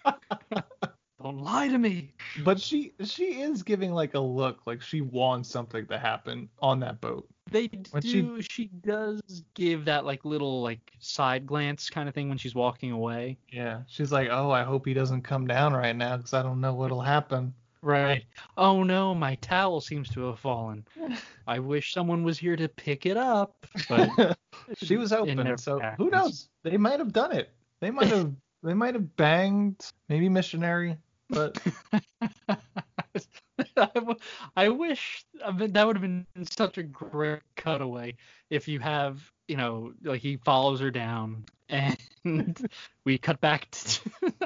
Don't 1.22 1.40
lie 1.40 1.68
to 1.68 1.78
me. 1.78 2.14
But 2.44 2.62
she 2.62 2.94
she 3.04 3.42
is 3.42 3.64
giving 3.64 3.92
like 3.92 4.14
a 4.14 4.20
look 4.20 4.60
like 4.68 4.82
she 4.82 5.02
wants 5.02 5.50
something 5.50 5.88
to 5.88 5.98
happen 5.98 6.48
on 6.62 6.80
that 6.82 7.02
boat. 7.02 7.28
They 7.50 7.70
When 7.92 8.04
do. 8.04 8.42
She, 8.42 8.68
does 8.82 9.22
give 9.56 9.86
that 9.86 10.06
like 10.06 10.26
little 10.26 10.62
like 10.62 10.92
side 11.00 11.48
glance 11.48 11.90
kind 11.90 12.08
of 12.08 12.14
thing 12.14 12.30
when 12.30 12.38
she's 12.38 12.54
walking 12.54 12.92
away. 12.92 13.38
Yeah, 13.52 13.82
she's 13.88 14.12
like, 14.12 14.30
"Oh, 14.30 14.52
I 14.52 14.64
hope 14.64 14.86
he 14.86 14.94
doesn't 14.94 15.24
come 15.24 15.48
down 15.48 15.74
right 15.74 15.96
now 15.96 16.18
because 16.18 16.34
I 16.34 16.44
don't 16.44 16.62
know 16.62 16.74
what'll 16.74 17.02
happen." 17.02 17.54
Right. 17.82 18.26
Oh 18.58 18.84
no, 18.84 19.16
my 19.16 19.36
towel 19.36 19.82
seems 19.82 20.10
to 20.10 20.26
have 20.28 20.40
fallen. 20.40 20.86
I 21.48 21.60
wish 21.60 21.94
someone 21.94 22.24
was 22.24 22.38
here 22.38 22.56
to 22.56 22.68
pick 22.68 23.06
it 23.06 23.18
up. 23.18 23.66
But 23.90 24.38
she 24.84 24.98
was 24.98 25.14
open, 25.14 25.58
so 25.58 25.80
who 25.98 26.10
knows? 26.10 26.50
They 26.64 26.78
might 26.78 27.00
have 27.00 27.14
done 27.14 27.32
it. 27.32 27.50
They 27.80 27.90
might 27.90 28.10
have 28.10 28.34
they 28.64 28.74
might 28.74 28.96
have 28.96 29.16
banged, 29.16 29.82
maybe 30.10 30.30
missionary, 30.30 30.98
but 31.30 31.60
I, 33.78 33.90
w- 33.94 34.20
I 34.56 34.70
wish 34.70 35.26
I 35.44 35.52
mean, 35.52 35.74
that 35.74 35.86
would 35.88 35.96
have 35.96 36.02
been 36.02 36.26
such 36.50 36.78
a 36.78 36.84
great 36.84 37.42
cutaway 37.56 38.16
if 38.50 38.68
you 38.68 38.80
have, 38.80 39.22
you 39.48 39.58
know, 39.58 39.94
like 40.04 40.22
he 40.22 40.38
follows 40.38 40.80
her 40.80 40.92
down 40.92 41.46
and 41.70 42.70
we 43.04 43.18
cut 43.18 43.42
back 43.42 43.70
to 43.72 44.00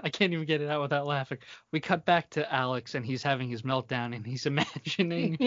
I 0.03 0.09
can't 0.09 0.33
even 0.33 0.45
get 0.45 0.61
it 0.61 0.69
out 0.69 0.81
without 0.81 1.05
laughing. 1.05 1.37
We 1.71 1.79
cut 1.79 2.05
back 2.05 2.29
to 2.31 2.51
Alex 2.53 2.95
and 2.95 3.05
he's 3.05 3.21
having 3.21 3.49
his 3.49 3.61
meltdown 3.61 4.15
and 4.15 4.25
he's 4.25 4.45
imagining 4.45 5.37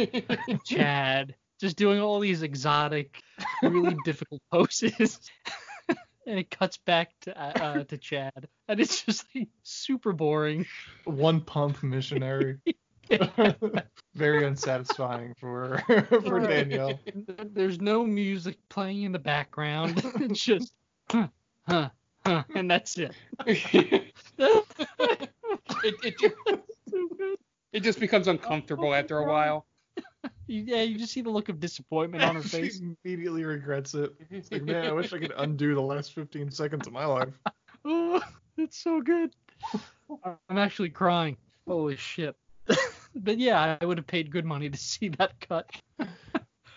Chad 0.65 1.35
just 1.61 1.77
doing 1.77 2.01
all 2.01 2.21
these 2.21 2.43
exotic, 2.43 3.23
really 3.63 3.97
difficult 4.05 4.43
poses. 4.53 5.19
And 6.27 6.39
it 6.39 6.51
cuts 6.51 6.77
back 6.79 7.11
to 7.23 7.39
uh, 7.39 7.85
to 7.89 7.99
Chad 7.99 8.49
and 8.69 8.81
it's 8.81 9.03
just 9.03 9.27
like 9.35 9.49
super 9.63 10.13
boring. 10.13 10.67
one 11.05 11.41
pump 11.41 11.83
missionary. 11.83 12.59
Very 14.15 14.45
unsatisfying 14.47 15.35
for 15.39 15.79
for 16.09 16.41
Right. 16.41 16.49
Danielle. 16.49 17.01
There's 17.53 17.81
no 17.81 18.05
music 18.07 18.57
playing 18.69 19.03
in 19.03 19.13
the 19.13 19.19
background. 19.19 20.03
It's 20.21 20.41
just 20.43 20.73
huh, 21.11 21.29
huh, 21.69 21.91
huh, 22.25 22.45
and 22.55 22.71
that's 22.71 22.97
it. 22.99 23.13
it, 23.47 24.13
it, 25.83 26.19
ju- 26.19 27.37
it 27.73 27.81
just 27.81 28.01
becomes 28.01 28.29
uncomfortable 28.29 28.95
after 28.95 29.19
a 29.19 29.25
while. 29.25 29.67
Yeah, 30.47 30.83
you 30.83 30.99
just 30.99 31.13
see 31.13 31.23
the 31.23 31.31
look 31.31 31.49
of 31.49 31.61
disappointment 31.61 32.23
on 32.25 32.37
her 32.37 32.43
she 32.49 32.49
face. 32.49 32.81
immediately 33.05 33.45
regrets 33.45 33.95
it. 33.95 34.13
It's 34.31 34.51
like, 34.53 34.63
man, 34.65 34.87
I 34.87 34.93
wish 34.93 35.13
I 35.13 35.19
could 35.19 35.33
undo 35.39 35.75
the 35.75 35.81
last 35.81 36.13
15 36.15 36.51
seconds 36.51 36.87
of 36.87 36.93
my 36.93 37.05
life. 37.07 37.35
Oh, 37.87 38.23
it's 38.57 38.79
so 38.79 39.03
good. 39.03 39.35
I'm 40.49 40.57
actually 40.57 40.89
crying. 40.89 41.37
Holy 41.69 41.97
shit. 41.97 42.35
but 43.15 43.37
yeah, 43.39 43.77
I 43.79 43.85
would 43.85 43.99
have 43.99 44.07
paid 44.07 44.31
good 44.31 44.47
money 44.47 44.71
to 44.71 44.79
see 44.79 45.11
that 45.19 45.39
cut. 45.41 45.69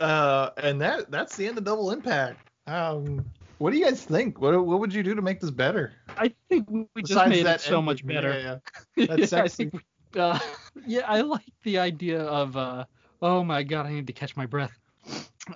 Uh, 0.02 0.50
and 0.58 0.82
that 0.82 1.10
that's 1.10 1.38
the 1.38 1.48
end 1.48 1.58
of 1.58 1.64
Double 1.64 1.92
Impact. 1.92 2.50
Um, 2.68 3.26
what 3.60 3.72
do 3.72 3.78
you 3.78 3.86
guys 3.86 4.04
think? 4.04 4.42
What 4.42 4.66
what 4.66 4.82
would 4.82 4.94
you 4.94 5.02
do 5.02 5.16
to 5.16 5.22
make 5.22 5.40
this 5.40 5.50
better? 5.50 5.94
I 6.18 6.34
think 6.50 6.70
we 6.70 6.82
just 6.98 7.10
Besides 7.10 7.30
made 7.30 7.40
it 7.40 7.44
that 7.46 7.62
so 7.62 7.78
end 7.78 7.86
much 7.86 8.06
better. 8.06 8.38
Yeah, 8.38 8.58
yeah. 8.98 9.06
That's 9.16 9.32
Yeah, 9.32 9.44
I 9.44 9.48
think 9.48 9.74
uh, 10.16 10.40
yeah, 10.86 11.02
I 11.08 11.22
like 11.22 11.46
the 11.64 11.80
idea 11.80 12.22
of 12.22 12.58
uh, 12.58 12.84
oh 13.22 13.44
my 13.44 13.64
god, 13.64 13.86
I 13.86 13.92
need 13.92 14.08
to 14.08 14.14
catch 14.14 14.36
my 14.36 14.46
breath. 14.46 14.78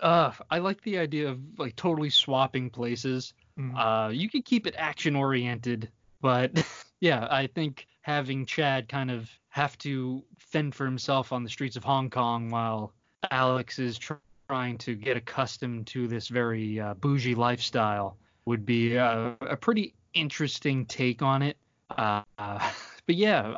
Uh, 0.01 0.31
I 0.49 0.59
like 0.59 0.81
the 0.81 0.97
idea 0.97 1.29
of 1.29 1.39
like 1.57 1.75
totally 1.75 2.09
swapping 2.09 2.69
places. 2.69 3.33
Mm. 3.59 3.77
Uh, 3.77 4.09
you 4.09 4.29
could 4.29 4.45
keep 4.45 4.67
it 4.67 4.75
action 4.77 5.15
oriented, 5.15 5.89
but 6.21 6.65
yeah, 7.01 7.27
I 7.29 7.47
think 7.47 7.87
having 8.01 8.45
Chad 8.45 8.87
kind 8.87 9.11
of 9.11 9.29
have 9.49 9.77
to 9.79 10.23
fend 10.37 10.73
for 10.75 10.85
himself 10.85 11.33
on 11.33 11.43
the 11.43 11.49
streets 11.49 11.75
of 11.75 11.83
Hong 11.83 12.09
Kong 12.09 12.49
while 12.49 12.93
Alex 13.29 13.79
is 13.79 13.97
tr- 13.97 14.13
trying 14.47 14.77
to 14.77 14.95
get 14.95 15.17
accustomed 15.17 15.87
to 15.87 16.07
this 16.07 16.27
very 16.27 16.79
uh, 16.79 16.93
bougie 16.95 17.35
lifestyle 17.35 18.17
would 18.45 18.65
be 18.65 18.97
uh, 18.97 19.31
a 19.41 19.55
pretty 19.55 19.93
interesting 20.13 20.85
take 20.85 21.21
on 21.21 21.41
it. 21.41 21.57
Uh, 21.89 22.23
but 23.05 23.15
yeah, 23.15 23.53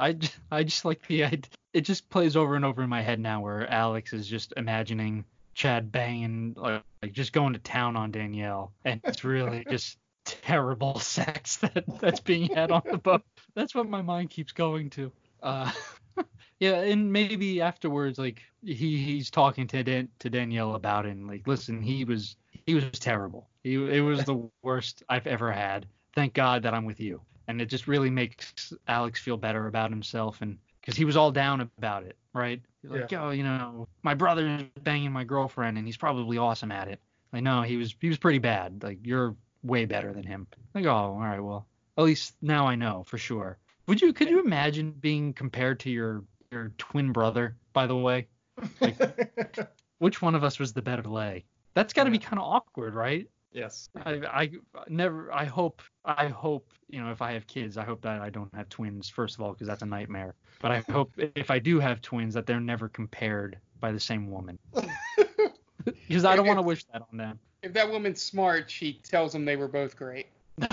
I 0.51 0.63
just 0.63 0.85
like 0.85 1.05
the 1.07 1.23
idea. 1.25 1.49
It 1.73 1.81
just 1.81 2.09
plays 2.09 2.35
over 2.35 2.55
and 2.55 2.63
over 2.63 2.83
in 2.83 2.89
my 2.89 3.01
head 3.01 3.19
now 3.19 3.41
where 3.41 3.69
Alex 3.69 4.13
is 4.13 4.27
just 4.27 4.53
imagining 4.57 5.25
Chad 5.53 5.91
banging, 5.91 6.53
like, 6.55 6.83
like 7.01 7.13
just 7.13 7.33
going 7.33 7.53
to 7.53 7.59
town 7.59 7.95
on 7.95 8.11
Danielle. 8.11 8.73
And 8.85 9.01
it's 9.03 9.23
really 9.23 9.65
just 9.69 9.97
terrible 10.25 10.99
sex 10.99 11.57
that 11.57 11.83
that's 11.99 12.19
being 12.19 12.53
had 12.53 12.71
on 12.71 12.83
the 12.89 12.97
boat. 12.97 13.23
That's 13.55 13.75
what 13.75 13.89
my 13.89 14.01
mind 14.01 14.29
keeps 14.29 14.51
going 14.51 14.89
to. 14.91 15.11
Uh, 15.41 15.71
yeah, 16.59 16.81
and 16.81 17.11
maybe 17.11 17.61
afterwards, 17.61 18.17
like 18.17 18.41
he 18.63 18.97
he's 18.97 19.29
talking 19.29 19.67
to 19.67 19.83
Dan, 19.83 20.09
to 20.19 20.29
Danielle 20.29 20.75
about 20.75 21.05
it. 21.05 21.11
And 21.11 21.27
like, 21.27 21.47
listen, 21.47 21.81
he 21.81 22.05
was 22.05 22.35
he 22.65 22.75
was 22.75 22.99
terrible. 22.99 23.49
He 23.63 23.75
it 23.75 24.01
was 24.01 24.23
the 24.25 24.49
worst 24.61 25.03
I've 25.09 25.27
ever 25.27 25.51
had. 25.51 25.85
Thank 26.15 26.33
God 26.33 26.63
that 26.63 26.73
I'm 26.73 26.85
with 26.85 26.99
you. 26.99 27.21
And 27.47 27.61
it 27.61 27.65
just 27.65 27.87
really 27.87 28.09
makes 28.09 28.73
Alex 28.87 29.19
feel 29.19 29.37
better 29.37 29.67
about 29.67 29.89
himself, 29.89 30.41
and 30.41 30.57
because 30.81 30.95
he 30.95 31.05
was 31.05 31.15
all 31.17 31.31
down 31.31 31.61
about 31.77 32.03
it, 32.03 32.17
right? 32.33 32.61
Like, 32.83 33.11
Yeah. 33.11 33.25
oh, 33.25 33.29
you 33.31 33.43
know, 33.43 33.87
my 34.03 34.13
brother's 34.13 34.63
banging 34.81 35.11
my 35.11 35.23
girlfriend, 35.23 35.77
and 35.77 35.85
he's 35.87 35.97
probably 35.97 36.37
awesome 36.37 36.71
at 36.71 36.87
it. 36.87 36.99
Like, 37.31 37.43
no, 37.43 37.61
he 37.61 37.77
was 37.77 37.95
he 37.99 38.09
was 38.09 38.17
pretty 38.17 38.39
bad. 38.39 38.83
Like, 38.83 38.99
you're 39.03 39.35
way 39.63 39.85
better 39.85 40.13
than 40.13 40.23
him. 40.23 40.47
Like, 40.73 40.85
oh, 40.85 40.89
all 40.91 41.19
right, 41.19 41.39
well, 41.39 41.67
at 41.97 42.03
least 42.03 42.35
now 42.41 42.67
I 42.67 42.75
know 42.75 43.03
for 43.07 43.17
sure. 43.17 43.57
Would 43.87 44.01
you 44.01 44.13
could 44.13 44.29
you 44.29 44.39
imagine 44.43 44.91
being 44.91 45.33
compared 45.33 45.79
to 45.81 45.89
your 45.89 46.23
your 46.51 46.71
twin 46.77 47.11
brother? 47.11 47.55
By 47.73 47.87
the 47.87 47.95
way, 47.97 48.27
like, 48.79 48.97
which 49.99 50.21
one 50.21 50.35
of 50.35 50.43
us 50.43 50.59
was 50.59 50.73
the 50.73 50.81
better 50.81 51.03
lay? 51.03 51.45
That's 51.73 51.93
got 51.93 52.03
to 52.03 52.11
be 52.11 52.19
kind 52.19 52.39
of 52.39 52.45
awkward, 52.45 52.93
right? 52.93 53.27
Yes. 53.53 53.89
I, 54.05 54.21
I 54.25 54.51
never. 54.87 55.31
I 55.31 55.45
hope. 55.45 55.81
I 56.05 56.27
hope. 56.27 56.71
You 56.89 57.01
know, 57.01 57.11
if 57.11 57.21
I 57.21 57.33
have 57.33 57.47
kids, 57.47 57.77
I 57.77 57.85
hope 57.85 58.01
that 58.01 58.21
I 58.21 58.29
don't 58.29 58.53
have 58.53 58.69
twins. 58.69 59.09
First 59.09 59.35
of 59.35 59.41
all, 59.41 59.53
because 59.53 59.67
that's 59.67 59.81
a 59.81 59.85
nightmare. 59.85 60.35
But 60.59 60.71
I 60.71 60.83
hope 60.91 61.13
if 61.35 61.49
I 61.51 61.59
do 61.59 61.79
have 61.79 62.01
twins, 62.01 62.33
that 62.33 62.45
they're 62.45 62.59
never 62.59 62.89
compared 62.89 63.57
by 63.79 63.91
the 63.91 63.99
same 63.99 64.29
woman. 64.29 64.59
Because 66.07 66.23
I 66.23 66.37
don't 66.37 66.47
want 66.47 66.59
to 66.59 66.63
wish 66.63 66.85
that 66.93 67.01
on 67.11 67.17
them. 67.17 67.39
If 67.61 67.73
that 67.73 67.91
woman's 67.91 68.21
smart, 68.21 68.71
she 68.71 69.01
tells 69.03 69.33
them 69.33 69.43
they 69.43 69.57
were 69.57 69.67
both 69.67 69.97
great. 69.97 70.27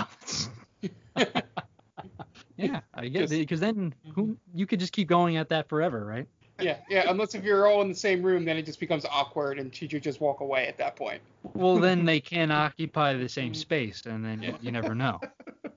Yeah, 2.61 2.81
I 2.93 3.07
guess 3.07 3.29
because 3.29 3.59
then 3.59 3.93
who 4.13 4.37
you 4.53 4.67
could 4.67 4.79
just 4.79 4.93
keep 4.93 5.07
going 5.07 5.37
at 5.37 5.49
that 5.49 5.67
forever, 5.67 6.05
right? 6.05 6.27
Yeah, 6.61 6.77
yeah. 6.89 7.09
Unless 7.09 7.35
if 7.35 7.43
you're 7.43 7.67
all 7.67 7.81
in 7.81 7.89
the 7.89 7.95
same 7.95 8.21
room, 8.21 8.45
then 8.45 8.57
it 8.57 8.65
just 8.65 8.79
becomes 8.79 9.05
awkward, 9.05 9.59
and 9.59 9.73
she 9.73 9.87
should 9.87 10.03
just 10.03 10.21
walk 10.21 10.39
away 10.39 10.67
at 10.67 10.77
that 10.77 10.95
point. 10.95 11.21
Well, 11.53 11.77
then 11.77 12.05
they 12.05 12.19
can 12.19 12.51
occupy 12.51 13.13
the 13.13 13.29
same 13.29 13.51
mm-hmm. 13.51 13.55
space, 13.55 14.03
and 14.05 14.23
then 14.23 14.41
you, 14.41 14.55
you 14.61 14.71
never 14.71 14.95
know. 14.95 15.19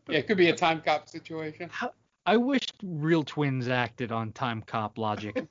Yeah, 0.06 0.18
it 0.18 0.26
could 0.26 0.36
be 0.36 0.50
a 0.50 0.54
time 0.54 0.82
cop 0.82 1.08
situation. 1.08 1.70
I 2.26 2.36
wish 2.36 2.66
real 2.82 3.24
twins 3.24 3.68
acted 3.68 4.12
on 4.12 4.32
time 4.32 4.62
cop 4.62 4.98
logic. 4.98 5.46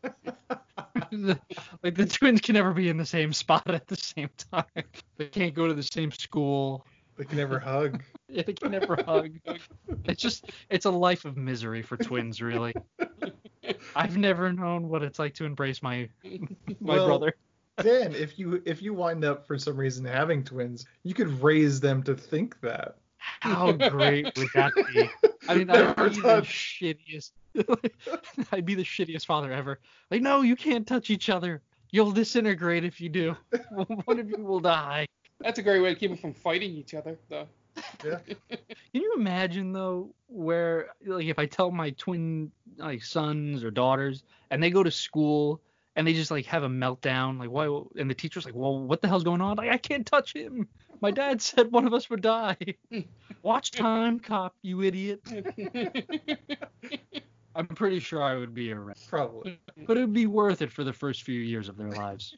The- 1.11 1.39
like 1.83 1.95
the 1.95 2.05
twins 2.05 2.41
can 2.41 2.53
never 2.53 2.71
be 2.71 2.89
in 2.89 2.97
the 2.97 3.05
same 3.05 3.33
spot 3.33 3.69
at 3.69 3.87
the 3.87 3.95
same 3.95 4.29
time. 4.51 4.85
They 5.17 5.25
can't 5.25 5.53
go 5.53 5.67
to 5.67 5.73
the 5.73 5.83
same 5.83 6.11
school. 6.11 6.85
They 7.17 7.25
can 7.25 7.37
never 7.37 7.59
hug. 7.59 8.01
Yeah, 8.29 8.41
they 8.47 8.53
can 8.53 8.71
never 8.71 8.97
hug. 9.05 9.33
It's 10.05 10.19
just 10.19 10.49
it's 10.71 10.85
a 10.85 10.89
life 10.89 11.23
of 11.23 11.37
misery 11.37 11.83
for 11.83 11.97
twins, 11.97 12.41
really. 12.41 12.73
I've 13.95 14.17
never 14.17 14.51
known 14.51 14.89
what 14.89 15.03
it's 15.03 15.19
like 15.19 15.33
to 15.35 15.45
embrace 15.45 15.81
my 15.81 16.09
my 16.23 16.39
Well, 16.79 17.07
brother. 17.07 17.35
Dan, 17.81 18.13
if 18.13 18.37
you 18.37 18.61
if 18.65 18.81
you 18.81 18.93
wind 18.93 19.25
up 19.25 19.47
for 19.47 19.57
some 19.57 19.75
reason 19.77 20.05
having 20.05 20.43
twins, 20.43 20.85
you 21.03 21.13
could 21.13 21.41
raise 21.41 21.79
them 21.79 22.03
to 22.03 22.15
think 22.15 22.59
that. 22.61 22.97
How 23.17 23.71
great 23.71 24.25
would 24.37 24.49
that 24.53 24.73
be? 24.75 25.09
I 25.47 25.55
mean, 25.55 25.67
Never 25.67 25.93
I'd 25.97 26.13
be 26.13 26.19
the 26.21 26.41
shittiest. 26.41 27.31
I'd 28.51 28.65
be 28.65 28.75
the 28.75 28.83
shittiest 28.83 29.25
father 29.25 29.51
ever. 29.51 29.79
Like, 30.11 30.21
no, 30.21 30.41
you 30.41 30.55
can't 30.57 30.85
touch 30.85 31.09
each 31.09 31.29
other. 31.29 31.61
You'll 31.91 32.11
disintegrate 32.11 32.83
if 32.83 32.99
you 32.99 33.07
do. 33.07 33.35
One 34.05 34.19
of 34.19 34.29
you 34.29 34.43
will 34.43 34.59
die. 34.59 35.07
That's 35.39 35.57
a 35.59 35.63
great 35.63 35.79
way 35.79 35.93
to 35.93 35.99
keep 35.99 36.11
them 36.11 36.17
from 36.17 36.33
fighting 36.33 36.73
each 36.73 36.93
other, 36.93 37.17
though. 37.29 37.47
Yeah. 38.03 38.19
Can 38.49 38.57
you 38.93 39.13
imagine 39.17 39.71
though, 39.73 40.13
where 40.27 40.89
like 41.05 41.25
if 41.25 41.39
I 41.39 41.45
tell 41.45 41.71
my 41.71 41.91
twin 41.91 42.51
like 42.77 43.03
sons 43.03 43.63
or 43.63 43.71
daughters, 43.71 44.23
and 44.51 44.61
they 44.61 44.69
go 44.69 44.83
to 44.83 44.91
school 44.91 45.61
and 45.95 46.05
they 46.07 46.13
just 46.13 46.31
like 46.31 46.45
have 46.47 46.63
a 46.63 46.69
meltdown, 46.69 47.39
like 47.39 47.49
why? 47.49 47.65
And 47.99 48.09
the 48.09 48.13
teacher's 48.15 48.45
like, 48.45 48.55
well, 48.55 48.79
what 48.79 49.01
the 49.01 49.07
hell's 49.07 49.23
going 49.23 49.41
on? 49.41 49.57
Like 49.57 49.69
I 49.69 49.77
can't 49.77 50.05
touch 50.05 50.33
him. 50.33 50.67
My 51.01 51.11
dad 51.11 51.41
said 51.49 51.71
one 51.71 51.87
of 51.87 51.93
us 51.93 52.09
would 52.09 52.21
die. 52.21 52.57
Watch 53.43 53.71
Time 53.71 54.19
Cop, 54.19 54.55
you 54.61 54.81
idiot. 54.83 55.21
I'm 57.55 57.67
pretty 57.67 57.99
sure 57.99 58.23
I 58.23 58.35
would 58.35 58.53
be 58.53 58.71
arrested, 58.71 59.09
Probably. 59.09 59.59
but 59.85 59.95
it 59.97 60.01
would 60.01 60.13
be 60.13 60.25
worth 60.25 60.61
it 60.63 60.71
for 60.71 60.83
the 60.83 60.93
first 60.93 61.21
few 61.23 61.39
years 61.39 61.69
of 61.69 61.77
their 61.77 61.91
lives. 61.91 62.35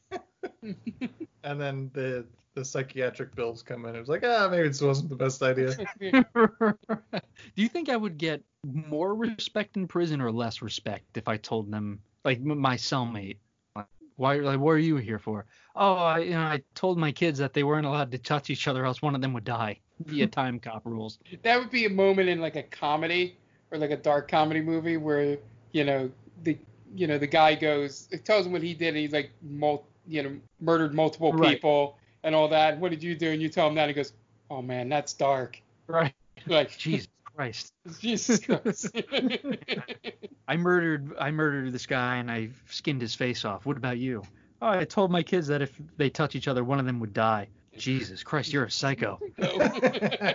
And 1.43 1.61
then 1.61 1.91
the 1.93 2.25
the 2.55 2.65
psychiatric 2.65 3.35
bills 3.35 3.61
come 3.61 3.85
in. 3.85 3.95
It 3.95 3.99
was 3.99 4.09
like, 4.09 4.23
ah, 4.25 4.47
maybe 4.49 4.67
this 4.67 4.81
wasn't 4.81 5.09
the 5.09 5.15
best 5.15 5.43
idea. 5.43 5.75
Do 6.01 7.61
you 7.61 7.67
think 7.67 7.89
I 7.89 7.97
would 7.97 8.17
get 8.17 8.41
more 8.63 9.13
respect 9.13 9.75
in 9.77 9.87
prison 9.87 10.21
or 10.21 10.31
less 10.31 10.61
respect 10.61 11.17
if 11.17 11.27
I 11.27 11.37
told 11.37 11.69
them, 11.69 11.99
like 12.23 12.41
my 12.41 12.75
cellmate, 12.77 13.37
like, 13.75 13.87
why, 14.15 14.37
like, 14.37 14.59
what 14.59 14.71
are 14.71 14.79
you 14.79 14.95
here 14.95 15.19
for? 15.19 15.45
Oh, 15.75 15.95
I, 15.95 16.19
you 16.19 16.31
know, 16.31 16.39
I 16.39 16.63
told 16.73 16.97
my 16.97 17.11
kids 17.11 17.37
that 17.39 17.53
they 17.53 17.63
weren't 17.63 17.85
allowed 17.85 18.11
to 18.13 18.17
touch 18.17 18.49
each 18.49 18.67
other, 18.67 18.85
else 18.85 19.01
one 19.01 19.13
of 19.15 19.21
them 19.21 19.33
would 19.33 19.43
die 19.43 19.79
via 20.05 20.25
time 20.25 20.59
cop 20.59 20.81
rules. 20.85 21.19
that 21.43 21.59
would 21.59 21.69
be 21.69 21.85
a 21.85 21.89
moment 21.89 22.29
in 22.29 22.39
like 22.39 22.55
a 22.55 22.63
comedy 22.63 23.37
or 23.71 23.77
like 23.77 23.91
a 23.91 23.97
dark 23.97 24.29
comedy 24.29 24.61
movie 24.61 24.97
where 24.97 25.37
you 25.73 25.83
know 25.83 26.09
the 26.43 26.57
you 26.95 27.07
know 27.07 27.17
the 27.17 27.27
guy 27.27 27.53
goes 27.55 28.07
it 28.11 28.23
tells 28.23 28.45
him 28.45 28.53
what 28.53 28.61
he 28.61 28.73
did 28.73 28.89
and 28.89 28.97
he's 28.97 29.11
like 29.11 29.31
mul- 29.41 29.85
you 30.07 30.23
know 30.23 30.35
murdered 30.59 30.93
multiple 30.93 31.31
Right. 31.33 31.55
people 31.55 31.97
and 32.23 32.33
all 32.35 32.47
that 32.49 32.79
what 32.79 32.91
did 32.91 33.01
you 33.03 33.15
do 33.15 33.31
and 33.31 33.41
you 33.41 33.49
tell 33.49 33.67
him 33.67 33.75
that 33.75 33.81
and 33.83 33.89
he 33.89 33.93
goes 33.93 34.13
oh 34.49 34.61
man 34.61 34.89
that's 34.89 35.13
dark 35.13 35.61
Right. 35.87 36.13
like 36.47 36.77
Jesus 36.77 37.07
Christ. 37.35 37.71
jesus 37.99 38.39
christ 38.39 38.89
I 40.47 40.57
murdered, 40.57 41.11
I 41.19 41.31
murdered 41.31 41.71
this 41.73 41.85
guy 41.87 42.17
and 42.17 42.29
I 42.29 42.49
skinned 42.69 43.01
his 43.01 43.15
face 43.15 43.45
off. 43.45 43.65
What 43.65 43.77
about 43.77 43.97
you? 43.97 44.21
Oh, 44.61 44.67
I 44.69 44.85
told 44.85 45.09
my 45.11 45.23
kids 45.23 45.47
that 45.47 45.63
if 45.63 45.75
they 45.97 46.09
touch 46.11 46.35
each 46.35 46.47
other, 46.47 46.63
one 46.63 46.79
of 46.79 46.85
them 46.85 46.99
would 46.99 47.13
die. 47.13 47.47
Jesus 47.77 48.21
Christ, 48.23 48.53
you're 48.53 48.65
a 48.65 48.71
psycho. 48.71 49.19
Uh, 49.41 50.33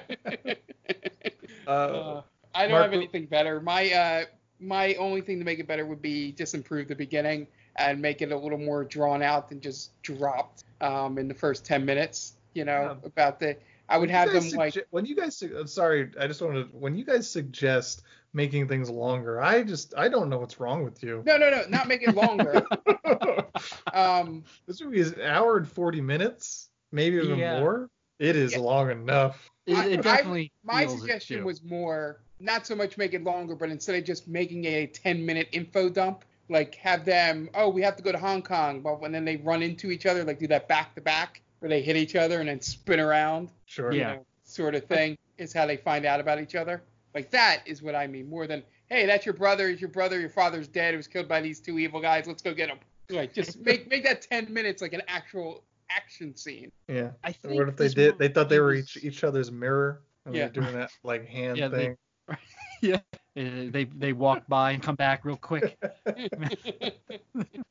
Uh, 1.67 2.23
I 2.55 2.63
don't 2.63 2.73
Mark, 2.73 2.85
have 2.85 2.93
anything 2.93 3.27
better. 3.27 3.61
My 3.61 3.91
uh, 3.93 4.25
my 4.59 4.95
only 4.95 5.21
thing 5.21 5.39
to 5.39 5.45
make 5.45 5.59
it 5.61 5.67
better 5.69 5.87
would 5.87 6.03
be 6.03 6.33
just 6.33 6.55
improve 6.55 6.89
the 6.89 6.97
beginning 6.97 7.47
and 7.77 8.01
make 8.01 8.23
it 8.23 8.33
a 8.33 8.37
little 8.37 8.59
more 8.59 8.85
drawn 8.85 9.23
out 9.23 9.49
than 9.49 9.61
just 9.61 10.01
dropped 10.03 10.65
um, 10.81 11.19
in 11.19 11.29
the 11.29 11.35
first 11.35 11.65
ten 11.65 11.85
minutes. 11.85 12.35
You 12.55 12.65
know 12.65 12.99
Yeah. 13.03 13.07
about 13.07 13.39
the. 13.41 13.57
I 13.89 13.99
would 13.99 14.09
when 14.09 14.17
have 14.17 14.29
them 14.33 14.43
guys 14.45 14.55
like. 14.55 14.87
when 14.91 15.05
you 15.05 15.17
guys 15.17 15.37
su- 15.37 15.57
uh, 15.63 15.67
sorry 15.67 16.11
i 16.21 16.29
just 16.29 16.41
wanted 16.41 16.71
to, 16.71 16.77
when 16.77 16.95
you 16.97 17.05
guys 17.05 17.29
suggest 17.29 18.03
making 18.33 18.69
things 18.69 18.89
longer 18.89 19.43
i 19.43 19.65
just 19.65 19.95
i 19.97 20.09
don't 20.09 20.29
know 20.29 20.39
what's 20.39 20.61
wrong 20.61 20.85
with 20.85 21.03
you 21.03 21.25
No, 21.27 21.37
no, 21.37 21.51
no, 21.51 21.63
not 21.69 21.89
make 21.89 22.03
it 22.05 22.15
longer. 22.15 22.65
um, 23.95 24.45
this 24.67 24.81
movie 24.81 25.01
is 25.01 25.13
an 25.13 25.23
hour 25.23 25.57
and 25.57 25.69
40 25.69 26.01
minutes 26.01 26.69
maybe 26.93 27.17
even 27.17 27.39
Yeah. 27.39 27.59
more 27.61 27.91
it 28.21 28.37
is 28.37 28.53
Yeah. 28.53 28.59
long 28.61 28.91
enough 28.91 29.51
It, 29.67 29.77
I- 29.77 29.87
it 29.89 29.99
I- 30.01 30.03
definitely. 30.03 30.53
my 30.63 30.87
suggestion 30.87 31.45
was 31.45 31.63
more 31.63 32.21
not 32.43 32.67
so 32.67 32.75
much 32.75 32.97
make 32.97 33.13
it 33.13 33.23
longer, 33.23 33.55
but 33.55 33.69
instead 33.71 33.97
of 33.97 34.05
just 34.05 34.27
making 34.27 34.65
a 34.65 34.87
10 34.87 35.27
minute 35.27 35.49
info 35.53 35.91
dump, 35.91 36.25
like 36.51 36.75
have 36.75 37.05
them, 37.07 37.49
oh, 37.55 37.69
we 37.71 37.81
have 37.83 37.97
to 37.97 38.03
go 38.03 38.13
to 38.13 38.19
Hong 38.19 38.43
Kong, 38.43 38.81
but 38.83 39.01
when 39.01 39.13
then 39.13 39.25
they 39.25 39.37
run 39.37 39.63
into 39.63 39.91
each 39.91 40.05
other, 40.05 40.25
like 40.25 40.39
do 40.39 40.47
that 40.49 40.69
back 40.69 40.95
to 40.97 41.01
back 41.01 41.41
where 41.61 41.69
they 41.71 41.81
hit 41.81 41.97
each 41.97 42.17
other 42.17 42.41
and 42.41 42.49
then 42.49 42.61
spin 42.61 43.01
around, 43.01 43.51
sure 43.67 43.93
Yeah. 43.93 44.15
know, 44.17 44.27
sort 44.45 44.75
of 44.75 44.85
thing 44.85 45.17
is 45.39 45.53
how 45.53 45.65
they 45.65 45.77
find 45.77 46.05
out 46.05 46.21
about 46.21 46.41
each 46.41 46.55
other. 46.55 46.83
Like 47.15 47.31
that 47.31 47.63
is 47.67 47.83
what 47.83 47.95
I 47.95 48.07
mean 48.07 48.29
more 48.29 48.47
than, 48.47 48.63
hey, 48.89 49.07
that's 49.07 49.25
your 49.25 49.33
brother, 49.35 49.69
is 49.69 49.81
your 49.81 49.91
brother, 49.91 50.19
your 50.21 50.29
father's 50.31 50.69
dead, 50.69 50.93
he 50.93 50.97
was 50.97 51.07
killed 51.07 51.29
by 51.29 51.41
these 51.41 51.61
two 51.61 51.79
evil 51.79 52.01
guys, 52.01 52.27
let's 52.27 52.43
go 52.43 52.53
get 52.53 52.69
him. 52.69 52.79
Like 53.09 53.33
just 53.33 53.59
make 53.65 53.89
make 53.91 54.05
that 54.05 54.21
10 54.23 54.53
minutes 54.53 54.83
like 54.83 54.93
an 54.93 55.03
actual 55.09 55.65
action 55.91 56.37
scene. 56.37 56.71
yeah 56.89 57.11
I 57.25 57.33
think 57.33 57.55
what 57.59 57.69
if 57.69 57.77
they 57.77 57.89
did 57.89 58.17
they 58.19 58.29
thought 58.29 58.49
they 58.49 58.61
were 58.61 58.75
each 58.75 58.97
each 59.03 59.25
other's 59.25 59.51
mirror 59.51 60.03
and 60.25 60.35
Yeah. 60.35 60.49
they're 60.49 60.63
doing 60.63 60.75
that 60.75 60.91
like 61.03 61.27
hand 61.27 61.59
Yeah, 61.59 61.69
they- 61.69 61.85
thing 61.87 61.97
yeah. 62.81 62.99
Uh, 63.41 63.71
they 63.71 63.85
they 63.85 64.13
walk 64.13 64.47
by 64.49 64.73
and 64.73 64.83
come 64.83 64.97
back 64.97 65.25
real 65.25 65.37
quick. 65.37 65.79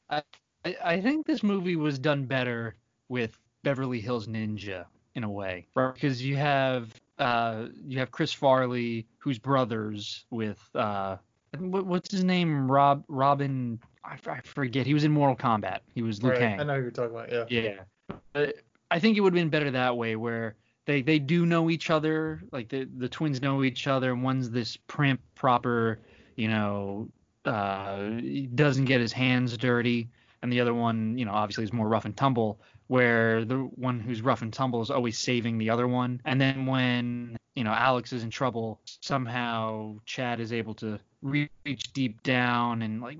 I, 0.09 0.23
I 0.65 0.75
I 0.83 1.01
think 1.01 1.27
this 1.27 1.43
movie 1.43 1.75
was 1.75 1.99
done 1.99 2.25
better 2.25 2.75
with 3.07 3.37
Beverly 3.63 3.99
Hills 3.99 4.27
Ninja 4.27 4.85
in 5.15 5.23
a 5.23 5.29
way, 5.29 5.67
right? 5.75 5.93
Because 5.93 6.23
you 6.23 6.37
have 6.37 6.93
uh, 7.19 7.67
you 7.85 7.99
have 7.99 8.11
Chris 8.11 8.33
Farley, 8.33 9.05
who's 9.19 9.37
brothers 9.37 10.25
with 10.31 10.59
uh, 10.73 11.17
what, 11.57 11.85
what's 11.85 12.11
his 12.11 12.23
name? 12.23 12.71
Rob 12.71 13.03
Robin. 13.07 13.79
I, 14.03 14.17
I 14.27 14.41
forget. 14.41 14.87
He 14.87 14.93
was 14.93 15.03
in 15.03 15.11
Mortal 15.11 15.35
Kombat. 15.35 15.79
He 15.93 16.01
was 16.01 16.23
Liu 16.23 16.31
Right, 16.31 16.39
Kang. 16.39 16.59
I 16.61 16.63
know 16.63 16.75
who 16.75 16.81
you're 16.83 16.91
talking 16.91 17.15
about. 17.15 17.31
Yeah. 17.31 17.45
Yeah. 17.49 18.15
Uh, 18.33 18.47
I 18.89 18.99
think 18.99 19.17
it 19.17 19.21
would 19.21 19.33
have 19.33 19.41
been 19.41 19.49
better 19.49 19.71
that 19.71 19.97
way 19.97 20.15
where 20.15 20.55
they 20.89 21.03
they 21.03 21.19
do 21.19 21.45
know 21.45 21.69
each 21.69 21.91
other, 21.91 22.41
like 22.51 22.67
the 22.67 22.89
the 22.97 23.07
twins 23.07 23.43
know 23.43 23.63
each 23.63 23.85
other 23.85 24.15
one's 24.15 24.49
this 24.49 24.75
primp 24.87 25.19
proper, 25.35 25.99
you 26.35 26.47
know, 26.47 27.07
uh 27.45 28.09
doesn't 28.55 28.85
get 28.85 28.99
his 28.99 29.13
hands 29.13 29.55
dirty 29.55 30.09
and 30.41 30.51
the 30.51 30.59
other 30.59 30.73
one, 30.73 31.15
you 31.15 31.25
know, 31.25 31.31
obviously 31.31 31.63
is 31.63 31.71
more 31.71 31.87
rough 31.87 32.05
and 32.05 32.17
tumble 32.17 32.59
where 32.87 33.45
the 33.45 33.57
one 33.75 33.99
who's 33.99 34.23
rough 34.23 34.41
and 34.41 34.51
tumble 34.51 34.81
is 34.81 34.89
always 34.89 35.19
saving 35.19 35.59
the 35.59 35.69
other 35.69 35.87
one. 35.87 36.19
And 36.25 36.41
then 36.41 36.65
when, 36.65 37.37
you 37.53 37.63
know, 37.63 37.71
Alex 37.71 38.11
is 38.11 38.23
in 38.23 38.31
trouble, 38.31 38.79
somehow 39.01 39.99
Chad 40.07 40.39
is 40.39 40.51
able 40.51 40.73
to 40.75 40.99
reach 41.21 41.93
deep 41.93 42.23
down 42.23 42.81
and 42.81 42.99
like 42.99 43.19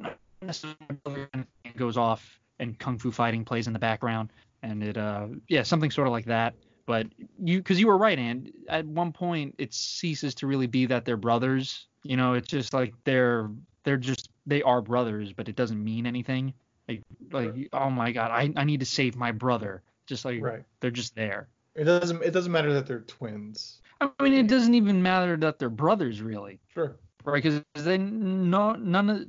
goes 1.78 1.98
off 1.98 2.40
and 2.58 2.80
kung 2.80 2.98
fu 2.98 3.12
fighting 3.12 3.46
plays 3.46 3.68
in 3.68 3.74
the 3.74 3.80
background 3.80 4.32
and 4.64 4.84
it 4.84 4.98
uh 4.98 5.28
yeah 5.48 5.62
something 5.64 5.92
sort 5.92 6.08
of 6.08 6.12
like 6.12 6.26
that 6.26 6.56
but 6.90 7.06
you 7.44 7.60
because 7.60 7.80
you 7.80 7.86
were 7.86 8.00
right 8.00 8.18
and 8.18 8.52
at 8.68 8.84
one 8.84 9.12
point 9.14 9.54
it 9.60 9.72
ceases 9.76 10.34
to 10.34 10.48
really 10.48 10.66
be 10.66 10.88
that 10.88 11.06
they're 11.06 11.18
brothers 11.18 11.86
you 12.02 12.18
know 12.18 12.34
it's 12.34 12.48
just 12.48 12.74
like 12.74 12.96
they're 13.04 13.48
they're 13.84 13.96
just 13.96 14.30
they 14.48 14.64
are 14.64 14.82
brothers 14.82 15.32
but 15.32 15.48
it 15.48 15.56
doesn't 15.56 15.84
mean 15.84 16.08
anything 16.08 16.52
like 16.88 17.04
like 17.32 17.54
oh 17.74 17.92
my 17.92 18.12
god 18.12 18.32
i 18.32 18.52
i 18.56 18.64
need 18.64 18.80
to 18.80 18.88
save 18.88 19.16
my 19.16 19.32
brother 19.32 19.84
just 20.08 20.26
like 20.26 20.42
Right. 20.42 20.64
they're 20.80 20.90
just 20.90 21.14
there 21.14 21.48
It 21.76 21.84
doesn't. 21.84 22.24
It 22.24 22.32
doesn't 22.32 22.52
matter 22.52 22.74
that 22.74 22.88
they're 22.88 23.02
twins. 23.02 23.82
i 24.02 24.10
mean 24.20 24.34
it 24.34 24.48
doesn't 24.48 24.74
even 24.74 25.04
matter 25.04 25.38
that 25.38 25.60
they're 25.60 25.70
brothers 25.70 26.24
really 26.24 26.60
Sure. 26.74 26.96
right? 27.24 27.44
Because 27.44 27.62
they 27.76 28.00
no 28.00 28.74
none 28.74 29.10
of 29.12 29.28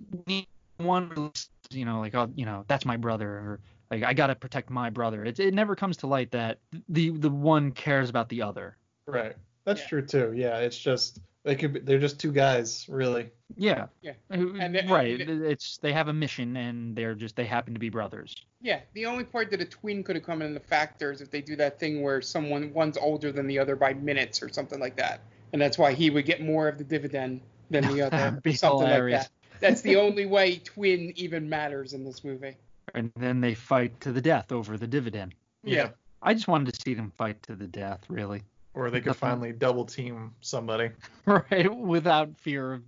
one, 0.79 1.31
you 1.71 1.85
know, 1.85 2.01
like 2.01 2.15
oh, 2.15 2.31
you 2.35 2.47
know, 2.47 2.65
that's 2.69 2.87
my 2.87 2.97
brother, 2.97 3.29
or 3.29 3.61
like 3.91 4.03
I 4.03 4.13
gotta 4.15 4.35
protect 4.35 4.71
my 4.71 4.91
brother. 4.91 5.25
It 5.25 5.41
it 5.41 5.55
never 5.55 5.75
comes 5.77 5.97
to 5.99 6.07
light 6.07 6.31
that 6.33 6.59
the 6.89 7.11
the 7.11 7.31
one 7.31 7.73
cares 7.73 8.09
about 8.11 8.29
the 8.29 8.43
other. 8.43 8.77
Right. 9.07 9.37
That's 9.65 9.87
true 9.87 10.05
too. 10.07 10.33
Yeah. 10.35 10.59
It's 10.59 10.79
just 10.79 11.21
they 11.43 11.57
could. 11.57 11.73
Be, 11.73 11.81
they're 11.81 11.99
just 11.99 12.21
two 12.21 12.33
guys, 12.33 12.87
really. 12.89 13.31
Yeah. 13.57 13.87
Yeah. 14.03 14.13
Uh, 14.31 14.53
and 14.61 14.75
the- 14.75 14.85
right. 14.89 15.21
and 15.21 15.43
It's 15.45 15.79
they 15.79 15.93
have 15.93 16.09
a 16.09 16.13
mission 16.13 16.57
and 16.57 16.95
they're 16.95 17.15
just 17.15 17.35
they 17.35 17.47
happen 17.47 17.73
to 17.75 17.81
be 17.81 17.89
brothers. 17.89 18.35
Yeah, 18.63 18.81
the 18.93 19.07
only 19.07 19.25
part 19.25 19.51
that 19.53 19.61
a 19.63 19.65
twin 19.65 20.03
could 20.05 20.17
have 20.17 20.25
come 20.25 20.43
in 20.43 20.53
the 20.53 20.61
factor 20.61 21.11
is 21.11 21.23
if 21.23 21.31
they 21.31 21.41
do 21.41 21.57
that 21.57 21.81
thing 21.81 22.03
where 22.03 22.21
someone 22.21 22.75
one's 22.75 22.99
older 22.99 23.33
than 23.33 23.47
the 23.47 23.59
other 23.59 23.75
by 23.75 23.95
minutes 23.95 24.43
or 24.43 24.51
something 24.51 24.79
like 24.79 24.97
that, 24.97 25.21
and 25.55 25.63
that's 25.63 25.79
why 25.79 25.95
he 25.95 26.11
would 26.11 26.27
get 26.27 26.43
more 26.43 26.69
of 26.69 26.77
the 26.77 26.85
dividend 26.85 27.41
than 27.71 27.87
the 27.89 28.03
other, 28.07 28.39
be 28.43 28.53
something 28.53 28.87
hilarious. 28.87 29.21
like 29.23 29.29
that. 29.53 29.61
That's 29.61 29.81
the 29.81 29.97
only 29.97 30.27
way 30.27 30.59
twin 30.59 31.15
even 31.17 31.49
matters 31.49 31.95
in 31.95 32.05
this 32.05 32.23
movie. 32.23 32.57
And 32.95 33.13
then 33.17 33.41
they 33.41 33.55
fight 33.55 34.01
to 34.01 34.13
the 34.13 34.21
death 34.21 34.53
over 34.53 34.77
the 34.77 34.87
dividend. 34.87 35.35
Yeah. 35.63 35.91
I 36.23 36.35
just 36.35 36.49
wanted 36.49 36.75
to 36.75 36.81
see 36.83 36.95
them 36.95 37.13
fight 37.17 37.43
to 37.45 37.55
the 37.57 37.67
death, 37.67 38.05
really. 38.09 38.43
Or 38.75 38.91
they 38.91 38.99
could 39.01 39.09
Nothing. 39.09 39.21
finally 39.21 39.53
double 39.53 39.85
team 39.85 40.33
somebody. 40.41 40.91
right 41.25 41.75
without 41.75 42.37
fear 42.37 42.75
of 42.75 42.83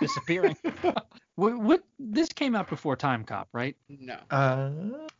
disappearing 0.00 0.56
what, 1.34 1.58
what 1.58 1.82
this 1.98 2.30
came 2.30 2.54
out 2.54 2.68
before 2.68 2.96
time 2.96 3.24
cop 3.24 3.48
right 3.52 3.76
No. 3.88 4.16
Uh, 4.30 4.70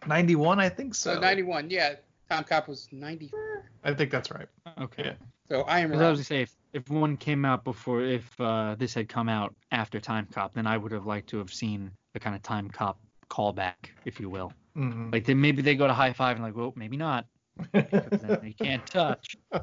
91, 0.07 0.59
I 0.61 0.69
think 0.71 0.95
so. 0.95 1.15
So 1.15 1.21
91, 1.21 1.71
yeah. 1.71 1.97
Time 2.31 2.43
Cop 2.45 2.67
was 2.67 2.89
94. 2.91 3.65
I 3.85 3.95
think 3.95 4.11
that's 4.11 4.31
right. 4.31 4.49
okay 4.81 5.05
Yeah. 5.05 5.13
So 5.51 5.63
I 5.63 5.81
am 5.81 5.91
Because 5.91 6.03
I 6.03 6.11
was 6.11 6.19
gonna 6.19 6.25
say 6.25 6.43
if, 6.43 6.57
if 6.73 6.91
one 6.91 7.17
came 7.17 7.45
out 7.45 7.63
before 7.65 8.03
if 8.03 8.41
uh, 8.41 8.75
this 8.79 8.95
had 8.95 9.09
come 9.09 9.29
out 9.29 9.55
after 9.71 10.01
time 10.01 10.27
cop 10.33 10.55
then 10.55 10.67
i 10.67 10.77
would 10.77 10.93
have 10.93 11.07
liked 11.07 11.29
to 11.31 11.39
have 11.39 11.53
seen 11.53 11.91
a 12.15 12.19
kind 12.21 12.35
of 12.35 12.43
time 12.43 12.69
cop 12.71 12.99
callback 13.31 13.91
if 14.05 14.19
you 14.21 14.29
will 14.31 14.53
Mhm. 14.77 15.13
like 15.13 15.25
then 15.25 15.41
maybe 15.41 15.63
they 15.63 15.75
go 15.75 15.87
to 15.87 15.93
high 15.95 16.13
five 16.13 16.37
and 16.37 16.45
like 16.45 16.55
well 16.57 16.73
maybe 16.77 16.97
not 16.97 17.27
they 17.73 18.55
can't 18.59 18.85
touch 18.87 19.37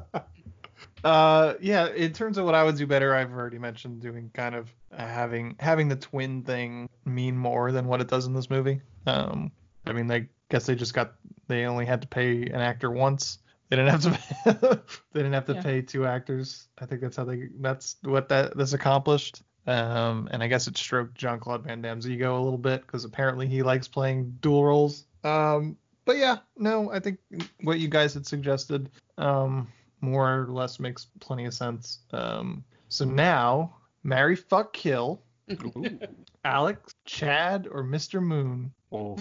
Uh, 1.04 1.54
yeah. 1.60 1.88
In 1.88 2.12
terms 2.12 2.38
of 2.38 2.44
what 2.46 2.54
I 2.54 2.62
would 2.64 2.76
do 2.76 2.86
better, 2.86 3.14
I've 3.14 3.30
already 3.30 3.58
mentioned 3.58 4.00
doing 4.00 4.30
kind 4.34 4.54
of 4.54 4.74
having 4.96 5.54
having 5.60 5.88
the 5.88 5.96
twin 5.96 6.42
thing 6.42 6.88
mean 7.04 7.36
more 7.36 7.72
than 7.72 7.86
what 7.86 8.00
it 8.00 8.08
does 8.08 8.26
in 8.26 8.32
this 8.32 8.48
movie. 8.50 8.80
Um, 9.06 9.52
I 9.86 9.92
mean, 9.92 10.10
I 10.10 10.28
guess 10.50 10.66
they 10.66 10.74
just 10.74 10.94
got 10.94 11.14
they 11.46 11.66
only 11.66 11.84
had 11.84 12.00
to 12.02 12.08
pay 12.08 12.42
an 12.44 12.60
actor 12.60 12.90
once. 12.90 13.38
They 13.68 13.76
didn't 13.76 13.90
have 13.90 14.02
to. 14.02 14.10
Pay, 14.10 14.78
they 15.12 15.20
didn't 15.20 15.34
have 15.34 15.46
to 15.46 15.54
Yeah. 15.54 15.62
pay 15.62 15.82
two 15.82 16.06
actors. 16.06 16.68
I 16.78 16.86
think 16.86 17.02
that's 17.02 17.16
how 17.16 17.24
they. 17.24 17.48
That's 17.60 17.96
what 18.02 18.28
that 18.30 18.56
this 18.56 18.72
accomplished. 18.72 19.42
Um, 19.66 20.28
and 20.30 20.42
I 20.42 20.46
guess 20.46 20.66
it 20.66 20.76
stroked 20.76 21.14
Jean 21.14 21.38
Claude 21.38 21.64
Van 21.64 21.80
Damme's 21.80 22.08
ego 22.08 22.38
a 22.38 22.42
little 22.42 22.58
bit 22.58 22.82
because 22.82 23.04
apparently 23.04 23.46
he 23.46 23.62
likes 23.62 23.88
playing 23.88 24.36
dual 24.40 24.64
roles. 24.64 25.04
Um, 25.22 25.76
but 26.04 26.18
yeah, 26.18 26.38
no, 26.58 26.90
I 26.92 27.00
think 27.00 27.18
what 27.62 27.78
you 27.78 27.88
guys 27.88 28.12
had 28.14 28.26
suggested, 28.26 28.90
um, 29.16 29.68
more 30.00 30.42
or 30.42 30.46
less 30.48 30.78
makes 30.78 31.06
plenty 31.20 31.46
of 31.46 31.54
sense. 31.54 32.00
Um, 32.12 32.62
so 32.90 33.06
now, 33.06 33.74
marry, 34.02 34.36
fuck, 34.36 34.74
kill, 34.74 35.22
Alex, 36.44 36.94
Chad, 37.06 37.66
or 37.70 37.82
Mr. 37.82 38.22
Moon. 38.22 38.70
oh 38.92 39.16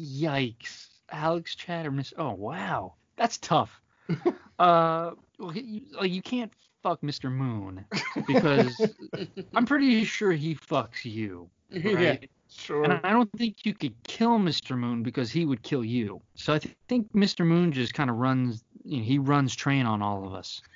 yikes 0.00 0.86
alex 1.12 1.54
chad 1.54 1.86
or 1.86 1.90
miss 1.90 2.14
oh 2.16 2.32
wow 2.32 2.94
that's 3.16 3.36
tough 3.38 3.80
uh 4.58 5.10
well, 5.38 5.56
you, 5.56 5.82
like 5.98 6.10
you 6.10 6.22
can't 6.22 6.52
fuck 6.82 7.00
mr 7.02 7.30
moon 7.30 7.84
because 8.26 8.80
i'm 9.54 9.66
pretty 9.66 10.04
sure 10.04 10.32
he 10.32 10.54
fucks 10.54 11.04
you 11.04 11.48
Yeah. 11.70 11.92
right 11.92 12.30
Sure. 12.52 12.84
And 12.84 13.00
I 13.04 13.12
don't 13.12 13.30
think 13.32 13.64
you 13.64 13.74
could 13.74 13.94
kill 14.02 14.38
Mr. 14.38 14.76
Moon 14.76 15.02
because 15.02 15.30
he 15.30 15.44
would 15.44 15.62
kill 15.62 15.84
you. 15.84 16.20
So 16.34 16.54
I 16.54 16.58
th- 16.58 16.74
think 16.88 17.12
Mr. 17.12 17.46
Moon 17.46 17.72
just 17.72 17.94
kind 17.94 18.10
of 18.10 18.16
runs, 18.16 18.64
you 18.84 18.98
know, 18.98 19.04
he 19.04 19.18
runs 19.18 19.54
train 19.54 19.86
on 19.86 20.02
all 20.02 20.26
of 20.26 20.34
us. 20.34 20.62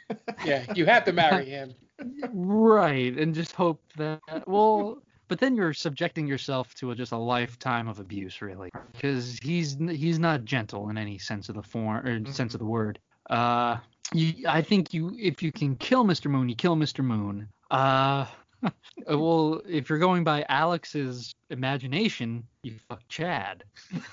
Yeah, 0.44 0.70
you 0.74 0.84
have 0.84 1.04
to 1.06 1.12
marry 1.12 1.44
him. 1.50 1.74
Right. 2.30 3.16
And 3.16 3.34
just 3.34 3.52
hope 3.52 3.80
that, 3.96 4.20
well, 4.46 5.02
but 5.28 5.40
then 5.40 5.56
you're 5.56 5.72
subjecting 5.72 6.26
yourself 6.26 6.74
to 6.76 6.90
a, 6.90 6.94
just 6.94 7.12
a 7.12 7.16
lifetime 7.16 7.88
of 7.88 7.98
abuse, 7.98 8.42
really, 8.42 8.70
because 8.92 9.38
he's 9.42 9.78
he's 9.78 10.18
not 10.18 10.44
gentle 10.44 10.90
in 10.90 10.98
any 10.98 11.16
sense 11.16 11.48
of 11.48 11.54
the 11.54 11.62
form 11.62 12.06
or 12.06 12.24
sense 12.26 12.54
of 12.54 12.60
mm-hmm. 12.60 12.66
the 12.66 12.70
word. 12.70 12.98
Uh, 13.30 13.78
you, 14.12 14.46
I 14.48 14.62
think 14.62 14.92
you, 14.92 15.14
if 15.18 15.42
you 15.42 15.52
can 15.52 15.76
kill 15.76 16.04
Mr. 16.04 16.30
Moon, 16.30 16.48
you 16.48 16.54
kill 16.54 16.76
Mr. 16.76 17.04
Moon. 17.04 17.48
Uh, 17.70 18.26
well, 19.08 19.60
if 19.68 19.88
you're 19.88 19.98
going 19.98 20.24
by 20.24 20.44
Alex's 20.48 21.34
imagination, 21.50 22.44
you 22.62 22.76
fuck 22.88 23.02
Chad. 23.08 23.64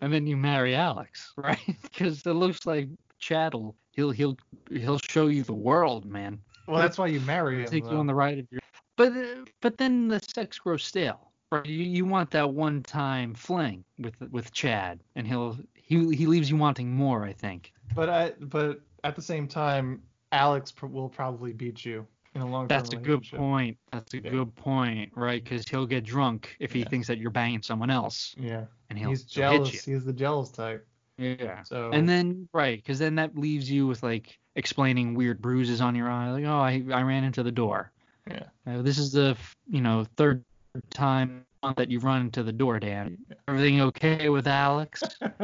and 0.00 0.12
then 0.12 0.26
you 0.26 0.36
marry 0.36 0.74
Alex, 0.74 1.32
right? 1.36 1.58
Because 1.82 2.24
it 2.24 2.32
looks 2.32 2.66
like 2.66 2.88
Chad'll 3.18 3.74
he'll 3.92 4.10
he'll 4.10 4.36
he'll 4.70 4.98
show 4.98 5.26
you 5.26 5.42
the 5.42 5.54
world, 5.54 6.04
man. 6.04 6.38
well, 6.66 6.80
that's 6.80 6.98
why 6.98 7.06
you 7.06 7.20
marry 7.20 7.62
him. 7.62 7.66
Take 7.66 7.84
you 7.84 7.96
on 7.96 8.06
the 8.06 8.14
ride 8.14 8.38
of 8.38 8.46
your. 8.50 8.60
But 8.96 9.12
uh, 9.12 9.44
but 9.60 9.78
then 9.78 10.08
the 10.08 10.20
sex 10.34 10.58
grows 10.58 10.84
stale. 10.84 11.32
Right? 11.52 11.64
You, 11.66 11.84
you 11.84 12.04
want 12.04 12.30
that 12.32 12.50
one 12.52 12.82
time 12.82 13.34
fling 13.34 13.84
with 13.98 14.14
with 14.30 14.52
Chad, 14.52 15.00
and 15.14 15.26
he'll 15.26 15.56
he 15.74 16.14
he 16.14 16.26
leaves 16.26 16.50
you 16.50 16.56
wanting 16.56 16.92
more. 16.92 17.24
I 17.24 17.32
think. 17.32 17.72
But 17.94 18.08
I, 18.08 18.32
but 18.40 18.80
at 19.04 19.14
the 19.14 19.22
same 19.22 19.46
time, 19.46 20.02
Alex 20.32 20.72
pr- 20.72 20.86
will 20.86 21.08
probably 21.08 21.52
beat 21.52 21.84
you 21.84 22.04
in 22.34 22.40
a 22.40 22.46
long. 22.46 22.66
That's 22.66 22.92
a 22.92 22.96
good 22.96 23.22
point. 23.30 23.78
That's 23.92 24.12
a 24.14 24.18
Yeah. 24.18 24.30
good 24.30 24.56
point, 24.56 25.12
right? 25.14 25.42
Because 25.42 25.68
he'll 25.68 25.86
get 25.86 26.04
drunk 26.04 26.56
if 26.58 26.72
he 26.72 26.80
Yeah. 26.80 26.88
thinks 26.88 27.06
that 27.06 27.18
you're 27.18 27.30
banging 27.30 27.62
someone 27.62 27.90
else, 27.90 28.34
Yeah. 28.38 28.64
and 28.90 28.98
he'll, 28.98 29.10
He's 29.10 29.32
he'll 29.32 29.50
hit 29.52 29.56
jealous. 29.58 29.84
He's 29.84 30.04
the 30.04 30.12
jealous 30.12 30.50
type. 30.50 30.84
Yeah. 31.16 31.62
So. 31.62 31.90
And 31.92 32.08
then 32.08 32.48
right, 32.52 32.76
because 32.76 32.98
then 32.98 33.14
that 33.14 33.38
leaves 33.38 33.70
you 33.70 33.86
with 33.86 34.02
like 34.02 34.36
explaining 34.56 35.14
weird 35.14 35.40
bruises 35.40 35.80
on 35.80 35.94
your 35.94 36.10
eye, 36.10 36.30
like 36.32 36.44
oh 36.44 36.58
I 36.58 36.84
I 36.92 37.02
ran 37.02 37.22
into 37.22 37.44
the 37.44 37.52
door. 37.52 37.92
Yeah. 38.28 38.42
Uh, 38.66 38.82
this 38.82 38.98
is 38.98 39.12
the 39.12 39.36
you 39.68 39.80
know 39.80 40.04
third 40.16 40.44
time 40.90 41.44
that 41.76 41.90
you've 41.90 42.04
run 42.04 42.22
into 42.22 42.42
the 42.42 42.52
door, 42.52 42.78
Dan. 42.78 43.18
Everything 43.48 43.80
okay 43.82 44.28
with 44.28 44.46
Alex? 44.46 45.02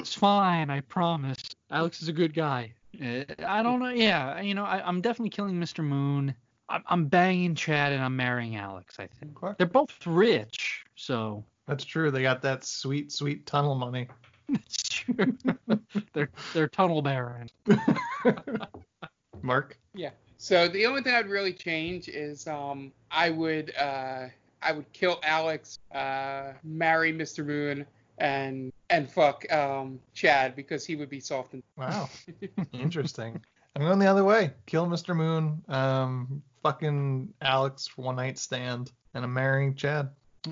It's 0.00 0.12
fine, 0.14 0.68
I 0.68 0.80
promise. 0.80 1.40
Alex 1.70 2.02
is 2.02 2.08
a 2.08 2.12
good 2.12 2.34
guy. 2.34 2.74
Uh, 3.02 3.22
I 3.46 3.62
don't 3.62 3.78
know. 3.80 3.88
Yeah, 3.88 4.38
you 4.42 4.52
know, 4.54 4.64
I, 4.64 4.86
I'm 4.86 5.00
definitely 5.00 5.30
killing 5.30 5.54
Mr. 5.58 5.82
Moon. 5.82 6.34
I'm, 6.68 6.82
I'm 6.88 7.06
banging 7.06 7.54
Chad 7.54 7.92
and 7.92 8.02
I'm 8.02 8.14
marrying 8.14 8.56
Alex. 8.56 8.96
I 8.98 9.06
think 9.06 9.42
Okay. 9.42 9.54
they're 9.56 9.66
both 9.66 9.94
rich, 10.06 10.84
so 10.96 11.42
That's 11.66 11.84
true. 11.84 12.10
They 12.10 12.20
got 12.20 12.42
that 12.42 12.64
sweet, 12.64 13.12
sweet 13.12 13.46
tunnel 13.46 13.76
money. 13.76 14.08
it's 14.48 14.82
true. 14.82 15.34
they're 16.12 16.28
they're 16.52 16.68
tunnel 16.68 17.00
baron. 17.00 17.48
Mark. 19.42 19.78
Yeah. 19.94 20.10
So 20.44 20.68
the 20.68 20.84
only 20.84 21.00
thing 21.00 21.14
I'd 21.14 21.30
really 21.30 21.54
change 21.54 22.06
is 22.10 22.46
um 22.46 22.92
I 23.10 23.30
would 23.30 23.74
uh 23.76 24.26
I 24.60 24.72
would 24.72 24.92
kill 24.92 25.18
Alex, 25.22 25.78
uh 25.94 26.52
marry 26.62 27.14
Mr. 27.14 27.46
Moon 27.46 27.86
and 28.18 28.70
and 28.90 29.10
fuck 29.10 29.50
um 29.50 29.98
Chad 30.12 30.54
because 30.54 30.84
he 30.84 30.96
would 30.96 31.08
be 31.08 31.18
soft 31.18 31.54
and 31.54 31.62
Wow. 31.78 32.10
Interesting. 32.74 33.40
I'm 33.74 33.86
going 33.86 33.98
the 33.98 34.06
other 34.06 34.22
way. 34.22 34.50
Kill 34.66 34.86
Mr. 34.86 35.16
Moon. 35.16 35.62
Um, 35.66 36.42
fucking 36.62 37.32
Alex 37.40 37.86
for 37.86 38.02
one 38.02 38.16
night 38.16 38.38
stand, 38.38 38.92
and 39.14 39.24
I'm 39.24 39.32
marrying 39.32 39.74
Chad. 39.74 40.10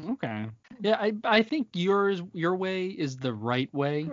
Okay. 0.08 0.46
Yeah, 0.80 0.96
I 0.98 1.12
I 1.22 1.42
think 1.42 1.68
yours 1.74 2.22
your 2.32 2.56
way 2.56 2.86
is 2.86 3.18
the 3.18 3.34
right 3.34 3.72
way. 3.74 4.08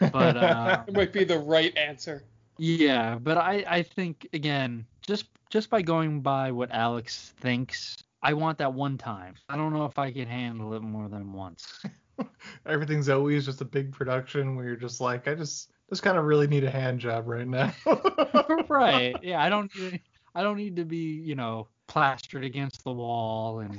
But 0.00 0.36
uh, 0.36 0.82
it 0.88 0.94
might 0.94 1.12
be 1.12 1.22
the 1.22 1.38
right 1.38 1.72
answer. 1.78 2.24
Yeah, 2.58 3.16
but 3.20 3.38
I 3.38 3.64
I 3.68 3.82
think 3.82 4.28
again 4.32 4.86
just 5.06 5.26
just 5.50 5.70
by 5.70 5.82
going 5.82 6.20
by 6.20 6.50
what 6.50 6.70
Alex 6.72 7.34
thinks, 7.38 7.96
I 8.22 8.32
want 8.34 8.58
that 8.58 8.72
one 8.72 8.98
time. 8.98 9.34
I 9.48 9.56
don't 9.56 9.72
know 9.72 9.84
if 9.84 9.98
I 9.98 10.10
can 10.10 10.26
handle 10.26 10.74
it 10.74 10.82
more 10.82 11.08
than 11.08 11.32
once. 11.32 11.82
Everything's 12.66 13.08
always 13.08 13.44
just 13.44 13.60
a 13.60 13.64
big 13.64 13.92
production 13.92 14.56
where 14.56 14.66
you're 14.66 14.76
just 14.76 15.00
like, 15.00 15.28
I 15.28 15.34
just 15.34 15.70
just 15.90 16.02
kind 16.02 16.16
of 16.16 16.24
really 16.24 16.46
need 16.46 16.64
a 16.64 16.70
hand 16.70 16.98
job 17.00 17.28
right 17.28 17.46
now. 17.46 17.72
right. 18.68 19.16
Yeah, 19.22 19.42
I 19.42 19.48
don't 19.48 19.74
need 19.76 20.00
I 20.34 20.42
don't 20.42 20.56
need 20.56 20.76
to 20.76 20.84
be, 20.84 20.96
you 20.96 21.34
know, 21.34 21.68
plastered 21.86 22.44
against 22.44 22.82
the 22.84 22.92
wall 22.92 23.60
and 23.60 23.78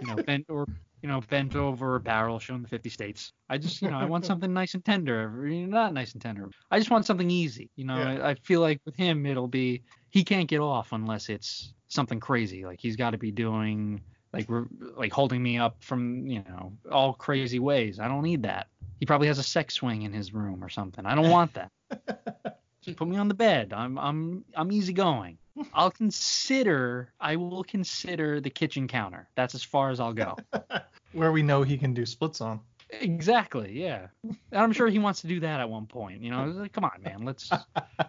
you 0.00 0.06
know 0.08 0.16
bent 0.24 0.44
or 0.48 0.66
you 1.02 1.08
know 1.08 1.20
bent 1.30 1.54
over 1.54 1.94
a 1.94 2.00
barrel 2.00 2.38
showing 2.38 2.62
the 2.62 2.68
50 2.68 2.90
states. 2.90 3.32
I 3.48 3.58
just 3.58 3.80
you 3.80 3.90
know 3.90 3.98
I 3.98 4.04
want 4.04 4.26
something 4.26 4.52
nice 4.52 4.74
and 4.74 4.84
tender, 4.84 5.30
not 5.30 5.94
nice 5.94 6.12
and 6.12 6.20
tender. 6.20 6.50
I 6.70 6.78
just 6.78 6.90
want 6.90 7.06
something 7.06 7.30
easy. 7.30 7.70
You 7.76 7.84
know, 7.86 7.96
Yeah. 7.96 8.24
I, 8.24 8.30
I 8.30 8.34
feel 8.34 8.60
like 8.60 8.80
with 8.84 8.96
him 8.96 9.24
it'll 9.24 9.48
be 9.48 9.82
he 10.14 10.22
can't 10.22 10.48
get 10.48 10.60
off 10.60 10.92
unless 10.92 11.28
it's 11.28 11.72
something 11.88 12.20
crazy. 12.20 12.64
Like 12.64 12.80
he's 12.80 12.94
got 12.94 13.10
to 13.10 13.18
be 13.18 13.32
doing 13.32 14.00
like 14.32 14.46
re- 14.48 14.68
like 14.96 15.12
holding 15.12 15.42
me 15.42 15.58
up 15.58 15.82
from 15.82 16.28
you 16.28 16.44
know 16.48 16.72
all 16.90 17.14
crazy 17.14 17.58
ways. 17.58 17.98
I 17.98 18.06
don't 18.06 18.22
need 18.22 18.44
that. 18.44 18.68
He 19.00 19.06
probably 19.06 19.26
has 19.26 19.40
a 19.40 19.42
sex 19.42 19.74
swing 19.74 20.02
in 20.02 20.12
his 20.12 20.32
room 20.32 20.62
or 20.62 20.68
something. 20.68 21.04
I 21.04 21.16
don't 21.16 21.30
want 21.30 21.54
that. 21.54 21.72
Just 22.80 22.96
put 22.96 23.08
me 23.08 23.16
on 23.16 23.26
the 23.26 23.34
bed. 23.34 23.72
I'm 23.72 23.98
I'm 23.98 24.44
I'm 24.54 24.70
easygoing. 24.70 25.36
I'll 25.72 25.90
consider 25.90 27.12
I 27.18 27.34
will 27.34 27.64
consider 27.64 28.40
the 28.40 28.50
kitchen 28.50 28.86
counter. 28.86 29.28
That's 29.34 29.56
as 29.56 29.64
far 29.64 29.90
as 29.90 29.98
I'll 29.98 30.12
go. 30.12 30.36
where 31.12 31.32
we 31.32 31.42
know 31.42 31.64
he 31.64 31.76
can 31.76 31.92
do 31.92 32.06
splits 32.06 32.40
on. 32.40 32.60
exactly, 32.88 33.80
yeah. 33.80 34.06
And 34.22 34.36
I'm 34.52 34.72
sure 34.72 34.86
he 34.86 35.00
wants 35.00 35.22
to 35.22 35.26
do 35.26 35.40
that 35.40 35.58
at 35.58 35.68
one 35.68 35.86
point. 35.86 36.22
You 36.22 36.30
know, 36.30 36.44
like, 36.44 36.72
come 36.72 36.84
on, 36.84 37.02
man, 37.02 37.24
let's 37.24 37.50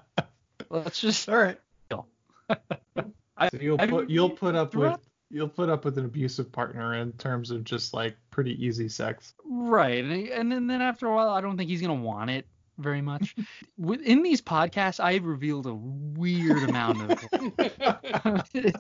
let's 0.70 1.02
just 1.02 1.28
All 1.30 1.38
right. 1.38 1.58
I, 3.38 3.50
So 3.50 3.58
you'll 3.60 3.82
I 3.82 3.88
put 3.88 4.10
you'll 4.10 4.30
put 4.30 4.56
up 4.56 4.76
with 4.76 5.00
you'll 5.30 5.50
put 5.50 5.70
up 5.70 5.86
with 5.86 5.98
an 5.98 6.06
abusive 6.06 6.52
partner 6.52 6.96
in 6.96 7.12
terms 7.14 7.52
of 7.52 7.64
just 7.64 7.94
like 7.94 8.16
pretty 8.32 8.64
easy 8.64 8.88
sex. 8.88 9.34
Right, 9.44 10.04
and, 10.04 10.54
and 10.54 10.70
then, 10.70 10.82
after 10.82 11.08
a 11.08 11.16
while, 11.16 11.30
I 11.30 11.42
don't 11.42 11.58
think 11.58 11.70
he's 11.70 11.82
gonna 11.82 11.96
want 11.96 12.30
it 12.30 12.48
very 12.78 13.02
much. 13.02 13.36
Within 13.78 14.24
these 14.24 14.42
podcasts, 14.42 15.04
I've 15.04 15.26
revealed 15.26 15.66
a 15.66 15.74
weird 15.74 16.70
amount 16.70 17.12
of 17.12 17.24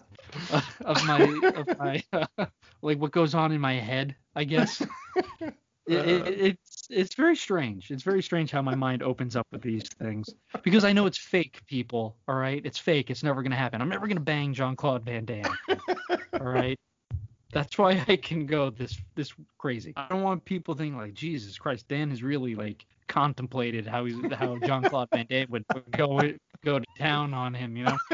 of 0.81 1.05
my 1.05 1.51
of 1.55 1.77
my 1.79 2.03
like 2.81 2.99
what 2.99 3.11
goes 3.11 3.33
on 3.35 3.51
in 3.51 3.61
my 3.61 3.73
head. 3.73 4.15
I 4.35 4.43
guess 4.43 4.81
it, 5.87 6.27
it, 6.27 6.59
it's 6.89 6.99
it's 6.99 7.15
very 7.15 7.35
strange. 7.35 7.91
It's 7.91 8.03
very 8.03 8.21
strange 8.21 8.51
how 8.51 8.61
my 8.61 8.75
mind 8.75 9.03
opens 9.03 9.35
up 9.35 9.47
with 9.51 9.61
these 9.61 9.87
things 9.99 10.29
because 10.63 10.83
I 10.83 10.93
know 10.93 11.05
it's 11.05 11.17
fake, 11.17 11.61
people. 11.67 12.15
All 12.27 12.35
right, 12.35 12.61
it's 12.65 12.79
fake. 12.79 13.09
It's 13.09 13.23
never 13.23 13.43
gonna 13.43 13.55
happen. 13.55 13.81
I'm 13.81 13.89
never 13.89 14.07
gonna 14.07 14.19
bang 14.19 14.53
Jean 14.53 14.75
Claude 14.75 15.03
Van 15.03 15.25
Damme. 15.25 15.57
all 16.33 16.39
right. 16.39 16.77
That's 17.51 17.77
why 17.77 18.03
I 18.07 18.17
can 18.17 18.45
go 18.45 18.69
this 18.69 18.97
this 19.15 19.33
crazy. 19.57 19.93
I 19.95 20.07
don't 20.09 20.23
want 20.23 20.45
people 20.45 20.75
thinking 20.75 20.97
like 20.97 21.13
Jesus 21.13 21.57
Christ, 21.57 21.87
Dan 21.87 22.09
has 22.09 22.21
really 22.21 22.55
like 22.55 22.85
contemplated 23.07 23.87
how 23.87 24.05
he's 24.05 24.17
how 24.33 24.57
Jean 24.59 24.83
Claude 24.83 25.09
Van 25.11 25.25
Damme 25.29 25.47
would 25.49 25.65
go 25.91 26.21
go 26.63 26.79
to 26.79 26.85
town 26.97 27.33
on 27.33 27.53
him, 27.53 27.77
you 27.77 27.85
know. 27.85 27.97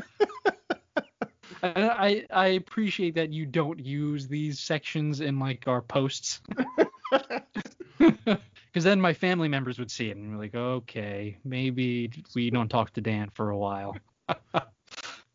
I 1.63 2.25
I 2.31 2.47
appreciate 2.47 3.15
that 3.15 3.31
you 3.31 3.45
don't 3.45 3.79
use 3.79 4.27
these 4.27 4.59
sections 4.59 5.21
in 5.21 5.39
like 5.39 5.67
our 5.67 5.81
posts. 5.81 6.41
Because 8.71 8.83
then 8.85 9.01
my 9.01 9.13
family 9.13 9.47
members 9.49 9.77
would 9.79 9.91
see 9.91 10.09
it 10.09 10.15
and 10.17 10.31
be 10.31 10.37
like, 10.37 10.55
okay, 10.55 11.37
maybe 11.43 12.09
we 12.33 12.49
don't 12.49 12.69
talk 12.69 12.93
to 12.93 13.01
Dan 13.01 13.29
for 13.33 13.49
a 13.49 13.57
while. 13.57 13.97
so 14.53 14.61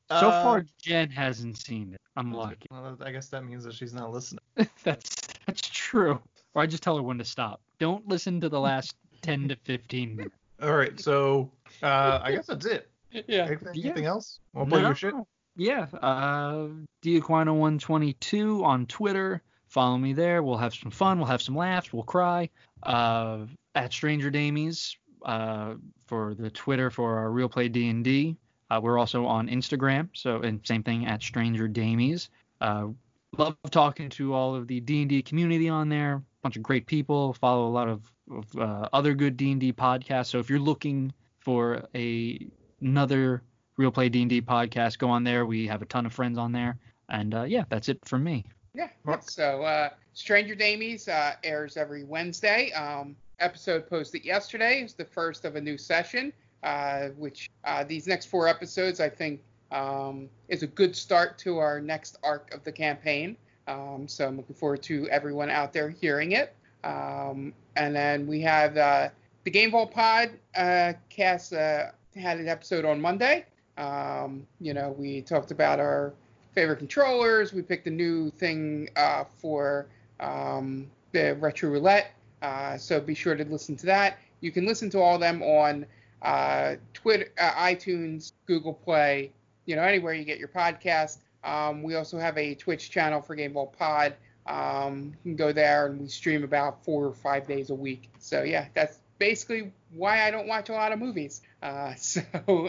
Uh, 0.09 0.43
far, 0.43 0.65
Jen 0.81 1.11
hasn't 1.11 1.59
seen 1.59 1.93
it. 1.93 2.01
I'm 2.17 2.33
lucky. 2.33 2.67
Well, 2.71 2.97
I 3.05 3.11
guess 3.13 3.29
that 3.29 3.45
means 3.45 3.65
that 3.65 3.75
she's 3.75 3.93
not 3.93 4.11
listening. 4.11 4.41
That's 4.85 5.15
that's 5.47 5.69
true. 5.69 6.19
Or 6.55 6.63
I 6.63 6.67
just 6.67 6.83
tell 6.83 6.97
her 6.97 7.03
when 7.03 7.19
to 7.19 7.25
stop. 7.25 7.61
Don't 7.79 8.09
listen 8.09 8.41
to 8.41 8.49
the 8.49 8.59
last 8.59 8.95
10 9.23 9.49
to 9.49 9.57
15 9.65 10.17
minutes. 10.17 10.35
All 10.63 10.75
right, 10.75 10.99
so 10.99 11.51
uh, 11.83 12.21
I 12.23 12.33
guess 12.33 12.47
that's 12.47 12.65
it. 12.65 12.91
Yeah. 13.13 13.45
Anything, 13.45 13.69
Yeah. 13.75 13.85
anything 13.91 14.07
else? 14.07 14.41
Want 14.55 14.71
to 14.71 14.77
No. 14.81 14.87
your 14.87 14.95
shit? 14.95 15.15
Yeah, 15.57 15.87
uh, 16.03 16.69
Diaquino122 17.05 18.63
on 18.65 18.87
Twitter. 18.87 19.43
Follow 19.69 19.99
me 19.99 20.13
there. 20.13 20.43
We'll 20.43 20.57
have 20.57 20.75
some 20.75 20.91
fun. 20.91 21.19
We'll 21.19 21.27
have 21.27 21.43
some 21.43 21.57
laughs. 21.57 21.93
We'll 21.93 22.03
cry. 22.05 22.49
Uh, 22.83 23.47
at 23.75 23.93
Stranger 23.93 24.31
Damies 24.31 24.97
uh, 25.25 25.75
for 26.07 26.35
the 26.35 26.51
Twitter 26.51 26.91
for 26.91 27.19
our 27.19 27.31
Real 27.31 27.49
Play 27.49 27.69
D&D. 27.69 28.37
Uh, 28.71 28.81
we're 28.83 28.99
also 28.99 29.27
on 29.27 29.49
Instagram. 29.49 30.09
So 30.13 30.41
and 30.41 30.61
same 30.65 30.83
thing 30.83 31.07
at 31.07 31.23
Stranger 31.23 31.69
Damies. 31.69 32.29
Uh, 32.61 32.89
love 33.37 33.57
talking 33.71 34.09
to 34.11 34.35
all 34.35 34.55
of 34.55 34.67
the 34.67 34.81
D&D 34.81 35.23
community 35.23 35.69
on 35.69 35.89
there. 35.89 36.23
bunch 36.43 36.57
of 36.57 36.63
great 36.63 36.87
people. 36.87 37.35
Follow 37.35 37.69
a 37.69 37.71
lot 37.71 37.89
of, 37.89 38.11
of 38.31 38.59
uh, 38.59 38.89
other 38.93 39.15
good 39.15 39.37
D&D 39.37 39.73
podcasts. 39.73 40.29
So 40.29 40.39
if 40.39 40.51
you're 40.51 40.59
looking 40.59 41.13
for 41.39 41.87
a 41.95 42.47
another 42.81 43.43
Real 43.77 43.91
Play 43.91 44.09
D&D 44.09 44.43
podcast, 44.43 44.99
go 44.99 45.09
on 45.11 45.23
there. 45.23 45.47
We 45.47 45.67
have 45.67 45.83
a 45.83 45.87
ton 45.87 46.07
of 46.07 46.13
friends 46.13 46.39
on 46.39 46.53
there. 46.53 46.79
And 47.09 47.35
uh, 47.35 47.43
yeah, 47.45 47.65
that's 47.69 47.89
it 47.89 47.99
from 48.05 48.25
me. 48.25 48.45
Yeah. 48.77 48.89
So 49.23 49.63
uh, 49.63 49.91
Stranger 50.13 50.55
Damies 50.55 51.09
uh, 51.09 51.37
airs 51.43 51.79
every 51.79 52.05
Wednesday. 52.05 52.73
Um, 52.73 53.17
episode 53.39 53.89
posted 53.89 54.23
yesterday 54.23 54.83
is 54.83 54.93
the 54.93 55.05
first 55.05 55.47
of 55.47 55.57
a 55.57 55.61
new 55.61 55.79
session, 55.79 56.31
uh, 56.63 57.09
which 57.17 57.51
uh, 57.65 57.85
these 57.85 58.07
next 58.07 58.27
four 58.27 58.49
episodes 58.49 59.01
I 59.01 59.09
think 59.09 59.41
um, 59.73 60.29
is 60.49 60.63
a 60.63 60.67
good 60.67 60.95
start 60.95 61.39
to 61.39 61.57
our 61.59 61.81
next 61.81 62.19
arc 62.23 62.53
of 62.53 62.65
the 62.65 62.73
campaign. 62.73 63.37
Um, 63.67 64.07
so 64.07 64.29
I'm 64.29 64.37
looking 64.37 64.55
forward 64.55 64.83
to 64.85 65.09
everyone 65.09 65.49
out 65.49 65.73
there 65.73 65.89
hearing 65.89 66.33
it. 66.33 66.55
Um, 66.85 67.55
and 67.77 67.97
then 67.97 68.27
we 68.27 68.43
have 68.43 68.77
uh, 68.77 69.09
the 69.45 69.51
Game 69.51 69.71
Vault 69.71 69.91
Pod 69.91 70.31
uh, 70.55 70.93
cast 71.09 71.55
uh, 71.55 71.87
had 72.15 72.39
an 72.39 72.49
episode 72.49 72.85
on 72.85 73.01
Monday. 73.01 73.47
Um, 73.79 74.47
you 74.61 74.75
know, 74.75 74.95
we 74.97 75.23
talked 75.23 75.51
about 75.51 75.81
our 75.81 76.13
favorite 76.57 76.79
controllers. 76.79 77.53
We 77.53 77.61
picked 77.61 77.87
a 77.87 77.91
new 77.91 78.31
thing 78.31 78.89
uh, 78.97 79.25
for 79.25 79.87
um, 80.19 80.91
the 81.13 81.37
retro 81.37 81.69
roulette. 81.69 82.13
Uh, 82.41 82.79
so 82.79 82.99
be 82.99 83.15
sure 83.15 83.37
to 83.37 83.45
listen 83.45 83.77
to 83.77 83.87
that. 83.87 84.19
You 84.41 84.51
can 84.51 84.65
listen 84.65 84.89
to 84.91 84.99
all 85.01 85.19
them 85.19 85.43
on 85.43 85.87
uh, 86.23 86.77
Twitter, 86.95 87.29
uh, 87.39 87.53
iTunes, 87.53 88.33
Google 88.47 88.73
Play, 88.73 89.33
you 89.67 89.77
know, 89.77 89.83
anywhere 89.83 90.15
you 90.15 90.25
get 90.25 90.39
your 90.39 90.49
podcast. 90.49 91.19
Um, 91.45 91.83
we 91.83 91.95
also 91.95 92.19
have 92.19 92.37
a 92.39 92.55
Twitch 92.55 92.91
channel 92.91 93.21
for 93.21 93.35
Game 93.35 93.53
Vault 93.53 93.77
Pod. 93.77 94.15
Um, 94.47 95.13
you 95.25 95.33
can 95.33 95.37
go 95.37 95.53
there 95.53 95.87
and 95.87 96.01
we 96.01 96.09
stream 96.09 96.43
about 96.43 96.83
four 96.85 97.05
or 97.05 97.13
five 97.13 97.47
days 97.47 97.69
a 97.69 97.75
week. 97.75 98.09
So 98.19 98.45
yeah, 98.45 98.69
that's 98.75 98.99
basically 99.19 99.73
why 99.93 100.27
I 100.27 100.31
don't 100.31 100.47
watch 100.47 100.71
a 100.71 100.73
lot 100.73 100.93
of 100.93 100.99
movies. 100.99 101.43
Uh, 101.63 101.95
so 101.97 102.23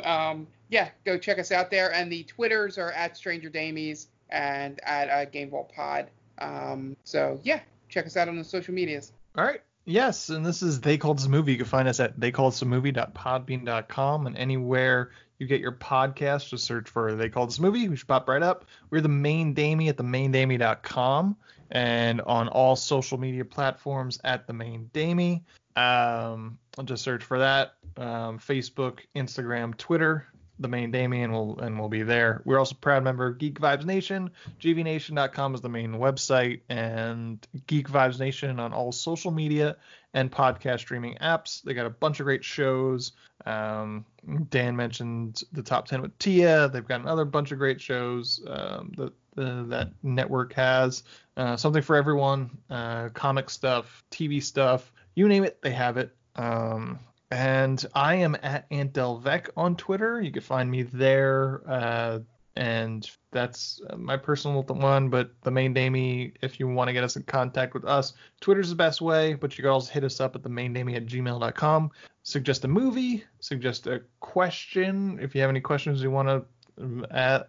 um, 0.03 0.47
yeah, 0.69 0.89
go 1.05 1.17
check 1.17 1.39
us 1.39 1.51
out 1.51 1.71
there. 1.71 1.93
And 1.93 2.11
the 2.11 2.23
Twitters 2.23 2.77
are 2.77 2.91
at 2.91 3.17
Stranger 3.17 3.49
Damies 3.49 4.07
and 4.29 4.79
at 4.83 5.09
uh, 5.09 5.25
Game 5.25 5.49
Vault 5.49 5.71
Pod. 5.73 6.09
Um, 6.39 6.95
so 7.03 7.39
yeah, 7.43 7.61
check 7.89 8.05
us 8.05 8.17
out 8.17 8.27
on 8.27 8.37
the 8.37 8.43
social 8.43 8.73
medias. 8.73 9.13
All 9.37 9.45
right. 9.45 9.61
Yes, 9.85 10.27
and 10.27 10.45
this 10.45 10.61
is 10.61 10.81
They 10.81 10.97
Called 10.97 11.23
a 11.23 11.29
Movie. 11.29 11.53
You 11.53 11.59
can 11.59 11.65
find 11.65 11.87
us 11.87 12.01
at 12.01 12.19
theycalledusamovie.podbean.com 12.19 14.27
and 14.27 14.37
anywhere 14.37 15.11
you 15.39 15.47
get 15.47 15.61
your 15.61 15.71
podcast, 15.71 16.49
just 16.49 16.65
search 16.65 16.89
for 16.89 17.15
They 17.15 17.29
Called 17.29 17.57
a 17.57 17.61
Movie. 17.61 17.87
We 17.87 17.95
should 17.95 18.07
pop 18.07 18.27
right 18.27 18.43
up. 18.43 18.65
We're 18.89 18.99
the 18.99 19.07
main 19.07 19.53
Damie 19.53 19.87
at 19.87 19.95
themaindamie.com 19.95 21.37
and 21.71 22.21
on 22.21 22.47
all 22.49 22.75
social 22.75 23.17
media 23.17 23.45
platforms 23.45 24.19
at 24.25 24.47
the 24.47 24.53
main 24.53 24.89
Damie. 24.91 25.45
Um, 25.77 26.57
just 26.83 27.03
search 27.03 27.23
for 27.23 27.39
that. 27.39 27.75
Um, 27.95 28.39
Facebook, 28.39 28.99
Instagram, 29.15 29.77
Twitter, 29.77 30.27
the 30.59 30.67
main 30.67 30.91
Damie, 30.91 31.23
and 31.23 31.31
we'll 31.31 31.57
and 31.59 31.79
we'll 31.79 31.89
be 31.89 32.03
there. 32.03 32.41
We're 32.45 32.59
also 32.59 32.75
proud 32.75 33.03
member 33.03 33.27
of 33.27 33.37
Geek 33.37 33.59
Vibes 33.59 33.85
Nation. 33.85 34.31
GVNation.com 34.61 35.55
is 35.55 35.61
the 35.61 35.69
main 35.69 35.93
website, 35.93 36.61
and 36.69 37.45
Geek 37.67 37.89
Vibes 37.89 38.19
Nation 38.19 38.59
on 38.59 38.73
all 38.73 38.91
social 38.91 39.31
media 39.31 39.77
and 40.13 40.31
podcast 40.31 40.79
streaming 40.79 41.15
apps. 41.21 41.61
They 41.61 41.73
got 41.73 41.85
a 41.85 41.91
bunch 41.91 42.19
of 42.19 42.25
great 42.25 42.43
shows. 42.43 43.11
Um, 43.45 44.05
Dan 44.49 44.75
mentioned 44.75 45.43
the 45.51 45.63
top 45.63 45.87
10 45.87 46.01
with 46.01 46.17
Tia. 46.17 46.69
They've 46.69 46.87
got 46.87 47.01
another 47.01 47.23
bunch 47.23 47.51
of 47.51 47.59
great 47.59 47.79
shows 47.79 48.41
um, 48.47 48.91
that 48.97 49.13
the, 49.35 49.65
that 49.69 49.91
network 50.03 50.53
has. 50.53 51.03
Uh, 51.37 51.55
something 51.55 51.83
for 51.83 51.95
everyone. 51.95 52.49
Uh, 52.69 53.09
comic 53.09 53.49
stuff, 53.49 54.03
TV 54.11 54.41
stuff, 54.41 54.91
you 55.17 55.27
name 55.27 55.43
it, 55.43 55.61
they 55.61 55.71
have 55.71 55.97
it. 55.97 56.15
Um, 56.35 56.99
And 57.29 57.83
I 57.93 58.15
am 58.15 58.37
at 58.41 58.65
Ant 58.71 58.93
Delvec 58.93 59.49
on 59.57 59.75
Twitter. 59.75 60.21
You 60.21 60.31
can 60.31 60.41
find 60.41 60.71
me 60.71 60.83
there. 60.83 61.61
Uh, 61.67 62.19
and 62.55 63.09
that's 63.31 63.81
uh, 63.89 63.95
my 63.97 64.17
personal 64.17 64.63
one. 64.63 65.09
But 65.09 65.31
the 65.43 65.51
main 65.51 65.73
Damie, 65.73 66.33
if 66.41 66.59
you 66.59 66.67
want 66.67 66.87
to 66.87 66.93
get 66.93 67.03
us 67.03 67.15
in 67.15 67.23
contact 67.23 67.73
with 67.73 67.85
us, 67.85 68.13
Twitter's 68.41 68.69
the 68.69 68.75
best 68.75 69.01
way. 69.01 69.35
But 69.35 69.57
you 69.57 69.61
can 69.61 69.71
also 69.71 69.91
hit 69.91 70.03
us 70.03 70.19
up 70.19 70.35
at 70.35 70.43
the 70.43 70.49
main 70.49 70.73
Damie 70.73 70.95
at 70.95 71.05
gmail.com. 71.05 71.91
Suggest 72.23 72.65
a 72.65 72.67
movie, 72.67 73.23
suggest 73.39 73.87
a 73.87 74.01
question. 74.19 75.19
If 75.21 75.35
you 75.35 75.41
have 75.41 75.49
any 75.49 75.61
questions 75.61 76.01
you 76.01 76.11
want 76.11 76.27
to 76.27 76.45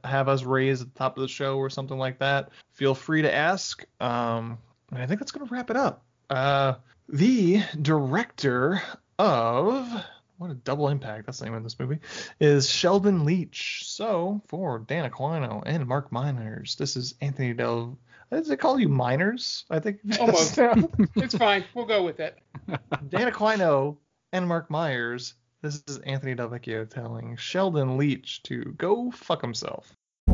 have 0.05 0.29
us 0.29 0.45
raise 0.45 0.81
at 0.81 0.93
the 0.93 0.99
top 0.99 1.17
of 1.17 1.23
the 1.23 1.29
show 1.29 1.57
or 1.57 1.71
something 1.71 1.99
like 1.99 2.19
that, 2.19 2.51
feel 2.73 2.95
free 2.95 3.23
to 3.23 3.35
ask. 3.35 3.85
Um, 4.01 4.59
and 4.93 5.03
I 5.03 5.07
think 5.07 5.21
that's 5.21 5.33
going 5.33 5.47
to 5.47 5.53
wrap 5.53 5.71
it 5.71 5.77
up. 5.77 6.05
Uh, 6.31 6.75
the 7.09 7.63
director 7.81 8.83
of 9.19 10.05
what 10.39 10.51
a 10.51 10.55
double 10.55 10.89
impact 10.89 11.27
that's 11.27 11.41
the 11.41 11.45
name 11.45 11.55
of 11.55 11.65
this 11.65 11.79
movie 11.79 11.99
is 12.41 12.71
Sheldon 12.71 13.27
Lettich. 13.27 13.83
So 13.83 14.41
for 14.47 14.79
Dan 14.79 15.11
Aquino 15.11 15.63
and 15.67 15.87
Mark 15.87 16.13
Miners, 16.13 16.77
this 16.77 16.97
is 16.97 17.15
Anthony 17.21 17.53
Del. 17.53 17.99
Does 18.31 18.51
it 18.51 18.59
call 18.59 18.79
you 18.79 18.89
Miners? 18.89 19.65
I 19.71 19.81
think 19.81 19.99
almost. 20.21 20.59
it's 21.17 21.37
fine. 21.37 21.65
We'll 21.75 21.87
go 21.87 22.05
with 22.05 22.21
it. 22.21 22.39
Dan 23.09 23.31
Aquino 23.33 23.97
and 24.33 24.47
Mark 24.47 24.71
Myers. 24.71 25.35
This 25.61 25.83
is 25.89 25.99
Anthony 25.99 26.37
Delvecchio 26.37 26.89
telling 26.89 27.37
Sheldon 27.37 27.99
Lettich 27.99 28.43
to 28.45 28.63
go 28.79 29.11
fuck 29.11 29.43
himself. 29.43 29.93